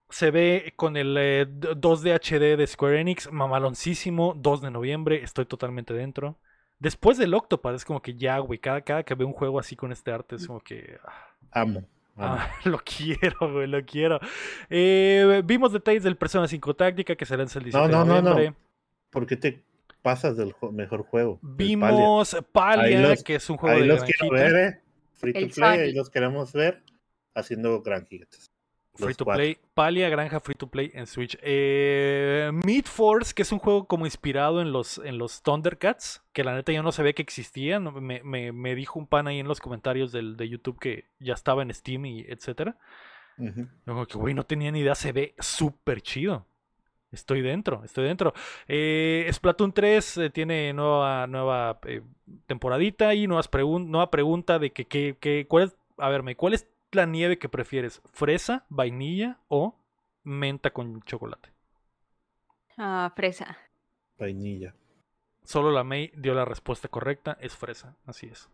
Se 0.10 0.30
ve 0.30 0.74
con 0.76 0.98
el 0.98 1.16
eh, 1.18 1.46
d- 1.50 1.70
2D 1.76 2.14
HD 2.20 2.58
de 2.58 2.68
Square 2.68 3.00
Enix, 3.00 3.32
mamaloncísimo, 3.32 4.34
2 4.38 4.62
de 4.62 4.70
noviembre, 4.72 5.24
estoy 5.24 5.46
totalmente 5.46 5.94
dentro. 5.94 6.38
Después 6.82 7.18
del 7.18 7.34
Octopad, 7.34 7.76
es 7.76 7.86
como 7.86 8.02
que 8.02 8.16
ya, 8.16 8.40
güey, 8.40 8.60
cada, 8.60 8.82
cada 8.82 9.04
que 9.04 9.16
veo 9.16 9.28
un 9.28 9.34
juego 9.34 9.60
así 9.60 9.76
con 9.78 9.92
este 9.94 10.12
arte, 10.12 10.36
es 10.36 10.48
como 10.48 10.60
que... 10.60 10.98
ah, 11.06 11.28
Amo. 11.62 11.80
amo. 11.80 11.88
Ah, 12.18 12.52
lo 12.66 12.80
quiero, 12.80 13.54
güey, 13.54 13.68
lo 13.68 13.86
quiero. 13.86 14.20
Eh, 14.70 15.42
vimos 15.46 15.72
detalles 15.72 16.04
del 16.04 16.18
Persona 16.18 16.48
5 16.48 16.76
Táctica 16.76 17.16
que 17.16 17.26
se 17.26 17.38
lanza 17.38 17.60
el 17.60 17.66
17 17.66 17.92
No, 17.92 18.04
no, 18.06 18.16
de 18.16 18.22
no, 18.22 18.30
noviembre. 18.32 18.50
no. 18.60 18.68
¿Por 19.12 19.26
qué 19.28 19.38
te 19.38 19.64
pasas 20.02 20.36
del 20.38 20.54
mejor 20.72 21.04
juego? 21.04 21.38
Palia? 21.40 21.56
Vimos 21.56 22.38
Palia, 22.52 23.02
los- 23.02 23.24
que 23.24 23.36
es 23.36 23.50
un 23.50 23.58
juego 23.58 23.76
Ahí 23.76 23.82
de 23.84 23.88
los 23.88 24.04
quiero 24.04 24.30
granjita. 24.34 24.54
ver, 24.60 24.74
eh. 24.74 24.82
Free 25.14 25.34
to 25.34 25.54
play, 25.54 25.80
ahí 25.80 25.94
los 25.94 26.10
queremos 26.10 26.52
ver 26.52 26.82
haciendo 27.36 27.82
granjitas. 27.84 28.51
Free 28.94 29.14
to 29.16 29.26
play. 29.26 29.58
Palia 29.74 30.10
Granja 30.10 30.40
Free 30.40 30.56
to 30.56 30.68
play 30.68 30.92
en 30.94 31.08
Switch. 31.08 31.38
Eh, 31.42 32.52
Meat 32.66 32.86
Force, 32.88 33.34
que 33.34 33.42
es 33.42 33.52
un 33.52 33.60
juego 33.60 33.86
como 33.86 34.06
inspirado 34.06 34.62
en 34.62 34.72
los, 34.74 34.98
en 35.00 35.18
los 35.18 35.42
Thundercats, 35.42 36.22
que 36.34 36.44
la 36.44 36.54
neta 36.54 36.72
yo 36.74 36.84
no 36.84 36.92
sabía 36.92 37.14
que 37.14 37.22
existían. 37.22 37.94
Me, 38.04 38.22
me- 38.24 38.52
me 38.52 38.76
dijo 38.76 39.00
un 39.00 39.08
pan 39.08 39.28
ahí 39.28 39.40
en 39.40 39.48
los 39.48 39.60
comentarios 39.60 40.12
del, 40.12 40.36
de 40.38 40.50
YouTube 40.50 40.78
que 40.80 41.06
ya 41.20 41.34
estaba 41.34 41.62
en 41.62 41.74
Steam 41.74 42.06
y 42.06 42.22
etcétera. 42.28 42.76
Yo 43.38 43.54
como 43.86 44.06
que, 44.06 44.18
güey, 44.18 44.34
no 44.34 44.44
tenía 44.46 44.72
ni 44.72 44.82
idea, 44.82 44.94
se 44.94 45.12
ve 45.14 45.34
súper 45.40 46.02
chido. 46.02 46.46
Estoy 47.12 47.42
dentro, 47.42 47.84
estoy 47.84 48.06
dentro. 48.06 48.34
Eh, 48.68 49.28
Splatoon 49.34 49.74
3 49.74 50.18
eh, 50.18 50.30
tiene 50.30 50.72
nueva, 50.74 51.28
nueva 51.28 51.80
temporadita 52.46 53.14
y 53.16 53.28
nuevas 53.28 53.50
pregun- 53.50 53.88
nueva 53.88 54.12
pregunta 54.12 54.60
de 54.60 54.72
que, 54.72 54.86
que, 54.86 55.18
que- 55.20 55.46
¿cuál 55.48 55.64
es, 55.66 55.76
a 55.98 56.10
verme, 56.10 56.36
¿cuál 56.36 56.54
es 56.54 56.68
la 56.92 57.06
nieve 57.06 57.38
que 57.40 57.50
prefieres? 57.50 58.02
¿Fresa, 58.14 58.66
vainilla 58.70 59.40
o 59.48 59.76
menta 60.24 60.72
con 60.72 61.02
chocolate? 61.04 61.50
Ah, 62.78 63.12
fresa. 63.16 63.58
Vainilla. 64.18 64.74
Solo 65.44 65.72
la 65.72 65.84
May 65.84 66.12
dio 66.16 66.34
la 66.34 66.46
respuesta 66.46 66.88
correcta, 66.88 67.38
es 67.42 67.56
fresa, 67.56 67.96
así 68.06 68.28
es. 68.28 68.50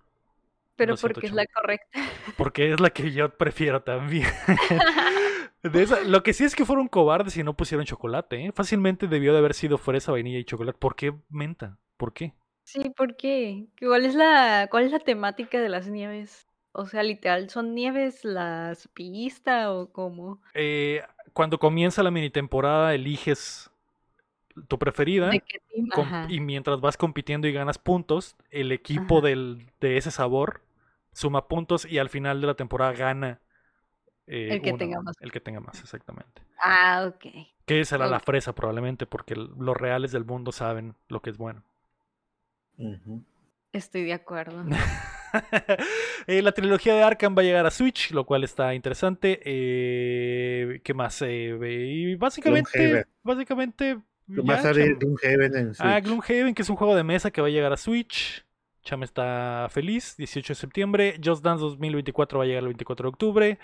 Pero 0.76 0.92
Lo 0.92 0.98
siento, 0.98 1.16
porque 1.16 1.28
es 1.28 1.34
la 1.34 1.46
correcta. 1.48 1.88
Porque 2.38 2.72
es 2.72 2.80
la 2.80 2.92
que 2.92 3.12
yo 3.12 3.36
prefiero 3.36 3.82
también. 3.82 4.28
De 5.64 5.82
esa- 5.84 6.02
lo 6.04 6.22
que 6.22 6.34
sí 6.34 6.44
es 6.44 6.56
que 6.56 6.66
fueron 6.66 6.88
cobardes 6.88 7.36
y 7.36 7.44
no 7.44 7.56
pusieron 7.58 7.86
chocolate. 7.86 8.46
¿eh? 8.46 8.52
Fácilmente 8.54 9.08
debió 9.08 9.34
de 9.34 9.40
haber 9.40 9.56
sido 9.56 9.78
fresa, 9.80 10.12
vainilla 10.12 10.38
y 10.38 10.46
chocolate. 10.46 10.78
¿Por 10.78 10.96
qué 10.96 11.14
menta? 11.30 11.80
¿Por 11.98 12.14
qué? 12.14 12.34
Sí, 12.64 12.90
¿por 12.96 13.16
qué? 13.18 13.68
¿Cuál 13.80 14.06
es 14.06 14.14
la, 14.14 14.68
cuál 14.70 14.86
es 14.86 14.92
la 14.92 15.00
temática 15.00 15.60
de 15.60 15.70
las 15.70 15.88
nieves? 15.88 16.47
O 16.78 16.86
sea, 16.86 17.02
literal, 17.02 17.50
¿son 17.50 17.74
nieves 17.74 18.24
las 18.24 18.88
pistas 18.90 19.68
o 19.68 19.90
cómo? 19.92 20.40
Eh, 20.54 21.02
cuando 21.34 21.58
comienza 21.58 22.04
la 22.04 22.12
mini 22.12 22.30
temporada, 22.30 22.94
eliges 22.94 23.72
tu 24.68 24.78
preferida. 24.78 25.30
¿De 25.32 25.40
qué 25.40 25.60
team? 25.74 25.88
com- 25.90 26.06
Ajá. 26.06 26.28
y 26.30 26.40
mientras 26.40 26.80
vas 26.80 26.96
compitiendo 26.96 27.48
y 27.48 27.52
ganas 27.52 27.80
puntos, 27.80 28.36
el 28.52 28.72
equipo 28.72 29.22
del, 29.22 29.66
de 29.82 29.98
ese 29.98 30.12
sabor 30.12 30.62
suma 31.14 31.48
puntos 31.48 31.84
y 31.86 31.98
al 31.98 32.10
final 32.10 32.42
de 32.42 32.48
la 32.48 32.54
temporada 32.54 32.94
gana. 32.94 33.40
eh, 34.28 34.50
El 34.52 34.62
que 34.62 34.70
uno, 34.70 34.78
tenga 34.78 35.02
más. 35.02 35.16
El 35.20 35.32
que 35.32 35.40
tenga 35.40 35.60
más, 35.60 35.80
exactamente. 35.82 36.44
Ah, 36.64 37.06
ok. 37.08 37.26
Que 37.66 37.86
será 37.86 38.08
la 38.08 38.20
fresa 38.20 38.54
probablemente, 38.54 39.08
porque 39.08 39.36
los 39.36 39.76
reales 39.76 40.12
del 40.12 40.26
mundo 40.26 40.52
saben 40.52 40.96
lo 41.08 41.22
que 41.22 41.32
es 41.32 41.38
bueno. 41.38 41.64
Estoy 43.74 44.04
de 44.04 44.14
acuerdo. 44.14 44.64
Eh, 46.28 46.42
la 46.42 46.52
trilogía 46.52 46.94
de 46.94 47.04
Arkham 47.04 47.38
va 47.38 47.42
a 47.42 47.46
llegar 47.46 47.66
a 47.66 47.72
Switch, 47.72 48.12
lo 48.12 48.26
cual 48.26 48.44
está 48.44 48.74
interesante. 48.74 49.40
Eh, 49.46 50.82
¿Qué 50.84 50.94
más? 50.94 51.22
Eh, 51.22 51.58
y 51.62 52.16
básicamente, 52.16 53.06
básicamente. 53.24 53.98
Va 54.30 54.56
a 54.56 54.62
salir. 54.62 54.98
Gloomhaven 54.98 55.56
en 55.56 55.74
Switch. 55.74 55.88
Ah, 55.88 56.00
Gloomhaven, 56.02 56.54
que 56.54 56.64
es 56.64 56.70
un 56.70 56.76
juego 56.76 56.96
de 56.96 57.04
mesa 57.04 57.32
que 57.32 57.40
va 57.40 57.48
a 57.48 57.50
llegar 57.50 57.72
a 57.72 57.78
Switch. 57.78 58.46
Cham 58.84 59.04
está 59.04 59.68
feliz, 59.70 60.16
18 60.18 60.52
de 60.52 60.56
septiembre. 60.56 61.20
Just 61.24 61.44
Dance 61.44 61.62
2024 61.62 62.40
va 62.40 62.46
a 62.46 62.48
llegar 62.48 62.64
el 62.64 62.68
24 62.68 63.04
de 63.04 63.10
octubre. 63.10 63.60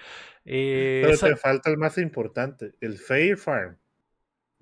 Eh, 0.46 1.02
Pero 1.06 1.18
te 1.18 1.36
falta 1.38 1.70
el 1.70 1.78
más 1.78 1.98
importante, 1.98 2.76
el 2.82 2.98
Fair 2.98 3.38
Farm. 3.38 3.78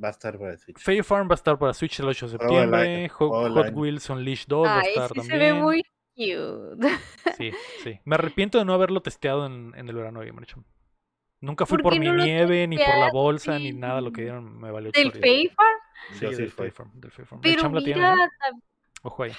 Va 0.03 0.07
a 0.07 0.11
estar 0.11 0.37
para 0.39 0.57
Switch. 0.57 0.79
Fair 0.79 1.03
Farm 1.03 1.27
va 1.29 1.33
a 1.33 1.35
estar 1.35 1.57
para 1.57 1.73
Switch 1.73 1.99
el 1.99 2.07
8 2.07 2.25
de 2.25 2.31
septiembre. 2.31 3.09
Hot. 3.09 3.71
Wheels 3.73 4.09
Unleashed 4.09 4.47
2 4.47 4.67
va 4.67 4.79
a 4.79 4.81
estar 4.81 5.07
sí 5.09 5.13
también. 5.15 5.25
se 5.27 5.37
ve 5.37 5.53
muy 5.53 5.83
cute. 6.25 6.87
Sí, 7.37 7.51
sí. 7.83 7.99
Me 8.05 8.15
arrepiento 8.15 8.57
de 8.57 8.65
no 8.65 8.73
haberlo 8.73 9.01
testeado 9.01 9.45
en, 9.45 9.73
en 9.75 9.89
el 9.89 9.95
verano 9.95 10.21
de. 10.21 10.31
Nunca 11.41 11.65
fui 11.65 11.79
¿Por 11.79 11.97
no 11.97 12.13
lo 12.13 12.23
nieve, 12.23 12.67
ni 12.67 12.77
por 12.77 12.97
la 12.97 13.11
bolsa, 13.11 13.57
ni 13.57 13.73
nada. 13.73 13.99
Lo 14.01 14.11
que 14.11 14.21
dieron 14.21 14.59
me 14.59 14.71
valió 14.71 14.91
¿Del 14.91 15.11
chorizo. 15.11 15.21
Fair 15.21 15.51
Farm? 15.51 15.79
Sí, 16.11 16.19
sí 16.19 16.25
del 16.25 16.51
fui. 16.51 16.65
Fair 16.65 16.71
Farm, 16.71 16.91
del 16.99 17.11
Fair 17.11 17.27
Farm. 17.27 17.41
El 17.43 17.55
Pero 17.55 17.81
tiene, 17.81 18.01
mira, 18.01 18.31
Ojo 19.01 19.23
ahí. 19.23 19.31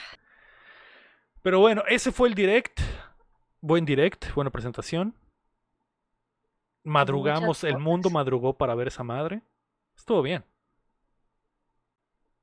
Pero 1.43 1.61
bueno, 1.61 1.85
ese 1.89 2.11
fue 2.11 2.29
el 2.29 2.35
direct. 2.35 2.81
Buen 3.61 3.85
direct, 3.85 4.33
buena 4.35 4.51
presentación. 4.51 5.15
Madrugamos, 6.85 7.63
el 7.63 7.79
mundo 7.79 8.11
madrugó 8.11 8.57
para 8.57 8.75
ver 8.75 8.89
esa 8.89 9.05
madre. 9.05 9.43
Estuvo 9.97 10.23
bien. 10.23 10.45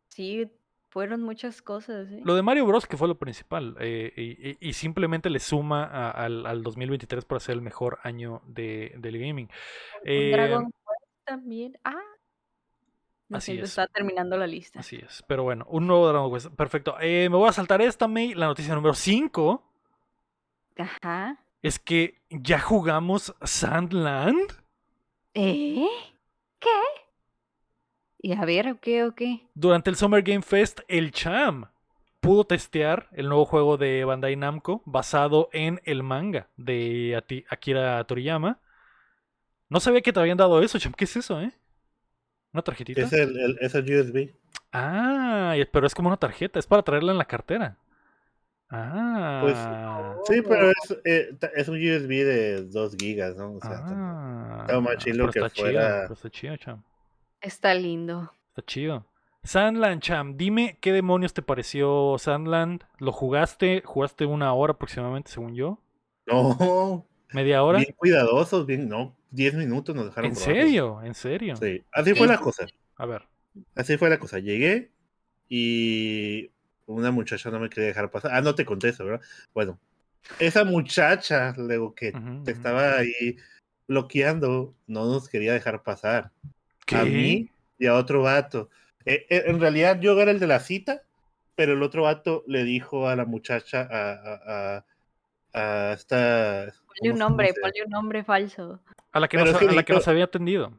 sí, 0.07 0.49
fueron 0.90 1.22
muchas 1.22 1.61
cosas. 1.61 2.11
¿eh? 2.11 2.22
Lo 2.24 2.36
de 2.36 2.41
Mario 2.41 2.66
Bros. 2.66 2.86
que 2.88 2.98
fue 2.98 3.07
lo 3.07 3.18
principal. 3.18 3.76
eh, 3.80 4.57
y, 4.60 4.74
simplemente 4.74 5.30
le 5.30 5.40
suma 5.40 5.84
a- 5.86 6.11
al, 6.11 6.45
al 6.45 6.64
2023 6.64 7.26
para 7.26 7.40
ser 7.40 7.56
el 7.56 7.61
mejor 7.61 7.99
año 8.03 8.41
de, 8.45 8.94
del 8.98 9.18
gaming. 9.20 9.49
Eh, 10.03 10.32
Dragon 10.34 10.66
Quest 10.66 11.26
también. 11.26 11.78
Ah. 11.84 11.95
Así 13.32 13.57
es. 13.60 13.70
Estaba 13.70 13.88
terminando 13.88 14.38
la 14.38 14.48
lista. 14.48 14.80
Así 14.80 14.95
es. 14.95 15.24
Pero 15.28 15.44
bueno, 15.44 15.66
un 15.70 15.86
nuevo 15.86 16.07
Dragon 16.07 16.34
Quest. 16.34 16.48
Perfecto. 16.56 16.95
Eh, 16.99 17.28
me 17.30 17.38
voy 17.38 17.48
a 17.48 17.53
saltar 17.53 17.82
esta, 17.82 18.07
May. 18.07 18.34
La 18.34 18.48
noticia 18.48 18.74
número 18.74 18.95
5 18.95 19.64
Ajá. 20.78 21.38
es 21.61 21.78
que 21.78 22.22
ya 22.32 22.60
jugamos 22.60 23.36
Sandland. 23.44 24.52
¿Eh? 25.36 25.88
¿Qué? 26.60 26.70
Y 28.21 28.33
a 28.33 28.43
ver, 28.45 28.67
¿o 28.69 28.79
qué, 28.79 29.03
o 29.05 29.15
qué? 29.15 29.47
Durante 29.55 29.89
el 29.89 29.95
Summer 29.95 30.21
Game 30.21 30.41
Fest, 30.41 30.81
el 30.87 31.11
Cham 31.11 31.65
pudo 32.19 32.43
testear 32.43 33.07
el 33.13 33.29
nuevo 33.29 33.45
juego 33.45 33.77
de 33.77 34.03
Bandai 34.03 34.35
Namco 34.35 34.81
basado 34.85 35.49
en 35.53 35.79
el 35.85 36.03
manga 36.03 36.47
de 36.57 37.21
Akira 37.49 38.03
Toriyama. 38.03 38.59
No 39.69 39.79
sabía 39.79 40.01
que 40.01 40.11
te 40.11 40.19
habían 40.19 40.37
dado 40.37 40.61
eso, 40.61 40.79
Cham. 40.79 40.93
¿Qué 40.93 41.05
es 41.05 41.15
eso, 41.15 41.39
eh? 41.39 41.51
¿Una 42.51 42.61
tarjetita? 42.63 43.01
Es 43.01 43.13
el, 43.13 43.39
el- 43.39 43.57
es 43.61 43.73
el 43.75 43.85
USB. 43.85 44.33
Ah, 44.73 45.55
pero 45.71 45.87
es 45.87 45.95
como 45.95 46.09
una 46.09 46.17
tarjeta, 46.17 46.59
es 46.59 46.67
para 46.67 46.83
traerla 46.83 47.11
en 47.13 47.17
la 47.19 47.25
cartera. 47.25 47.77
Ah. 48.69 49.39
Pues, 49.41 49.57
Sí, 50.27 50.41
pero 50.47 50.69
es, 50.71 50.97
eh, 51.05 51.35
es 51.55 51.67
un 51.69 51.77
USB 51.77 52.23
de 52.25 52.63
2 52.65 52.95
gigas, 52.99 53.35
¿no? 53.37 53.53
O 53.53 53.61
sea, 53.61 53.81
Ah, 53.83 54.57
estaba 54.61 54.81
más 54.81 54.97
chilo 54.97 55.29
que 55.31 55.39
está 55.39 55.49
chido, 55.49 55.65
fuera- 55.67 56.05
está 56.05 56.29
chido, 56.29 56.57
Cham. 56.57 56.83
Está 57.41 57.74
lindo. 57.74 58.34
Está 58.49 58.61
chido. 58.66 59.06
Sandland, 59.44 60.02
Cham, 60.02 60.36
dime 60.36 60.78
qué 60.82 60.91
demonios 60.91 61.34
te 61.34 61.41
pareció 61.41 62.18
Sandland. 62.20 62.84
¿Lo 62.98 63.11
jugaste? 63.11 63.82
¿Jugaste 63.86 64.26
una 64.26 64.53
hora 64.53 64.74
aproximadamente, 64.74 65.32
según 65.32 65.56
yo? 65.56 65.80
No, 66.26 67.06
¿Media 67.32 67.64
hora? 67.64 67.80
bien 67.80 67.94
cuidadosos, 67.95 68.66
bien, 68.66 68.90
no, 68.90 69.16
10 69.32 69.53
minutos 69.56 69.95
nos 69.95 70.06
dejaron 70.06 70.32
¿En 70.32 70.36
probarlo. 70.36 70.61
serio? 70.61 71.02
¿En 71.03 71.14
serio? 71.16 71.56
Sí, 71.56 71.84
así 71.91 72.14
fue 72.14 72.28
la 72.28 72.38
cosa. 72.38 72.68
A 72.98 73.06
ver. 73.06 73.28
Así 73.76 73.98
fue 73.98 74.10
la 74.10 74.20
cosa. 74.20 74.40
Llegué 74.40 74.91
y 75.48 76.52
una 76.86 77.11
muchacha 77.11 77.49
no 77.49 77.60
me 77.60 77.70
quería 77.70 77.88
dejar 77.88 78.11
pasar. 78.11 78.32
Ah, 78.34 78.41
no 78.41 78.56
te 78.56 78.66
conté 78.66 78.90
eso, 78.90 79.06
¿verdad? 79.06 79.26
Bueno, 79.53 79.80
esa 80.40 80.66
muchacha, 80.66 81.53
luego 81.57 81.95
que 81.95 82.14
te 82.44 82.52
estaba 82.52 82.98
ahí 82.98 83.38
bloqueando, 83.88 84.76
no 84.88 85.06
nos 85.06 85.30
quería 85.30 85.53
dejar 85.53 85.82
pasar. 85.84 86.32
¿Qué? 86.90 86.98
A 86.98 87.06
mí 87.06 87.49
y 87.78 87.86
a 87.86 87.94
otro 87.95 88.24
vato. 88.24 88.70
Eh, 89.06 89.26
eh, 89.30 89.44
en 89.45 89.60
realidad 89.60 89.99
yo 90.02 90.20
era 90.20 90.32
el 90.32 90.40
de 90.40 90.48
la 90.48 90.60
cita, 90.60 91.03
pero 91.56 91.74
el 91.74 91.84
otro 91.84 92.03
vato 92.03 92.44
le 92.48 92.64
dijo 92.64 93.07
a 93.07 93.16
la 93.16 93.26
muchacha, 93.26 93.88
a, 93.90 94.11
a, 94.11 94.86
a, 95.53 95.90
a 95.90 95.94
esta... 95.94 96.74
Ponle 96.88 97.11
un 97.14 97.18
¿cómo- 97.18 97.30
nombre, 97.30 97.53
ponle 97.61 97.84
un 97.86 97.91
nombre 97.91 98.24
falso. 98.24 98.82
A 99.11 99.20
la 99.20 99.28
que, 99.28 99.38
nos, 99.38 99.49
es 99.49 99.57
que 99.57 99.66
a 99.66 99.72
la 99.72 99.84
que 99.84 99.94
dijo- 99.94 99.99
nos 99.99 100.07
había 100.07 100.24
atendido. 100.26 100.74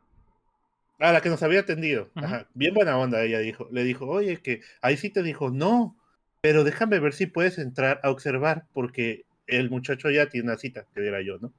A 0.98 1.12
la 1.12 1.20
que 1.20 1.30
nos 1.30 1.42
había 1.42 1.60
atendido. 1.60 2.10
Ajá. 2.14 2.46
Bien 2.54 2.74
buena 2.74 2.98
onda, 2.98 3.22
ella 3.22 3.38
dijo. 3.38 3.68
Le 3.72 3.84
dijo, 3.84 4.06
oye, 4.06 4.36
que 4.42 4.60
ahí 4.82 4.96
sí 4.96 5.08
te 5.10 5.22
dijo, 5.22 5.50
no, 5.50 5.96
pero 6.42 6.62
déjame 6.64 6.98
ver 6.98 7.12
si 7.14 7.26
puedes 7.26 7.58
entrar 7.58 8.00
a 8.02 8.10
observar, 8.10 8.64
porque 8.74 9.24
el 9.46 9.70
muchacho 9.70 10.10
ya 10.10 10.26
tiene 10.28 10.48
una 10.48 10.58
cita, 10.58 10.86
que 10.94 11.06
era 11.06 11.22
yo, 11.22 11.38
¿no? 11.38 11.52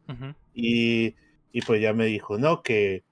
Y, 0.54 1.16
y 1.52 1.62
pues 1.62 1.82
ya 1.82 1.92
me 1.94 2.06
dijo, 2.06 2.38
no, 2.38 2.62
que, 2.62 3.04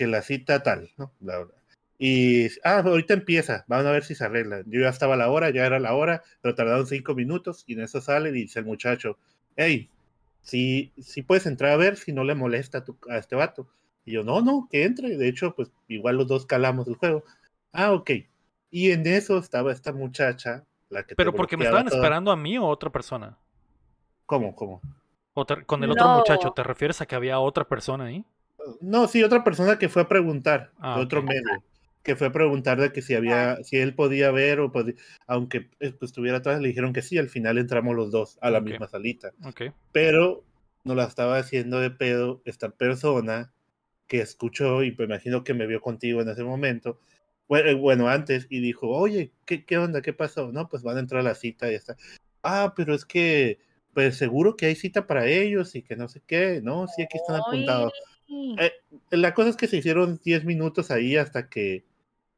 que 0.00 0.06
la 0.06 0.22
cita 0.22 0.62
tal, 0.62 0.90
¿no? 0.98 1.12
Bla, 1.20 1.40
bla. 1.40 1.54
Y, 1.98 2.46
ah, 2.64 2.78
ahorita 2.84 3.14
empieza, 3.14 3.64
van 3.68 3.86
a 3.86 3.90
ver 3.92 4.04
si 4.04 4.14
se 4.14 4.24
arregla. 4.24 4.62
Yo 4.66 4.80
ya 4.80 4.88
estaba 4.88 5.14
a 5.14 5.16
la 5.18 5.30
hora, 5.30 5.50
ya 5.50 5.66
era 5.66 5.78
la 5.78 5.94
hora, 5.94 6.22
pero 6.40 6.54
tardaron 6.54 6.86
cinco 6.86 7.14
minutos 7.14 7.64
y 7.66 7.74
en 7.74 7.82
eso 7.82 8.00
sale 8.00 8.30
y 8.30 8.32
dice 8.32 8.60
el 8.60 8.64
muchacho, 8.64 9.18
hey, 9.56 9.90
si, 10.42 10.92
si 10.98 11.22
puedes 11.22 11.46
entrar 11.46 11.72
a 11.72 11.76
ver 11.76 11.96
si 11.98 12.12
no 12.12 12.24
le 12.24 12.34
molesta 12.34 12.78
a, 12.78 12.84
tu- 12.84 12.98
a 13.10 13.18
este 13.18 13.36
vato. 13.36 13.68
Y 14.06 14.12
yo, 14.12 14.24
no, 14.24 14.40
no, 14.40 14.68
que 14.70 14.84
entre. 14.84 15.16
De 15.18 15.28
hecho, 15.28 15.54
pues 15.54 15.70
igual 15.88 16.16
los 16.16 16.26
dos 16.26 16.46
calamos 16.46 16.88
el 16.88 16.94
juego. 16.96 17.24
Ah, 17.72 17.92
ok. 17.92 18.10
Y 18.70 18.92
en 18.92 19.06
eso 19.06 19.38
estaba 19.38 19.72
esta 19.72 19.92
muchacha, 19.92 20.64
la 20.88 21.02
que 21.02 21.10
te 21.10 21.16
Pero 21.16 21.32
porque 21.34 21.56
me 21.56 21.64
estaban 21.64 21.86
todo. 21.86 21.96
esperando 21.96 22.30
a 22.32 22.36
mí 22.36 22.56
o 22.58 22.64
a 22.64 22.68
otra 22.68 22.90
persona. 22.90 23.38
¿Cómo, 24.26 24.54
cómo? 24.54 24.80
O 25.34 25.44
te- 25.44 25.64
con 25.64 25.82
el 25.82 25.90
otro 25.90 26.08
No. 26.08 26.16
muchacho, 26.16 26.52
¿te 26.52 26.62
refieres 26.62 27.00
a 27.00 27.06
que 27.06 27.16
había 27.16 27.40
otra 27.40 27.64
persona 27.68 28.04
ahí? 28.04 28.24
No, 28.80 29.08
sí, 29.08 29.22
otra 29.22 29.44
persona 29.44 29.78
que 29.78 29.88
fue 29.88 30.02
a 30.02 30.08
preguntar, 30.08 30.72
Ah, 30.78 30.96
de 30.96 31.02
otro 31.02 31.22
medio, 31.22 31.62
que 32.02 32.16
fue 32.16 32.28
a 32.28 32.32
preguntar 32.32 32.80
de 32.80 32.92
que 32.92 33.02
si 33.02 33.14
había, 33.14 33.56
si 33.62 33.76
él 33.76 33.94
podía 33.94 34.30
ver 34.30 34.60
o 34.60 34.72
podía, 34.72 34.94
aunque 35.26 35.68
eh, 35.80 35.92
pues, 35.92 36.10
estuviera 36.10 36.38
atrás, 36.38 36.60
le 36.60 36.68
dijeron 36.68 36.92
que 36.92 37.02
sí, 37.02 37.18
al 37.18 37.28
final 37.28 37.58
entramos 37.58 37.94
los 37.94 38.10
dos 38.10 38.38
a 38.40 38.50
la 38.50 38.60
misma 38.60 38.88
salita. 38.88 39.32
Pero 39.92 40.44
nos 40.84 40.96
la 40.96 41.04
estaba 41.04 41.38
haciendo 41.38 41.80
de 41.80 41.90
pedo 41.90 42.42
esta 42.44 42.70
persona 42.70 43.52
que 44.06 44.20
escuchó 44.20 44.82
y 44.82 44.94
me 44.96 45.04
imagino 45.04 45.44
que 45.44 45.54
me 45.54 45.66
vio 45.66 45.80
contigo 45.80 46.20
en 46.20 46.28
ese 46.28 46.42
momento. 46.42 46.98
Bueno, 47.48 47.76
bueno 47.78 48.08
antes, 48.08 48.46
y 48.50 48.60
dijo, 48.60 48.88
oye, 48.88 49.32
¿qué, 49.44 49.64
¿qué 49.64 49.78
onda? 49.78 50.02
¿Qué 50.02 50.12
pasó? 50.12 50.52
No, 50.52 50.68
pues 50.68 50.82
van 50.82 50.96
a 50.96 51.00
entrar 51.00 51.20
a 51.20 51.24
la 51.24 51.34
cita 51.34 51.70
y 51.70 51.74
está. 51.74 51.96
Ah, 52.42 52.72
pero 52.76 52.94
es 52.94 53.04
que, 53.04 53.58
pues 53.92 54.16
seguro 54.16 54.56
que 54.56 54.66
hay 54.66 54.74
cita 54.74 55.06
para 55.06 55.26
ellos 55.26 55.74
y 55.74 55.82
que 55.82 55.96
no 55.96 56.08
sé 56.08 56.22
qué, 56.26 56.60
¿no? 56.62 56.86
Sí, 56.88 57.02
aquí 57.02 57.18
están 57.18 57.36
apuntados. 57.36 57.92
Eh, 58.30 58.72
la 59.10 59.34
cosa 59.34 59.50
es 59.50 59.56
que 59.56 59.66
se 59.66 59.78
hicieron 59.78 60.20
10 60.22 60.44
minutos 60.44 60.90
ahí 60.90 61.16
hasta 61.16 61.48
que 61.48 61.84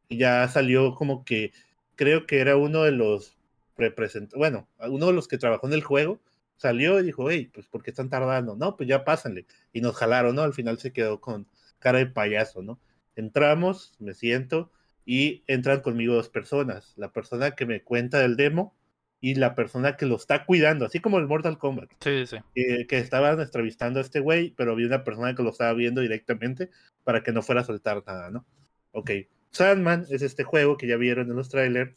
ya 0.09 0.49
salió 0.49 0.95
como 0.95 1.25
que 1.25 1.53
creo 1.97 2.27
que 2.27 2.41
era 2.41 2.57
uno 2.57 2.83
de 2.83 2.93
los 2.93 3.37
representantes, 3.77 4.39
bueno, 4.39 4.69
uno 4.89 5.07
de 5.07 5.13
los 5.13 5.29
que 5.29 5.39
trabajó 5.39 5.67
en 5.67 5.75
el 5.75 5.83
juego, 5.83 6.21
salió 6.57 7.01
y 7.01 7.05
dijo, 7.05 7.31
hey, 7.31 7.51
pues 7.53 7.67
¿por 7.67 7.83
qué 7.83 7.91
están 7.91 8.09
tardando? 8.09 8.57
No, 8.57 8.77
pues 8.77 8.89
ya 8.89 9.05
pásanle. 9.05 9.47
Y 9.73 9.81
nos 9.81 9.97
jalaron, 9.97 10.37
¿no? 10.37 10.43
Al 10.43 10.55
final 10.55 10.79
se 10.79 10.93
quedó 10.93 11.21
con 11.21 11.47
cara 11.79 11.99
de 11.99 12.07
payaso, 12.07 12.63
¿no? 12.63 12.79
Entramos, 13.17 13.95
me 13.99 14.15
siento 14.15 14.71
y 15.05 15.43
entran 15.47 15.81
conmigo 15.81 16.15
dos 16.15 16.29
personas, 16.29 16.95
la 16.97 17.13
persona 17.13 17.53
que 17.53 17.67
me 17.67 17.83
cuenta 17.83 18.21
del 18.21 18.37
demo 18.37 18.75
y 19.23 19.37
la 19.37 19.55
persona 19.55 19.97
que 19.97 20.05
lo 20.05 20.17
está 20.17 20.45
cuidando, 20.45 20.85
así 20.85 20.99
como 20.99 21.19
el 21.21 21.29
Mortal 21.29 21.57
Kombat. 21.57 21.91
Sí, 22.01 22.27
sí. 22.27 22.39
Eh, 22.57 22.89
que 22.89 22.99
estaban 22.99 23.41
entrevistando 23.41 24.01
a 24.01 24.03
este 24.03 24.19
güey, 24.19 24.51
pero 24.51 24.73
había 24.73 24.89
una 24.89 25.05
persona 25.05 25.37
que 25.37 25.45
lo 25.45 25.51
estaba 25.51 25.73
viendo 25.75 26.01
directamente 26.01 26.71
para 27.05 27.23
que 27.23 27.31
no 27.31 27.41
fuera 27.41 27.61
a 27.61 27.65
soltar 27.65 28.03
nada, 28.05 28.31
¿no? 28.31 28.45
Ok. 28.91 29.13
Sandman 29.53 30.07
es 30.11 30.23
este 30.23 30.43
juego 30.43 30.77
que 30.77 30.89
ya 30.89 30.97
vieron 30.97 31.31
en 31.31 31.37
los 31.37 31.49
trailers, 31.49 31.95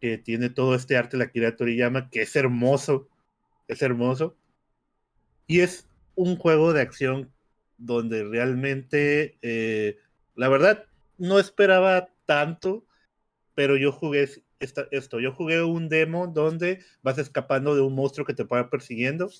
que 0.00 0.16
tiene 0.16 0.48
todo 0.48 0.74
este 0.74 0.96
arte 0.96 1.18
de 1.18 1.24
la 1.24 1.30
Kira 1.30 1.56
Toriyama, 1.56 2.08
que 2.08 2.22
es 2.22 2.34
hermoso, 2.34 3.06
es 3.68 3.82
hermoso. 3.82 4.34
Y 5.46 5.60
es 5.60 5.86
un 6.14 6.36
juego 6.36 6.72
de 6.72 6.80
acción 6.80 7.30
donde 7.76 8.24
realmente, 8.24 9.36
eh, 9.42 9.98
la 10.34 10.48
verdad, 10.48 10.86
no 11.18 11.38
esperaba 11.38 12.08
tanto, 12.24 12.86
pero 13.54 13.76
yo 13.76 13.92
jugué 13.92 14.26
esto. 14.60 15.20
Yo 15.20 15.32
jugué 15.32 15.62
un 15.62 15.88
demo 15.88 16.26
donde 16.26 16.80
vas 17.02 17.18
escapando 17.18 17.74
de 17.74 17.82
un 17.82 17.94
monstruo 17.94 18.26
que 18.26 18.34
te 18.34 18.44
va 18.44 18.70
persiguiendo. 18.70 19.30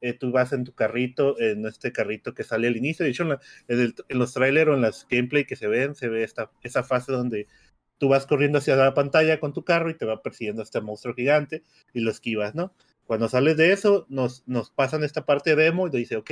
Eh, 0.00 0.12
tú 0.12 0.32
vas 0.32 0.52
en 0.52 0.64
tu 0.64 0.74
carrito, 0.74 1.40
en 1.40 1.64
este 1.66 1.92
carrito 1.92 2.34
que 2.34 2.44
sale 2.44 2.68
al 2.68 2.76
inicio. 2.76 3.04
De 3.04 3.10
hecho, 3.10 3.24
en, 3.68 3.94
los 4.08 4.34
trailers 4.34 4.70
o 4.70 4.74
en 4.74 4.82
las 4.82 5.06
gameplay 5.08 5.46
que 5.46 5.56
se 5.56 5.66
ven, 5.66 5.94
se 5.94 6.08
ve 6.08 6.24
esta, 6.24 6.50
esa 6.62 6.82
fase 6.82 7.12
donde 7.12 7.46
tú 7.98 8.08
vas 8.08 8.26
corriendo 8.26 8.58
hacia 8.58 8.76
la 8.76 8.92
pantalla 8.94 9.40
con 9.40 9.52
tu 9.52 9.64
carro 9.64 9.90
y 9.90 9.94
te 9.94 10.04
va 10.04 10.22
persiguiendo 10.22 10.62
este 10.62 10.80
monstruo 10.80 11.14
gigante 11.14 11.62
y 11.92 12.00
lo 12.00 12.10
esquivas, 12.10 12.54
¿no? 12.54 12.74
Cuando 13.06 13.28
sales 13.28 13.56
de 13.56 13.72
eso, 13.72 14.06
nos, 14.08 14.42
nos 14.46 14.70
pasan 14.70 15.04
esta 15.04 15.24
parte 15.24 15.54
de 15.54 15.64
demo 15.64 15.86
y 15.86 15.90
te 15.90 15.98
dice, 15.98 16.16
ok, 16.16 16.30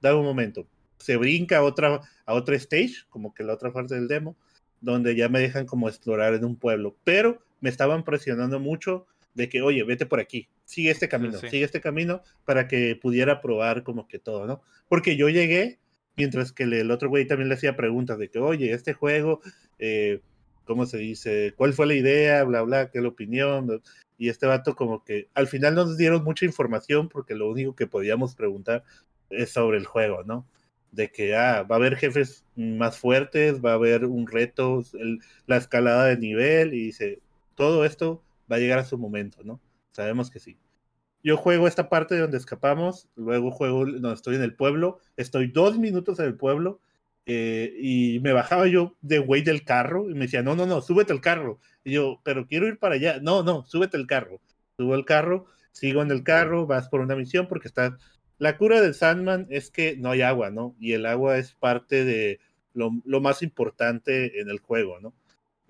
dame 0.00 0.18
un 0.18 0.24
momento. 0.24 0.66
Se 0.98 1.16
brinca 1.16 1.58
a 1.58 1.62
otra, 1.64 2.00
a 2.26 2.34
otra 2.34 2.56
stage, 2.56 3.04
como 3.08 3.34
que 3.34 3.44
la 3.44 3.54
otra 3.54 3.72
parte 3.72 3.94
del 3.94 4.08
demo, 4.08 4.36
donde 4.80 5.16
ya 5.16 5.28
me 5.28 5.40
dejan 5.40 5.66
como 5.66 5.88
explorar 5.88 6.34
en 6.34 6.44
un 6.44 6.56
pueblo. 6.56 6.96
Pero 7.04 7.42
me 7.62 7.70
estaban 7.70 8.04
presionando 8.04 8.60
mucho 8.60 9.06
de 9.32 9.48
que, 9.48 9.62
oye, 9.62 9.82
vete 9.84 10.04
por 10.04 10.20
aquí, 10.20 10.48
sigue 10.66 10.90
este 10.90 11.08
camino, 11.08 11.38
sigue 11.38 11.64
este 11.64 11.80
camino 11.80 12.20
para 12.44 12.68
que 12.68 12.98
pudiera 13.00 13.40
probar 13.40 13.82
como 13.82 14.06
que 14.06 14.18
todo, 14.18 14.46
¿no? 14.46 14.60
Porque 14.88 15.16
yo 15.16 15.30
llegué, 15.30 15.78
mientras 16.16 16.52
que 16.52 16.64
el 16.64 16.90
otro 16.90 17.08
güey 17.08 17.26
también 17.26 17.48
le 17.48 17.54
hacía 17.54 17.74
preguntas 17.74 18.18
de 18.18 18.28
que, 18.28 18.38
oye, 18.38 18.72
este 18.72 18.92
juego, 18.92 19.40
eh, 19.78 20.20
¿cómo 20.66 20.84
se 20.84 20.98
dice? 20.98 21.54
¿Cuál 21.56 21.72
fue 21.72 21.86
la 21.86 21.94
idea? 21.94 22.44
Bla, 22.44 22.60
bla, 22.60 22.90
¿qué 22.90 22.98
es 22.98 23.02
la 23.02 23.08
opinión? 23.08 23.80
Y 24.18 24.28
este 24.28 24.46
vato 24.46 24.76
como 24.76 25.02
que 25.02 25.28
al 25.32 25.46
final 25.46 25.74
nos 25.74 25.96
dieron 25.96 26.22
mucha 26.22 26.44
información 26.44 27.08
porque 27.08 27.34
lo 27.34 27.48
único 27.48 27.74
que 27.74 27.86
podíamos 27.86 28.34
preguntar 28.34 28.84
es 29.30 29.50
sobre 29.50 29.78
el 29.78 29.86
juego, 29.86 30.24
¿no? 30.24 30.46
de 30.92 31.10
que 31.10 31.34
ah, 31.34 31.62
va 31.62 31.76
a 31.76 31.78
haber 31.78 31.96
jefes 31.96 32.44
más 32.54 32.98
fuertes, 32.98 33.64
va 33.64 33.72
a 33.72 33.74
haber 33.74 34.04
un 34.04 34.26
reto, 34.26 34.84
la 35.46 35.56
escalada 35.56 36.04
de 36.04 36.18
nivel, 36.18 36.74
y 36.74 36.84
dice, 36.84 37.20
todo 37.54 37.84
esto 37.84 38.22
va 38.50 38.56
a 38.56 38.58
llegar 38.58 38.78
a 38.78 38.84
su 38.84 38.98
momento, 38.98 39.42
¿no? 39.44 39.60
Sabemos 39.92 40.30
que 40.30 40.40
sí. 40.40 40.58
Yo 41.22 41.36
juego 41.36 41.68
esta 41.68 41.88
parte 41.88 42.18
donde 42.18 42.36
escapamos, 42.36 43.08
luego 43.14 43.50
juego 43.50 43.86
donde 43.86 44.14
estoy 44.14 44.36
en 44.36 44.42
el 44.42 44.54
pueblo, 44.54 44.98
estoy 45.16 45.48
dos 45.48 45.78
minutos 45.78 46.18
en 46.18 46.26
el 46.26 46.36
pueblo 46.36 46.80
eh, 47.26 47.72
y 47.78 48.18
me 48.20 48.32
bajaba 48.32 48.66
yo 48.66 48.96
de 49.00 49.18
güey 49.18 49.42
del 49.42 49.64
carro 49.64 50.10
y 50.10 50.14
me 50.14 50.20
decía, 50.20 50.42
no, 50.42 50.56
no, 50.56 50.66
no, 50.66 50.80
súbete 50.82 51.12
el 51.12 51.20
carro. 51.20 51.60
Y 51.84 51.92
yo, 51.92 52.20
pero 52.24 52.46
quiero 52.46 52.66
ir 52.66 52.78
para 52.78 52.96
allá. 52.96 53.20
No, 53.20 53.42
no, 53.42 53.64
súbete 53.66 53.96
el 53.96 54.06
carro. 54.06 54.40
Subo 54.76 54.94
el 54.94 55.04
carro, 55.04 55.46
sigo 55.70 56.02
en 56.02 56.10
el 56.10 56.24
carro, 56.24 56.66
vas 56.66 56.88
por 56.88 57.00
una 57.00 57.16
misión 57.16 57.46
porque 57.48 57.68
está... 57.68 57.96
La 58.38 58.56
cura 58.58 58.80
del 58.80 58.94
Sandman 58.94 59.46
es 59.50 59.70
que 59.70 59.96
no 59.96 60.10
hay 60.10 60.22
agua, 60.22 60.50
¿no? 60.50 60.74
Y 60.80 60.94
el 60.94 61.06
agua 61.06 61.38
es 61.38 61.54
parte 61.54 62.04
de 62.04 62.40
lo, 62.74 62.90
lo 63.04 63.20
más 63.20 63.42
importante 63.42 64.40
en 64.40 64.50
el 64.50 64.58
juego, 64.58 64.98
¿no? 65.00 65.14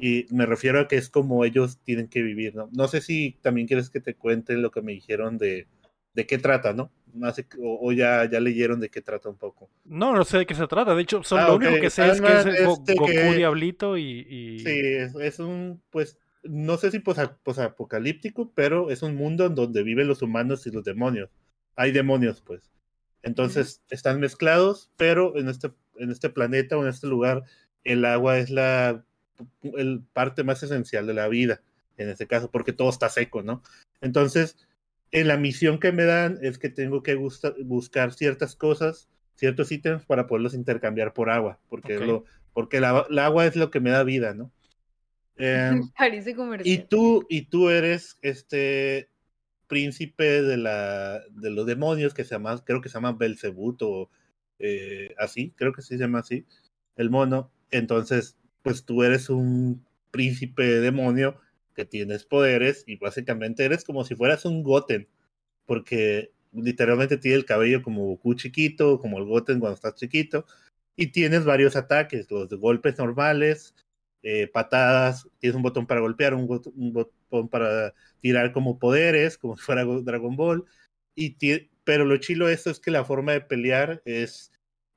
Y 0.04 0.26
me 0.30 0.46
refiero 0.46 0.80
a 0.80 0.88
que 0.88 0.96
es 0.96 1.08
como 1.08 1.44
ellos 1.44 1.78
tienen 1.84 2.08
que 2.08 2.22
vivir, 2.22 2.56
¿no? 2.56 2.68
No 2.72 2.88
sé 2.88 3.00
si 3.00 3.38
también 3.40 3.68
quieres 3.68 3.88
que 3.88 4.00
te 4.00 4.16
cuente 4.16 4.54
lo 4.54 4.72
que 4.72 4.82
me 4.82 4.90
dijeron 4.90 5.38
de, 5.38 5.68
de 6.12 6.26
qué 6.26 6.38
trata, 6.38 6.72
¿no? 6.72 6.90
o, 7.60 7.92
ya, 7.92 8.28
ya 8.28 8.40
leyeron 8.40 8.80
de 8.80 8.88
qué 8.88 9.00
trata 9.00 9.28
un 9.28 9.36
poco. 9.36 9.70
No, 9.84 10.12
no 10.12 10.24
sé 10.24 10.38
de 10.38 10.46
qué 10.46 10.56
se 10.56 10.66
trata. 10.66 10.96
De 10.96 11.02
hecho, 11.02 11.22
solo 11.22 11.42
ah, 11.42 11.48
lo 11.48 11.54
único 11.54 11.80
que 11.80 11.88
sé 11.88 12.10
es 12.10 12.20
que 12.20 12.32
es 12.32 12.46
este 12.46 12.94
Goku 12.96 13.34
Diablito 13.36 13.96
y, 13.96 14.58
Sí, 14.58 14.80
es, 15.20 15.38
un, 15.38 15.80
pues, 15.90 16.18
no 16.42 16.78
sé 16.78 16.90
si 16.90 16.98
posapocalíptico, 16.98 18.50
pero 18.56 18.90
es 18.90 19.02
un 19.02 19.14
mundo 19.14 19.46
en 19.46 19.54
donde 19.54 19.84
viven 19.84 20.08
los 20.08 20.20
humanos 20.20 20.66
y 20.66 20.72
los 20.72 20.82
demonios. 20.82 21.30
Hay 21.76 21.92
demonios, 21.92 22.40
pues. 22.40 22.72
Entonces, 23.22 23.84
están 23.88 24.18
mezclados, 24.18 24.90
pero 24.96 25.36
en 25.36 25.48
este, 25.48 25.70
en 25.98 26.10
este 26.10 26.28
planeta 26.28 26.76
o 26.76 26.82
en 26.82 26.88
este 26.88 27.06
lugar, 27.06 27.44
el 27.84 28.04
agua 28.04 28.38
es 28.38 28.50
la 28.50 29.04
el 29.62 30.02
parte 30.12 30.44
más 30.44 30.62
esencial 30.62 31.06
de 31.06 31.14
la 31.14 31.28
vida, 31.28 31.62
en 31.97 32.09
este 32.09 32.27
caso, 32.27 32.51
porque 32.51 32.73
todo 32.73 32.90
está 32.90 33.09
seco, 33.09 33.43
¿no? 33.43 33.62
Entonces, 34.01 34.56
en 35.10 35.28
la 35.28 35.36
misión 35.36 35.78
que 35.78 35.93
me 35.93 36.05
dan 36.05 36.39
es 36.43 36.59
que 36.59 36.70
tengo 36.70 37.02
que 37.02 37.14
buscar 37.14 38.12
ciertas 38.12 38.56
cosas, 38.56 39.09
ciertos 39.36 39.70
ítems 39.70 40.05
para 40.06 40.27
poderlos 40.27 40.55
intercambiar 40.55 41.12
por 41.12 41.31
agua, 41.31 41.59
porque, 41.69 41.98
lo, 41.98 42.24
porque 42.52 42.81
la, 42.81 43.06
agua 43.24 43.47
es 43.47 43.56
lo 43.56 43.70
que 43.70 43.81
me 43.81 43.90
da 43.90 44.05
vida, 44.05 44.35
¿no? 44.35 44.51
Em, 45.36 45.82
y 46.64 46.78
tú, 46.78 47.27
y 47.28 47.43
tú 47.43 47.70
eres 47.70 48.19
este 48.23 49.09
príncipe 49.66 50.43
de 50.43 50.59
la 50.59 51.23
de 51.31 51.48
los 51.48 51.64
demonios 51.64 52.12
que 52.12 52.24
se 52.24 52.35
llama, 52.35 52.62
creo 52.64 52.82
que 52.82 52.90
se 52.90 52.94
llama 52.94 53.12
Belzebut 53.12 53.81
o 53.82 54.10
eh, 54.59 55.14
así, 55.19 55.52
creo 55.56 55.73
que 55.73 55.82
sí 55.82 55.97
se 55.97 56.05
llama 56.05 56.20
así, 56.20 56.47
el 56.97 57.10
mono. 57.10 57.51
Entonces, 57.70 58.36
pues 58.62 58.84
tú 58.84 59.02
eres 59.02 59.30
un 59.30 59.84
príncipe 60.10 60.64
demonio 60.80 61.40
que 61.74 61.84
tienes 61.84 62.24
poderes 62.24 62.84
y 62.86 62.97
básicamente 62.97 63.64
eres 63.64 63.84
como 63.84 64.05
si 64.05 64.14
fueras 64.14 64.44
un 64.44 64.62
Goten, 64.62 65.09
porque 65.66 66.32
literalmente 66.52 67.16
tiene 67.18 67.39
el 67.39 67.44
cabello 67.47 67.82
como 67.82 68.05
Goku 68.06 68.34
chiquito, 68.34 69.01
como 69.01 69.18
el 69.18 69.24
Goten 69.24 69.60
cuando 69.60 69.74
estás 69.74 69.94
chiquito, 69.94 70.47
y 70.97 71.09
tienes 71.09 71.44
varios 71.44 71.76
ataques, 71.76 72.30
los 72.30 72.48
de 72.48 72.56
golpes 72.56 72.98
normales, 72.98 73.74
eh, 74.22 74.47
patadas, 74.48 75.28
tienes 75.39 75.56
un 75.56 75.62
botón 75.62 75.86
para 75.86 76.01
golpear, 76.01 76.34
un, 76.34 76.47
botón 76.47 77.48
para 77.48 77.94
tirar 78.20 78.52
como 78.52 78.78
poderes, 78.78 79.39
como 79.39 79.56
si 79.56 79.64
fuera 79.64 79.84
Dragon 79.84 80.36
Ball, 80.36 80.64
y 81.14 81.36
pero 81.84 82.05
lo 82.05 82.16
chilo 82.18 82.47
de 82.47 82.55
esto 82.55 82.70
es 82.70 82.78
que 82.78 82.90
la 82.90 83.05
forma 83.05 83.32
de 83.32 83.40
pelear 83.40 84.02
es 84.05 84.51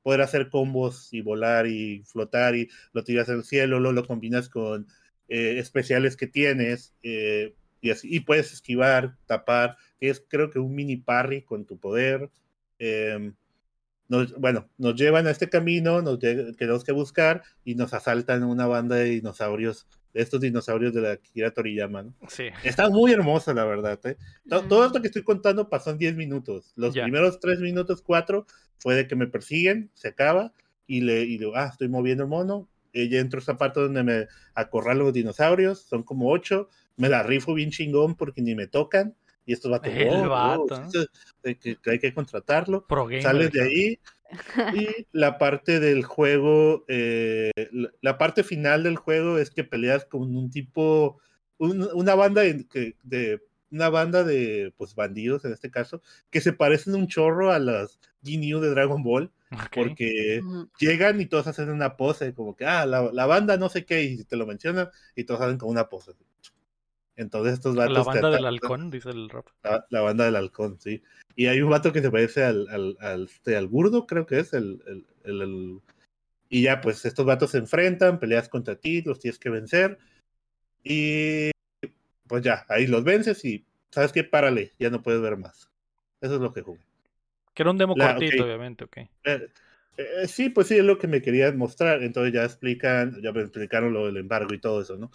poder 0.06 0.20
hacer 0.20 0.50
combos 0.50 1.12
y 1.12 1.20
volar 1.20 1.66
y 1.66 2.04
flotar 2.04 2.54
y 2.54 2.68
lo 2.92 3.02
tiras 3.02 3.28
al 3.28 3.42
cielo, 3.42 3.80
lo, 3.80 3.90
lo 3.90 4.06
combinas 4.06 4.48
con 4.48 4.86
eh, 5.26 5.58
especiales 5.58 6.16
que 6.16 6.28
tienes 6.28 6.94
eh, 7.02 7.56
y, 7.80 7.90
así, 7.90 8.06
y 8.14 8.20
puedes 8.20 8.52
esquivar, 8.52 9.16
tapar, 9.26 9.76
que 9.98 10.10
es 10.10 10.22
creo 10.28 10.48
que 10.48 10.60
un 10.60 10.76
mini 10.76 10.96
parry 10.96 11.42
con 11.42 11.66
tu 11.66 11.80
poder. 11.80 12.30
Em, 14.10 14.26
bueno, 14.38 14.68
nos 14.78 14.94
llevan 14.94 15.26
a 15.26 15.30
este 15.30 15.48
camino, 15.48 16.02
nos 16.02 16.18
tenemos 16.18 16.84
que 16.84 16.92
buscar 16.92 17.42
y 17.64 17.74
nos 17.74 17.92
asaltan 17.94 18.44
una 18.44 18.66
banda 18.66 18.96
de 18.96 19.04
dinosaurios 19.04 19.86
estos 20.16 20.40
dinosaurios 20.40 20.94
de 20.94 21.00
la 21.02 21.16
Kira 21.18 21.50
Toriyama, 21.50 22.02
¿no? 22.02 22.14
Sí. 22.28 22.44
Está 22.64 22.88
muy 22.88 23.12
hermoso, 23.12 23.52
la 23.52 23.64
verdad. 23.64 24.00
¿eh? 24.04 24.16
Todo, 24.48 24.86
esto 24.86 25.00
que 25.00 25.08
estoy 25.08 25.22
contando 25.22 25.68
pasó 25.68 25.90
en 25.90 25.98
10 25.98 26.16
minutos. 26.16 26.72
Los 26.74 26.94
primeros 26.94 27.38
3 27.38 27.60
minutos, 27.60 28.02
4, 28.02 28.46
fue 28.78 28.94
de 28.94 29.06
que 29.06 29.16
me 29.16 29.26
persiguen, 29.26 29.90
se 29.94 30.08
acaba, 30.08 30.52
y 30.86 31.02
le 31.02 31.22
y 31.22 31.38
digo, 31.38 31.52
ah, 31.54 31.68
estoy 31.70 31.88
moviendo 31.88 32.24
el 32.24 32.30
mono. 32.30 32.68
Ella 32.92 33.20
entro 33.20 33.38
a 33.40 33.42
esa 33.42 33.58
parte 33.58 33.80
donde 33.80 34.02
me 34.02 34.26
acorralan 34.54 35.04
los 35.04 35.12
dinosaurios, 35.12 35.80
son 35.82 36.02
como 36.02 36.30
8. 36.30 36.68
Me 36.96 37.10
la 37.10 37.22
rifo 37.22 37.52
bien 37.52 37.70
chingón 37.70 38.14
porque 38.14 38.40
ni 38.40 38.54
me 38.54 38.66
tocan. 38.66 39.14
Y 39.46 39.52
esto 39.52 39.70
va 39.70 39.80
todo. 39.80 39.88
que, 41.42 41.78
hay 41.86 41.98
que 41.98 42.12
contratarlo. 42.12 42.84
Sales 43.22 43.52
de 43.52 43.62
ahí, 43.62 43.98
y 44.74 45.06
la 45.12 45.38
parte 45.38 45.80
del 45.80 46.04
juego, 46.04 46.84
eh, 46.88 47.52
la, 48.00 48.18
parte 48.18 48.42
final 48.42 48.82
del 48.82 48.96
juego 48.96 49.38
es 49.38 49.50
que 49.50 49.64
peleas 49.64 50.04
con 50.04 50.34
un 50.36 50.50
tipo, 50.50 51.20
una 51.58 52.14
banda 52.14 52.42
de, 52.42 52.66
de, 53.04 53.40
una 53.70 53.88
banda 53.88 54.24
de 54.24 54.74
pues 54.76 54.94
bandidos 54.94 55.44
en 55.44 55.52
este 55.52 55.70
caso, 55.70 56.02
que 56.30 56.40
se 56.40 56.52
parecen 56.52 56.94
un 56.94 57.06
chorro 57.06 57.52
a 57.52 57.58
las 57.58 58.00
Ginyu 58.22 58.60
de 58.60 58.70
Dragon 58.70 59.02
Ball. 59.02 59.30
Porque 59.72 60.42
llegan 60.80 61.20
y 61.20 61.26
todos 61.26 61.46
hacen 61.46 61.70
una 61.70 61.96
pose, 61.96 62.34
como 62.34 62.56
que, 62.56 62.66
ah, 62.66 62.84
la, 62.84 63.12
la 63.12 63.26
banda 63.26 63.56
no 63.56 63.68
sé 63.68 63.84
qué, 63.84 64.02
y 64.02 64.24
te 64.24 64.36
lo 64.36 64.44
mencionan, 64.44 64.90
y 65.14 65.22
todos 65.22 65.40
hacen 65.40 65.56
como 65.56 65.70
una 65.70 65.88
pose. 65.88 66.12
Entonces 67.16 67.54
estos 67.54 67.74
vatos... 67.74 67.94
La 67.94 68.02
banda 68.04 68.30
del 68.30 68.44
halcón, 68.46 68.90
dice 68.90 69.10
el 69.10 69.28
rap. 69.28 69.46
La, 69.62 69.86
la 69.90 70.00
banda 70.02 70.24
del 70.26 70.36
halcón, 70.36 70.78
sí. 70.80 71.02
Y 71.34 71.46
hay 71.46 71.60
un 71.60 71.70
vato 71.70 71.92
que 71.92 72.02
se 72.02 72.10
parece 72.10 72.44
al, 72.44 72.68
al, 72.68 72.96
al, 73.00 73.24
este, 73.24 73.56
al 73.56 73.68
Gurdo, 73.68 74.06
creo 74.06 74.26
que 74.26 74.38
es, 74.38 74.52
el, 74.52 74.82
el- 74.86 75.06
el- 75.24 75.42
el- 75.42 75.80
Y 76.48 76.62
ya, 76.62 76.80
pues 76.80 77.04
estos 77.04 77.26
vatos 77.26 77.50
se 77.50 77.58
enfrentan, 77.58 78.20
peleas 78.20 78.48
contra 78.48 78.76
ti, 78.76 79.02
los 79.02 79.18
tienes 79.18 79.38
que 79.38 79.50
vencer. 79.50 79.98
Y 80.84 81.50
pues 82.28 82.42
ya, 82.42 82.64
ahí 82.68 82.86
los 82.86 83.02
vences 83.02 83.44
y, 83.44 83.64
¿sabes 83.90 84.12
qué? 84.12 84.22
Párale, 84.24 84.72
ya 84.78 84.90
no 84.90 85.02
puedes 85.02 85.20
ver 85.20 85.36
más. 85.36 85.68
Eso 86.20 86.36
es 86.36 86.40
lo 86.40 86.52
que 86.52 86.62
jugué. 86.62 86.80
Que 87.54 87.62
era 87.62 87.70
un 87.70 87.78
demo 87.78 87.94
La- 87.96 88.14
cortito, 88.14 88.42
ok. 88.42 88.46
obviamente, 88.46 88.84
ok. 88.84 88.96
Eh, 89.24 89.48
eh, 89.96 90.28
sí, 90.28 90.50
pues 90.50 90.68
sí, 90.68 90.76
es 90.76 90.84
lo 90.84 90.98
que 90.98 91.08
me 91.08 91.22
querían 91.22 91.56
mostrar. 91.56 92.02
Entonces 92.02 92.32
ya 92.32 92.44
explican, 92.44 93.20
ya 93.22 93.32
me 93.32 93.40
explicaron 93.40 93.92
lo 93.92 94.06
del 94.06 94.18
embargo 94.18 94.54
y 94.54 94.60
todo 94.60 94.82
eso, 94.82 94.96
¿no? 94.96 95.10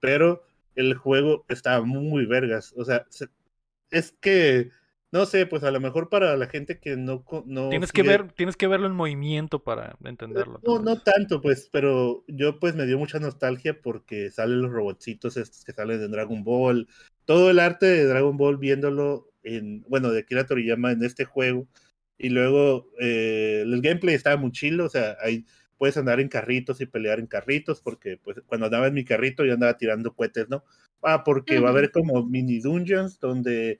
Pero 0.00 0.44
el 0.76 0.94
juego 0.94 1.44
está 1.48 1.80
muy 1.80 2.26
vergas. 2.26 2.72
O 2.76 2.84
sea, 2.84 3.06
se- 3.10 3.28
es 3.90 4.12
que, 4.20 4.70
no 5.12 5.26
sé, 5.26 5.46
pues 5.46 5.64
a 5.64 5.70
lo 5.70 5.80
mejor 5.80 6.08
para 6.08 6.36
la 6.36 6.46
gente 6.46 6.78
que 6.78 6.96
no... 6.96 7.24
no 7.46 7.68
Tienes 7.70 7.92
que 7.92 8.02
ver, 8.02 8.32
tienes 8.32 8.56
que 8.56 8.66
verlo 8.66 8.86
en 8.86 8.94
movimiento 8.94 9.62
para 9.64 9.96
entenderlo. 10.04 10.60
No, 10.64 10.78
no 10.78 11.00
tanto, 11.00 11.40
pues, 11.40 11.68
pero 11.72 12.24
yo 12.28 12.58
pues 12.60 12.74
me 12.74 12.86
dio 12.86 12.98
mucha 12.98 13.18
nostalgia 13.18 13.80
porque 13.80 14.30
salen 14.30 14.62
los 14.62 14.70
robotcitos 14.70 15.36
estos 15.36 15.64
que 15.64 15.72
salen 15.72 15.98
de 15.98 16.08
Dragon 16.08 16.44
Ball. 16.44 16.86
Todo 17.24 17.50
el 17.50 17.58
arte 17.58 17.86
de 17.86 18.04
Dragon 18.04 18.36
Ball 18.36 18.58
viéndolo 18.58 19.32
en, 19.42 19.82
bueno, 19.88 20.10
de 20.10 20.20
Akira 20.20 20.46
Toriyama 20.46 20.92
en 20.92 21.02
este 21.04 21.24
juego. 21.24 21.66
Y 22.18 22.30
luego 22.30 22.88
eh, 22.98 23.62
el 23.64 23.82
gameplay 23.82 24.14
estaba 24.14 24.36
muy 24.36 24.50
chilo, 24.50 24.86
o 24.86 24.88
sea, 24.88 25.16
ahí 25.22 25.44
puedes 25.78 25.96
andar 25.96 26.20
en 26.20 26.28
carritos 26.28 26.80
y 26.80 26.86
pelear 26.86 27.18
en 27.20 27.26
carritos, 27.26 27.80
porque 27.80 28.18
pues 28.22 28.38
cuando 28.46 28.66
andaba 28.66 28.86
en 28.88 28.94
mi 28.94 29.04
carrito 29.04 29.44
yo 29.44 29.54
andaba 29.54 29.76
tirando 29.76 30.14
cohetes, 30.14 30.48
¿no? 30.48 30.64
Ah, 31.02 31.24
porque 31.24 31.60
va 31.60 31.68
a 31.68 31.72
haber 31.72 31.90
como 31.92 32.24
mini 32.26 32.60
dungeons 32.60 33.18
donde 33.20 33.78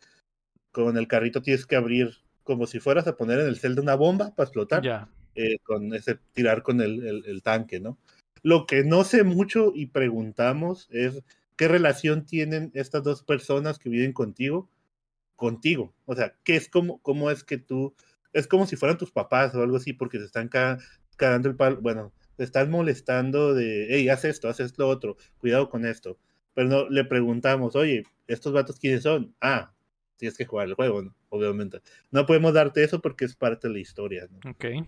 con 0.73 0.97
el 0.97 1.09
carrito 1.09 1.43
tienes 1.43 1.67
que 1.67 1.77
abrir 1.77 2.11
como 2.45 2.67
si 2.67 2.81
fueras 2.81 3.07
a 3.07 3.17
poner 3.17 3.41
en 3.41 3.47
el 3.49 3.59
celda 3.59 3.83
una 3.83 3.95
bomba 3.97 4.35
para 4.35 4.47
explotar 4.47 4.83
eh, 5.35 5.59
con 5.65 5.93
ese 5.95 6.19
tirar 6.33 6.63
con 6.63 6.81
el, 6.81 7.05
el- 7.07 7.25
el 7.27 7.43
tanque, 7.43 7.81
¿no? 7.81 7.99
Lo 8.43 8.67
que 8.67 8.85
no 8.85 9.05
sé 9.05 9.25
mucho 9.25 9.73
y 9.75 9.87
preguntamos 9.87 10.89
es 10.91 11.23
qué 11.57 11.69
relación 11.69 12.25
tienen 12.27 12.71
estas 12.75 13.03
dos 13.03 13.23
personas 13.23 13.79
que 13.79 13.89
viven 13.91 14.13
contigo, 14.13 14.71
contigo. 15.37 15.95
O 16.07 16.15
sea, 16.15 16.35
¿qué 16.45 16.57
es 16.57 16.69
como, 16.69 17.01
cómo 17.03 17.31
es 17.31 17.45
que 17.45 17.59
tú, 17.59 17.95
es 18.33 18.47
como 18.47 18.67
si 18.67 18.77
fueran 18.77 18.99
tus 18.99 19.13
papás 19.13 19.55
o 19.55 19.63
algo 19.63 19.77
así, 19.77 19.93
porque 19.93 20.19
se 20.19 20.27
están 20.27 20.49
ca- 20.49 20.79
cagando 21.17 21.49
el 21.49 21.57
palo, 21.57 21.81
bueno, 21.81 22.13
te 22.37 22.45
están 22.45 22.71
molestando 22.71 23.55
de, 23.55 23.87
hey, 23.91 24.09
haz 24.09 24.25
esto, 24.25 24.49
haz 24.49 24.61
esto 24.61 24.89
otro, 24.89 25.17
cuidado 25.39 25.69
con 25.69 25.85
esto. 25.85 26.19
Pero 26.55 26.69
no, 26.69 26.89
le 26.89 27.05
preguntamos, 27.05 27.77
oye, 27.77 28.05
¿estos 28.27 28.53
vatos 28.53 28.79
quiénes 28.79 29.03
son? 29.03 29.35
Ah, 29.41 29.75
tienes 30.17 30.37
que 30.39 30.47
jugar 30.47 30.69
el 30.69 30.75
juego, 30.75 31.03
¿no? 31.03 31.15
Obviamente. 31.29 31.81
No 32.11 32.25
podemos 32.27 32.55
darte 32.55 32.83
eso 32.83 33.01
porque 33.01 33.25
es 33.25 33.37
parte 33.37 33.69
de 33.69 33.75
la 33.75 33.81
historia, 33.81 34.29
¿no? 34.31 34.51
Ok. 34.51 34.65
eh, 34.65 34.87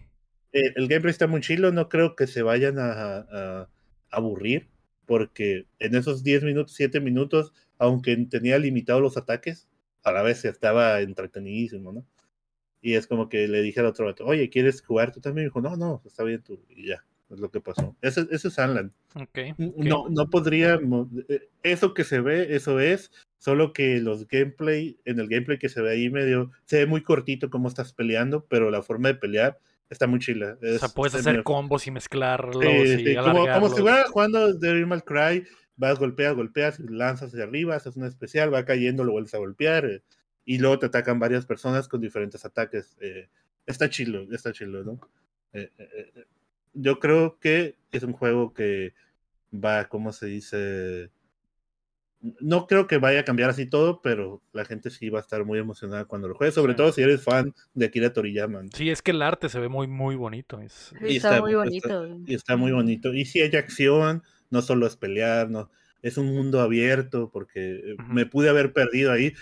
el 0.52 0.88
gameplay 0.88 1.10
está 1.10 1.26
muy 1.26 1.40
chilo, 1.40 1.72
no 1.72 1.88
creo 1.88 2.16
que 2.16 2.26
se 2.26 2.42
vayan 2.42 2.78
a, 2.78 3.18
a 3.18 3.68
aburrir, 4.10 4.68
porque 5.06 5.66
en 5.78 5.94
esos 5.94 6.22
10 6.22 6.44
minutos, 6.44 6.74
7 6.74 7.00
minutos, 7.00 7.52
aunque 7.78 8.16
tenía 8.30 8.58
limitados 8.58 9.02
los 9.02 9.16
ataques, 9.16 9.68
a 10.02 10.12
la 10.12 10.22
vez 10.22 10.44
estaba 10.44 11.00
entretenidísimo, 11.00 11.92
¿no? 11.92 12.06
Y 12.80 12.94
es 12.94 13.06
como 13.06 13.28
que 13.28 13.48
le 13.48 13.60
dije 13.62 13.80
al 13.80 13.86
otro 13.86 14.06
vato, 14.06 14.24
oye, 14.24 14.48
¿quieres 14.50 14.82
jugar 14.82 15.12
tú 15.12 15.20
también? 15.20 15.44
Y 15.46 15.48
dijo, 15.48 15.60
no, 15.60 15.76
no, 15.76 16.02
está 16.06 16.22
bien 16.24 16.42
tú, 16.42 16.60
y 16.68 16.86
ya, 16.88 17.04
es 17.30 17.40
lo 17.40 17.50
que 17.50 17.60
pasó. 17.60 17.96
Eso, 18.02 18.26
eso 18.30 18.48
es 18.48 18.58
Anland. 18.58 18.92
Ok. 19.14 19.38
No, 19.58 20.06
no 20.08 20.30
podría, 20.30 20.78
eh, 21.28 21.48
eso 21.62 21.92
que 21.94 22.04
se 22.04 22.20
ve, 22.20 22.54
eso 22.54 22.78
es, 22.80 23.10
solo 23.38 23.72
que 23.72 23.98
los 24.00 24.28
gameplay, 24.28 24.98
en 25.04 25.18
el 25.18 25.28
gameplay 25.28 25.58
que 25.58 25.68
se 25.68 25.82
ve 25.82 25.90
ahí 25.90 26.08
medio, 26.10 26.50
se 26.66 26.78
ve 26.78 26.86
muy 26.86 27.02
cortito 27.02 27.50
cómo 27.50 27.68
estás 27.68 27.92
peleando, 27.92 28.44
pero 28.48 28.70
la 28.70 28.82
forma 28.82 29.08
de 29.08 29.14
pelear 29.16 29.58
está 29.90 30.06
muy 30.06 30.20
chila. 30.20 30.56
O 30.62 30.78
sea, 30.78 30.86
Es- 30.86 30.92
puedes 30.92 31.14
hacer 31.14 31.42
combos 31.42 31.86
y 31.86 31.90
mezclarlos 31.90 32.62
Sí, 32.62 32.68
y 32.68 33.04
sí, 33.06 33.14
como, 33.16 33.24
como 33.24 33.34
si 33.42 33.48
alargarlos. 33.48 33.80
fuera 33.80 34.04
jugando 34.08 34.52
Devil 34.54 34.86
May 34.86 35.00
Cry, 35.00 35.44
vas, 35.76 35.98
golpeas, 35.98 36.34
golpeas, 36.34 36.78
y 36.80 36.84
lanzas 36.88 37.30
hacia 37.32 37.44
arriba, 37.44 37.74
haces 37.76 37.96
una 37.96 38.06
especial, 38.06 38.52
va 38.52 38.64
cayendo, 38.64 39.02
lo 39.04 39.12
vuelves 39.12 39.34
a 39.34 39.38
golpear, 39.38 39.86
eh, 39.86 40.02
y 40.50 40.56
luego 40.58 40.78
te 40.78 40.86
atacan 40.86 41.18
varias 41.18 41.44
personas 41.44 41.88
con 41.88 42.00
diferentes 42.00 42.42
ataques. 42.44 42.96
eh, 43.02 43.28
está 43.66 43.90
chilo, 43.90 44.26
está 44.34 44.50
chilo, 44.50 44.82
¿no? 44.82 44.98
Eh, 45.52 45.70
eh, 45.78 45.88
eh, 46.16 46.24
yo 46.72 46.98
creo 46.98 47.38
que 47.38 47.76
es 47.92 48.02
un 48.02 48.14
juego 48.14 48.54
que 48.54 48.94
va, 49.52 49.88
¿cómo 49.90 50.10
se 50.12 50.26
dice? 50.26 51.10
No 52.40 52.66
creo 52.66 52.86
que 52.88 52.98
vaya 52.98 53.20
a 53.20 53.24
cambiar 53.24 53.50
así 53.50 53.66
todo, 53.66 54.00
pero 54.02 54.42
la 54.52 54.64
gente 54.64 54.90
sí 54.90 55.08
va 55.08 55.18
a 55.18 55.22
estar 55.22 55.44
muy 55.44 55.58
emocionada 55.58 56.06
cuando 56.06 56.26
lo 56.28 56.34
juegue, 56.34 56.50
sobre 56.50 56.72
Sí. 56.72 56.76
todo 56.78 56.92
si 56.92 57.02
eres 57.02 57.22
fan 57.22 57.54
de 57.74 57.86
Akira 57.86 58.12
Toriyama. 58.12 58.62
¿no? 58.62 58.68
Sí, 58.74 58.90
es 58.90 59.02
que 59.02 59.12
el 59.12 59.22
arte 59.22 59.48
se 59.48 59.60
ve 59.60 59.68
muy, 59.68 59.86
muy 59.86 60.16
bonito. 60.16 60.60
es- 60.60 60.92
Y 61.02 61.16
Está, 61.16 61.36
está- 61.36 61.40
muy 61.42 61.50
está- 61.52 61.98
bonito. 62.00 62.22
Y 62.26 62.34
está 62.34 62.56
muy 62.56 62.72
bonito. 62.72 63.14
Y 63.14 63.24
si 63.24 63.40
hay 63.40 63.54
acción, 63.54 64.22
no 64.50 64.62
solo 64.62 64.86
es 64.86 64.96
pelear, 64.96 65.48
no, 65.50 65.70
es 66.02 66.16
un 66.16 66.34
mundo 66.34 66.60
abierto, 66.60 67.30
porque 67.30 67.76
eh, 67.76 67.96
me 68.08 68.26
pude 68.26 68.48
haber 68.48 68.72
perdido 68.72 69.12
ahí, 69.12 69.34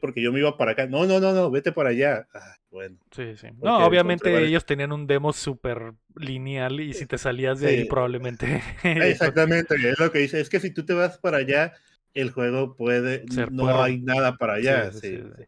porque 0.00 0.22
yo 0.22 0.32
me 0.32 0.40
iba 0.40 0.56
para 0.56 0.72
acá. 0.72 0.86
No, 0.86 1.06
no, 1.06 1.20
no, 1.20 1.32
no, 1.32 1.50
vete 1.50 1.72
para 1.72 1.90
allá. 1.90 2.26
Ah, 2.34 2.56
bueno. 2.70 2.96
Sí, 3.10 3.36
sí. 3.36 3.48
No, 3.62 3.84
obviamente 3.86 4.28
encontré 4.28 4.48
ellos 4.48 4.66
tenían 4.66 4.92
un 4.92 5.06
demo 5.06 5.32
súper 5.32 5.94
lineal 6.16 6.80
y 6.80 6.92
si 6.94 7.06
te 7.06 7.18
salías 7.18 7.60
de 7.60 7.68
ahí 7.68 7.84
probablemente... 7.84 8.62
Exactamente, 8.82 9.76
es 9.76 9.98
lo 9.98 10.10
que 10.10 10.20
dice. 10.20 10.40
Es 10.40 10.50
que 10.50 10.60
si 10.60 10.70
tú 10.70 10.84
te 10.84 10.94
vas 10.94 11.18
para 11.18 11.38
allá, 11.38 11.72
el 12.14 12.30
juego 12.30 12.76
puede, 12.76 13.24
Ser 13.28 13.52
no 13.52 13.82
hay 13.82 14.00
nada 14.00 14.36
para 14.36 14.54
allá. 14.54 14.92
Sí, 14.92 14.98
sí, 15.00 15.08
sí, 15.08 15.22
sí, 15.22 15.30
sí. 15.38 15.44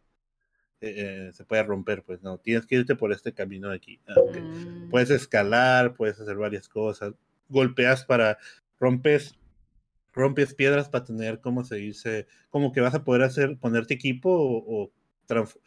Eh, 0.83 0.95
eh, 0.97 1.33
se 1.33 1.45
puede 1.45 1.63
romper, 1.63 2.03
pues 2.03 2.23
no, 2.23 2.39
tienes 2.39 2.67
que 2.67 2.75
irte 2.75 2.97
por 2.97 3.13
este 3.13 3.33
camino 3.33 3.69
de 3.69 3.77
aquí. 3.77 4.01
Ah. 4.09 4.15
Mm. 4.37 4.91
Puedes 4.91 5.11
escalar, 5.11 5.95
puedes 5.95 6.19
hacer 6.21 6.37
varias 6.37 6.69
cosas, 6.69 7.15
golpeas 7.49 8.05
para, 8.05 8.37
rompes, 8.81 9.39
rompes 10.13 10.55
piedras 10.55 10.89
para 10.89 11.05
tener, 11.05 11.41
¿cómo 11.41 11.65
se 11.65 11.77
dice? 11.77 12.27
Como 12.51 12.73
que 12.73 12.81
vas 12.81 12.95
a 12.95 13.05
poder 13.05 13.23
hacer, 13.23 13.57
ponerte 13.59 13.95
equipo 13.95 14.31
o, 14.31 14.85
o 14.85 14.93
trans- 15.27 15.59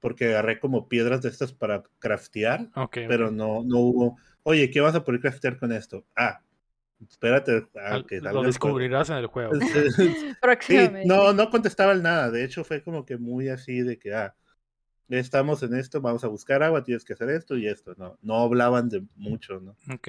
porque 0.00 0.26
agarré 0.28 0.58
como 0.58 0.88
piedras 0.88 1.22
de 1.22 1.28
estas 1.28 1.52
para 1.52 1.82
craftear, 1.98 2.70
pero 3.08 3.30
no, 3.30 3.62
no 3.64 3.78
hubo, 3.78 4.16
oye, 4.44 4.70
¿qué 4.70 4.80
vas 4.80 4.94
a 4.94 5.04
poder 5.04 5.20
craftear 5.20 5.58
con 5.58 5.72
esto? 5.72 6.04
Ah, 6.16 6.40
espérate 7.06 7.68
a 7.76 7.94
Al- 7.94 8.06
que 8.06 8.16
salga 8.18 8.32
Lo 8.32 8.40
el 8.40 8.46
descubrirás 8.46 9.10
en 9.10 9.16
el 9.18 9.26
juego. 9.26 9.52
Sí, 10.60 10.76
no, 11.06 11.32
no 11.32 11.50
contestaban 11.50 12.02
nada. 12.02 12.30
De 12.30 12.44
hecho, 12.44 12.64
fue 12.64 12.82
como 12.82 13.04
que 13.04 13.16
muy 13.18 13.48
así 13.48 13.80
de 13.82 13.98
que, 13.98 14.14
ah, 14.14 14.34
estamos 15.08 15.62
en 15.62 15.74
esto, 15.74 16.00
vamos 16.00 16.24
a 16.24 16.28
buscar 16.28 16.62
agua, 16.62 16.84
tienes 16.84 17.04
que 17.04 17.12
hacer 17.14 17.28
esto 17.30 17.56
y 17.56 17.66
esto. 17.66 17.94
No, 17.98 18.16
no 18.22 18.36
hablaban 18.36 18.88
de 18.88 19.04
mucho, 19.16 19.60
¿no? 19.60 19.76
Ok. 19.92 20.08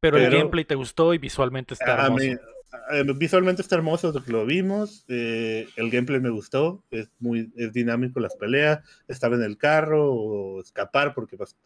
Pero, 0.00 0.16
el 0.16 0.24
Pero- 0.24 0.38
gameplay 0.38 0.64
te 0.64 0.74
gustó 0.74 1.12
y 1.14 1.18
visualmente 1.18 1.74
está 1.74 2.04
hermoso. 2.06 2.24
mí, 2.24 2.32
a- 2.72 3.02
visualmente 3.16 3.62
está 3.62 3.76
hermoso 3.76 4.12
lo 4.26 4.46
vimos. 4.46 5.04
eh, 5.08 5.68
el 5.76 5.90
gameplay 5.90 6.20
me 6.20 6.30
gustó. 6.30 6.82
Es 6.90 7.10
muy 7.18 7.52
es 7.56 7.72
dinámico 7.72 8.20
las 8.20 8.36
peleas. 8.36 8.80
Estar 9.08 9.32
en 9.32 9.42
el 9.42 9.58
carro 9.58 10.12
o 10.12 10.60
escapar, 10.60 11.14
porque 11.14 11.36
pues, 11.36 11.56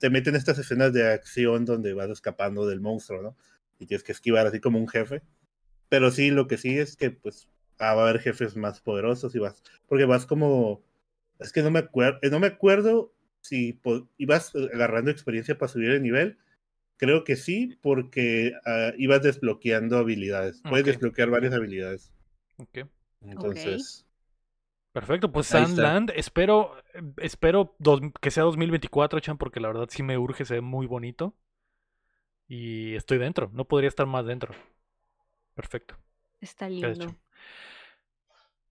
te 0.00 0.10
meten 0.10 0.36
estas 0.36 0.58
escenas 0.58 0.92
de 0.92 1.10
acción 1.10 1.64
donde 1.64 1.94
vas 1.94 2.10
escapando 2.10 2.66
del 2.66 2.80
monstruo, 2.80 3.22
¿no? 3.22 3.36
Y 3.78 3.86
tienes 3.86 4.02
que 4.04 4.12
esquivar 4.12 4.46
así 4.46 4.60
como 4.60 4.78
un 4.78 4.88
jefe. 4.88 5.22
Pero 5.88 6.10
sí, 6.10 6.30
lo 6.30 6.46
que 6.46 6.58
sí 6.58 6.78
es 6.78 6.96
que 6.96 7.10
pues 7.10 7.48
ah, 7.78 7.94
va 7.94 8.02
a 8.04 8.08
haber 8.08 8.20
jefes 8.20 8.56
más 8.56 8.80
poderosos 8.80 9.34
y 9.34 9.38
vas, 9.38 9.62
porque 9.86 10.04
vas 10.04 10.26
como, 10.26 10.82
es 11.38 11.52
que 11.52 11.62
no 11.62 11.70
me 11.70 11.78
acuerdo, 11.78 12.18
no 12.30 12.40
me 12.40 12.48
acuerdo 12.48 13.12
si 13.40 13.78
ibas 14.18 14.52
agarrando 14.74 15.10
experiencia 15.12 15.56
para 15.56 15.72
subir 15.72 15.92
de 15.92 16.00
nivel. 16.00 16.38
Creo 16.98 17.24
que 17.24 17.36
sí, 17.36 17.78
porque 17.80 18.52
ah, 18.66 18.92
ibas 18.98 19.22
desbloqueando 19.22 19.98
habilidades. 19.98 20.60
Puedes 20.68 20.84
desbloquear 20.86 21.30
varias 21.30 21.54
habilidades. 21.54 22.12
Ok. 22.58 22.86
Entonces, 23.22 24.04
Perfecto, 24.92 25.30
pues. 25.30 25.46
Sandland, 25.46 26.10
espero, 26.16 26.72
espero 27.18 27.76
dos- 27.78 28.00
que 28.20 28.30
sea 28.30 28.42
2024, 28.42 29.20
Chan, 29.20 29.38
porque 29.38 29.60
la 29.60 29.68
verdad 29.68 29.86
sí 29.90 30.02
me 30.02 30.18
urge, 30.18 30.44
se 30.44 30.54
ve 30.54 30.60
muy 30.60 30.86
bonito. 30.86 31.34
Y 32.48 32.94
estoy 32.94 33.18
dentro, 33.18 33.50
no 33.52 33.66
podría 33.66 33.88
estar 33.88 34.06
más 34.06 34.26
dentro. 34.26 34.54
Perfecto. 35.54 35.96
Está 36.40 36.68
¿qué 36.68 36.86
has 36.86 36.98
lindo. 36.98 37.14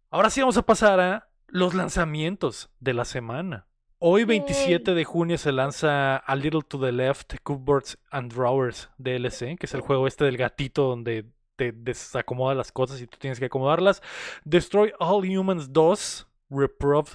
Ahora 0.09 0.29
sí 0.29 0.41
vamos 0.41 0.57
a 0.57 0.65
pasar 0.65 0.99
a 0.99 1.29
los 1.47 1.73
lanzamientos 1.75 2.69
de 2.79 2.93
la 2.93 3.05
semana. 3.05 3.67
Hoy 3.99 4.25
27 4.25 4.93
de 4.93 5.03
junio 5.05 5.39
se 5.39 5.51
lanza 5.51 6.17
A 6.17 6.35
Little 6.35 6.61
to 6.61 6.79
the 6.79 6.91
Left, 6.91 7.33
Cupboards 7.41 7.97
and 8.11 8.31
Drawers 8.31 8.91
DLC, 8.99 9.57
que 9.57 9.65
es 9.65 9.73
el 9.73 9.81
juego 9.81 10.05
este 10.05 10.23
del 10.23 10.37
gatito 10.37 10.83
donde 10.83 11.25
te 11.55 11.71
desacomoda 11.71 12.53
las 12.53 12.71
cosas 12.71 13.01
y 13.01 13.07
tú 13.07 13.17
tienes 13.17 13.39
que 13.39 13.45
acomodarlas. 13.45 14.03
Destroy 14.45 14.93
All 14.99 15.25
Humans 15.25 15.73
2, 15.73 16.27
Reproved 16.51 17.13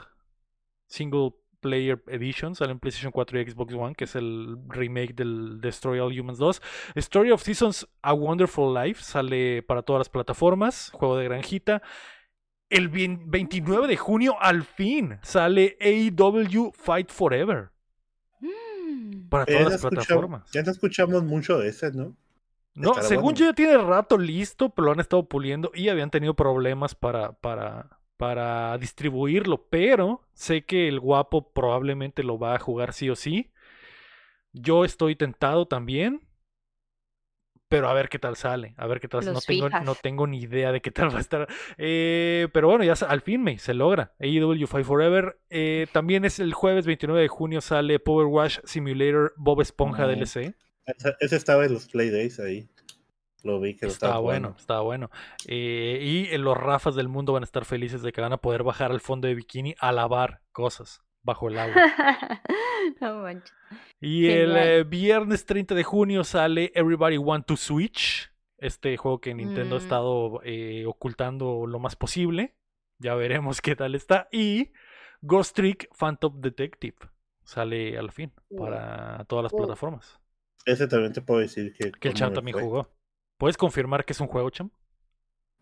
Single 0.89 1.31
Player 1.61 2.03
Edition, 2.09 2.57
sale 2.57 2.73
en 2.73 2.81
PlayStation 2.81 3.13
4 3.13 3.41
y 3.41 3.49
Xbox 3.49 3.75
One, 3.75 3.95
que 3.95 4.03
es 4.03 4.17
el 4.17 4.59
remake 4.67 5.15
del 5.15 5.61
Destroy 5.61 6.01
All 6.01 6.19
Humans 6.19 6.39
2. 6.39 6.63
Story 6.97 7.31
of 7.31 7.45
Seasons 7.45 7.87
A 8.03 8.13
Wonderful 8.13 8.75
Life 8.75 9.05
sale 9.05 9.63
para 9.63 9.83
todas 9.83 10.01
las 10.01 10.09
plataformas, 10.09 10.91
juego 10.93 11.17
de 11.17 11.27
granjita. 11.27 11.81
El 12.73 12.89
29 12.89 13.87
de 13.87 13.99
junio, 13.99 14.37
al 14.41 14.63
fin, 14.65 15.19
sale 15.21 15.77
AEW 15.79 16.73
Fight 16.73 17.11
Forever. 17.11 17.71
Mm. 18.41 19.29
Para 19.29 19.45
todas 19.45 19.63
no 19.63 19.69
las 19.69 19.81
plataformas. 19.83 20.51
Ya 20.53 20.63
no 20.63 20.71
escuchamos 20.71 21.23
mucho 21.23 21.59
de 21.59 21.69
ese, 21.69 21.93
¿no? 21.93 22.17
No, 22.75 22.93
Estará 22.93 23.09
según 23.09 23.25
bueno. 23.25 23.39
yo 23.39 23.45
ya 23.47 23.53
tiene 23.53 23.77
rato 23.77 24.17
listo, 24.17 24.71
pero 24.71 24.87
lo 24.87 24.93
han 24.93 25.01
estado 25.01 25.29
puliendo 25.29 25.71
y 25.75 25.91
habían 25.91 26.11
tenido 26.11 26.33
problemas 26.33 26.95
para, 26.95 27.33
para, 27.33 28.01
para 28.17 28.79
distribuirlo. 28.79 29.67
Pero 29.69 30.23
sé 30.33 30.65
que 30.65 30.89
el 30.89 30.99
guapo 30.99 31.53
probablemente 31.53 32.23
lo 32.23 32.39
va 32.39 32.55
a 32.55 32.59
jugar 32.59 32.95
sí 32.95 33.11
o 33.11 33.17
sí. 33.17 33.51
Yo 34.55 34.87
estoy 34.87 35.15
tentado 35.15 35.67
también. 35.69 36.23
Pero 37.73 37.89
a 37.89 37.95
ver 37.95 38.09
qué 38.09 38.19
tal 38.19 38.37
sale. 38.37 38.75
A 38.77 38.87
ver 38.87 39.01
qué 39.01 39.09
tal. 39.09 39.25
No 39.25 39.33
Los 39.33 39.47
tengo, 39.47 39.67
fijas. 39.67 39.85
no 39.85 39.95
tengo 39.95 40.27
ni 40.27 40.41
idea 40.41 40.73
de 40.73 40.81
qué 40.83 40.91
tal 40.91 41.13
va 41.13 41.19
a 41.19 41.21
estar. 41.23 41.49
Eh, 41.79 42.49
pero 42.53 42.69
bueno, 42.69 42.85
ya 42.85 42.93
al 43.09 43.23
fin 43.23 43.43
me 43.43 43.59
se 43.59 43.73
logra. 43.73 44.13
AEW 44.21 44.67
Fight 44.67 44.85
Forever. 44.87 45.39
Eh, 45.49 45.87
también 45.93 46.27
es 46.27 46.39
el 46.39 46.53
jueves 46.53 46.87
29 46.87 47.23
de 47.23 47.29
junio 47.29 47.61
sale 47.63 47.99
Power 47.99 48.27
Wash 48.27 48.59
Simulator 48.65 49.33
Bob 49.37 49.63
Esponja. 49.63 50.07
DLC. 50.07 50.55
Ese, 50.85 51.17
ese 51.21 51.37
estaba 51.37 51.65
en 51.65 51.73
los 51.73 51.89
Play 51.89 52.11
Days 52.11 52.39
ahí. 52.41 52.69
Lo 53.43 53.59
vi 53.59 53.75
que 53.75 53.87
lo 53.87 53.93
Estaba 53.93 54.11
estaba 54.13 54.21
bueno, 54.23 54.55
estaba 54.57 54.81
bueno. 54.83 55.11
Eh, 55.49 55.99
y 56.01 56.37
los 56.39 56.57
Rafas 56.57 56.95
del 56.95 57.09
mundo 57.09 57.33
van 57.33 57.43
a 57.43 57.45
estar 57.45 57.65
felices 57.65 58.03
de 58.03 58.13
que 58.13 58.21
van 58.21 58.33
a 58.33 58.37
poder 58.37 58.63
bajar 58.63 58.93
al 58.93 59.01
fondo 59.01 59.27
de 59.29 59.35
bikini 59.35 59.75
a 59.81 59.91
lavar 59.93 60.43
cosas 60.53 61.03
bajo 61.23 61.49
el 61.49 61.59
agua. 61.59 61.75
no 63.01 63.23
manches. 63.23 63.53
Y 64.01 64.27
el 64.29 64.57
eh, 64.57 64.85
viernes 64.85 65.45
30 65.47 65.75
de 65.75 65.85
junio 65.85 66.25
sale 66.25 66.73
Everybody 66.75 67.17
Want 67.19 67.47
to 67.47 67.57
Switch, 67.57 68.31
este 68.59 68.97
juego 68.97 69.21
que 69.21 69.35
Nintendo 69.35 69.77
ha 69.77 69.79
Mm. 69.79 69.83
estado 69.83 70.41
eh, 70.45 70.85
ocultando 70.87 71.67
lo 71.67 71.79
más 71.79 71.97
posible. 71.97 72.57
Ya 72.99 73.15
veremos 73.15 73.61
qué 73.63 73.77
tal 73.77 73.95
está. 73.95 74.29
Y 74.33 74.73
Ghost 75.21 75.55
Trick 75.57 75.89
Phantom 75.97 76.41
Detective 76.41 76.97
sale 77.45 77.97
al 77.99 78.11
fin 78.13 78.33
para 78.57 79.25
todas 79.29 79.45
las 79.45 79.53
Uh. 79.53 79.57
plataformas. 79.59 80.19
Ese 80.65 80.87
también 80.87 81.13
te 81.13 81.21
puedo 81.23 81.41
decir 81.41 81.75
que. 81.77 81.91
Que 81.93 82.09
el 82.09 82.15
Cham 82.15 82.33
también 82.33 82.55
fue. 82.55 82.63
jugó. 82.63 82.89
¿Puedes 83.37 83.57
confirmar 83.57 84.05
que 84.05 84.13
es 84.13 84.21
un 84.21 84.29
juego, 84.29 84.49
Cham? 84.51 84.71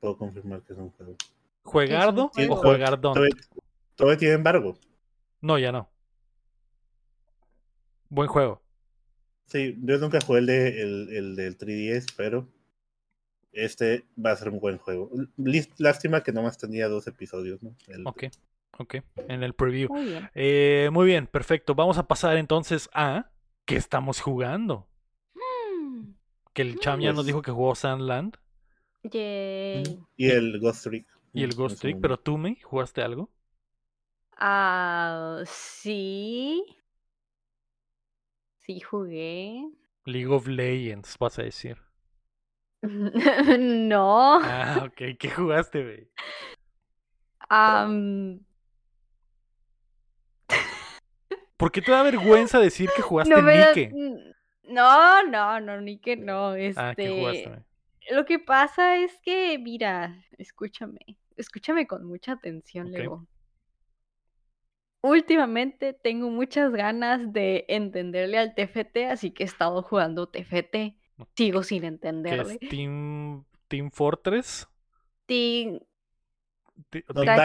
Puedo 0.00 0.16
confirmar 0.18 0.62
que 0.62 0.72
es 0.74 0.78
un 0.78 0.90
juego. 0.90 1.16
¿Juegardo 1.62 2.28
juego. 2.28 2.54
o 2.54 2.56
juegardón? 2.58 3.14
Todavía, 3.14 3.36
todavía 3.94 4.18
tiene 4.18 4.34
embargo. 4.34 4.76
No, 5.40 5.58
ya 5.58 5.72
no. 5.72 5.90
Buen 8.10 8.28
juego. 8.28 8.60
Sí, 9.46 9.76
yo 9.82 9.98
nunca 9.98 10.18
jugué 10.24 10.40
el, 10.40 10.46
de, 10.46 10.82
el, 10.82 11.08
el 11.16 11.36
del 11.36 11.56
3DS, 11.58 12.12
pero 12.16 12.46
este 13.52 14.04
va 14.24 14.30
a 14.32 14.36
ser 14.36 14.50
un 14.50 14.60
buen 14.60 14.78
juego. 14.78 15.10
Lástima 15.78 16.22
que 16.22 16.32
nomás 16.32 16.58
tenía 16.58 16.88
dos 16.88 17.06
episodios, 17.06 17.62
¿no? 17.62 17.74
El- 17.88 18.06
Ok, 18.06 18.24
ok. 18.78 18.96
En 19.28 19.42
el 19.42 19.54
preview. 19.54 19.88
Muy 19.88 20.04
bien. 20.04 20.30
Eh, 20.34 20.90
muy 20.92 21.06
bien, 21.06 21.26
perfecto. 21.26 21.74
Vamos 21.74 21.98
a 21.98 22.06
pasar 22.06 22.36
entonces 22.36 22.88
a 22.92 23.30
¿qué 23.64 23.76
estamos 23.76 24.20
jugando? 24.20 24.86
Mm. 25.34 26.10
Que 26.52 26.62
el 26.62 26.78
Cham 26.78 27.00
ya 27.00 27.08
nos 27.08 27.16
Pues- 27.18 27.26
dijo 27.28 27.42
que 27.42 27.50
jugó 27.50 27.74
Sandland 27.74 28.36
Yay. 29.02 29.82
Y 30.16 30.28
el 30.30 30.60
Ghost 30.60 30.84
Trick. 30.84 31.06
y 31.32 31.42
el 31.42 31.52
en 31.52 31.56
Ghost 31.56 31.80
Trick, 31.80 31.98
pero 32.00 32.18
tú, 32.20 32.36
me 32.38 32.60
¿jugaste 32.60 33.02
algo? 33.02 33.30
Ah, 34.36 35.42
sí. 35.46 36.64
Sí 38.70 38.78
jugué. 38.78 39.68
League 40.04 40.32
of 40.32 40.46
Legends, 40.46 41.18
vas 41.18 41.40
a 41.40 41.42
decir. 41.42 41.76
no. 43.58 44.38
Ah, 44.40 44.84
ok. 44.86 45.18
¿Qué 45.18 45.28
jugaste, 45.28 45.82
güey? 45.82 46.08
Am, 47.48 48.44
¿Por 51.56 51.72
qué 51.72 51.82
te 51.82 51.90
da 51.90 52.04
vergüenza 52.04 52.60
decir 52.60 52.90
que 52.94 53.02
jugaste 53.02 53.34
no 53.34 53.44
da- 53.44 53.74
Nike? 53.74 53.92
No, 54.68 55.24
no, 55.24 55.58
no, 55.58 55.80
ni 55.80 55.98
que 55.98 56.14
no. 56.14 56.50
Ah, 56.76 56.94
¿qué 56.96 57.08
jugaste? 57.10 57.42
Este, 57.42 58.14
lo 58.14 58.24
que 58.24 58.38
pasa 58.38 58.98
es 58.98 59.20
que, 59.24 59.58
mira, 59.58 60.16
escúchame, 60.38 61.00
escúchame 61.36 61.88
con 61.88 62.04
mucha 62.04 62.34
atención, 62.34 62.86
Ok. 62.86 62.92
Lego. 62.92 63.26
Últimamente 65.02 65.94
tengo 65.94 66.28
muchas 66.30 66.72
ganas 66.72 67.32
de 67.32 67.64
entenderle 67.68 68.38
al 68.38 68.54
TFT, 68.54 69.06
así 69.06 69.30
que 69.30 69.44
he 69.44 69.46
estado 69.46 69.82
jugando 69.82 70.28
TFT. 70.28 70.94
Sigo 71.36 71.62
sin 71.62 71.82
¿Qué 71.82 71.88
entenderle. 71.88 72.54
es 72.54 72.68
Team, 72.68 73.44
Team 73.68 73.90
Fortress? 73.90 74.68
Team 75.26 75.80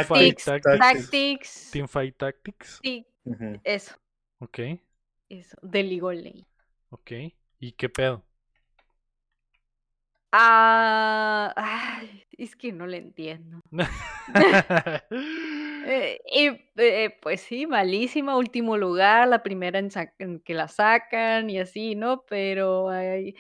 Fight 0.04 0.38
Tactics, 0.38 0.46
Tactics. 0.46 0.80
Tactics, 0.80 1.72
Team 1.72 1.88
Fight 1.88 2.18
Tactics. 2.18 2.82
sí, 2.82 3.06
eso, 3.64 3.96
Ok, 4.40 4.60
eso, 5.30 5.58
de 5.62 5.84
League 5.84 6.02
of 6.04 6.14
Legends. 6.14 6.48
ok. 6.90 7.12
¿Y 7.60 7.72
qué 7.74 7.90
pedo? 7.90 8.24
Ah, 10.32 11.54
ay, 11.56 12.24
es 12.38 12.56
que 12.56 12.72
no 12.72 12.86
le 12.88 12.98
entiendo. 12.98 13.60
Eh, 15.86 16.20
y 16.26 16.48
eh, 16.82 17.16
pues 17.22 17.42
sí, 17.42 17.68
malísima, 17.68 18.38
último 18.38 18.76
lugar, 18.76 19.28
la 19.28 19.44
primera 19.44 19.78
en, 19.80 20.40
que 20.40 20.54
la 20.56 20.68
sacan 20.68 21.50
y 21.50 21.60
así, 21.60 21.94
¿no? 21.96 22.26
Pero 22.28 22.90
ay, 22.90 23.36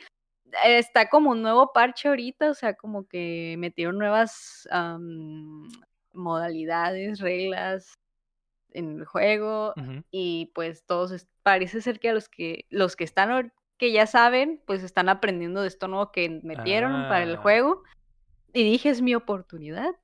está 0.63 1.09
como 1.09 1.31
un 1.31 1.41
nuevo 1.41 1.73
parche 1.73 2.07
ahorita, 2.07 2.51
o 2.51 2.53
sea, 2.53 2.75
como 2.75 3.07
que 3.07 3.55
metieron 3.57 3.97
nuevas 3.97 4.67
am, 4.71 5.67
modalidades, 6.13 7.19
reglas 7.19 7.93
en 8.71 8.99
el 8.99 9.05
juego 9.05 9.73
y 10.11 10.51
pues 10.53 10.85
todos 10.85 11.27
parece 11.43 11.81
ser 11.81 11.99
que 11.99 12.09
a 12.09 12.13
los 12.13 12.29
que 12.29 12.65
los 12.69 12.95
que 12.95 13.05
están 13.05 13.53
que 13.77 13.91
ya 13.91 14.07
saben, 14.07 14.61
pues 14.67 14.83
están 14.83 15.09
aprendiendo 15.09 15.61
de 15.61 15.67
esto 15.67 15.87
nuevo 15.87 16.11
que 16.11 16.41
metieron 16.43 16.91
para 17.09 17.23
el 17.23 17.35
Ah. 17.35 17.41
juego 17.41 17.83
y 18.53 18.63
dije 18.63 18.89
es 18.89 19.01
mi 19.01 19.15
oportunidad, 19.15 19.95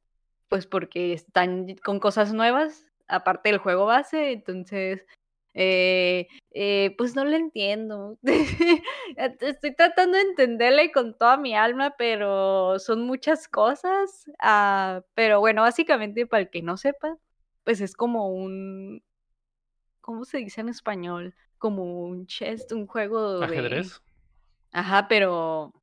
pues 0.51 0.67
porque 0.67 1.13
están 1.13 1.77
con 1.77 2.01
cosas 2.01 2.33
nuevas 2.33 2.85
aparte 3.07 3.47
del 3.47 3.57
juego 3.57 3.85
base, 3.85 4.33
entonces 4.33 5.05
eh, 5.53 6.27
eh, 6.53 6.93
pues 6.97 7.15
no 7.15 7.23
le 7.23 7.37
entiendo. 7.37 8.17
Estoy 9.15 9.73
tratando 9.73 10.17
de 10.17 10.23
entenderle 10.25 10.91
con 10.91 11.17
toda 11.17 11.37
mi 11.37 11.55
alma, 11.55 11.95
pero 11.97 12.79
son 12.79 13.03
muchas 13.03 13.47
cosas. 13.47 14.25
ah, 14.41 15.03
pero 15.13 15.39
bueno, 15.39 15.61
básicamente 15.61 16.27
para 16.27 16.43
el 16.43 16.49
que 16.49 16.61
no 16.61 16.75
sepa, 16.75 17.15
pues 17.63 17.79
es 17.79 17.95
como 17.95 18.27
un, 18.27 19.01
¿cómo 20.01 20.25
se 20.25 20.39
dice 20.39 20.59
en 20.59 20.67
español? 20.67 21.33
Como 21.59 22.03
un 22.03 22.27
chess, 22.27 22.67
un 22.73 22.87
juego 22.87 23.39
de... 23.39 23.45
¿Ajedrez? 23.45 24.01
Ajá, 24.73 25.07
pero 25.07 25.80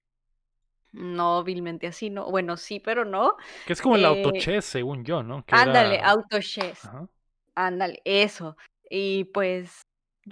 no 0.98 1.44
vilmente 1.44 1.86
así, 1.86 2.10
¿no? 2.10 2.30
Bueno, 2.30 2.56
sí, 2.56 2.80
pero 2.80 3.04
no. 3.04 3.36
Que 3.66 3.72
es 3.72 3.80
como 3.80 3.96
el 3.96 4.02
eh, 4.04 4.06
autochess, 4.06 4.64
según 4.64 5.04
yo, 5.04 5.22
¿no? 5.22 5.44
Que 5.44 5.54
Ándale, 5.54 5.96
era- 5.96 6.10
auto 6.10 6.40
chess. 6.40 6.84
Ajá. 6.84 7.08
Ándale, 7.54 8.00
eso. 8.04 8.56
Y 8.90 9.24
pues, 9.24 9.82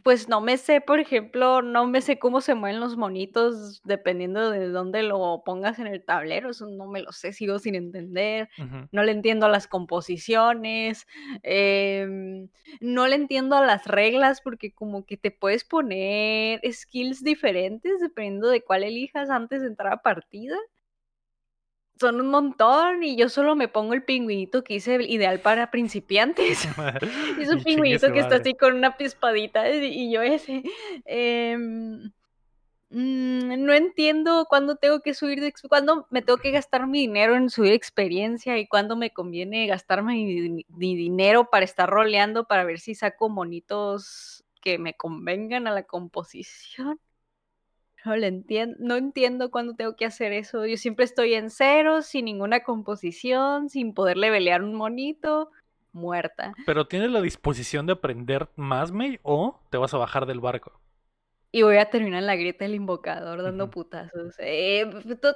pues 0.02 0.28
no 0.28 0.40
me 0.40 0.56
sé, 0.58 0.80
por 0.80 1.00
ejemplo, 1.00 1.62
no 1.62 1.86
me 1.86 2.00
sé 2.00 2.18
cómo 2.18 2.40
se 2.40 2.54
mueven 2.54 2.80
los 2.80 2.96
monitos 2.96 3.80
dependiendo 3.84 4.50
de 4.50 4.68
dónde 4.68 5.02
lo 5.02 5.42
pongas 5.44 5.78
en 5.78 5.86
el 5.86 6.04
tablero. 6.04 6.50
Eso 6.50 6.66
no 6.66 6.86
me 6.86 7.00
lo 7.02 7.12
sé, 7.12 7.32
sigo 7.32 7.58
sin 7.58 7.74
entender. 7.74 8.48
No 8.92 9.02
le 9.04 9.12
entiendo 9.12 9.46
a 9.46 9.48
las 9.48 9.68
composiciones. 9.68 11.06
em, 11.42 12.48
no 12.80 13.06
le 13.06 13.16
entiendo 13.16 13.56
a 13.56 13.64
las 13.66 13.86
reglas 13.86 14.40
porque 14.40 14.72
como 14.72 15.04
que 15.06 15.16
te 15.16 15.30
puedes 15.30 15.64
poner 15.64 16.60
skills 16.72 17.22
diferentes 17.22 18.00
dependiendo 18.00 18.48
de 18.48 18.62
cuál 18.62 18.84
elijas 18.84 19.30
antes 19.30 19.60
de 19.62 19.68
entrar 19.68 19.92
a 19.92 20.02
partida. 20.02 20.56
Son 21.98 22.20
un 22.20 22.28
montón 22.28 23.02
y 23.02 23.16
yo 23.16 23.28
solo 23.30 23.56
me 23.56 23.68
pongo 23.68 23.94
el 23.94 24.04
pingüinito 24.04 24.62
que 24.62 24.74
hice 24.74 25.02
ideal 25.02 25.40
para 25.40 25.70
principiantes. 25.70 26.68
Es 27.36 27.48
un 27.50 27.60
Y 27.60 27.64
pingüinito 27.64 28.12
que 28.12 28.20
está 28.20 28.36
así 28.36 28.54
con 28.54 28.74
una 28.76 28.96
pispadita 28.96 29.70
y 29.70 29.86
y 29.86 30.12
yo 30.12 30.22
ese. 30.22 30.62
em, 31.04 32.12
mm, 32.90 33.64
no 33.64 33.72
entiendo 33.74 34.46
cuándo 34.48 34.76
tengo 34.76 35.00
que 35.00 35.14
subir 35.14 35.40
de 35.40 35.52
cuándo 35.68 36.06
me 36.10 36.22
tengo 36.22 36.38
que 36.38 36.50
gastar 36.52 36.86
mi 36.86 37.00
dinero 37.00 37.36
en 37.36 37.50
subir 37.50 37.72
experiencia 37.72 38.58
y 38.58 38.68
cuándo 38.68 38.96
me 38.96 39.12
conviene 39.12 39.66
gastarme 39.66 40.14
mi 40.68 40.96
dinero 40.96 41.48
para 41.50 41.64
estar 41.64 41.88
roleando 41.90 42.46
para 42.46 42.64
ver 42.64 42.80
si 42.80 42.94
saco 42.94 43.28
monitos 43.30 44.44
que 44.62 44.78
me 44.78 44.94
convengan 44.96 45.66
a 45.66 45.72
la 45.72 45.84
composición. 45.84 47.00
No 48.06 48.16
le 48.16 48.28
entiendo, 48.28 48.76
no 48.78 48.96
entiendo 48.96 49.50
cuándo 49.50 49.74
tengo 49.74 49.96
que 49.96 50.06
hacer 50.06 50.32
eso. 50.32 50.64
Yo 50.64 50.76
siempre 50.76 51.04
estoy 51.04 51.34
en 51.34 51.50
cero, 51.50 52.02
sin 52.02 52.24
ninguna 52.26 52.60
composición, 52.62 53.68
sin 53.68 53.94
poder 53.94 54.16
levelear 54.16 54.62
un 54.62 54.74
monito. 54.74 55.50
muerta. 55.92 56.54
Pero 56.66 56.86
¿tienes 56.86 57.10
la 57.10 57.22
disposición 57.22 57.86
de 57.86 57.94
aprender 57.94 58.48
más, 58.54 58.92
May? 58.92 59.18
¿O 59.22 59.58
te 59.70 59.78
vas 59.78 59.94
a 59.94 59.96
bajar 59.98 60.26
del 60.26 60.40
barco? 60.40 60.78
Y 61.52 61.62
voy 61.62 61.78
a 61.78 61.88
terminar 61.88 62.20
en 62.20 62.26
la 62.26 62.36
grieta 62.36 62.64
del 62.66 62.74
invocador 62.74 63.42
dando 63.42 63.70
putazos. 63.70 64.34
Eh, 64.38 64.84
to- 65.22 65.34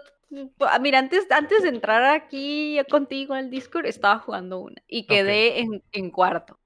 ah, 0.60 0.78
mira, 0.78 0.98
antes, 0.98 1.26
antes 1.30 1.62
de 1.62 1.70
entrar 1.70 2.05
aquí 2.05 2.78
contigo 2.90 3.32
al 3.34 3.48
Discord, 3.51 3.86
estaba 3.86 4.18
jugando 4.18 4.59
una 4.59 4.82
y 4.86 5.06
quedé 5.06 5.60
en, 5.60 5.82
en 5.92 6.10
cuarto. 6.10 6.59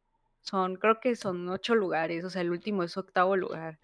Son, 0.42 0.74
creo 0.76 0.98
que 1.00 1.14
son 1.16 1.48
ocho 1.48 1.74
lugares, 1.76 2.24
o 2.24 2.30
sea, 2.30 2.42
el 2.42 2.50
último 2.50 2.82
es 2.82 2.96
octavo 2.96 3.36
lugar. 3.36 3.78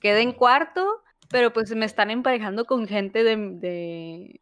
Quedé 0.00 0.22
en 0.22 0.32
cuarto, 0.32 1.02
pero 1.32 1.52
pues 1.52 1.74
me 1.74 1.84
están 1.86 2.10
emparejando 2.10 2.64
con 2.66 2.86
gente 2.86 3.24
de, 3.24 3.36
de, 3.36 4.40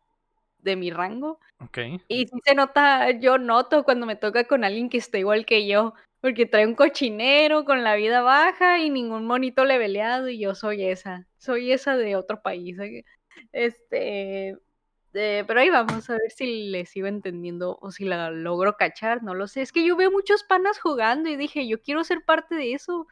de 0.59 0.77
mi 0.77 0.91
rango. 0.91 1.39
Ok. 1.61 1.79
Y 2.09 2.27
sí 2.27 2.39
se 2.45 2.55
nota, 2.55 3.11
yo 3.13 3.39
noto 3.39 3.85
cuando 3.85 4.05
me 4.07 4.17
toca 4.17 4.45
con 4.45 4.65
alguien 4.65 4.91
que 4.91 4.99
está 4.99 5.17
igual 5.19 5.47
que 5.47 5.67
yo, 5.67 5.95
porque 6.21 6.45
trae 6.45 6.67
un 6.67 6.75
cochinero 6.75 7.65
con 7.65 7.83
la 7.83 7.95
vida 7.97 8.21
baja 8.21 8.79
y 8.79 8.91
ningún 8.91 9.25
monito 9.27 9.65
leveleado 9.65 10.29
y 10.29 10.39
yo 10.39 10.55
soy 10.55 10.85
esa, 10.85 11.27
soy 11.39 11.73
esa 11.73 11.97
de 11.97 12.17
otro 12.17 12.43
país. 12.43 12.77
Este, 13.53 14.57
eh, 15.15 15.45
pero 15.47 15.61
ahí 15.61 15.71
vamos 15.71 16.09
a 16.11 16.15
ver 16.15 16.31
si 16.31 16.71
le 16.71 16.87
sigo 16.87 17.07
entendiendo 17.07 17.79
o 17.81 17.91
si 17.91 18.05
la 18.05 18.31
logro 18.31 18.77
cachar, 18.77 19.23
no 19.23 19.35
lo 19.35 19.47
sé. 19.49 19.63
Es 19.63 19.73
que 19.73 19.85
yo 19.85 19.97
veo 19.97 20.11
muchos 20.11 20.45
panas 20.45 20.79
jugando 20.79 21.29
y 21.29 21.37
dije, 21.37 21.67
yo 21.67 21.81
quiero 21.81 22.05
ser 22.05 22.25
parte 22.25 22.55
de 22.55 22.75
eso. 22.75 23.07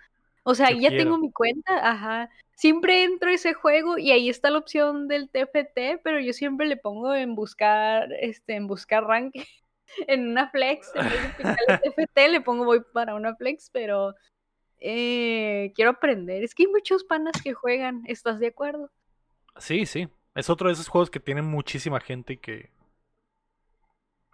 O 0.44 0.54
sea, 0.54 0.70
Yo 0.70 0.78
ya 0.78 0.88
quiero. 0.90 1.04
tengo 1.04 1.18
mi 1.18 1.32
cuenta, 1.32 1.88
ajá. 1.90 2.30
Siempre 2.58 3.04
entro 3.04 3.30
a 3.30 3.34
ese 3.34 3.54
juego 3.54 3.98
y 3.98 4.10
ahí 4.10 4.28
está 4.28 4.50
la 4.50 4.58
opción 4.58 5.06
del 5.06 5.30
TFT, 5.30 6.00
pero 6.02 6.18
yo 6.18 6.32
siempre 6.32 6.66
le 6.66 6.76
pongo 6.76 7.14
en 7.14 7.36
buscar, 7.36 8.12
este, 8.20 8.56
en 8.56 8.66
buscar 8.66 9.04
rank 9.04 9.32
en 10.08 10.26
una 10.26 10.50
flex, 10.50 10.90
en 10.96 11.04
vez 11.08 11.22
de 11.22 11.28
picarle 11.36 11.78
TFT, 12.08 12.18
le 12.32 12.40
pongo 12.40 12.64
voy 12.64 12.80
para 12.92 13.14
una 13.14 13.36
flex, 13.36 13.70
pero 13.70 14.16
eh, 14.80 15.70
quiero 15.76 15.92
aprender. 15.92 16.42
Es 16.42 16.52
que 16.52 16.64
hay 16.64 16.66
muchos 16.66 17.04
panas 17.04 17.40
que 17.40 17.54
juegan, 17.54 18.02
¿estás 18.08 18.40
de 18.40 18.48
acuerdo? 18.48 18.90
Sí, 19.58 19.86
sí. 19.86 20.08
Es 20.34 20.50
otro 20.50 20.66
de 20.66 20.74
esos 20.74 20.88
juegos 20.88 21.10
que 21.10 21.20
tienen 21.20 21.44
muchísima 21.44 22.00
gente 22.00 22.32
y 22.32 22.36
que. 22.38 22.72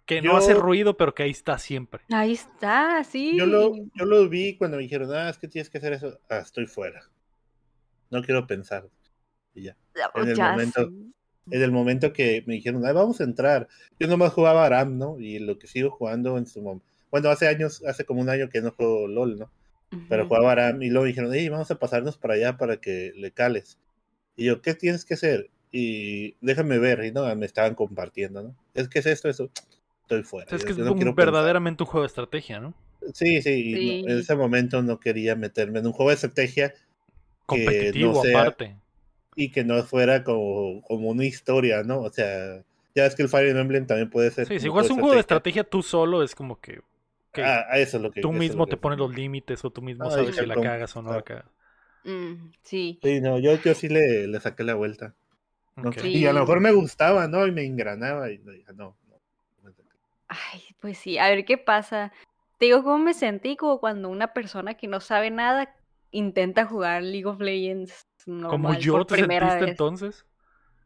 que 0.07 0.23
no 0.23 0.31
Yo- 0.31 0.37
hace 0.37 0.55
ruido, 0.55 0.97
pero 0.97 1.13
que 1.13 1.21
ahí 1.21 1.29
está 1.29 1.59
siempre. 1.59 2.01
Ahí 2.09 2.33
está, 2.33 3.03
sí. 3.03 3.37
Yo 3.37 3.45
lo, 3.45 3.75
yo 3.93 4.05
lo 4.05 4.27
vi 4.27 4.57
cuando 4.57 4.77
me 4.77 4.83
dijeron, 4.83 5.13
ah, 5.13 5.29
es 5.29 5.37
que 5.37 5.47
tienes 5.47 5.69
que 5.69 5.77
hacer 5.77 5.93
eso. 5.93 6.19
Ah, 6.27 6.39
estoy 6.39 6.65
fuera. 6.65 7.03
No 8.11 8.21
quiero 8.21 8.45
pensar. 8.47 8.87
Y 9.53 9.63
ya. 9.63 9.77
en 10.15 10.27
el 10.29 10.35
Ya 10.35 10.51
momento-. 10.51 10.91
En 11.51 11.61
el 11.61 11.71
momento 11.71 12.11
que 12.11 12.43
me 12.47 12.55
dijeron, 12.55 12.81
vamos 12.81 13.21
a 13.21 13.23
entrar. 13.23 13.67
Yo 13.99 14.07
nomás 14.07 14.33
jugaba 14.33 14.65
Aram, 14.65 14.97
¿no? 14.97 15.19
Y 15.19 15.37
lo 15.37 15.59
que 15.59 15.67
sigo 15.67 15.91
jugando 15.91 16.39
en 16.39 16.47
su 16.47 16.59
momento. 16.61 16.85
Bueno, 17.11 17.29
hace 17.29 17.47
años, 17.47 17.83
hace 17.85 18.03
como 18.03 18.21
un 18.21 18.29
año 18.29 18.49
que 18.49 18.61
no 18.61 18.71
juego 18.71 19.07
LOL, 19.07 19.37
¿no? 19.37 19.51
Pero 20.09 20.23
Ujú. 20.23 20.29
jugaba 20.29 20.51
Aram 20.53 20.81
y 20.81 20.89
luego 20.89 21.03
me 21.03 21.09
dijeron, 21.09 21.31
hey, 21.33 21.47
vamos 21.49 21.69
a 21.69 21.77
pasarnos 21.77 22.17
para 22.17 22.33
allá 22.33 22.57
para 22.57 22.77
que 22.77 23.11
le 23.15 23.31
cales. 23.31 23.77
Y 24.35 24.45
yo, 24.45 24.61
¿qué 24.63 24.73
tienes 24.73 25.05
que 25.05 25.13
hacer? 25.13 25.51
Y 25.71 26.35
déjame 26.41 26.79
ver. 26.79 27.03
Y 27.05 27.11
no, 27.11 27.33
me 27.35 27.45
estaban 27.45 27.75
compartiendo, 27.75 28.41
¿no? 28.41 28.55
Es 28.73 28.87
que 28.89 28.99
es 28.99 29.05
esto, 29.05 29.29
eso. 29.29 29.51
Estoy 30.01 30.23
fuera. 30.23 30.49
Es 30.55 30.61
yo- 30.61 30.65
que 30.65 30.71
es 30.71 30.77
no 30.79 30.95
quiero 30.95 31.13
pensar. 31.13 31.31
verdaderamente 31.31 31.83
un 31.83 31.87
juego 31.87 32.01
de 32.03 32.07
estrategia, 32.07 32.59
¿no? 32.59 32.73
Sí, 33.13 33.39
sí, 33.43 33.51
y 33.51 33.71
no- 33.73 33.77
Sí. 33.79 34.03
en 34.13 34.19
ese 34.19 34.35
momento 34.35 34.81
no 34.81 34.99
quería 34.99 35.35
meterme 35.35 35.77
en 35.77 35.85
un 35.85 35.93
juego 35.93 36.09
de 36.09 36.15
estrategia 36.15 36.73
Competitivo, 37.45 38.13
no 38.13 38.21
sea- 38.21 38.41
aparte. 38.41 38.75
y 39.35 39.51
que 39.51 39.63
no 39.63 39.81
fuera 39.83 40.23
como, 40.23 40.81
como 40.83 41.09
una 41.09 41.25
historia, 41.25 41.83
¿no? 41.83 41.99
O 42.01 42.11
sea, 42.11 42.63
ya 42.95 43.05
es 43.05 43.15
que 43.15 43.23
el 43.23 43.29
Fire 43.29 43.55
Emblem 43.55 43.85
también 43.85 44.09
puede 44.09 44.31
ser. 44.31 44.47
Sí, 44.47 44.59
si 44.59 44.69
juegas 44.69 44.89
un 44.91 44.99
juego 44.99 45.13
de 45.13 45.19
estrategia 45.19 45.63
tú 45.63 45.83
solo, 45.83 46.23
es 46.23 46.35
como 46.35 46.59
que. 46.59 46.81
que 47.33 47.43
Ah, 47.43 47.65
a 47.69 47.77
eso 47.79 47.97
es 47.97 48.03
lo 48.03 48.11
que 48.11 48.21
tú 48.21 48.31
mismo 48.31 48.65
te 48.65 48.77
pones 48.77 48.97
los 48.97 49.13
límites 49.13 49.63
o 49.65 49.69
tú 49.69 49.81
mismo 49.81 50.05
Ay, 50.05 50.11
sabes 50.11 50.35
si 50.35 50.45
la 50.45 50.55
cagas 50.55 50.95
o 50.95 51.01
no 51.01 51.13
la 51.13 51.21
cagas. 51.21 51.45
Mm, 52.05 52.51
sí. 52.61 52.99
Sí, 53.01 53.19
no, 53.19 53.39
yo, 53.39 53.55
yo 53.61 53.73
sí 53.73 53.89
le, 53.89 54.27
le 54.27 54.39
saqué 54.39 54.63
la 54.63 54.75
vuelta. 54.75 55.13
Sí. 55.99 56.19
Y 56.19 56.25
a 56.25 56.31
lo 56.33 56.41
mejor 56.41 56.61
me 56.61 56.71
gustaba, 56.71 57.27
¿no? 57.27 57.45
Y 57.45 57.51
me 57.51 57.65
engranaba 57.65 58.31
y 58.31 58.37
no, 58.37 58.53
no. 58.75 58.95
no. 59.63 59.73
Ay, 60.27 60.61
pues 60.79 60.97
sí, 60.97 61.17
a 61.17 61.29
ver 61.29 61.45
qué 61.45 61.57
pasa. 61.57 62.13
Te 62.57 62.67
digo 62.67 62.83
cómo 62.83 62.97
me 62.99 63.13
sentí 63.13 63.57
como 63.57 63.79
cuando 63.79 64.09
una 64.09 64.33
persona 64.33 64.75
que 64.75 64.87
no 64.87 65.01
sabe 65.01 65.31
nada 65.31 65.75
intenta 66.17 66.65
jugar 66.65 67.03
League 67.03 67.25
of 67.27 67.39
Legends 67.39 68.07
Como 68.47 68.69
normal 68.69 68.77
yo 68.79 68.93
por 68.93 69.05
te 69.05 69.15
sentiste 69.15 69.65
vez. 69.65 69.69
entonces. 69.71 70.25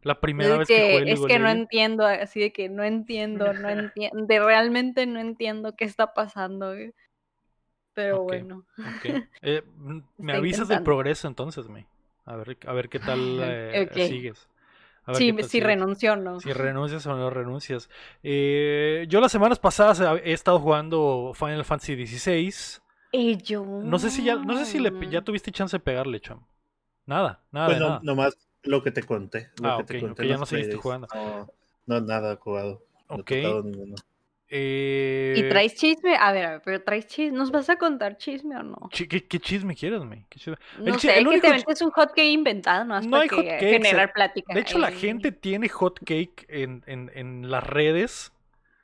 La 0.02 0.20
primera 0.22 0.56
Es 0.56 0.58
vez 0.58 0.68
que, 0.68 0.76
que, 0.76 1.00
jugué 1.00 1.12
es 1.12 1.20
League 1.20 1.28
que 1.28 1.40
no 1.40 1.50
entiendo, 1.50 2.06
así 2.06 2.40
de 2.40 2.52
que 2.54 2.70
no 2.70 2.84
entiendo, 2.84 3.54
no 3.54 3.70
entiendo, 3.70 4.26
realmente 4.46 5.06
no 5.06 5.20
entiendo 5.20 5.76
qué 5.76 5.86
está 5.86 6.14
pasando. 6.14 6.74
güey. 6.74 6.94
Pero 7.94 8.24
bueno. 8.24 8.66
Eh, 9.42 9.64
mm, 9.78 10.00
me 10.18 10.34
avisas 10.34 10.68
del 10.68 10.84
progreso 10.84 11.28
entonces, 11.28 11.68
me. 11.70 11.88
A 12.26 12.36
ver, 12.36 12.58
a 12.66 12.74
ver 12.74 12.90
qué 12.90 13.00
tal 13.00 13.20
eh, 13.44 13.90
sigues. 13.94 14.48
A 15.06 15.12
ver 15.14 15.18
Sí, 15.18 15.32
si 15.44 15.44
sigues. 15.50 15.68
renunció 15.68 16.14
o 16.14 16.16
no. 16.16 16.40
Si 16.40 16.54
renuncias 16.54 17.06
o 17.08 17.16
no 17.16 17.30
renuncias. 17.30 17.90
Eh, 18.24 19.06
yo 19.10 19.20
las 19.20 19.32
semanas 19.32 19.60
pasadas 19.60 20.00
he 20.00 20.30
he 20.30 20.34
estado 20.34 20.60
jugando 20.60 21.32
Final 21.36 21.66
Fantasy 21.66 22.06
XVI. 22.06 22.54
Y 23.12 23.38
yo. 23.38 23.64
No 23.66 23.98
sé 24.00 24.10
si 24.12 24.24
ya, 24.24 24.36
no 24.36 24.58
sé 24.58 24.66
si 24.66 24.80
le, 24.80 24.92
ya 25.10 25.22
tuviste 25.22 25.52
chance 25.52 25.76
de 25.76 25.80
pegarle, 25.82 26.20
cham. 26.20 26.46
Nada, 27.06 27.44
nada 27.52 27.68
Bueno, 27.70 27.88
nada. 27.88 28.00
nomás 28.04 28.38
lo 28.64 28.84
que 28.84 28.92
te 28.92 29.04
conté. 29.04 29.50
Lo 29.58 29.70
Ah, 29.70 29.78
que 29.78 29.84
ok, 29.84 29.92
te 29.94 30.00
conté 30.00 30.22
ok, 30.22 30.26
en 30.26 30.30
ya 30.30 30.38
no 30.38 30.46
seguiste 30.46 30.76
jugando. 30.78 31.08
No, 31.88 32.00
no, 32.00 32.02
nada 32.02 32.36
jugado. 32.36 32.84
Ok. 33.08 33.32
Eh, 34.52 35.36
¿Y 35.38 35.44
traes 35.44 35.76
chisme? 35.76 36.16
A 36.18 36.32
ver, 36.32 36.46
a 36.46 36.52
ver, 36.54 36.62
pero 36.66 36.84
traes 36.84 37.08
chisme. 37.08 37.38
¿Nos 37.38 37.52
vas 37.52 37.70
a 37.70 37.78
contar 37.78 38.18
chisme 38.18 38.56
o 38.58 38.64
no? 38.64 38.90
¿Qué, 38.92 39.08
qué 39.08 39.40
chisme 39.40 39.76
quieres, 39.76 40.02
me? 40.04 40.26
¿Qué 40.30 40.40
chisme? 40.40 40.58
No 40.86 40.98
chi- 40.98 41.08
sé, 41.08 41.18
el 41.18 41.28
que 41.28 41.30
único 41.30 41.48
te 41.48 41.54
chi- 41.54 41.66
metes 41.68 41.82
un 41.82 41.92
hot 41.92 42.10
cake 42.10 42.32
inventado, 42.32 42.84
¿no? 42.86 43.00
No 43.02 43.10
para 43.12 43.24
hay 43.24 43.30
que 43.30 43.36
hot 43.36 43.46
cakes, 43.46 43.70
generar 43.70 44.08
eh. 44.10 44.14
plática. 44.14 44.54
De 44.54 44.60
hecho, 44.62 44.78
la 44.80 44.90
Eh, 44.90 44.94
gente 45.00 45.32
tiene 45.32 45.70
hot 45.70 46.00
cake 46.00 46.46
en, 46.50 46.84
en, 46.88 47.12
en 47.14 47.50
las 47.52 47.64
redes. 47.64 48.32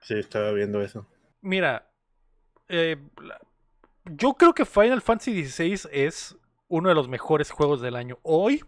Sí, 0.02 0.14
estaba 0.14 0.52
viendo 0.54 0.82
eso. 0.82 1.06
Mira, 1.42 1.88
eh, 2.70 2.98
la- 3.22 3.40
yo 4.06 4.34
creo 4.34 4.54
que 4.54 4.66
Final 4.66 5.02
Fantasy 5.02 5.46
XVI 5.46 5.90
es 5.92 6.38
uno 6.68 6.90
de 6.90 6.96
los 6.96 7.08
mejores 7.08 7.52
juegos 7.52 7.82
del 7.82 7.96
año. 7.96 8.20
Hoy, 8.24 8.64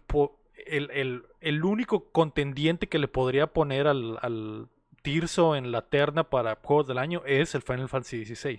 el, 0.66 0.90
el- 0.90 1.24
el 1.40 1.64
único 1.64 2.10
contendiente 2.10 2.88
que 2.88 2.98
le 2.98 3.08
podría 3.08 3.46
poner 3.48 3.86
al, 3.86 4.18
al 4.22 4.68
Tirso 5.02 5.54
en 5.54 5.70
la 5.70 5.82
terna 5.82 6.24
para 6.24 6.58
juegos 6.62 6.88
del 6.88 6.98
año 6.98 7.22
es 7.24 7.54
el 7.54 7.62
Final 7.62 7.88
Fantasy 7.88 8.24
XVI. 8.24 8.58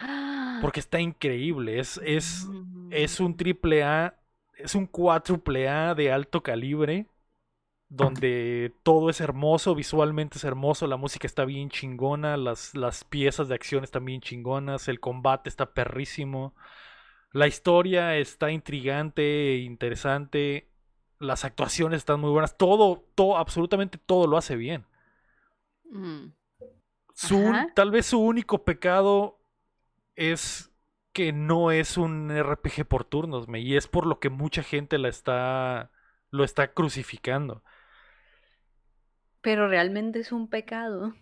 Ah, 0.00 0.58
Porque 0.62 0.80
está 0.80 1.00
increíble. 1.00 1.80
Es, 1.80 2.00
es, 2.04 2.46
mm, 2.48 2.92
es 2.92 3.18
un 3.20 3.36
triple 3.36 3.82
A, 3.82 4.14
es 4.56 4.74
un 4.76 4.86
cuádruple 4.86 5.68
A 5.68 5.94
de 5.96 6.12
alto 6.12 6.42
calibre. 6.42 7.06
Donde 7.96 8.74
todo 8.82 9.08
es 9.08 9.20
hermoso, 9.20 9.74
visualmente 9.74 10.38
es 10.38 10.44
hermoso, 10.44 10.86
la 10.86 10.96
música 10.96 11.26
está 11.26 11.44
bien 11.44 11.70
chingona, 11.70 12.36
las, 12.36 12.74
las 12.74 13.04
piezas 13.04 13.48
de 13.48 13.54
acción 13.54 13.84
están 13.84 14.04
bien 14.04 14.20
chingonas, 14.20 14.88
el 14.88 14.98
combate 14.98 15.48
está 15.48 15.74
perrísimo, 15.74 16.54
la 17.32 17.46
historia 17.46 18.16
está 18.16 18.50
intrigante, 18.50 19.54
e 19.54 19.58
interesante, 19.58 20.72
las 21.20 21.44
actuaciones 21.44 21.98
están 21.98 22.20
muy 22.20 22.30
buenas, 22.30 22.56
todo, 22.56 23.04
todo, 23.14 23.36
absolutamente 23.36 23.98
todo 23.98 24.26
lo 24.26 24.36
hace 24.36 24.56
bien. 24.56 24.86
mm. 25.90 26.32
Su 27.14 27.52
tal 27.74 27.92
vez 27.92 28.06
su 28.06 28.20
único 28.20 28.64
pecado 28.64 29.38
es 30.16 30.72
que 31.12 31.32
no 31.32 31.70
es 31.70 31.96
un 31.96 32.30
RPG 32.30 32.86
por 32.86 33.04
turnos, 33.04 33.48
me, 33.48 33.60
y 33.60 33.76
es 33.76 33.86
por 33.86 34.04
lo 34.06 34.18
que 34.18 34.30
mucha 34.30 34.64
gente 34.64 34.98
la 34.98 35.08
está 35.08 35.92
lo 36.30 36.44
está 36.44 36.72
crucificando. 36.74 37.62
Pero 39.44 39.68
realmente 39.68 40.18
es 40.18 40.32
un 40.32 40.48
pecado. 40.48 41.14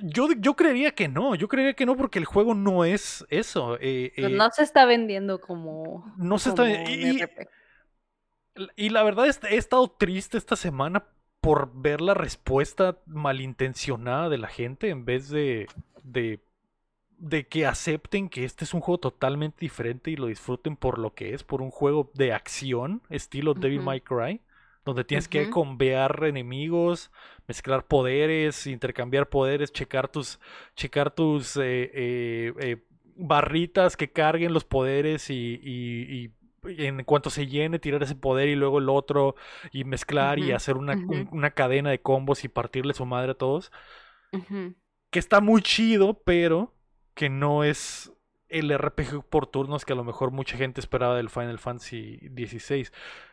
Yo, 0.00 0.28
yo 0.32 0.56
creería 0.56 0.92
que 0.94 1.06
no, 1.08 1.34
yo 1.36 1.46
creería 1.46 1.74
que 1.74 1.86
no 1.86 1.96
porque 1.96 2.18
el 2.18 2.24
juego 2.24 2.54
no 2.54 2.84
es 2.84 3.24
eso. 3.30 3.76
eh, 3.80 4.12
Pues 4.16 4.32
eh, 4.32 4.36
no 4.36 4.50
se 4.50 4.62
está 4.64 4.84
vendiendo 4.86 5.40
como. 5.40 6.04
no 6.16 6.38
se 6.38 6.48
está... 6.50 6.64
como 6.64 6.88
y- 6.90 7.20
y- 8.76 8.90
la 8.90 9.02
verdad 9.02 9.26
es 9.26 9.40
he 9.44 9.56
estado 9.56 9.88
triste 9.90 10.36
esta 10.38 10.56
semana 10.56 11.04
por 11.40 11.70
ver 11.72 12.00
la 12.00 12.14
respuesta 12.14 12.98
malintencionada 13.06 14.28
de 14.28 14.38
la 14.38 14.48
gente 14.48 14.88
en 14.88 15.04
vez 15.04 15.28
de, 15.28 15.68
de, 16.02 16.40
de 17.18 17.46
que 17.46 17.66
acepten 17.66 18.28
que 18.28 18.44
este 18.44 18.64
es 18.64 18.74
un 18.74 18.80
juego 18.80 18.98
totalmente 18.98 19.58
diferente 19.60 20.10
y 20.10 20.16
lo 20.16 20.26
disfruten 20.28 20.76
por 20.76 20.98
lo 20.98 21.14
que 21.14 21.34
es, 21.34 21.44
por 21.44 21.62
un 21.62 21.70
juego 21.70 22.10
de 22.14 22.32
acción, 22.32 23.02
estilo 23.10 23.54
Devil 23.54 23.78
Ujú. 23.78 23.86
May 23.86 24.00
Cry, 24.00 24.40
donde 24.88 25.04
tienes 25.04 25.28
que 25.28 25.50
convear 25.50 26.24
enemigos, 26.24 27.10
mezclar 27.46 27.86
poderes, 27.86 28.66
intercambiar 28.66 29.28
poderes, 29.28 29.72
checar 29.72 30.08
tus, 30.08 30.40
checar 30.76 31.10
tus 31.14 31.56
eh, 31.56 31.90
eh, 31.94 32.52
eh, 32.60 32.76
barritas 33.16 33.96
que 33.96 34.12
carguen 34.12 34.52
los 34.52 34.64
poderes 34.64 35.30
y, 35.30 35.60
y- 35.62 36.24
y 36.68 36.84
en 36.86 37.04
cuanto 37.04 37.30
se 37.30 37.46
llene, 37.46 37.78
tirar 37.78 38.02
ese 38.02 38.16
poder 38.16 38.48
y 38.48 38.56
luego 38.56 38.78
el 38.78 38.88
otro 38.88 39.36
y 39.72 39.84
mezclar 39.84 40.38
y 40.40 40.52
hacer 40.52 40.76
una, 40.76 40.94
un- 41.06 41.28
una 41.32 41.50
cadena 41.52 41.90
de 41.90 42.00
combos 42.02 42.44
y 42.44 42.48
partirle 42.48 42.94
su 42.94 43.06
madre 43.06 43.32
a 43.32 43.34
todos. 43.34 43.70
Que 45.10 45.18
está 45.18 45.40
muy 45.40 45.62
chido, 45.62 46.22
pero 46.24 46.74
que 47.14 47.28
no 47.30 47.64
es 47.64 48.12
el 48.48 48.76
RPG 48.76 49.22
por 49.28 49.46
turnos 49.46 49.84
que 49.84 49.92
a 49.92 49.96
lo 49.96 50.04
mejor 50.04 50.30
mucha 50.30 50.56
gente 50.56 50.80
esperaba 50.80 51.16
del 51.16 51.28
Final 51.30 51.58
Fantasy 51.58 52.18
XVI. 52.36 52.88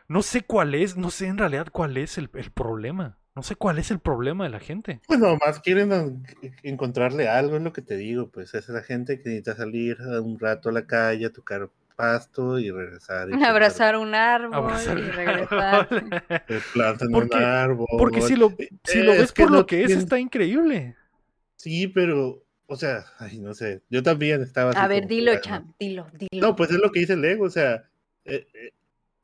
No 0.08 0.22
sé 0.22 0.42
cuál 0.42 0.74
es, 0.74 0.96
no 0.96 1.10
sé 1.10 1.26
en 1.26 1.38
realidad 1.38 1.68
cuál 1.72 1.96
es 1.96 2.18
el, 2.18 2.28
el 2.34 2.50
problema. 2.50 3.18
No 3.34 3.42
sé 3.42 3.54
cuál 3.54 3.78
es 3.78 3.90
el 3.90 3.98
problema 3.98 4.44
de 4.44 4.50
la 4.50 4.60
gente. 4.60 5.00
Pues 5.06 5.18
nomás 5.20 5.60
quieren 5.60 5.92
en- 5.92 6.22
encontrarle 6.62 7.28
algo, 7.28 7.56
es 7.56 7.62
lo 7.62 7.72
que 7.72 7.82
te 7.82 7.96
digo, 7.96 8.30
pues 8.30 8.54
es 8.54 8.68
la 8.70 8.82
gente 8.82 9.18
que 9.20 9.28
necesita 9.28 9.54
salir 9.56 9.98
un 10.00 10.38
rato 10.38 10.70
a 10.70 10.72
la 10.72 10.86
calle, 10.86 11.26
a 11.26 11.32
tocar 11.32 11.68
pasto 11.96 12.58
y 12.58 12.70
regresar. 12.70 13.28
y 13.30 13.42
Abrazar 13.42 13.96
un 13.96 14.14
árbol 14.14 14.54
Abrazar 14.54 14.98
y 14.98 15.02
regresar. 15.02 15.88
plantan 16.72 17.08
Porque- 17.10 17.36
un 17.36 17.42
árbol. 17.42 17.86
Porque 17.98 18.22
si 18.22 18.36
lo, 18.36 18.52
si 18.84 19.02
lo 19.02 19.12
Eh, 19.12 19.18
ves 19.18 19.32
por 19.32 19.50
no 19.50 19.58
lo 19.58 19.66
que 19.66 19.84
es, 19.84 19.90
está 19.92 20.18
increíble. 20.18 20.96
Sí, 21.56 21.88
pero, 21.88 22.42
o 22.66 22.76
sea, 22.76 23.04
ay, 23.18 23.38
no 23.38 23.54
sé, 23.54 23.82
yo 23.90 24.02
también 24.02 24.42
estaba 24.42 24.70
A 24.72 24.88
ver, 24.88 25.02
como 25.02 25.08
dilo, 25.14 25.32
ah, 25.32 25.40
Cham, 25.40 25.74
dilo, 25.78 26.06
dilo. 26.12 26.46
No, 26.48 26.56
pues 26.56 26.70
es 26.70 26.78
lo 26.78 26.90
que 26.92 27.00
dice 27.00 27.16
Lego, 27.16 27.44
o 27.44 27.50
sea, 27.50 27.88
eh, 28.24 28.46
eh, 28.54 28.72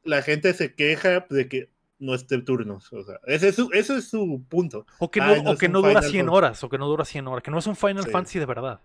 la 0.05 0.23
gente 0.23 0.53
se 0.55 0.75
queja 0.75 1.27
de 1.29 1.49
que 1.49 1.71
no 1.99 2.15
esté 2.15 2.41
turnos, 2.43 2.93
o 2.93 3.05
sea, 3.05 3.21
ese 3.27 3.49
es 3.49 3.55
su, 3.57 3.71
eso 3.73 3.97
es 3.97 4.09
su 4.09 4.45
punto. 4.49 4.87
O 4.99 5.11
que 5.11 5.21
no, 5.21 5.27
Ay, 5.27 5.43
no 5.43 5.51
o 5.53 5.57
que 5.57 5.69
no 5.69 5.79
dura 5.81 5.91
Final 6.01 6.11
100 6.11 6.27
Fantasy. 6.27 6.37
horas, 6.37 6.65
o 6.65 6.69
que 6.69 6.79
no 6.79 6.87
dura 6.89 7.05
100 7.05 7.29
horas, 7.29 7.43
que 7.45 7.51
no 7.51 7.59
es 7.59 7.67
un 7.67 7.77
Final 7.77 8.05
Sí. 8.05 8.11
Fantasy 8.11 8.39
de 8.41 8.47
verdad. 8.47 8.81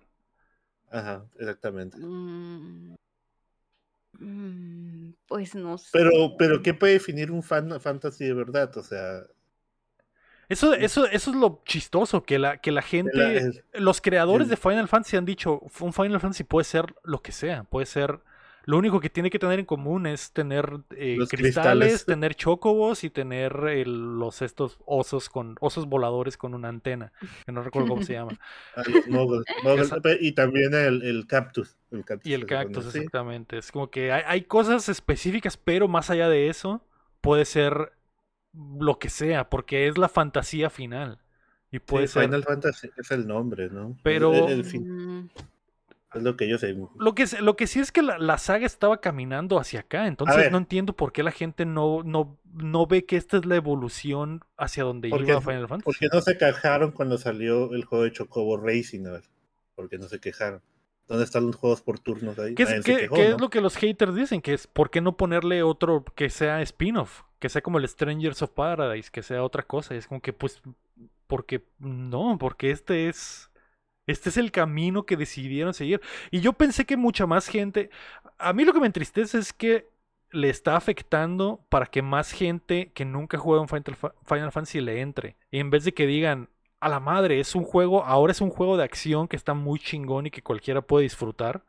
Ajá, 0.91 1.25
exactamente. 1.39 1.97
Mm, 1.97 2.95
mm, 4.19 5.13
pues 5.27 5.55
no 5.55 5.77
sé. 5.77 5.89
Pero, 5.91 6.35
pero 6.38 6.61
¿qué 6.61 6.73
puede 6.73 6.93
definir 6.93 7.31
un 7.31 7.43
fan 7.43 7.79
fantasy 7.81 8.25
de 8.25 8.34
verdad? 8.34 8.75
O 8.77 8.84
sea, 8.84 9.23
Eso, 10.49 10.74
eso, 10.74 11.06
eso 11.07 11.32
es 11.32 11.36
lo 11.36 11.61
chistoso, 11.65 12.24
que 12.24 12.40
la, 12.40 12.57
que 12.57 12.72
la 12.72 12.82
gente, 12.82 13.18
la- 13.18 13.32
el- 13.32 13.64
los 13.74 13.99
creadores 14.02 14.45
el- 14.45 14.52
de 14.52 14.57
Final 14.57 14.88
Fantasy 14.88 15.18
han 15.18 15.26
dicho, 15.26 15.60
un 15.82 15.94
Final 15.94 16.19
Fantasy 16.19 16.44
puede 16.45 16.64
ser 16.64 16.95
lo 17.03 17.22
que 17.22 17.32
sea, 17.34 17.64
puede 17.65 17.86
ser, 17.86 18.19
lo 18.64 18.78
único 18.78 18.99
que 18.99 19.10
tiene 19.10 19.30
que 19.30 19.40
tener 19.40 19.60
en 19.60 19.65
común 19.65 20.07
es 20.07 20.32
tener 20.32 20.65
eh, 20.91 21.15
cristales, 21.30 21.30
cristales. 21.30 22.06
tener 22.06 22.36
chocobos 22.36 23.03
y 23.03 23.10
tener 23.10 23.53
el- 23.68 24.19
los 24.19 24.41
estos 24.41 24.78
osos 24.86 25.30
con 25.30 25.56
osos 25.60 25.86
voladores 25.88 26.38
con 26.38 26.53
una 26.53 26.69
antena, 26.69 27.11
que 27.45 27.52
no 27.52 27.61
recuerdo 27.61 27.90
cómo 27.90 28.02
se 28.02 28.14
llama, 28.14 28.38
a 28.76 28.84
los 28.90 29.07
moguls, 29.07 29.45
moguls, 29.64 29.88
Esa- 29.88 29.99
pe- 30.02 30.18
y 30.22 30.32
también 30.34 30.74
el, 30.74 31.03
el 31.03 31.28
cactus. 31.28 31.76
El 31.91 32.03
cactus 32.06 32.30
y 32.30 32.34
el 32.34 32.45
cactus, 32.45 32.86
exactamente. 32.88 33.57
Es 33.57 33.72
como 33.72 33.90
que 33.90 34.11
hay, 34.11 34.24
hay 34.26 34.41
cosas 34.44 34.88
específicas, 34.90 35.57
pero 35.57 35.88
más 35.88 36.10
allá 36.10 36.30
de 36.30 36.49
eso, 36.49 36.82
puede 37.22 37.45
ser 37.45 37.94
lo 38.79 38.99
que 38.99 39.09
sea, 39.09 39.49
porque 39.49 39.88
es 39.88 39.97
la 39.97 40.09
fantasía 40.09 40.69
final. 40.69 41.19
Y 41.71 41.79
puede 41.79 42.07
Sí, 42.07 42.13
ser 42.13 42.23
Final 42.23 42.43
Fantasy 42.43 42.89
es 42.97 43.11
el 43.11 43.27
nombre, 43.27 43.69
¿no? 43.69 43.97
Pero- 44.03 44.34
El- 44.34 44.51
el 44.59 44.65
fin- 44.65 45.21
Mm, 45.23 45.29
es 46.15 46.23
lo 46.23 46.38
que 46.38 46.47
yo 46.47 46.57
sé. 46.57 46.75
Lo 46.97 47.13
que, 47.13 47.25
lo 47.41 47.55
que 47.57 47.67
sí 47.67 47.79
es 47.81 47.91
que 47.91 48.01
la, 48.01 48.17
la 48.17 48.38
saga 48.38 48.65
estaba 48.65 49.01
caminando 49.01 49.59
hacia 49.59 49.81
acá, 49.81 50.07
entonces 50.07 50.49
no 50.51 50.57
entiendo 50.57 50.93
por 50.95 51.11
qué 51.11 51.23
la 51.23 51.31
gente 51.31 51.65
no, 51.65 52.03
no, 52.03 52.38
no 52.53 52.88
ve 52.88 53.05
que 53.05 53.17
esta 53.17 53.38
es 53.38 53.45
la 53.45 53.57
evolución 53.57 54.41
hacia 54.57 54.84
donde 54.85 55.09
Porque- 55.09 55.31
iba 55.31 55.41
Final 55.41 55.67
Fantasy. 55.67 55.84
¿Por 55.85 55.97
qué 55.97 56.07
no 56.11 56.21
se 56.21 56.38
quejaron 56.38 56.91
cuando 56.91 57.17
salió 57.17 57.73
el 57.73 57.84
juego 57.84 58.05
de 58.05 58.13
Chocobo 58.13 58.55
Racing? 58.57 59.05
A 59.05 59.11
ver, 59.11 59.23
¿por 59.75 59.89
qué 59.89 59.97
no 59.97 60.07
se 60.07 60.19
quejaron? 60.19 60.61
¿Dónde 61.07 61.23
están 61.23 61.45
los 61.47 61.55
juegos 61.55 61.81
por 61.81 61.99
turnos 61.99 62.38
ahí? 62.39 62.53
¿Qué, 62.55 62.63
es, 62.63 62.84
qué- 62.84 62.97
quejó, 62.97 63.15
qué 63.15 63.29
¿no? 63.29 63.35
es 63.35 63.41
lo 63.41 63.49
que 63.49 63.61
los 63.61 63.75
haters 63.77 64.15
dicen? 64.15 64.41
Que 64.41 64.53
es 64.53 64.67
¿por 64.67 64.89
qué 64.89 65.01
no 65.01 65.15
ponerle 65.17 65.63
otro 65.63 66.03
que 66.15 66.29
sea 66.29 66.61
spin-off? 66.61 67.23
Que 67.39 67.49
sea 67.49 67.61
como 67.61 67.77
el 67.77 67.88
Strangers 67.88 68.41
of 68.41 68.51
Paradise, 68.51 69.09
que 69.11 69.23
sea 69.23 69.43
otra 69.43 69.63
cosa. 69.63 69.95
Y 69.95 69.97
es 69.99 70.07
como 70.07 70.21
que, 70.21 70.34
pues, 70.34 70.61
porque 71.27 71.63
no, 71.79 72.38
porque 72.39 72.71
este 72.71 73.09
es. 73.09 73.49
Este 74.07 74.29
es 74.29 74.38
el 74.38 74.51
camino 74.51 75.05
que 75.05 75.17
decidieron 75.17 75.73
seguir. 75.73 76.01
Y 76.31 76.41
yo 76.41 76.53
pensé 76.53 76.85
que 76.85 76.97
mucha 76.97 77.27
más 77.27 77.47
gente. 77.47 77.89
A 78.39 78.53
mí 78.53 78.65
lo 78.65 78.73
que 78.73 78.79
me 78.79 78.88
entristece 78.88 79.38
es 79.39 79.53
que 79.53 79.88
le 80.31 80.49
está 80.49 80.75
afectando 80.77 81.65
para 81.69 81.88
que 81.88 82.01
más 82.01 82.31
gente 82.31 82.91
que 82.93 83.05
nunca 83.05 83.38
juega 83.38 83.61
un 83.61 83.67
Final, 83.69 83.97
Final 84.25 84.51
Fantasy 84.51 84.81
le 84.81 85.01
entre. 85.01 85.38
Y 85.51 85.59
en 85.59 85.69
vez 85.69 85.84
de 85.85 85.93
que 85.93 86.07
digan, 86.07 86.49
a 86.79 86.89
la 86.89 86.99
madre, 86.99 87.39
es 87.39 87.55
un 87.55 87.63
juego, 87.63 88.03
ahora 88.05 88.31
es 88.31 88.41
un 88.41 88.49
juego 88.49 88.77
de 88.77 88.83
acción 88.83 89.27
que 89.27 89.35
está 89.35 89.53
muy 89.53 89.79
chingón 89.79 90.27
y 90.27 90.31
que 90.31 90.41
cualquiera 90.43 90.81
puede 90.81 91.03
disfrutar. 91.03 91.63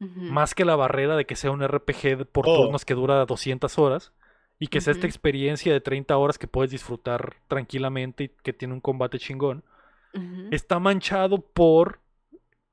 Más 0.00 0.54
que 0.56 0.64
la 0.64 0.74
barrera 0.74 1.16
de 1.16 1.26
que 1.26 1.36
sea 1.36 1.52
un 1.52 1.62
RPG 1.62 2.26
por 2.26 2.44
Oh. 2.48 2.56
turnos 2.56 2.84
que 2.84 2.94
dura 2.94 3.24
200 3.24 3.78
horas. 3.78 4.12
Y 4.58 4.66
que 4.68 4.80
sea 4.80 4.92
esta 4.92 5.06
experiencia 5.08 5.72
de 5.72 5.80
30 5.80 6.16
horas 6.16 6.38
que 6.38 6.46
puedes 6.48 6.70
disfrutar 6.70 7.34
tranquilamente 7.48 8.24
y 8.24 8.28
que 8.28 8.52
tiene 8.52 8.74
un 8.74 8.80
combate 8.80 9.18
chingón. 9.18 9.64
Está 10.50 10.78
manchado 10.78 11.38
por 11.40 12.00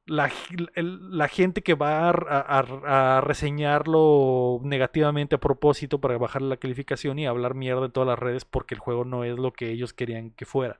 la, 0.05 0.31
el- 0.75 1.17
la 1.17 1.27
gente 1.27 1.61
que 1.63 1.75
va 1.75 2.09
a, 2.09 2.11
a- 2.11 3.17
a 3.17 3.21
reseñarlo 3.21 4.59
negativamente 4.63 5.35
a 5.35 5.39
propósito 5.39 5.99
para 6.01 6.17
bajar 6.17 6.41
la 6.41 6.57
calificación 6.57 7.19
y 7.19 7.27
hablar 7.27 7.53
mierda 7.55 7.85
en 7.85 7.91
todas 7.91 8.07
las 8.07 8.19
redes 8.19 8.45
porque 8.45 8.75
el 8.75 8.79
juego 8.81 9.05
no 9.05 9.23
es 9.23 9.37
lo 9.37 9.53
que 9.53 9.69
ellos 9.71 9.93
querían 9.93 10.31
que 10.31 10.45
fuera. 10.45 10.79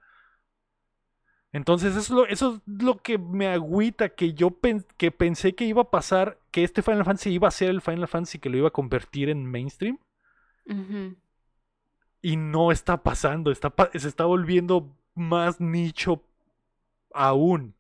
Entonces 1.52 1.92
eso 1.96 2.00
es 2.00 2.10
lo, 2.12 2.26
eso 2.28 2.56
es 2.56 2.62
lo 2.84 2.98
que 2.98 3.18
me 3.18 3.48
agüita, 3.48 4.10
que 4.10 4.34
yo 4.34 4.52
pen- 4.52 4.86
que 4.98 5.12
pensé 5.12 5.56
que 5.56 5.66
iba 5.66 5.82
a 5.82 5.90
pasar, 5.92 6.38
que 6.52 6.64
este 6.64 6.82
Final 6.84 7.06
Fantasy 7.06 7.32
iba 7.32 7.48
a 7.48 7.52
ser 7.52 7.70
el 7.70 7.82
Final 7.82 8.08
Fantasy 8.08 8.40
que 8.40 8.50
lo 8.50 8.58
iba 8.58 8.68
a 8.68 8.72
convertir 8.72 9.30
en 9.30 9.46
mainstream 9.46 9.98
y 12.22 12.36
no 12.36 12.72
está 12.72 13.02
pasando, 13.02 13.52
está, 13.52 13.74
se 13.96 14.08
está 14.08 14.26
volviendo 14.26 14.96
más 15.16 15.60
nicho 15.60 16.22
aún. 17.14 17.76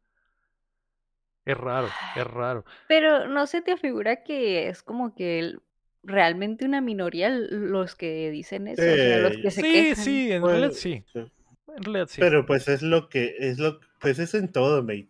Es 1.45 1.57
raro, 1.57 1.87
es 2.15 2.27
raro. 2.27 2.63
Pero 2.87 3.27
no 3.27 3.47
se 3.47 3.61
te 3.61 3.75
figura 3.77 4.23
que 4.23 4.67
es 4.67 4.83
como 4.83 5.15
que 5.15 5.39
el- 5.39 5.61
realmente 6.03 6.65
una 6.65 6.79
minoría 6.81 7.29
los 7.29 7.95
que 7.95 8.29
dicen 8.29 8.67
eso, 8.67 8.81
o 8.81 8.85
sea, 8.85 9.17
los 9.19 9.33
Sí. 9.33 9.41
que 9.41 9.51
se 9.51 9.61
Sí, 9.61 9.71
quejan. 9.73 10.05
sí, 10.05 10.31
en 10.31 10.41
Pues, 10.41 10.53
realidad 10.53 10.71
sí. 10.73 11.03
sí. 11.13 11.31
En 11.75 11.83
realidad 11.83 12.07
sí. 12.09 12.19
Pero 12.19 12.45
pues 12.45 12.67
es 12.67 12.81
lo 12.81 13.09
que, 13.09 13.35
es 13.39 13.59
lo, 13.59 13.79
pues 13.99 14.19
es 14.19 14.33
en 14.33 14.51
todo, 14.51 14.81
mate. 14.83 15.07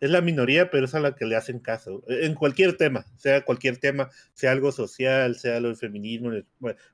Es 0.00 0.10
la 0.10 0.20
minoría, 0.20 0.70
pero 0.70 0.84
es 0.84 0.94
a 0.94 1.00
la 1.00 1.16
que 1.16 1.24
le 1.26 1.34
hacen 1.36 1.58
caso. 1.58 2.04
En 2.08 2.34
cualquier 2.34 2.76
tema, 2.76 3.04
sea 3.16 3.44
cualquier 3.44 3.78
tema, 3.78 4.10
sea 4.32 4.52
algo 4.52 4.70
social, 4.70 5.34
sea 5.36 5.58
lo 5.60 5.68
del 5.68 5.76
feminismo, 5.76 6.30
el 6.30 6.46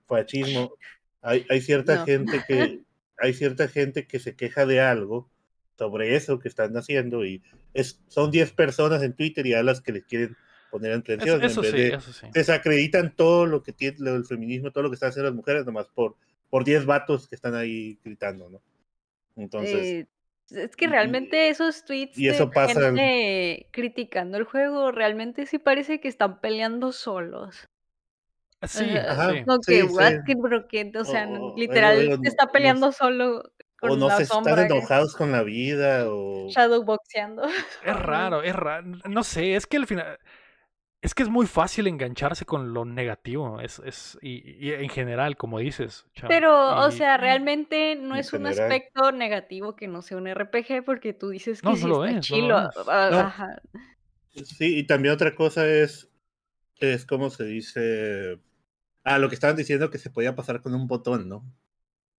fascismo. 0.07 0.73
Hay, 1.21 1.45
hay 1.51 1.61
cierta 1.61 1.97
No. 1.97 2.05
gente 2.07 2.43
que, 2.47 2.81
hay 3.19 3.35
cierta 3.35 3.69
gente 3.69 4.07
que 4.07 4.19
se 4.19 4.37
queja 4.37 4.67
de 4.67 4.81
algo 4.81 5.31
sobre 5.79 6.15
eso 6.17 6.39
que 6.39 6.49
están 6.49 6.77
haciendo 6.77 7.25
y 7.25 7.43
es, 7.75 8.01
son 8.09 8.31
10 8.31 8.53
personas 8.53 9.03
en 9.03 9.13
Twitter 9.15 9.47
y 9.47 9.55
a 9.55 9.63
las 9.63 9.81
que 9.81 9.93
les 9.93 10.05
quieren 10.05 10.37
poner 10.71 10.93
Eso, 11.19 11.35
atención 11.35 11.41
en 11.43 11.47
eso 11.47 11.63
vez 11.63 11.71
sí, 11.71 11.77
de 11.77 11.89
eso 11.95 12.13
sí. 12.13 12.27
desacreditan 12.33 13.15
todo 13.15 13.47
lo 13.47 13.63
que 13.63 13.73
tiene 13.73 14.11
del 14.11 14.25
feminismo, 14.25 14.71
todo 14.71 14.85
lo 14.85 14.91
que 14.91 14.95
están 14.95 15.11
haciendo 15.11 15.31
las 15.31 15.37
mujeres, 15.37 15.65
nomás 15.67 15.89
por, 15.89 16.17
por 16.51 16.65
10 16.65 16.87
vatos 16.87 17.29
que 17.29 17.35
están 17.35 17.55
ahí 17.55 17.99
gritando, 18.05 18.49
¿no? 18.51 18.63
Entonces, 19.37 19.75
Eh, 19.77 20.07
es 20.51 20.77
que 20.77 20.85
y- 20.85 20.89
realmente 20.89 21.49
esos 21.49 21.85
tweets 21.85 22.19
y 22.19 22.29
eso 22.29 22.47
de 22.47 22.53
pasa 22.53 22.73
en- 22.73 22.97
gente 22.97 23.69
criticando 23.73 24.37
el 24.39 24.45
juego, 24.45 24.93
realmente 24.93 25.47
sí 25.47 25.59
parece 25.59 26.01
que 26.01 26.09
están 26.09 26.41
peleando 26.41 26.93
solos. 26.93 27.69
Sí, 28.63 28.97
Ajá. 28.97 29.33
No 29.47 29.57
Sí, 29.63 29.73
que, 29.73 29.81
sí. 29.83 29.95
what, 29.95 30.13
que, 30.25 30.93
o 30.99 31.05
sea, 31.05 31.29
O- 31.29 31.53
o- 31.53 31.57
literal, 31.59 32.09
o- 32.09 32.15
o- 32.15 32.19
se 32.23 32.29
está 32.29 32.47
no- 32.47 32.53
peleando 32.53 32.93
solo 32.93 33.43
con 33.79 33.91
o 33.91 33.97
no 33.97 34.09
la 34.09 34.17
se 34.17 34.23
están 34.23 34.43
que- 34.45 34.75
enojados 34.77 35.15
con 35.17 35.33
la 35.33 35.43
vida, 35.43 36.05
o 36.09 36.49
Shadowboxeando. 36.49 37.45
Es 37.85 37.97
raro, 37.97 38.43
es 38.43 38.57
raro. 38.57 38.87
No 39.09 39.23
sé, 39.23 39.55
es 39.57 39.67
que 39.67 39.77
al 39.77 39.87
final. 39.87 40.19
Es 41.05 41.15
que 41.15 41.23
es 41.23 41.29
muy 41.29 41.47
fácil 41.47 41.87
engancharse 41.87 42.47
con 42.47 42.73
lo 42.73 42.87
negativo. 42.87 43.61
Es, 43.61 43.79
es, 43.85 44.19
y, 44.23 44.41
y 44.59 44.73
en 44.73 44.89
general, 44.89 45.37
como 45.37 45.59
dices. 45.59 46.07
Pero, 46.29 46.79
o 46.79 46.91
sea, 46.91 47.19
realmente 47.19 47.95
no 47.95 48.17
es 48.17 48.33
un 48.33 48.47
aspecto 48.47 49.13
negativo 49.13 49.77
que 49.77 49.87
no 49.87 50.01
sea 50.01 50.17
un 50.17 50.27
RPG, 50.27 50.83
porque 50.83 51.13
tú 51.13 51.29
dices 51.29 51.61
que 51.61 51.69
No, 51.69 51.77
sí 51.77 51.83
no 51.83 51.89
lo 51.89 52.05
está 52.07 52.19
es, 52.21 52.25
chilo. 52.27 52.57
ah, 52.57 53.09
No. 53.11 53.19
ajá. 53.19 53.61
sí, 54.31 54.79
y 54.79 54.87
también 54.87 55.13
otra 55.13 55.35
cosa 55.35 55.67
es, 55.69 56.11
es 56.77 57.05
como 57.05 57.29
se 57.29 57.45
dice, 57.45 58.39
ah, 59.05 59.19
lo 59.19 59.29
que 59.29 59.35
estaban 59.35 59.57
diciendo 59.57 59.91
que 59.91 59.99
se 59.99 60.09
podía 60.09 60.35
pasar 60.35 60.63
con 60.63 60.75
un 60.75 60.87
botón, 60.87 61.29
¿no? 61.29 61.45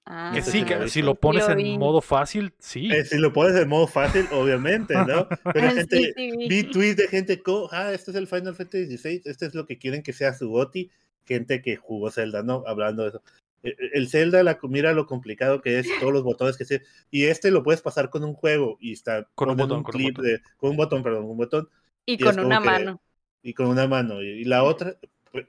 Ah, 0.08 0.32
Que 0.36 0.42
sí, 0.44 0.64
que 0.64 0.88
si 0.88 1.02
lo 1.02 1.16
pones 1.16 1.48
lo 1.48 1.58
en 1.58 1.80
modo 1.80 2.00
fácil, 2.00 2.54
sí. 2.60 2.90
Eh, 2.92 3.06
si 3.06 3.18
lo 3.18 3.34
pones 3.34 3.56
de 3.56 3.66
modo 3.66 3.88
fácil, 3.88 4.28
obviamente, 4.32 4.94
¿no? 4.94 5.28
Pero 5.54 5.72
Sí, 5.72 5.76
gente, 5.78 6.14
sí, 6.16 6.32
vi. 6.48 6.64
tweets 6.64 6.98
de 6.98 7.08
gente, 7.08 7.42
ah, 7.72 7.92
este 7.92 8.12
es 8.12 8.18
el 8.18 8.28
Final 8.28 8.56
Fantasy 8.56 8.98
XVI, 8.98 9.22
este 9.26 9.46
es 9.48 9.56
lo 9.56 9.66
que 9.66 9.80
quieren 9.80 10.04
que 10.04 10.14
sea 10.14 10.34
su 10.34 10.50
GOTY, 10.50 10.92
gente 11.26 11.62
que 11.64 11.76
jugó 11.76 12.12
Zelda, 12.12 12.44
¿no? 12.44 12.64
Hablando 12.68 13.02
de 13.04 13.10
eso. 13.10 13.24
Eh, 13.64 13.76
El 13.94 14.08
Zelda, 14.08 14.44
la, 14.44 14.60
mira 14.70 14.94
lo 14.94 15.08
complicado 15.08 15.60
que 15.62 15.80
es, 15.80 15.88
todos 16.00 16.14
los 16.14 16.22
botones 16.24 16.56
que 16.56 16.66
se... 16.66 16.84
Y 17.10 17.24
este 17.26 17.50
lo 17.50 17.64
puedes 17.64 17.82
pasar 17.82 18.12
con 18.12 18.24
un 18.24 18.36
juego 18.36 18.78
y 18.80 18.92
está 18.94 19.28
Con 19.34 19.50
un 19.50 19.58
botón, 19.58 19.82
con 19.82 19.96
un 19.96 20.02
clip 20.02 20.18
botón. 20.18 20.32
de... 20.32 20.42
Con 20.58 20.70
un 20.70 20.78
botón, 20.78 21.02
perdón, 21.04 21.26
un 21.26 21.38
botón 21.38 21.68
Y 22.06 22.14
y 22.14 22.18
con 22.20 22.40
una 22.40 22.60
que- 22.60 22.66
mano. 22.66 23.02
y 23.42 23.54
con 23.56 23.66
una 23.68 23.88
mano. 23.88 24.22
Y, 24.22 24.28
y 24.42 24.44
la 24.44 24.62
otra, 24.64 24.98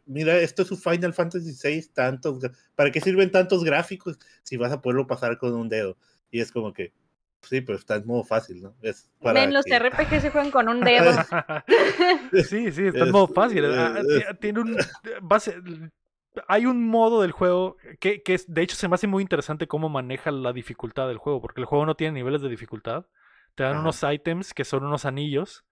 mira, 0.07 0.37
esto 0.39 0.63
es 0.63 0.71
un 0.71 0.79
Final 0.79 1.13
Fantasy 1.15 1.53
VI, 1.63 1.89
tantos... 1.95 2.39
¿Para 2.75 2.91
qué 2.91 3.01
sirven 3.01 3.31
tantos 3.31 3.65
gráficos 3.65 4.19
si 4.43 4.57
vas 4.57 4.73
a 4.73 4.81
poderlo 4.81 5.07
pasar 5.07 5.39
con 5.39 5.55
un 5.55 5.69
dedo? 5.69 5.97
Y 6.31 6.41
es 6.41 6.51
como 6.53 6.73
que, 6.73 6.93
Sí, 7.43 7.61
pero 7.61 7.79
está 7.79 7.95
en 7.95 8.07
modo 8.07 8.25
fácil, 8.25 8.61
¿no? 8.61 8.75
Es 8.83 9.09
para 9.21 9.41
Men, 9.43 9.53
los 9.53 9.65
que- 9.65 9.79
RPG 9.79 10.21
se 10.21 10.31
juegan 10.31 10.51
con 10.51 10.69
un 10.69 10.81
dedo. 10.81 11.13
sí, 12.33 12.73
sí, 12.73 12.87
está 12.87 13.01
en 13.01 13.07
Es- 13.07 13.13
modo 13.13 13.29
fácil. 13.29 13.65
Ah, 13.67 14.01
es- 14.01 14.41
Tiene 14.41 14.61
un. 14.61 14.77
base- 15.23 15.55
hay 16.49 16.67
un 16.67 16.83
modo 16.87 17.23
del 17.23 17.31
juego 17.33 17.77
que, 18.01 18.23
que 18.23 18.35
es, 18.35 18.53
de 18.53 18.63
hecho 18.63 18.75
se 18.75 18.89
me 18.89 18.95
hace 18.97 19.07
muy 19.07 19.23
interesante 19.23 19.69
cómo 19.69 19.89
maneja 19.89 20.31
la 20.33 20.53
dificultad 20.53 21.07
del 21.09 21.19
juego, 21.19 21.41
porque 21.41 21.61
el 21.61 21.67
juego 21.67 21.87
no 21.87 21.95
tiene 21.95 22.15
niveles 22.15 22.43
de 22.43 22.49
dificultad. 22.49 23.07
Te 23.55 23.63
dan 23.63 23.75
Ajá. 23.75 23.81
unos 23.83 24.03
ítems 24.03 24.53
que 24.53 24.65
son 24.65 24.85
unos 24.85 25.05
anillos. 25.05 25.65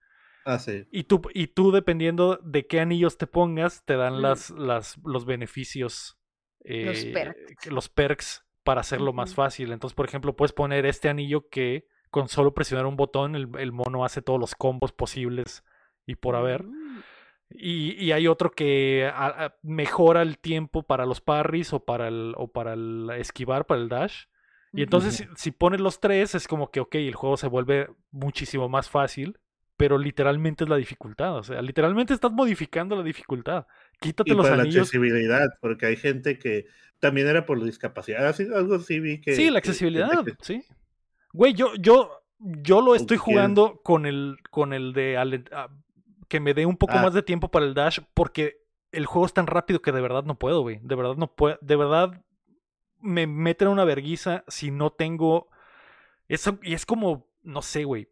Ah, 0.45 0.59
sí. 0.59 0.85
Y 0.91 1.03
tú, 1.05 1.21
y 1.33 1.47
tú, 1.47 1.71
dependiendo 1.71 2.39
de 2.43 2.67
qué 2.67 2.79
anillos 2.79 3.17
te 3.17 3.27
pongas, 3.27 3.83
te 3.83 3.95
dan 3.95 4.17
Mm. 4.17 4.21
las, 4.21 4.49
las, 4.51 4.97
los 5.03 5.25
beneficios. 5.25 6.17
Los 6.61 7.03
eh, 7.03 7.11
perks. 7.13 7.67
los 7.71 7.89
perks 7.89 8.45
para 8.63 8.81
hacerlo 8.81 9.11
más 9.13 9.35
fácil. 9.35 9.71
Entonces, 9.71 9.95
por 9.95 10.05
ejemplo, 10.07 10.35
puedes 10.35 10.53
poner 10.53 10.85
este 10.85 11.09
anillo 11.09 11.49
que 11.49 11.87
con 12.09 12.27
solo 12.29 12.53
presionar 12.53 12.85
un 12.85 12.95
botón, 12.95 13.35
el, 13.35 13.49
el 13.59 13.71
mono 13.71 14.05
hace 14.05 14.21
todos 14.21 14.39
los 14.39 14.55
combos 14.55 14.91
posibles 14.91 15.63
y 16.07 16.15
por 16.15 16.35
haber. 16.35 16.63
Mm. 16.63 17.01
Y, 17.51 18.03
y 18.03 18.11
hay 18.11 18.27
otro 18.27 18.51
que 18.51 19.05
a- 19.13 19.45
a- 19.45 19.55
mejora 19.61 20.21
el 20.23 20.39
tiempo 20.39 20.81
para 20.83 21.05
los 21.05 21.21
parries 21.21 21.73
o 21.73 21.83
para 21.85 22.07
el, 22.07 22.33
o 22.37 22.47
para 22.47 22.73
el 22.73 23.09
esquivar, 23.17 23.65
para 23.65 23.81
el 23.81 23.89
dash. 23.89 24.25
Y 24.73 24.81
entonces, 24.81 25.15
si, 25.15 25.25
si 25.35 25.51
pones 25.51 25.79
los 25.79 25.99
tres, 25.99 26.35
es 26.35 26.47
como 26.47 26.69
que, 26.71 26.79
ok, 26.81 26.95
el 26.95 27.15
juego 27.15 27.37
se 27.37 27.47
vuelve 27.47 27.89
muchísimo 28.11 28.67
más 28.67 28.89
fácil, 28.89 29.37
pero 29.77 29.97
literalmente 29.97 30.63
es 30.63 30.69
la 30.69 30.77
dificultad. 30.77 31.37
O 31.37 31.43
sea, 31.43 31.61
literalmente 31.61 32.13
estás 32.13 32.31
modificando 32.31 32.95
la 32.95 33.03
dificultad. 33.03 33.67
Quítate 33.99 34.31
Y 34.31 34.35
los 34.35 34.45
para 34.45 34.57
la 34.57 34.63
anillos. 34.63 34.83
accesibilidad, 34.83 35.47
porque 35.61 35.85
hay 35.87 35.95
gente 35.97 36.37
que 36.39 36.65
también 36.99 37.27
era 37.27 37.45
por 37.45 37.57
la 37.57 37.65
discapacidad. 37.65 38.27
Así, 38.27 38.47
algo 38.53 38.79
sí 38.79 38.99
vi 38.99 39.19
que. 39.21 39.35
Sí, 39.35 39.49
la 39.49 39.59
accesibilidad, 39.59 40.23
que- 40.23 40.35
sí. 40.41 40.63
Güey, 41.33 41.53
yo, 41.53 41.73
yo, 41.75 42.09
yo 42.39 42.81
lo 42.81 42.95
estoy 42.95 43.17
jugando 43.17 43.81
con 43.83 44.05
el, 44.05 44.37
con 44.49 44.71
el 44.73 44.93
de 44.93 45.17
ah, 45.17 45.69
que 46.29 46.39
me 46.39 46.53
dé 46.53 46.65
un 46.65 46.77
poco 46.77 46.93
Ah. 46.95 47.01
más 47.01 47.13
de 47.13 47.21
tiempo 47.23 47.51
para 47.51 47.65
el 47.65 47.73
dash, 47.73 47.99
porque 48.13 48.61
el 48.93 49.05
juego 49.05 49.25
es 49.25 49.33
tan 49.33 49.45
rápido 49.47 49.81
que 49.81 49.91
de 49.91 49.99
verdad 50.01 50.23
no 50.23 50.39
puedo, 50.39 50.61
güey. 50.61 50.79
De 50.81 50.95
verdad 50.95 51.15
no 51.17 51.27
puedo, 51.27 51.57
de 51.61 51.75
verdad 51.75 52.21
me 53.01 53.27
meten 53.27 53.67
una 53.67 53.83
verguiza 53.83 54.43
si 54.47 54.71
no 54.71 54.89
tengo 54.91 55.49
eso, 56.29 56.57
y 56.63 56.73
es 56.73 56.85
como, 56.85 57.27
no 57.43 57.61
sé, 57.61 57.83
güey. 57.83 58.07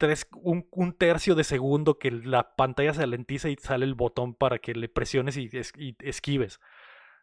Tres, 0.00 0.26
un, 0.34 0.66
un 0.72 0.94
tercio 0.94 1.34
de 1.34 1.44
segundo 1.44 1.98
que 1.98 2.10
la 2.10 2.56
pantalla 2.56 2.94
se 2.94 3.02
alentiza 3.02 3.50
y 3.50 3.56
sale 3.56 3.84
el 3.84 3.94
botón 3.94 4.32
para 4.34 4.58
que 4.58 4.74
le 4.74 4.88
presiones 4.88 5.36
y, 5.36 5.50
es- 5.52 5.74
y 5.76 5.94
esquives. 6.00 6.58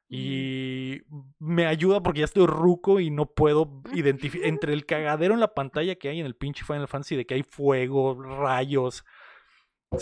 Y 0.09 1.01
me 1.39 1.65
ayuda 1.65 2.01
porque 2.01 2.19
ya 2.19 2.25
estoy 2.25 2.45
ruco 2.45 2.99
y 2.99 3.09
no 3.09 3.25
puedo 3.25 3.81
identificar 3.93 4.47
entre 4.47 4.73
el 4.73 4.85
cagadero 4.85 5.33
en 5.33 5.39
la 5.41 5.53
pantalla 5.53 5.95
que 5.95 6.09
hay 6.09 6.19
en 6.19 6.25
el 6.27 6.35
pinche 6.35 6.63
Final 6.63 6.87
Fantasy 6.87 7.15
de 7.15 7.25
que 7.25 7.33
hay 7.33 7.43
fuego, 7.43 8.13
rayos, 8.21 9.03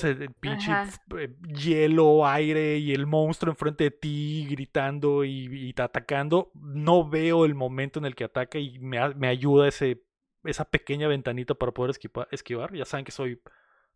el 0.03 0.31
pinche 0.33 0.71
eh, 1.17 1.35
hielo, 1.57 2.27
aire 2.27 2.77
y 2.77 2.91
el 2.93 3.05
monstruo 3.05 3.51
enfrente 3.51 3.85
de 3.85 3.91
ti 3.91 4.47
gritando 4.49 5.23
y, 5.23 5.71
y 5.75 5.81
atacando. 5.81 6.51
No 6.55 7.07
veo 7.07 7.45
el 7.45 7.55
momento 7.55 7.99
en 7.99 8.05
el 8.05 8.15
que 8.15 8.25
ataca 8.25 8.59
y 8.59 8.77
me, 8.79 9.13
me 9.15 9.27
ayuda 9.27 9.67
ese, 9.67 10.03
esa 10.45 10.65
pequeña 10.65 11.07
ventanita 11.07 11.53
para 11.55 11.71
poder 11.71 11.91
esquiva- 11.91 12.27
esquivar. 12.31 12.73
Ya 12.73 12.85
saben 12.85 13.05
que 13.05 13.11
soy 13.11 13.41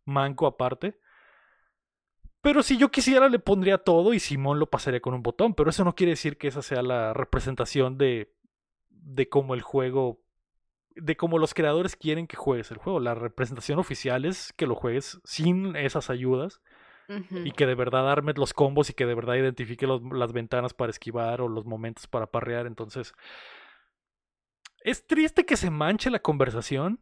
manco 0.04 0.46
aparte. 0.46 0.98
Pero 2.42 2.62
si 2.62 2.78
yo 2.78 2.90
quisiera 2.90 3.28
le 3.28 3.38
pondría 3.38 3.78
todo 3.78 4.14
y 4.14 4.20
Simón 4.20 4.58
lo 4.58 4.66
pasaría 4.70 5.00
con 5.00 5.14
un 5.14 5.22
botón. 5.22 5.54
Pero 5.54 5.70
eso 5.70 5.84
no 5.84 5.94
quiere 5.94 6.12
decir 6.12 6.38
que 6.38 6.48
esa 6.48 6.62
sea 6.62 6.82
la 6.82 7.12
representación 7.12 7.98
de, 7.98 8.32
de 8.88 9.28
cómo 9.28 9.54
el 9.54 9.60
juego, 9.62 10.22
de 10.96 11.16
cómo 11.16 11.38
los 11.38 11.52
creadores 11.54 11.96
quieren 11.96 12.26
que 12.26 12.36
juegues 12.36 12.70
el 12.70 12.78
juego. 12.78 12.98
La 13.00 13.14
representación 13.14 13.78
oficial 13.78 14.24
es 14.24 14.52
que 14.54 14.66
lo 14.66 14.74
juegues 14.74 15.20
sin 15.24 15.76
esas 15.76 16.08
ayudas 16.10 16.60
y 17.44 17.52
que 17.52 17.66
de 17.66 17.74
verdad 17.74 18.10
armes 18.10 18.38
los 18.38 18.54
combos 18.54 18.88
y 18.88 18.94
que 18.94 19.04
de 19.04 19.14
verdad 19.16 19.34
identifique 19.34 19.86
los- 19.86 20.00
las 20.12 20.32
ventanas 20.32 20.72
para 20.74 20.90
esquivar 20.90 21.40
o 21.40 21.48
los 21.48 21.66
momentos 21.66 22.06
para 22.06 22.26
parrear. 22.28 22.66
Entonces, 22.66 23.12
es 24.80 25.06
triste 25.06 25.46
que 25.46 25.56
se 25.56 25.70
manche 25.70 26.10
la 26.10 26.20
conversación, 26.20 27.00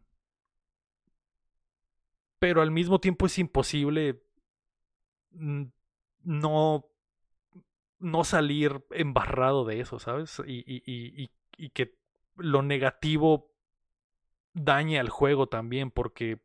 pero 2.38 2.62
al 2.62 2.70
mismo 2.70 3.00
tiempo 3.00 3.26
es 3.26 3.38
imposible 3.38 4.20
mm, 5.32 5.64
no, 6.24 6.84
no 7.98 8.24
salir 8.24 8.84
embarrado 8.90 9.64
de 9.64 9.80
eso, 9.80 9.98
¿sabes? 9.98 10.40
Y, 10.46 10.58
y- 10.66 10.82
y- 10.86 11.30
y- 11.56 11.70
que 11.70 11.94
lo 12.36 12.62
negativo 12.62 13.50
dañe 14.54 14.98
al 14.98 15.08
juego 15.08 15.46
también, 15.48 15.90
porque 15.90 16.40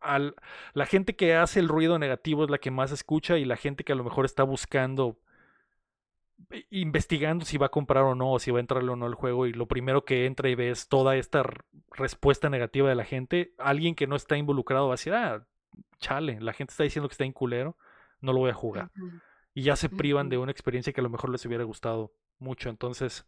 al, 0.00 0.34
la 0.74 0.86
gente 0.86 1.16
que 1.16 1.34
hace 1.36 1.60
el 1.60 1.68
ruido 1.68 1.98
negativo 1.98 2.44
es 2.44 2.50
la 2.50 2.58
que 2.58 2.70
más 2.70 2.92
escucha 2.92 3.38
y 3.38 3.44
la 3.44 3.56
gente 3.56 3.84
que 3.84 3.92
a 3.92 3.96
lo 3.96 4.04
mejor 4.04 4.24
está 4.24 4.42
buscando, 4.44 5.18
investigando 6.70 7.44
si 7.44 7.58
va 7.58 7.66
a 7.66 7.70
comprar 7.70 8.04
o 8.04 8.14
no, 8.14 8.32
o 8.32 8.38
si 8.38 8.50
va 8.50 8.58
a 8.58 8.60
entrarle 8.60 8.90
o 8.90 8.96
no 8.96 9.06
al 9.06 9.14
juego, 9.14 9.46
y 9.46 9.52
lo 9.52 9.66
primero 9.66 10.04
que 10.04 10.26
entra 10.26 10.48
y 10.48 10.54
ve 10.54 10.70
es 10.70 10.88
toda 10.88 11.16
esta 11.16 11.44
respuesta 11.92 12.48
negativa 12.48 12.88
de 12.88 12.94
la 12.94 13.04
gente, 13.04 13.54
alguien 13.58 13.94
que 13.94 14.06
no 14.06 14.16
está 14.16 14.36
involucrado 14.36 14.86
va 14.88 14.94
a 14.94 14.96
decir, 14.96 15.14
ah, 15.14 15.46
chale, 15.98 16.40
la 16.40 16.52
gente 16.52 16.72
está 16.72 16.84
diciendo 16.84 17.08
que 17.08 17.14
está 17.14 17.24
en 17.24 17.32
culero, 17.32 17.76
no 18.20 18.32
lo 18.32 18.40
voy 18.40 18.50
a 18.50 18.54
jugar. 18.54 18.90
Y 19.54 19.62
ya 19.62 19.76
se 19.76 19.88
privan 19.88 20.28
de 20.28 20.38
una 20.38 20.52
experiencia 20.52 20.92
que 20.92 21.00
a 21.00 21.04
lo 21.04 21.10
mejor 21.10 21.30
les 21.30 21.44
hubiera 21.44 21.64
gustado 21.64 22.14
mucho. 22.38 22.70
Entonces, 22.70 23.26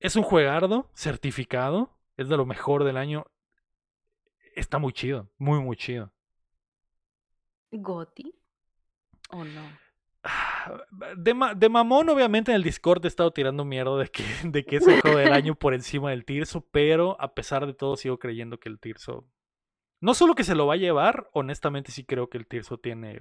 es 0.00 0.16
un 0.16 0.22
juegardo 0.22 0.90
certificado, 0.94 1.90
es 2.16 2.28
de 2.28 2.36
lo 2.36 2.46
mejor 2.46 2.84
del 2.84 2.96
año. 2.96 3.26
Está 4.54 4.78
muy 4.78 4.92
chido, 4.92 5.30
muy, 5.38 5.60
muy 5.60 5.76
chido. 5.76 6.12
¿Goti? 7.70 8.34
¿O 9.30 9.44
no? 9.44 9.83
Ah, 10.64 11.12
De, 11.16 11.34
ma- 11.34 11.54
de 11.54 11.68
mamón, 11.68 12.08
obviamente, 12.08 12.50
en 12.52 12.56
el 12.56 12.62
Discord 12.62 13.04
he 13.04 13.08
estado 13.08 13.30
tirando 13.32 13.64
mierda 13.64 13.96
de 13.98 14.08
que, 14.08 14.22
de 14.44 14.64
que 14.64 14.76
es 14.76 14.86
el 14.86 15.00
juego 15.00 15.18
del 15.18 15.32
año 15.32 15.54
por 15.54 15.74
encima 15.74 16.10
del 16.10 16.24
Tirso, 16.24 16.66
pero 16.70 17.20
a 17.20 17.34
pesar 17.34 17.66
de 17.66 17.74
todo, 17.74 17.96
sigo 17.96 18.18
creyendo 18.18 18.58
que 18.58 18.68
el 18.68 18.78
Tirso. 18.80 19.26
No 20.00 20.14
solo 20.14 20.34
que 20.34 20.44
se 20.44 20.54
lo 20.54 20.66
va 20.66 20.74
a 20.74 20.78
llevar, 20.78 21.28
honestamente 21.32 21.92
sí 21.92 22.04
creo 22.04 22.28
que 22.28 22.38
el 22.38 22.46
Tirso 22.46 22.78
tiene. 22.78 23.20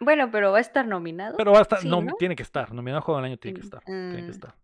Bueno, 0.00 0.30
pero 0.30 0.52
va 0.52 0.58
a 0.58 0.60
estar 0.60 0.86
nominado. 0.86 1.36
Pero 1.36 1.52
va 1.52 1.58
a 1.58 1.62
estar, 1.62 1.80
Sí, 1.80 1.88
no, 1.88 2.00
¿no? 2.02 2.14
tiene 2.18 2.36
que 2.36 2.42
estar. 2.44 2.72
Nominado 2.72 2.98
a 2.98 3.02
juego 3.02 3.18
del 3.20 3.26
año 3.30 3.36
tiene 3.38 3.56
que 3.58 3.62
Mm, 3.62 3.64
estar. 3.66 3.84
Tiene 3.84 4.24
que 4.24 4.30
estar. 4.30 4.54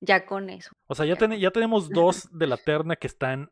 Ya 0.00 0.24
con 0.26 0.48
eso. 0.50 0.70
O 0.86 0.94
sea, 0.94 1.04
ya, 1.06 1.14
Ya. 1.14 1.18
ten- 1.18 1.38
ya 1.38 1.50
tenemos 1.50 1.90
dos 1.90 2.28
de 2.36 2.46
la 2.46 2.56
terna 2.56 2.96
que 2.96 3.06
están 3.08 3.50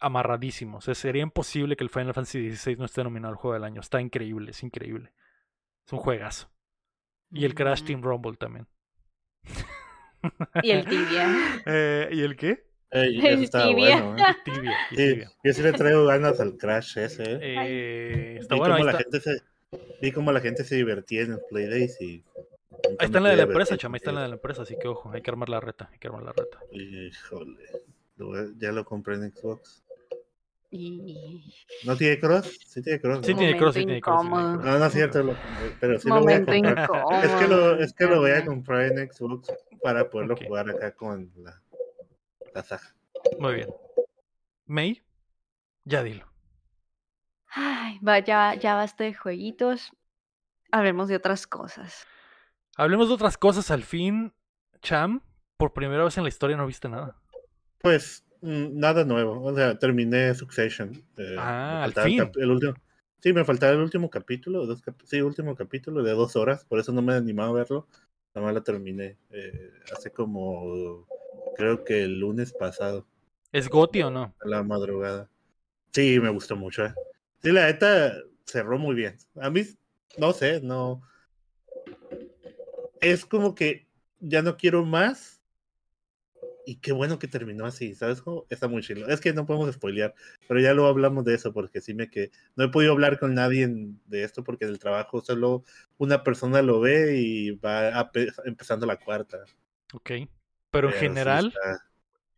amarradísimos. 0.00 0.84
O 0.84 0.86
sea, 0.86 0.94
sería 0.94 1.22
imposible 1.22 1.76
que 1.76 1.84
el 1.84 1.90
Final 1.90 2.12
Fantasy 2.12 2.54
XVI 2.54 2.76
no 2.76 2.84
esté 2.84 3.02
nominado 3.02 3.32
al 3.32 3.38
juego 3.38 3.54
del 3.54 3.64
año. 3.64 3.80
Está 3.80 4.00
increíble, 4.00 4.50
es 4.50 4.62
increíble. 4.62 5.12
Es 5.86 5.92
un 5.92 5.98
juegazo. 5.98 6.48
Y 7.32 7.44
el 7.44 7.54
Crash 7.54 7.82
Mm. 7.82 7.86
Team 7.86 8.02
Rumble 8.02 8.36
también. 8.36 8.66
Y 10.62 10.70
el 10.70 10.84
tibia. 10.86 11.28
Eh, 11.66 12.08
¿Y 12.12 12.20
el 12.22 12.36
qué? 12.36 12.64
Ey, 12.90 13.18
eso 13.18 13.58
El 13.58 13.64
tibia. 13.68 14.00
bueno, 14.02 14.16
¿eh? 14.16 14.22
Y 14.46 14.50
Tibia. 14.50 14.76
y 14.90 14.96
Sí, 14.96 15.08
Tibia. 15.12 15.32
yo 15.44 15.52
sí 15.52 15.62
le 15.62 15.72
traigo 15.72 16.04
ganas 16.06 16.40
al 16.40 16.56
Crash 16.56 16.98
ese. 16.98 17.22
¿eh? 17.24 17.38
Eh, 17.42 18.36
está 18.40 18.54
vi, 18.54 18.58
bueno, 18.60 18.74
ahí 18.74 18.80
cómo 18.82 18.92
la 18.92 18.98
está. 18.98 19.02
gente 19.10 19.20
se, 19.20 19.42
vi 20.00 20.12
cómo 20.12 20.32
la 20.32 20.40
gente 20.40 20.64
se 20.64 20.76
divertía 20.76 21.22
en 21.22 21.32
el 21.32 21.40
Playdays 21.50 22.00
y... 22.00 22.24
Ahí 22.98 23.06
está 23.06 23.18
en 23.18 23.24
la 23.24 23.30
de 23.30 23.36
la 23.36 23.42
empresa, 23.44 23.76
chama. 23.76 23.96
Ahí 23.96 23.98
está 23.98 24.10
en 24.10 24.16
la 24.16 24.22
de 24.22 24.28
la 24.28 24.34
empresa, 24.34 24.62
así 24.62 24.76
que 24.78 24.86
ojo, 24.88 25.10
hay 25.12 25.22
que 25.22 25.30
armar 25.30 25.48
la 25.48 25.60
reta. 25.60 25.88
Hay 25.92 25.98
que 25.98 26.06
armar 26.08 26.22
la 26.22 26.32
reta. 26.32 26.58
Híjole. 26.70 27.64
Ya 28.58 28.72
lo 28.72 28.84
compré 28.84 29.16
en 29.16 29.30
Xbox. 29.32 29.84
Y... 30.70 31.54
¿No 31.84 31.96
tiene 31.96 32.18
cross? 32.18 32.58
Sí 32.66 32.82
tiene 32.82 33.00
cross. 33.00 33.24
Sí 33.24 33.32
¿no? 33.32 33.38
tiene 33.38 33.56
cross, 33.56 33.74
sí 33.74 33.84
tiene 33.84 34.00
cross. 34.00 34.22
sí 34.22 34.26
tiene 34.28 34.38
incómodo. 34.38 34.52
cross. 34.60 34.64
No, 34.66 34.78
no 34.78 34.84
es 34.86 34.92
cierto, 34.92 35.22
lo- 35.22 35.36
pero 35.80 35.98
sí 35.98 36.08
lo 36.08 36.20
voy 36.20 36.32
a 36.32 36.36
comprar. 36.44 36.78
incómodo. 36.78 37.22
Es 37.22 37.30
que 37.32 37.48
lo, 37.48 37.76
es 37.80 37.92
que 37.94 38.04
lo 38.06 38.20
voy 38.20 38.30
a 38.32 38.44
comprar 38.44 38.82
en 38.82 39.12
Xbox 39.12 39.52
para 39.82 40.10
poderlo 40.10 40.36
jugar 40.36 40.70
acá 40.70 40.94
con 40.94 41.30
la, 41.36 41.62
la 42.54 42.62
Saja. 42.62 42.94
Muy 43.38 43.54
bien. 43.54 43.68
May, 44.66 45.02
ya 45.84 46.02
dilo. 46.02 46.26
Ay, 47.48 47.98
vaya, 48.02 48.54
ya 48.54 48.74
basta 48.74 49.04
de 49.04 49.14
jueguitos. 49.14 49.92
Hablemos 50.72 51.08
de 51.08 51.16
otras 51.16 51.46
cosas. 51.46 52.06
Hablemos 52.76 53.08
de 53.08 53.14
otras 53.14 53.38
cosas 53.38 53.70
al 53.70 53.84
fin. 53.84 54.34
Cham, 54.82 55.22
por 55.56 55.72
primera 55.72 56.04
vez 56.04 56.16
en 56.18 56.24
la 56.24 56.28
historia 56.28 56.56
no 56.56 56.66
viste 56.66 56.88
nada. 56.88 57.16
Pues 57.80 58.25
nada 58.42 59.04
nuevo. 59.04 59.42
O 59.42 59.54
sea, 59.54 59.78
terminé 59.78 60.34
Succession. 60.34 60.92
eh, 61.16 61.36
Ah, 61.38 61.84
al 61.84 61.92
fin. 61.94 62.30
el 62.36 62.50
último. 62.50 62.74
Sí, 63.20 63.32
me 63.32 63.44
faltaba 63.44 63.72
el 63.72 63.80
último 63.80 64.08
capítulo. 64.10 64.66
Dos 64.66 64.82
cap- 64.82 65.00
sí, 65.04 65.20
último 65.20 65.54
capítulo 65.56 66.02
de 66.02 66.12
dos 66.12 66.36
horas. 66.36 66.64
Por 66.64 66.78
eso 66.78 66.92
no 66.92 67.02
me 67.02 67.14
he 67.14 67.16
animado 67.16 67.50
a 67.50 67.54
verlo. 67.54 67.86
Nada 68.34 68.46
más 68.46 68.54
la 68.54 68.62
terminé. 68.62 69.16
eh, 69.30 69.70
hace 69.92 70.10
como. 70.10 71.06
Creo 71.56 71.84
que 71.84 72.04
el 72.04 72.18
lunes 72.20 72.52
pasado. 72.52 73.06
¿Es 73.52 73.68
Goti 73.68 74.02
o 74.02 74.10
no? 74.10 74.34
a 74.38 74.48
la 74.48 74.62
madrugada. 74.62 75.28
Sí, 75.92 76.20
me 76.20 76.28
gustó 76.28 76.56
mucho. 76.56 76.84
eh. 76.84 76.94
Sí, 77.42 77.50
la 77.52 77.66
neta 77.66 78.12
cerró 78.44 78.78
muy 78.78 78.94
bien. 78.94 79.16
A 79.40 79.48
mí, 79.50 79.62
no 80.18 80.32
sé, 80.32 80.60
no. 80.60 81.00
Es 83.00 83.24
como 83.24 83.54
que 83.54 83.86
ya 84.20 84.42
no 84.42 84.56
quiero 84.56 84.84
más, 84.84 85.35
y 86.66 86.76
qué 86.80 86.92
bueno 86.92 87.18
que 87.18 87.28
terminó 87.28 87.64
así, 87.64 87.94
¿sabes? 87.94 88.20
cómo? 88.20 88.44
Está 88.50 88.66
muy 88.66 88.82
chido. 88.82 89.06
Es 89.08 89.20
que 89.20 89.32
no 89.32 89.46
podemos 89.46 89.72
spoilear, 89.72 90.14
pero 90.48 90.60
ya 90.60 90.74
lo 90.74 90.86
hablamos 90.86 91.24
de 91.24 91.34
eso 91.34 91.52
porque 91.52 91.80
sí 91.80 91.94
me 91.94 92.10
que 92.10 92.32
no 92.56 92.64
he 92.64 92.68
podido 92.68 92.92
hablar 92.92 93.18
con 93.20 93.34
nadie 93.34 93.62
en- 93.62 94.00
de 94.06 94.24
esto 94.24 94.42
porque 94.42 94.66
del 94.66 94.80
trabajo 94.80 95.20
solo 95.20 95.64
una 95.96 96.24
persona 96.24 96.60
lo 96.62 96.80
ve 96.80 97.18
y 97.18 97.52
va 97.52 98.10
empezando 98.44 98.84
la 98.84 98.96
cuarta. 98.96 99.44
Ok. 99.94 100.10
Pero 100.70 100.88
en 100.88 100.94
sí 100.94 101.00
general, 101.00 101.46
está, 101.46 101.84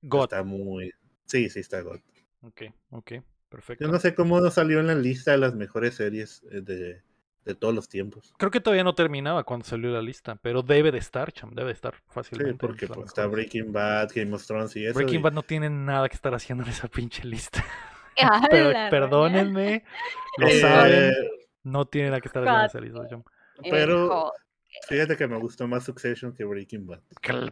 God. 0.03 0.23
está 0.25 0.43
muy... 0.45 0.93
Sí, 1.25 1.49
sí 1.49 1.61
está 1.61 1.81
God. 1.81 2.01
Ok, 2.43 2.63
ok. 2.91 3.13
Perfecto. 3.49 3.85
Yo 3.85 3.91
no 3.91 3.99
sé 3.99 4.15
cómo 4.15 4.41
no 4.41 4.51
salió 4.51 4.79
en 4.81 4.89
la 4.89 4.95
lista 4.95 5.33
de 5.33 5.39
las 5.39 5.55
mejores 5.55 5.95
series 5.95 6.43
eh, 6.51 6.61
de, 6.61 7.03
de 7.49 7.55
todos 7.55 7.75
los 7.75 7.89
tiempos. 7.89 8.33
Creo 8.39 8.51
que 8.51 8.61
todavía 8.61 8.85
no 8.85 8.95
terminaba 8.95 9.43
cuando 9.45 9.65
salió 9.66 9.91
la 9.91 10.03
lista, 10.03 10.37
pero 10.37 10.62
debe 10.62 10.93
de 10.93 10.99
estar, 10.99 11.33
cham, 11.33 11.55
debe 11.55 11.69
de 11.69 11.73
estar 11.75 11.95
Sí, 11.95 12.01
fácilmente. 12.09 12.55
porque 12.59 12.85
entre 12.85 12.89
las 12.89 12.97
pues, 12.99 13.07
está. 13.09 13.27
Breaking 13.27 13.73
Bad, 13.73 14.11
Game 14.15 14.35
of 14.35 14.47
Thrones 14.47 14.77
y 14.77 14.85
eso. 14.85 14.95
Breaking 14.95 15.20
y- 15.20 15.23
Bad 15.23 15.33
no 15.33 15.43
tiene 15.43 15.70
nada 15.70 16.09
que 16.09 16.15
estar 16.15 16.35
haciendo 16.35 16.62
en 16.65 16.70
esa 16.70 16.89
pinche 16.89 17.25
lista. 17.25 17.65
Pero 18.51 18.73
perdónenme, 18.91 19.85
lo 20.37 20.47
Eh, 20.49 20.61
saben, 20.61 21.15
no 21.62 21.87
tiene 21.87 22.09
nada 22.09 22.20
que 22.20 22.29
estar 22.29 22.43
haciendo 22.43 22.61
en 22.61 22.66
esa 22.66 22.81
lista, 23.01 23.09
cham. 23.09 23.23
Pero 23.70 24.33
fíjate 24.89 25.16
que 25.16 25.27
me 25.27 25.39
gustó 25.39 25.66
más 25.66 25.85
Succession 25.85 26.33
que 26.35 26.45
Breaking 26.45 26.87
Bad. 26.87 27.01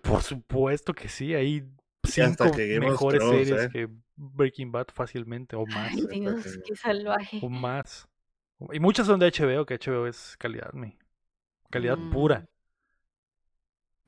Por 0.02 0.22
supuesto 0.22 0.92
que 0.92 1.08
sí, 1.08 1.34
hasta 1.34 2.44
cinco 2.44 2.50
que 2.56 2.78
mejores 2.80 3.20
Thrones, 3.20 3.48
series 3.48 3.64
¿eh? 3.64 3.68
que 3.72 3.88
Breaking 4.16 4.70
Bad 4.72 4.86
fácilmente, 4.92 5.56
o 5.56 5.64
más, 5.66 5.92
Ay, 5.92 6.20
Dios, 6.20 6.34
Porque- 6.44 6.62
qué 6.66 6.76
salvaje. 6.76 7.38
o 7.42 7.48
más. 7.48 8.08
Y 8.72 8.80
muchas 8.80 9.06
son 9.06 9.20
de 9.20 9.26
HBO, 9.26 9.66
que 9.66 9.74
HBO 9.74 10.06
es 10.06 10.36
calidad, 10.38 10.72
mi. 10.72 10.96
Calidad 11.70 11.98
Mm. 11.98 12.10
pura. 12.10 12.46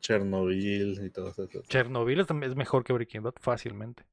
Chernobyl 0.00 1.04
y 1.04 1.10
todo 1.10 1.28
eso. 1.28 1.48
Chernobyl 1.68 2.20
es, 2.20 2.30
mejor 2.56 2.84
que 2.84 2.92
Breaking 2.92 3.22
Bad, 3.22 3.34
fácilmente. 3.40 4.04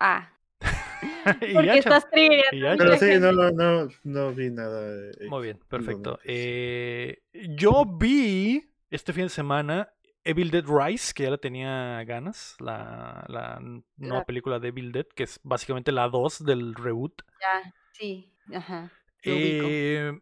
Ah, 0.00 0.30
Y 1.42 1.54
porque 1.54 1.66
ya, 1.66 1.74
estás 1.74 2.06
ya, 2.52 2.76
Pero 2.76 2.96
sí, 2.96 3.18
no, 3.18 3.32
no, 3.32 3.50
no, 3.50 3.88
no 4.04 4.32
vi 4.34 4.50
nada. 4.50 5.10
eh, 5.20 5.26
Muy 5.28 5.42
bien, 5.42 5.58
perfecto. 5.68 6.18
Eh, 6.24 7.22
yo 7.56 7.84
vi 7.84 8.70
este 8.90 9.12
fin 9.12 9.24
de 9.24 9.28
semana 9.30 9.92
Evil 10.24 10.50
Dead 10.50 10.64
Rise, 10.66 11.12
que 11.14 11.24
ya 11.24 11.30
le 11.30 11.38
tenía 11.38 12.04
ganas, 12.04 12.56
la, 12.60 13.24
la 13.28 13.58
nueva 13.96 14.18
La- 14.18 14.24
película 14.24 14.58
de 14.58 14.68
Evil 14.68 14.92
Dead, 14.92 15.06
que 15.14 15.24
es 15.24 15.40
básicamente 15.42 15.90
la 15.92 16.08
2 16.08 16.44
del 16.44 16.74
reboot. 16.74 17.22
Ya, 17.40 17.74
sí, 17.98 18.32
ajá. 18.54 18.90
Eh, 19.24 20.12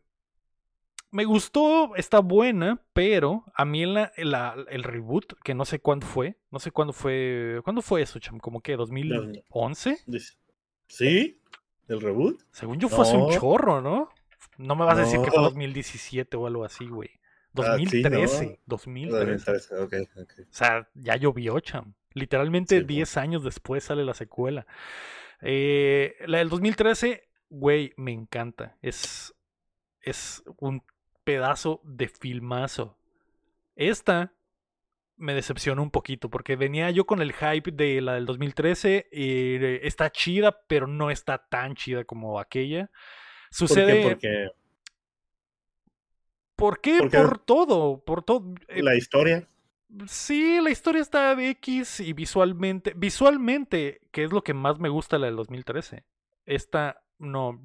me 1.10 1.24
gustó, 1.24 1.94
está 1.96 2.18
buena, 2.20 2.82
pero 2.92 3.44
a 3.54 3.64
mí 3.64 3.86
la- 3.86 4.12
la- 4.16 4.56
el 4.68 4.82
reboot, 4.82 5.34
que 5.42 5.54
no 5.54 5.64
sé 5.64 5.78
cuándo 5.80 6.06
fue, 6.06 6.36
no 6.50 6.58
sé 6.58 6.70
cuándo 6.72 6.92
fue, 6.92 7.60
¿cuándo 7.64 7.80
fue 7.82 8.02
eso, 8.02 8.18
cham? 8.18 8.38
¿Como 8.38 8.60
que 8.60 8.76
2011? 8.76 9.98
Dice, 10.06 10.34
¿Sí? 10.88 11.40
¿El 11.88 12.00
reboot? 12.00 12.40
Según 12.50 12.78
yo 12.78 12.88
fue 12.88 13.02
hace 13.02 13.16
un 13.16 13.30
chorro, 13.32 13.80
¿no? 13.80 14.08
No 14.58 14.74
me 14.76 14.84
vas 14.84 14.98
a 14.98 15.02
decir 15.02 15.20
que 15.20 15.30
fue 15.30 15.38
No. 15.38 15.44
2017 15.44 16.36
o 16.36 16.46
algo 16.46 16.64
así, 16.64 16.86
güey. 16.86 17.10
Ah, 17.58 17.76
sí, 17.78 17.84
2013, 18.02 18.46
no. 18.46 18.56
2013. 18.66 19.74
Ok, 19.76 19.94
ok. 20.16 20.32
O 20.40 20.44
sea, 20.50 20.88
ya 20.94 21.16
llovió, 21.16 21.58
cham. 21.60 21.94
Literalmente 22.12 22.76
Sí, 22.76 22.80
pues. 22.82 22.88
10 22.88 23.16
años 23.16 23.44
después 23.44 23.84
sale 23.84 24.04
la 24.04 24.14
secuela. 24.14 24.66
Eh, 25.40 26.16
la 26.26 26.38
del 26.38 26.48
2013, 26.48 27.25
güey, 27.48 27.92
me 27.96 28.12
encanta. 28.12 28.76
Es, 28.82 29.34
es 30.00 30.42
un 30.58 30.82
pedazo 31.24 31.80
de 31.84 32.08
filmazo. 32.08 32.98
Esta 33.74 34.32
me 35.16 35.34
decepcionó 35.34 35.82
un 35.82 35.90
poquito 35.90 36.28
porque 36.28 36.56
venía 36.56 36.90
yo 36.90 37.06
con 37.06 37.22
el 37.22 37.32
hype 37.32 37.70
de 37.72 38.00
la 38.00 38.14
del 38.14 38.26
2013 38.26 39.08
y 39.10 39.56
está 39.86 40.10
chida, 40.10 40.62
pero 40.68 40.86
no 40.86 41.10
está 41.10 41.38
tan 41.48 41.74
chida 41.74 42.04
como 42.04 42.38
aquella. 42.38 42.86
¿Por 42.86 43.68
Sucede... 43.68 44.02
qué? 44.02 44.02
¿Por 44.02 44.18
qué? 44.18 44.50
¿Por 46.54 46.80
qué? 47.10 47.18
Por 47.22 47.38
todo, 47.38 48.02
por 48.04 48.22
todo. 48.22 48.54
eh, 48.68 48.82
la 48.82 48.96
historia. 48.96 49.46
Sí, 50.06 50.58
la 50.60 50.70
historia 50.70 51.00
está 51.00 51.34
de 51.34 51.50
X 51.50 52.00
y 52.00 52.12
visualmente, 52.12 52.92
visualmente, 52.96 54.00
que 54.10 54.24
es 54.24 54.32
lo 54.32 54.42
que 54.42 54.54
más 54.54 54.78
me 54.78 54.88
gusta 54.88 55.18
la 55.18 55.26
del 55.26 55.36
2013. 55.36 56.04
Esta 56.44 57.02
no, 57.18 57.60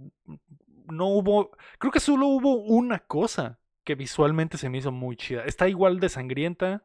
no 0.89 1.07
hubo, 1.07 1.51
creo 1.79 1.91
que 1.91 1.99
solo 1.99 2.27
hubo 2.27 2.55
una 2.55 2.99
cosa 2.99 3.59
que 3.83 3.95
visualmente 3.95 4.57
se 4.57 4.69
me 4.69 4.77
hizo 4.79 4.91
muy 4.91 5.15
chida. 5.15 5.43
Está 5.45 5.67
igual 5.69 5.99
de 5.99 6.09
sangrienta. 6.09 6.83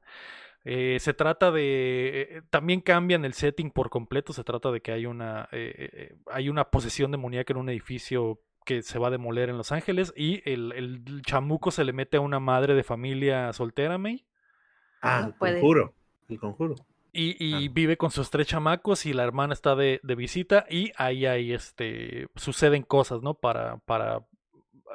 eh, 0.65 0.99
se 1.01 1.15
trata 1.15 1.53
de, 1.53 2.39
eh, 2.39 2.43
también 2.51 2.81
cambian 2.81 3.25
el 3.25 3.35
setting 3.35 3.71
por 3.71 3.91
completo. 3.91 4.33
Se 4.33 4.45
trata 4.45 4.71
de 4.73 4.81
que 4.83 4.93
hay 4.93 5.07
una, 5.07 5.49
eh, 5.53 6.17
hay 6.33 6.49
una 6.49 6.71
posesión 6.71 7.11
demoníaca 7.13 7.53
en 7.53 7.59
un 7.61 7.69
edificio 7.71 8.41
que 8.65 8.83
se 8.83 8.99
va 8.99 9.09
a 9.09 9.11
demoler 9.13 9.49
en 9.49 9.59
Los 9.59 9.73
Ángeles 9.73 10.13
y 10.17 10.43
el, 10.51 10.73
el 10.73 11.23
chamuco 11.23 11.71
se 11.71 11.85
le 11.85 11.93
mete 11.93 12.17
a 12.17 12.21
una 12.21 12.41
madre 12.41 12.75
de 12.75 12.83
familia 12.83 13.53
soltera, 13.53 13.99
May. 13.99 14.27
Ah, 15.01 15.25
el 15.27 15.35
conjuro. 15.37 15.95
El 16.29 16.39
conjuro. 16.39 16.75
Y, 17.17 17.37
y 17.43 17.67
Ah. 17.67 17.71
vive 17.73 17.97
con 17.97 18.11
sus 18.11 18.29
tres 18.31 18.47
chamacos 18.47 19.07
y 19.07 19.13
la 19.15 19.25
hermana 19.25 19.55
está 19.55 19.75
de, 19.75 20.01
de 20.03 20.15
visita 20.15 20.67
y 20.69 20.93
ahí 20.97 21.25
hay 21.27 21.53
este 21.53 22.29
suceden 22.37 22.83
cosas, 22.83 23.23
¿no? 23.23 23.35
Para, 23.35 23.79
para 23.79 24.19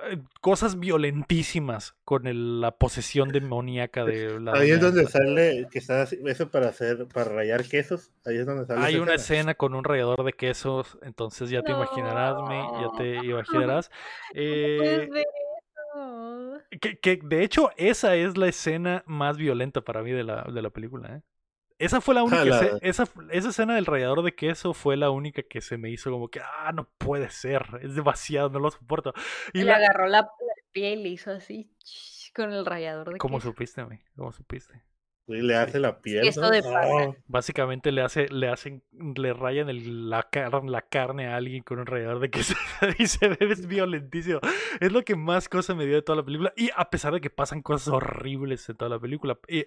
eh, 0.09 0.17
cosas 0.39 0.79
violentísimas 0.79 1.95
con 2.05 2.25
el- 2.27 2.61
la 2.61 2.71
posesión 2.71 3.29
demoníaca 3.29 4.05
de 4.05 4.39
la 4.39 4.53
Ahí 4.53 4.71
es 4.71 4.79
donde 4.81 5.03
esta. 5.03 5.19
sale 5.19 5.67
que 5.71 5.79
está 5.79 6.03
eso 6.03 6.49
para 6.49 6.69
hacer, 6.69 7.07
para 7.07 7.29
rayar 7.31 7.65
quesos. 7.65 8.11
Ahí 8.25 8.37
es 8.37 8.45
donde 8.45 8.65
sale. 8.65 8.81
Hay 8.85 8.95
una 8.97 9.15
escena 9.15 9.53
con 9.55 9.75
un 9.75 9.83
rallador 9.83 10.23
de 10.23 10.33
quesos, 10.33 10.97
entonces 11.01 11.49
ya 11.49 11.61
te 11.61 11.71
imaginarás, 11.71 12.35
me, 12.47 12.57
ya 12.81 12.89
te 12.97 13.25
imaginarás. 13.25 13.91
Eh, 14.33 15.09
que, 16.79 16.97
que, 16.99 17.19
de 17.21 17.43
hecho 17.43 17.69
esa 17.77 18.15
es 18.15 18.37
la 18.37 18.47
escena 18.47 19.03
más 19.05 19.37
violenta 19.37 19.81
para 19.81 20.01
mí 20.01 20.11
de 20.11 20.23
la, 20.23 20.43
de 20.43 20.61
la 20.61 20.69
película, 20.69 21.17
¿eh? 21.17 21.21
Esa 21.81 21.99
fue 22.01 22.15
la 22.15 22.23
única, 22.23 22.77
esa, 22.81 23.03
esa 23.31 23.49
escena 23.49 23.75
del 23.75 23.85
rallador 23.85 24.23
de 24.23 24.35
queso 24.35 24.73
fue 24.73 24.95
la 24.97 25.09
única 25.09 25.41
que 25.43 25.61
se 25.61 25.77
me 25.77 25.89
hizo 25.89 26.11
como 26.11 26.29
que, 26.29 26.39
ah, 26.39 26.71
no 26.73 26.87
puede 26.97 27.29
ser, 27.29 27.65
es 27.81 27.95
demasiado, 27.95 28.49
no 28.49 28.59
lo 28.59 28.71
soporto. 28.71 29.13
Y 29.53 29.59
Le 29.59 29.65
la- 29.65 29.75
agarró 29.77 30.07
la, 30.07 30.21
la 30.21 30.53
piel 30.71 30.99
y 30.99 31.03
le 31.03 31.09
hizo 31.09 31.31
así 31.31 31.71
con 32.35 32.53
el 32.53 32.65
rallador 32.65 33.11
de 33.13 33.17
¿Cómo 33.17 33.37
queso. 33.39 33.49
supiste, 33.49 33.83
me? 33.85 34.03
¿Cómo 34.15 34.31
supiste? 34.31 34.81
Y 35.35 35.41
le 35.41 35.55
hace 35.55 35.79
la 35.79 35.99
piel. 36.01 36.25
Oh, 37.07 37.15
Básicamente 37.27 37.91
le 37.91 38.01
hace, 38.01 38.27
le 38.29 38.47
hacen, 38.49 38.83
le 38.91 39.33
rayan 39.33 39.69
el- 39.69 40.09
la, 40.09 40.23
car- 40.29 40.63
la 40.65 40.81
carne 40.81 41.27
a 41.27 41.35
alguien 41.35 41.63
con 41.63 41.79
un 41.79 41.85
rallador 41.85 42.19
de 42.19 42.29
queso 42.29 42.55
y 42.97 43.07
se 43.07 43.27
ve 43.29 43.37
es 43.41 43.67
violentísimo. 43.67 44.39
Es 44.79 44.91
lo 44.91 45.03
que 45.03 45.15
más 45.15 45.49
cosa 45.49 45.75
me 45.75 45.85
dio 45.85 45.95
de 45.95 46.01
toda 46.01 46.17
la 46.17 46.23
película. 46.25 46.53
Y 46.55 46.69
a 46.75 46.89
pesar 46.89 47.13
de 47.13 47.21
que 47.21 47.29
pasan 47.29 47.61
cosas 47.61 47.89
horribles 47.89 48.67
en 48.69 48.77
toda 48.77 48.89
la 48.89 48.99
película. 48.99 49.37
Y, 49.47 49.65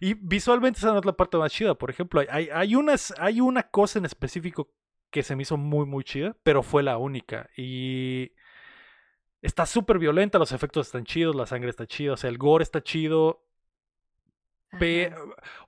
y 0.00 0.14
visualmente 0.14 0.78
esa 0.78 0.92
no 0.92 0.98
es 1.00 1.04
la 1.04 1.16
parte 1.16 1.36
más 1.36 1.52
chida. 1.52 1.74
Por 1.74 1.90
ejemplo, 1.90 2.20
hay, 2.20 2.26
hay, 2.30 2.48
hay 2.52 2.74
unas, 2.74 3.12
hay 3.18 3.40
una 3.40 3.64
cosa 3.64 3.98
en 3.98 4.04
específico 4.06 4.72
que 5.10 5.22
se 5.22 5.34
me 5.36 5.42
hizo 5.42 5.56
muy, 5.56 5.86
muy 5.86 6.04
chida, 6.04 6.36
pero 6.42 6.62
fue 6.62 6.82
la 6.82 6.96
única. 6.96 7.50
Y 7.56 8.32
está 9.42 9.66
súper 9.66 9.98
violenta, 9.98 10.38
los 10.38 10.52
efectos 10.52 10.86
están 10.86 11.04
chidos, 11.04 11.34
la 11.34 11.46
sangre 11.46 11.70
está 11.70 11.86
chida, 11.86 12.12
o 12.12 12.16
sea, 12.16 12.30
el 12.30 12.38
gore 12.38 12.62
está 12.62 12.82
chido. 12.82 13.44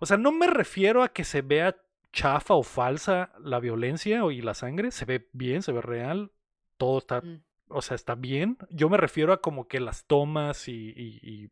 O 0.01 0.07
sea, 0.07 0.17
no 0.17 0.33
me 0.33 0.47
refiero 0.47 1.03
a 1.03 1.09
que 1.13 1.25
se 1.25 1.43
vea 1.43 1.77
chafa 2.13 2.55
o 2.55 2.63
falsa 2.63 3.33
la 3.41 3.59
violencia 3.61 4.23
y 4.31 4.43
la 4.43 4.55
sangre. 4.55 4.91
Se 4.91 5.05
ve 5.05 5.29
bien, 5.33 5.63
se 5.63 5.73
ve 5.73 5.81
real. 5.81 6.31
Todo 6.77 6.99
está, 6.99 7.21
Mm. 7.21 7.43
o 7.69 7.83
sea, 7.83 7.95
está 7.95 8.15
bien. 8.15 8.59
Yo 8.71 8.89
me 8.89 8.97
refiero 8.99 9.33
a 9.33 9.41
como 9.41 9.67
que 9.67 9.81
las 9.81 10.05
tomas 10.07 10.69
y, 10.69 10.93
y- 10.97 11.21
y, 11.23 11.51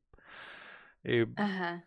eh, 1.04 1.26
Ajá. 1.36 1.84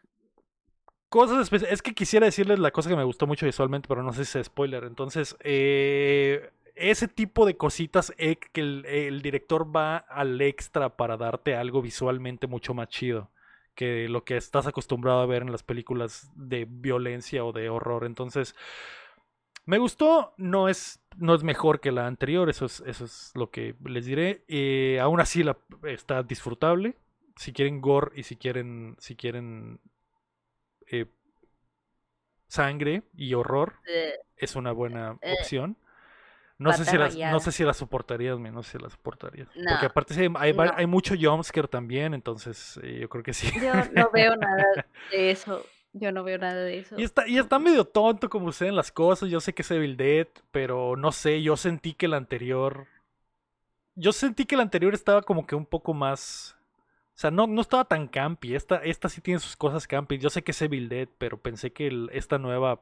cosas 1.09 1.39
especiales. 1.43 1.73
Es 1.73 1.81
que 1.81 1.93
quisiera 1.93 2.25
decirles 2.25 2.59
la 2.59 2.71
cosa 2.71 2.89
que 2.89 2.95
me 2.95 3.03
gustó 3.03 3.27
mucho 3.27 3.45
visualmente, 3.45 3.87
pero 3.87 4.01
no 4.03 4.13
sé 4.13 4.25
si 4.25 4.39
es 4.39 4.47
spoiler. 4.47 4.83
Entonces, 4.85 5.35
eh, 5.41 6.49
ese 6.75 7.07
tipo 7.07 7.45
de 7.45 7.55
cositas 7.55 8.13
eh, 8.17 8.37
que 8.37 8.61
el, 8.61 8.85
el 8.87 9.21
director 9.21 9.73
va 9.75 9.97
al 9.97 10.41
extra 10.41 10.97
para 10.97 11.17
darte 11.17 11.55
algo 11.55 11.81
visualmente 11.83 12.47
mucho 12.47 12.73
más 12.73 12.87
chido 12.89 13.29
que 13.75 14.07
lo 14.09 14.23
que 14.23 14.37
estás 14.37 14.67
acostumbrado 14.67 15.21
a 15.21 15.25
ver 15.25 15.41
en 15.41 15.51
las 15.51 15.63
películas 15.63 16.31
de 16.35 16.65
violencia 16.69 17.43
o 17.43 17.51
de 17.51 17.69
horror. 17.69 18.05
Entonces, 18.05 18.55
me 19.65 19.77
gustó, 19.77 20.33
no 20.37 20.67
es, 20.67 20.99
no 21.17 21.33
es 21.35 21.43
mejor 21.43 21.79
que 21.79 21.91
la 21.91 22.05
anterior, 22.07 22.49
eso 22.49 22.65
es, 22.65 22.83
eso 22.85 23.05
es 23.05 23.31
lo 23.33 23.49
que 23.49 23.75
les 23.85 24.05
diré. 24.05 24.43
Eh, 24.47 24.99
aún 24.99 25.19
así 25.21 25.43
la, 25.43 25.57
está 25.83 26.23
disfrutable. 26.23 26.95
Si 27.37 27.53
quieren 27.53 27.81
gore 27.81 28.11
y 28.15 28.23
si 28.23 28.35
quieren, 28.35 28.95
si 28.99 29.15
quieren 29.15 29.79
eh, 30.87 31.05
sangre 32.47 33.03
y 33.15 33.33
horror, 33.33 33.73
es 34.37 34.55
una 34.55 34.71
buena 34.71 35.17
Eh, 35.21 35.33
opción. 35.39 35.77
No 36.63 36.73
sé, 36.73 36.85
si 36.85 36.97
las, 36.97 37.15
no 37.17 37.39
sé 37.39 37.51
si 37.51 37.63
la 37.63 37.73
soportarías, 37.73 38.39
no 38.39 38.63
sé 38.63 38.77
si 38.77 38.83
la 38.83 38.89
soportarías. 38.89 39.47
No, 39.55 39.69
Porque 39.71 39.85
aparte 39.87 40.13
sí 40.13 40.21
hay, 40.21 40.29
hay, 40.37 40.51
va- 40.53 40.65
no. 40.67 40.73
hay 40.75 40.85
mucho 40.87 41.15
jumpscare 41.19 41.67
también, 41.67 42.13
entonces 42.13 42.79
eh, 42.83 42.99
yo 43.01 43.09
creo 43.09 43.23
que 43.23 43.33
sí. 43.33 43.47
Yo 43.61 43.73
no 43.93 44.09
veo 44.11 44.35
nada 44.37 44.63
de 45.11 45.31
eso. 45.31 45.65
Yo 45.95 46.11
no 46.11 46.23
veo 46.23 46.39
nada 46.39 46.61
de 46.63 46.79
eso. 46.79 46.95
Y 46.97 47.03
está, 47.03 47.27
y 47.27 47.37
está 47.37 47.59
medio 47.59 47.85
tonto 47.85 48.27
como 48.27 48.51
suceden 48.51 48.75
las 48.75 48.91
cosas. 48.91 49.29
Yo 49.29 49.39
sé 49.39 49.53
que 49.53 49.61
es 49.61 49.69
Evil 49.69 49.95
Dead, 49.95 50.27
pero 50.51 50.95
no 50.95 51.11
sé, 51.11 51.43
yo 51.43 51.55
sentí 51.55 51.93
que 51.93 52.07
el 52.07 52.15
anterior. 52.15 52.87
Yo 53.95 54.11
sentí 54.11 54.45
que 54.45 54.55
el 54.55 54.61
anterior 54.61 54.93
estaba 54.93 55.21
como 55.21 55.45
que 55.45 55.55
un 55.55 55.65
poco 55.65 55.93
más. 55.93 56.55
O 57.15 57.19
sea, 57.19 57.29
no, 57.29 57.45
no 57.45 57.61
estaba 57.61 57.85
tan 57.85 58.07
campi. 58.07 58.55
Esta, 58.55 58.77
esta 58.77 59.07
sí 59.07 59.21
tiene 59.21 59.39
sus 59.39 59.55
cosas 59.55 59.85
campi. 59.87 60.17
Yo 60.17 60.31
sé 60.31 60.43
que 60.43 60.49
es 60.51 60.61
Evil 60.63 60.89
Dead, 60.89 61.07
pero 61.19 61.37
pensé 61.37 61.71
que 61.71 61.87
el- 61.87 62.09
esta 62.13 62.39
nueva. 62.39 62.81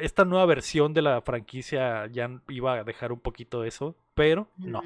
Esta 0.00 0.24
nueva 0.24 0.46
versión 0.46 0.94
de 0.94 1.02
la 1.02 1.20
franquicia 1.20 2.06
ya 2.06 2.40
iba 2.48 2.74
a 2.74 2.84
dejar 2.84 3.12
un 3.12 3.20
poquito 3.20 3.62
de 3.62 3.68
eso. 3.68 3.96
Pero 4.14 4.48
no. 4.56 4.82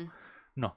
No. 0.55 0.77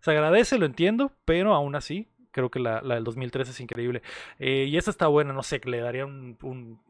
Se 0.00 0.10
agradece, 0.10 0.58
lo 0.58 0.66
entiendo, 0.66 1.12
pero 1.24 1.54
aún 1.54 1.76
así, 1.76 2.08
creo 2.32 2.50
que 2.50 2.58
la, 2.58 2.80
la 2.82 2.96
del 2.96 3.04
2013 3.04 3.50
es 3.52 3.60
increíble. 3.60 4.02
Eh, 4.38 4.66
y 4.68 4.76
esta 4.76 4.90
está 4.90 5.06
buena, 5.06 5.32
no 5.32 5.42
sé, 5.42 5.60
le 5.64 5.80
daría 5.80 6.06
un, 6.06 6.36
un, 6.42 6.80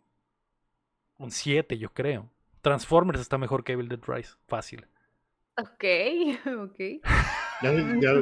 un 1.19 1.31
7, 1.31 1.77
yo 1.79 1.93
creo. 1.93 2.31
Transformers 2.63 3.21
está 3.21 3.39
mejor 3.39 3.65
que 3.65 3.73
Evil 3.73 3.89
Dead 3.89 4.01
Rise, 4.07 4.35
fácil. 4.47 4.87
Ok, 5.59 5.85
ok. 6.61 6.79
¿Ya, 7.63 7.73
ya, 7.73 8.01
¿ya 8.01 8.13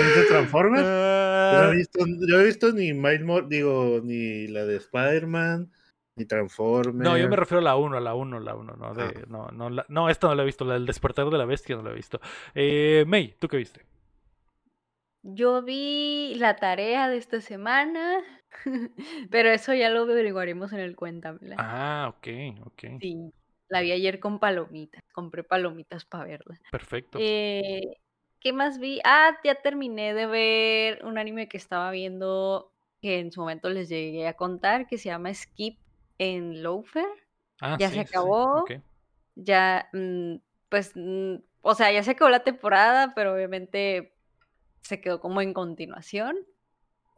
viste 0.00 0.22
Transformers? 0.28 0.82
Yo 1.48 1.62
no 1.64 1.72
he 1.72 1.76
visto, 1.76 1.98
yo 2.06 2.36
no 2.36 2.40
he 2.40 2.44
visto 2.44 2.72
ni 2.72 2.92
Miles 2.92 3.48
digo, 3.48 4.00
ni 4.04 4.46
la 4.48 4.66
de 4.66 4.76
Spider-Man, 4.76 5.70
ni 6.18 6.26
Transformers. 6.26 6.96
no, 6.96 7.16
yo 7.16 7.28
me 7.28 7.36
refiero 7.36 7.60
a 7.60 7.64
la 7.64 7.76
1, 7.76 7.96
a 7.96 8.00
la 8.00 8.14
1, 8.14 8.40
la 8.40 8.54
1, 8.54 8.74
no, 8.76 8.94
de, 8.94 9.04
Ah. 9.04 9.24
no, 9.28 9.48
no, 9.48 9.70
la- 9.70 9.86
no, 9.88 10.08
esta 10.10 10.26
no 10.28 10.34
la 10.34 10.42
he 10.42 10.46
visto, 10.46 10.64
la 10.64 10.74
del 10.74 10.86
despertar 10.86 11.30
de 11.30 11.38
la 11.38 11.44
bestia 11.46 11.76
no 11.76 11.82
la 11.82 11.90
he 11.90 11.94
visto. 11.94 12.20
Eh, 12.54 13.04
May, 13.06 13.34
¿tú 13.38 13.48
qué 13.48 13.56
viste? 13.56 13.86
Yo 15.22 15.62
vi 15.62 16.34
la 16.36 16.56
tarea 16.56 17.08
de 17.08 17.16
esta 17.18 17.40
semana, 17.40 18.20
pero 19.30 19.50
eso 19.50 19.74
ya 19.74 19.90
lo 19.90 20.02
averiguaremos 20.02 20.72
en 20.72 20.80
el 20.80 20.96
Cuéntamela. 20.96 21.56
Ah, 21.58 22.14
ok, 22.16 22.28
ok, 22.66 22.82
Sí, 23.00 23.16
la 23.68 23.80
vi 23.80 23.92
ayer 23.92 24.20
con 24.20 24.38
palomitas. 24.38 25.02
Compré 25.12 25.42
palomitas 25.44 26.04
para 26.04 26.24
verla. 26.24 26.58
perfecto. 26.70 27.18
Eh, 27.20 27.96
¿qué 28.40 28.52
más 28.52 28.78
vi? 28.78 29.00
Ah, 29.04 29.36
ya 29.44 29.56
terminé 29.56 30.14
de 30.14 30.26
ver 30.26 31.04
un 31.04 31.18
anime 31.18 31.48
que 31.48 31.56
estaba 31.56 31.90
viendo 31.90 32.72
que 33.02 33.18
en 33.18 33.30
su 33.32 33.40
momento 33.40 33.68
les 33.70 33.88
llegué 33.88 34.26
a 34.28 34.34
contar 34.34 34.86
que 34.86 34.98
se 34.98 35.08
llama 35.08 35.34
Skip 35.34 35.78
en 36.18 36.62
Loafer. 36.62 37.06
Ah, 37.60 37.76
ya 37.78 37.88
sí, 37.88 37.94
se 37.94 38.00
sí, 38.00 38.06
acabó. 38.06 38.64
Ya, 39.34 39.88
mm, 39.92 40.36
pues, 40.68 40.92
mm, 40.94 41.36
o 41.62 41.74
sea, 41.74 41.92
ya 41.92 42.02
se 42.02 42.12
acabó 42.12 42.30
la 42.30 42.44
temporada, 42.44 43.14
pero 43.14 43.34
obviamente 43.34 44.14
se 44.82 45.00
quedó 45.00 45.20
como 45.20 45.40
en 45.40 45.54
continuación. 45.54 46.36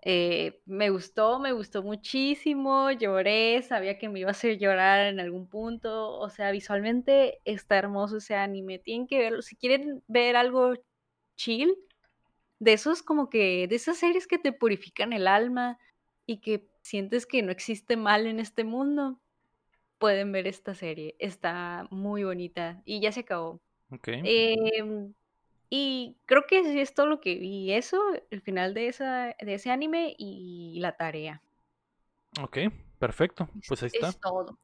Eh, 0.03 0.63
me 0.67 0.91
gustó, 0.91 1.39
me 1.41 1.53
gustó 1.53 1.83
muchísimo, 1.83 2.91
lloré, 2.91 3.63
sabía 3.63 3.99
que 3.99 4.09
me 4.09 4.21
iba 4.21 4.29
a 4.29 4.33
hacer 4.33 4.59
llorar 4.59 5.07
en 5.07 5.21
algún 5.21 5.47
punto, 5.49 6.19
o 6.19 6.31
sea, 6.31 6.53
visualmente 6.53 7.41
está 7.45 7.79
hermoso 7.79 8.17
ese 8.19 8.35
anime, 8.35 8.79
tienen 8.79 9.07
que 9.07 9.19
verlo, 9.19 9.43
si 9.43 9.57
quieren 9.57 10.03
ver 10.09 10.37
algo 10.37 10.73
chill, 11.37 11.77
de 12.61 12.75
esos 12.75 13.03
como 13.03 13.31
que, 13.31 13.69
de 13.69 13.77
esas 13.77 13.99
series 13.99 14.27
que 14.27 14.39
te 14.39 14.53
purifican 14.53 15.13
el 15.13 15.27
alma 15.29 15.79
y 16.27 16.41
que 16.41 16.70
sientes 16.83 17.27
que 17.27 17.43
no 17.43 17.53
existe 17.53 17.97
mal 17.97 18.27
en 18.27 18.41
este 18.41 18.65
mundo, 18.65 19.21
pueden 19.99 20.33
ver 20.33 20.47
esta 20.47 20.75
serie, 20.75 21.15
está 21.19 21.87
muy 21.91 22.25
bonita 22.25 22.81
y 22.85 23.01
ya 23.01 23.13
se 23.13 23.21
acabó. 23.21 23.61
Ok. 23.91 24.09
Em, 24.09 25.13
y 25.69 26.17
creo 26.27 26.47
que 26.47 26.65
sí 26.65 26.81
es 26.81 26.95
todo 26.95 27.07
lo 27.07 27.21
que 27.21 27.35
vi. 27.37 27.73
Eso, 27.73 28.01
el 28.31 28.41
final 28.41 28.75
de, 28.75 28.89
esa, 28.89 29.37
de 29.41 29.55
ese 29.55 29.71
anime 29.71 30.15
y 30.19 30.79
la 30.81 30.97
tarea. 30.97 31.43
Ok, 32.41 32.59
perfecto. 32.99 33.49
Es, 33.61 33.69
Pues 33.69 33.83
ahí 33.83 33.91
está. 33.93 34.09
es 34.09 34.21
todo. 34.21 34.59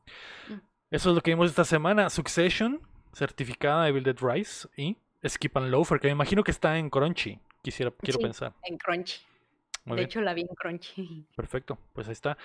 Eso 0.91 1.11
es 1.11 1.15
lo 1.17 1.21
que 1.21 1.33
vimos 1.33 1.51
esta 1.51 1.65
semana. 1.65 2.09
Succession, 2.11 2.81
certificada 3.13 3.89
Evil 3.89 4.05
Dead 4.05 4.17
Rise 4.21 4.69
y 4.77 4.97
Skip 5.27 5.57
and 5.57 5.71
Loafer, 5.71 6.01
que 6.01 6.09
me 6.09 6.13
imagino 6.13 6.45
que 6.45 6.51
está 6.53 6.79
en 6.79 6.89
Crunchy. 6.91 7.41
Quisiera, 7.63 7.93
quiero 8.01 8.19
Sí, 8.19 8.23
pensar. 8.25 8.55
en 8.63 8.79
Crunchy. 8.79 9.21
Muy 9.87 9.97
de 9.97 10.01
bien, 10.03 10.07
hecho, 10.07 10.21
la 10.21 10.35
vi 10.35 10.43
en 10.43 10.49
Crunchy. 10.49 11.27
perfecto. 11.37 11.79
Pues 11.95 12.09
ahí 12.09 12.13
está. 12.13 12.37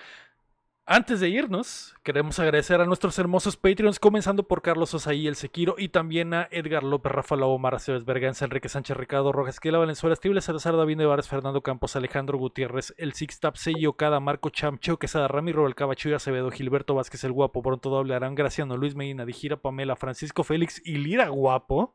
Antes 0.84 1.20
de 1.20 1.28
irnos, 1.28 1.94
queremos 2.02 2.40
agradecer 2.40 2.80
a 2.80 2.86
nuestros 2.86 3.16
hermosos 3.16 3.56
Patreons, 3.56 4.00
comenzando 4.00 4.48
por 4.48 4.62
Carlos 4.62 4.92
Osaí, 4.94 5.28
el 5.28 5.36
Sequiro, 5.36 5.76
y 5.78 5.90
también 5.90 6.34
a 6.34 6.48
Edgar 6.50 6.82
López, 6.82 7.12
Rafa 7.12 7.36
Lobo, 7.36 7.56
Mara 7.56 7.78
Cebes 7.78 8.04
Berganza, 8.04 8.46
Enrique 8.46 8.68
Sánchez, 8.68 8.96
Ricardo 8.96 9.30
Rojas, 9.30 9.54
Esquela, 9.54 9.78
Valenzuela, 9.78 10.14
Estible, 10.14 10.40
Salazar, 10.40 10.76
David 10.76 10.96
Nevares, 10.96 11.28
Fernando 11.28 11.60
Campos, 11.62 11.94
Alejandro 11.94 12.36
Gutiérrez, 12.36 12.94
el 12.98 13.12
Six 13.12 13.38
Tap, 13.38 13.54
Seyi 13.54 13.86
Okada, 13.86 14.18
Marco 14.18 14.50
Cham, 14.50 14.78
Cheo 14.78 14.98
Quesada, 14.98 15.28
Ramiro, 15.28 15.68
El 15.68 15.76
Cabachuya, 15.76 16.16
Acevedo, 16.16 16.50
Gilberto 16.50 16.96
Vázquez, 16.96 17.22
el 17.22 17.32
Guapo, 17.32 17.62
Pronto 17.62 17.88
Doble, 17.88 18.16
Arán, 18.16 18.34
Graciano, 18.34 18.76
Luis 18.76 18.96
Medina, 18.96 19.24
Dijira, 19.24 19.58
Pamela, 19.58 19.94
Francisco 19.94 20.42
Félix 20.42 20.82
y 20.84 20.96
Lira 20.96 21.28
Guapo. 21.28 21.94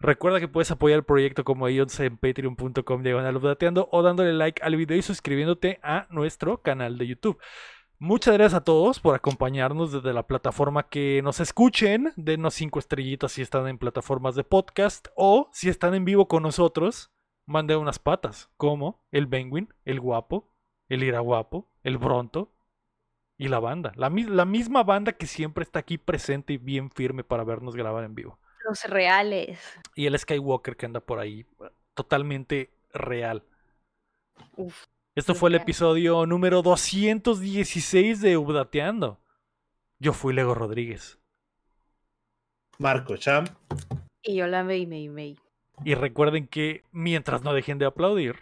Recuerda 0.00 0.38
que 0.38 0.46
puedes 0.46 0.70
apoyar 0.70 0.98
el 0.98 1.04
proyecto 1.04 1.42
como 1.42 1.66
ellos 1.66 1.98
en 1.98 2.18
patreon.com 2.18 3.02
diagonal 3.02 3.36
updateando 3.36 3.88
o 3.90 4.02
dándole 4.02 4.32
like 4.32 4.62
al 4.62 4.76
video 4.76 4.96
y 4.96 5.02
suscribiéndote 5.02 5.80
a 5.82 6.06
nuestro 6.10 6.62
canal 6.62 6.98
de 6.98 7.08
YouTube. 7.08 7.40
Muchas 7.98 8.34
gracias 8.34 8.60
a 8.60 8.64
todos 8.64 9.00
por 9.00 9.16
acompañarnos 9.16 9.90
desde 9.90 10.12
la 10.12 10.28
plataforma 10.28 10.88
que 10.88 11.20
nos 11.24 11.40
escuchen. 11.40 12.12
Denos 12.14 12.54
cinco 12.54 12.78
estrellitas 12.78 13.32
si 13.32 13.42
están 13.42 13.66
en 13.66 13.76
plataformas 13.76 14.36
de 14.36 14.44
podcast 14.44 15.08
o 15.16 15.50
si 15.52 15.68
están 15.68 15.94
en 15.94 16.04
vivo 16.04 16.28
con 16.28 16.44
nosotros, 16.44 17.10
manden 17.44 17.78
unas 17.78 17.98
patas 17.98 18.50
como 18.56 19.04
el 19.10 19.28
Penguin, 19.28 19.74
el 19.84 19.98
Guapo, 19.98 20.54
el 20.88 21.02
Ira 21.02 21.18
Guapo, 21.18 21.72
el 21.82 21.98
Bronto 21.98 22.52
y 23.36 23.48
la 23.48 23.58
banda. 23.58 23.90
La 23.96 24.10
misma 24.10 24.84
banda 24.84 25.14
que 25.14 25.26
siempre 25.26 25.64
está 25.64 25.80
aquí 25.80 25.98
presente 25.98 26.52
y 26.52 26.58
bien 26.58 26.88
firme 26.92 27.24
para 27.24 27.42
vernos 27.42 27.74
grabar 27.74 28.04
en 28.04 28.14
vivo 28.14 28.38
Los 28.68 28.84
reales. 28.84 29.58
y 29.94 30.04
el 30.06 30.18
Skywalker 30.18 30.76
que 30.76 30.84
anda 30.86 31.00
por 31.00 31.18
ahí, 31.18 31.46
totalmente 31.94 32.70
real. 32.92 33.42
Uf. 34.56 34.84
Esto 35.14 35.34
fue 35.34 35.48
el 35.48 35.54
episodio 35.56 36.26
número 36.26 36.60
216 36.62 38.20
de 38.20 38.36
Updateando. 38.36 39.18
Yo 39.98 40.12
fui 40.12 40.34
Lego 40.34 40.54
Rodríguez. 40.54 41.18
Marco 42.78 43.16
Cham. 43.16 43.46
Y 44.22 44.36
yo 44.36 44.46
la 44.46 44.62
May 44.62 44.86
May 44.86 45.08
May. 45.08 45.38
Y 45.84 45.94
recuerden 45.94 46.46
que 46.46 46.84
mientras 46.92 47.42
no 47.42 47.52
dejen 47.54 47.78
de 47.78 47.86
aplaudir, 47.86 48.36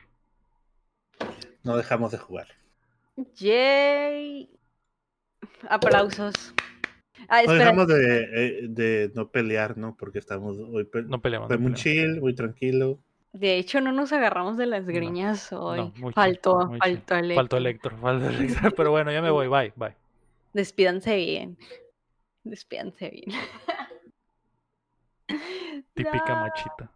No 1.63 1.77
dejamos 1.77 2.11
de 2.13 2.19
jugar. 2.19 2.49
Yay. 3.37 4.51
Aplausos. 5.69 6.53
Ah, 7.29 7.43
No 7.47 7.53
dejamos 7.55 7.87
de, 7.89 8.23
eh, 8.23 8.61
de 8.69 9.13
no 9.15 9.31
pelear, 9.31 9.77
¿no? 9.77 9.97
Porque 9.97 10.19
estamos 10.19 10.57
hoy 10.59 10.85
pe- 10.85 11.03
no 11.03 11.21
peleamos. 11.21 11.49
fue 11.49 11.57
no 11.57 11.63
muy 11.63 11.75
chill, 11.75 12.21
muy 12.21 12.35
tranquilo. 12.35 12.99
De 13.33 13.59
hecho, 13.59 13.81
no 13.81 13.93
nos 13.93 14.13
agarramos 14.13 14.57
de 14.57 14.67
las 14.67 14.87
No, 14.87 14.93
greñas 14.93 15.53
hoy. 15.53 15.93
Chill, 15.93 16.13
faltó, 16.15 16.67
muy 16.67 16.81
chill. 16.81 16.99
faltó 16.99 17.17
el 17.17 17.35
Faltó 17.35 17.57
faltó 18.01 18.29
el 18.29 18.41
Héctor. 18.41 18.75
Pero 18.77 18.91
bueno, 18.91 19.13
ya 19.13 19.21
me 19.21 19.31
voy. 19.31 19.49
Bye, 19.49 19.73
bye. 19.77 19.95
Despídanse 20.55 21.17
bien. 21.17 21.59
Despídanse 22.45 23.11
bien. 23.11 23.27
Típica 25.95 26.35
No. 26.35 26.37
machita. 26.37 26.91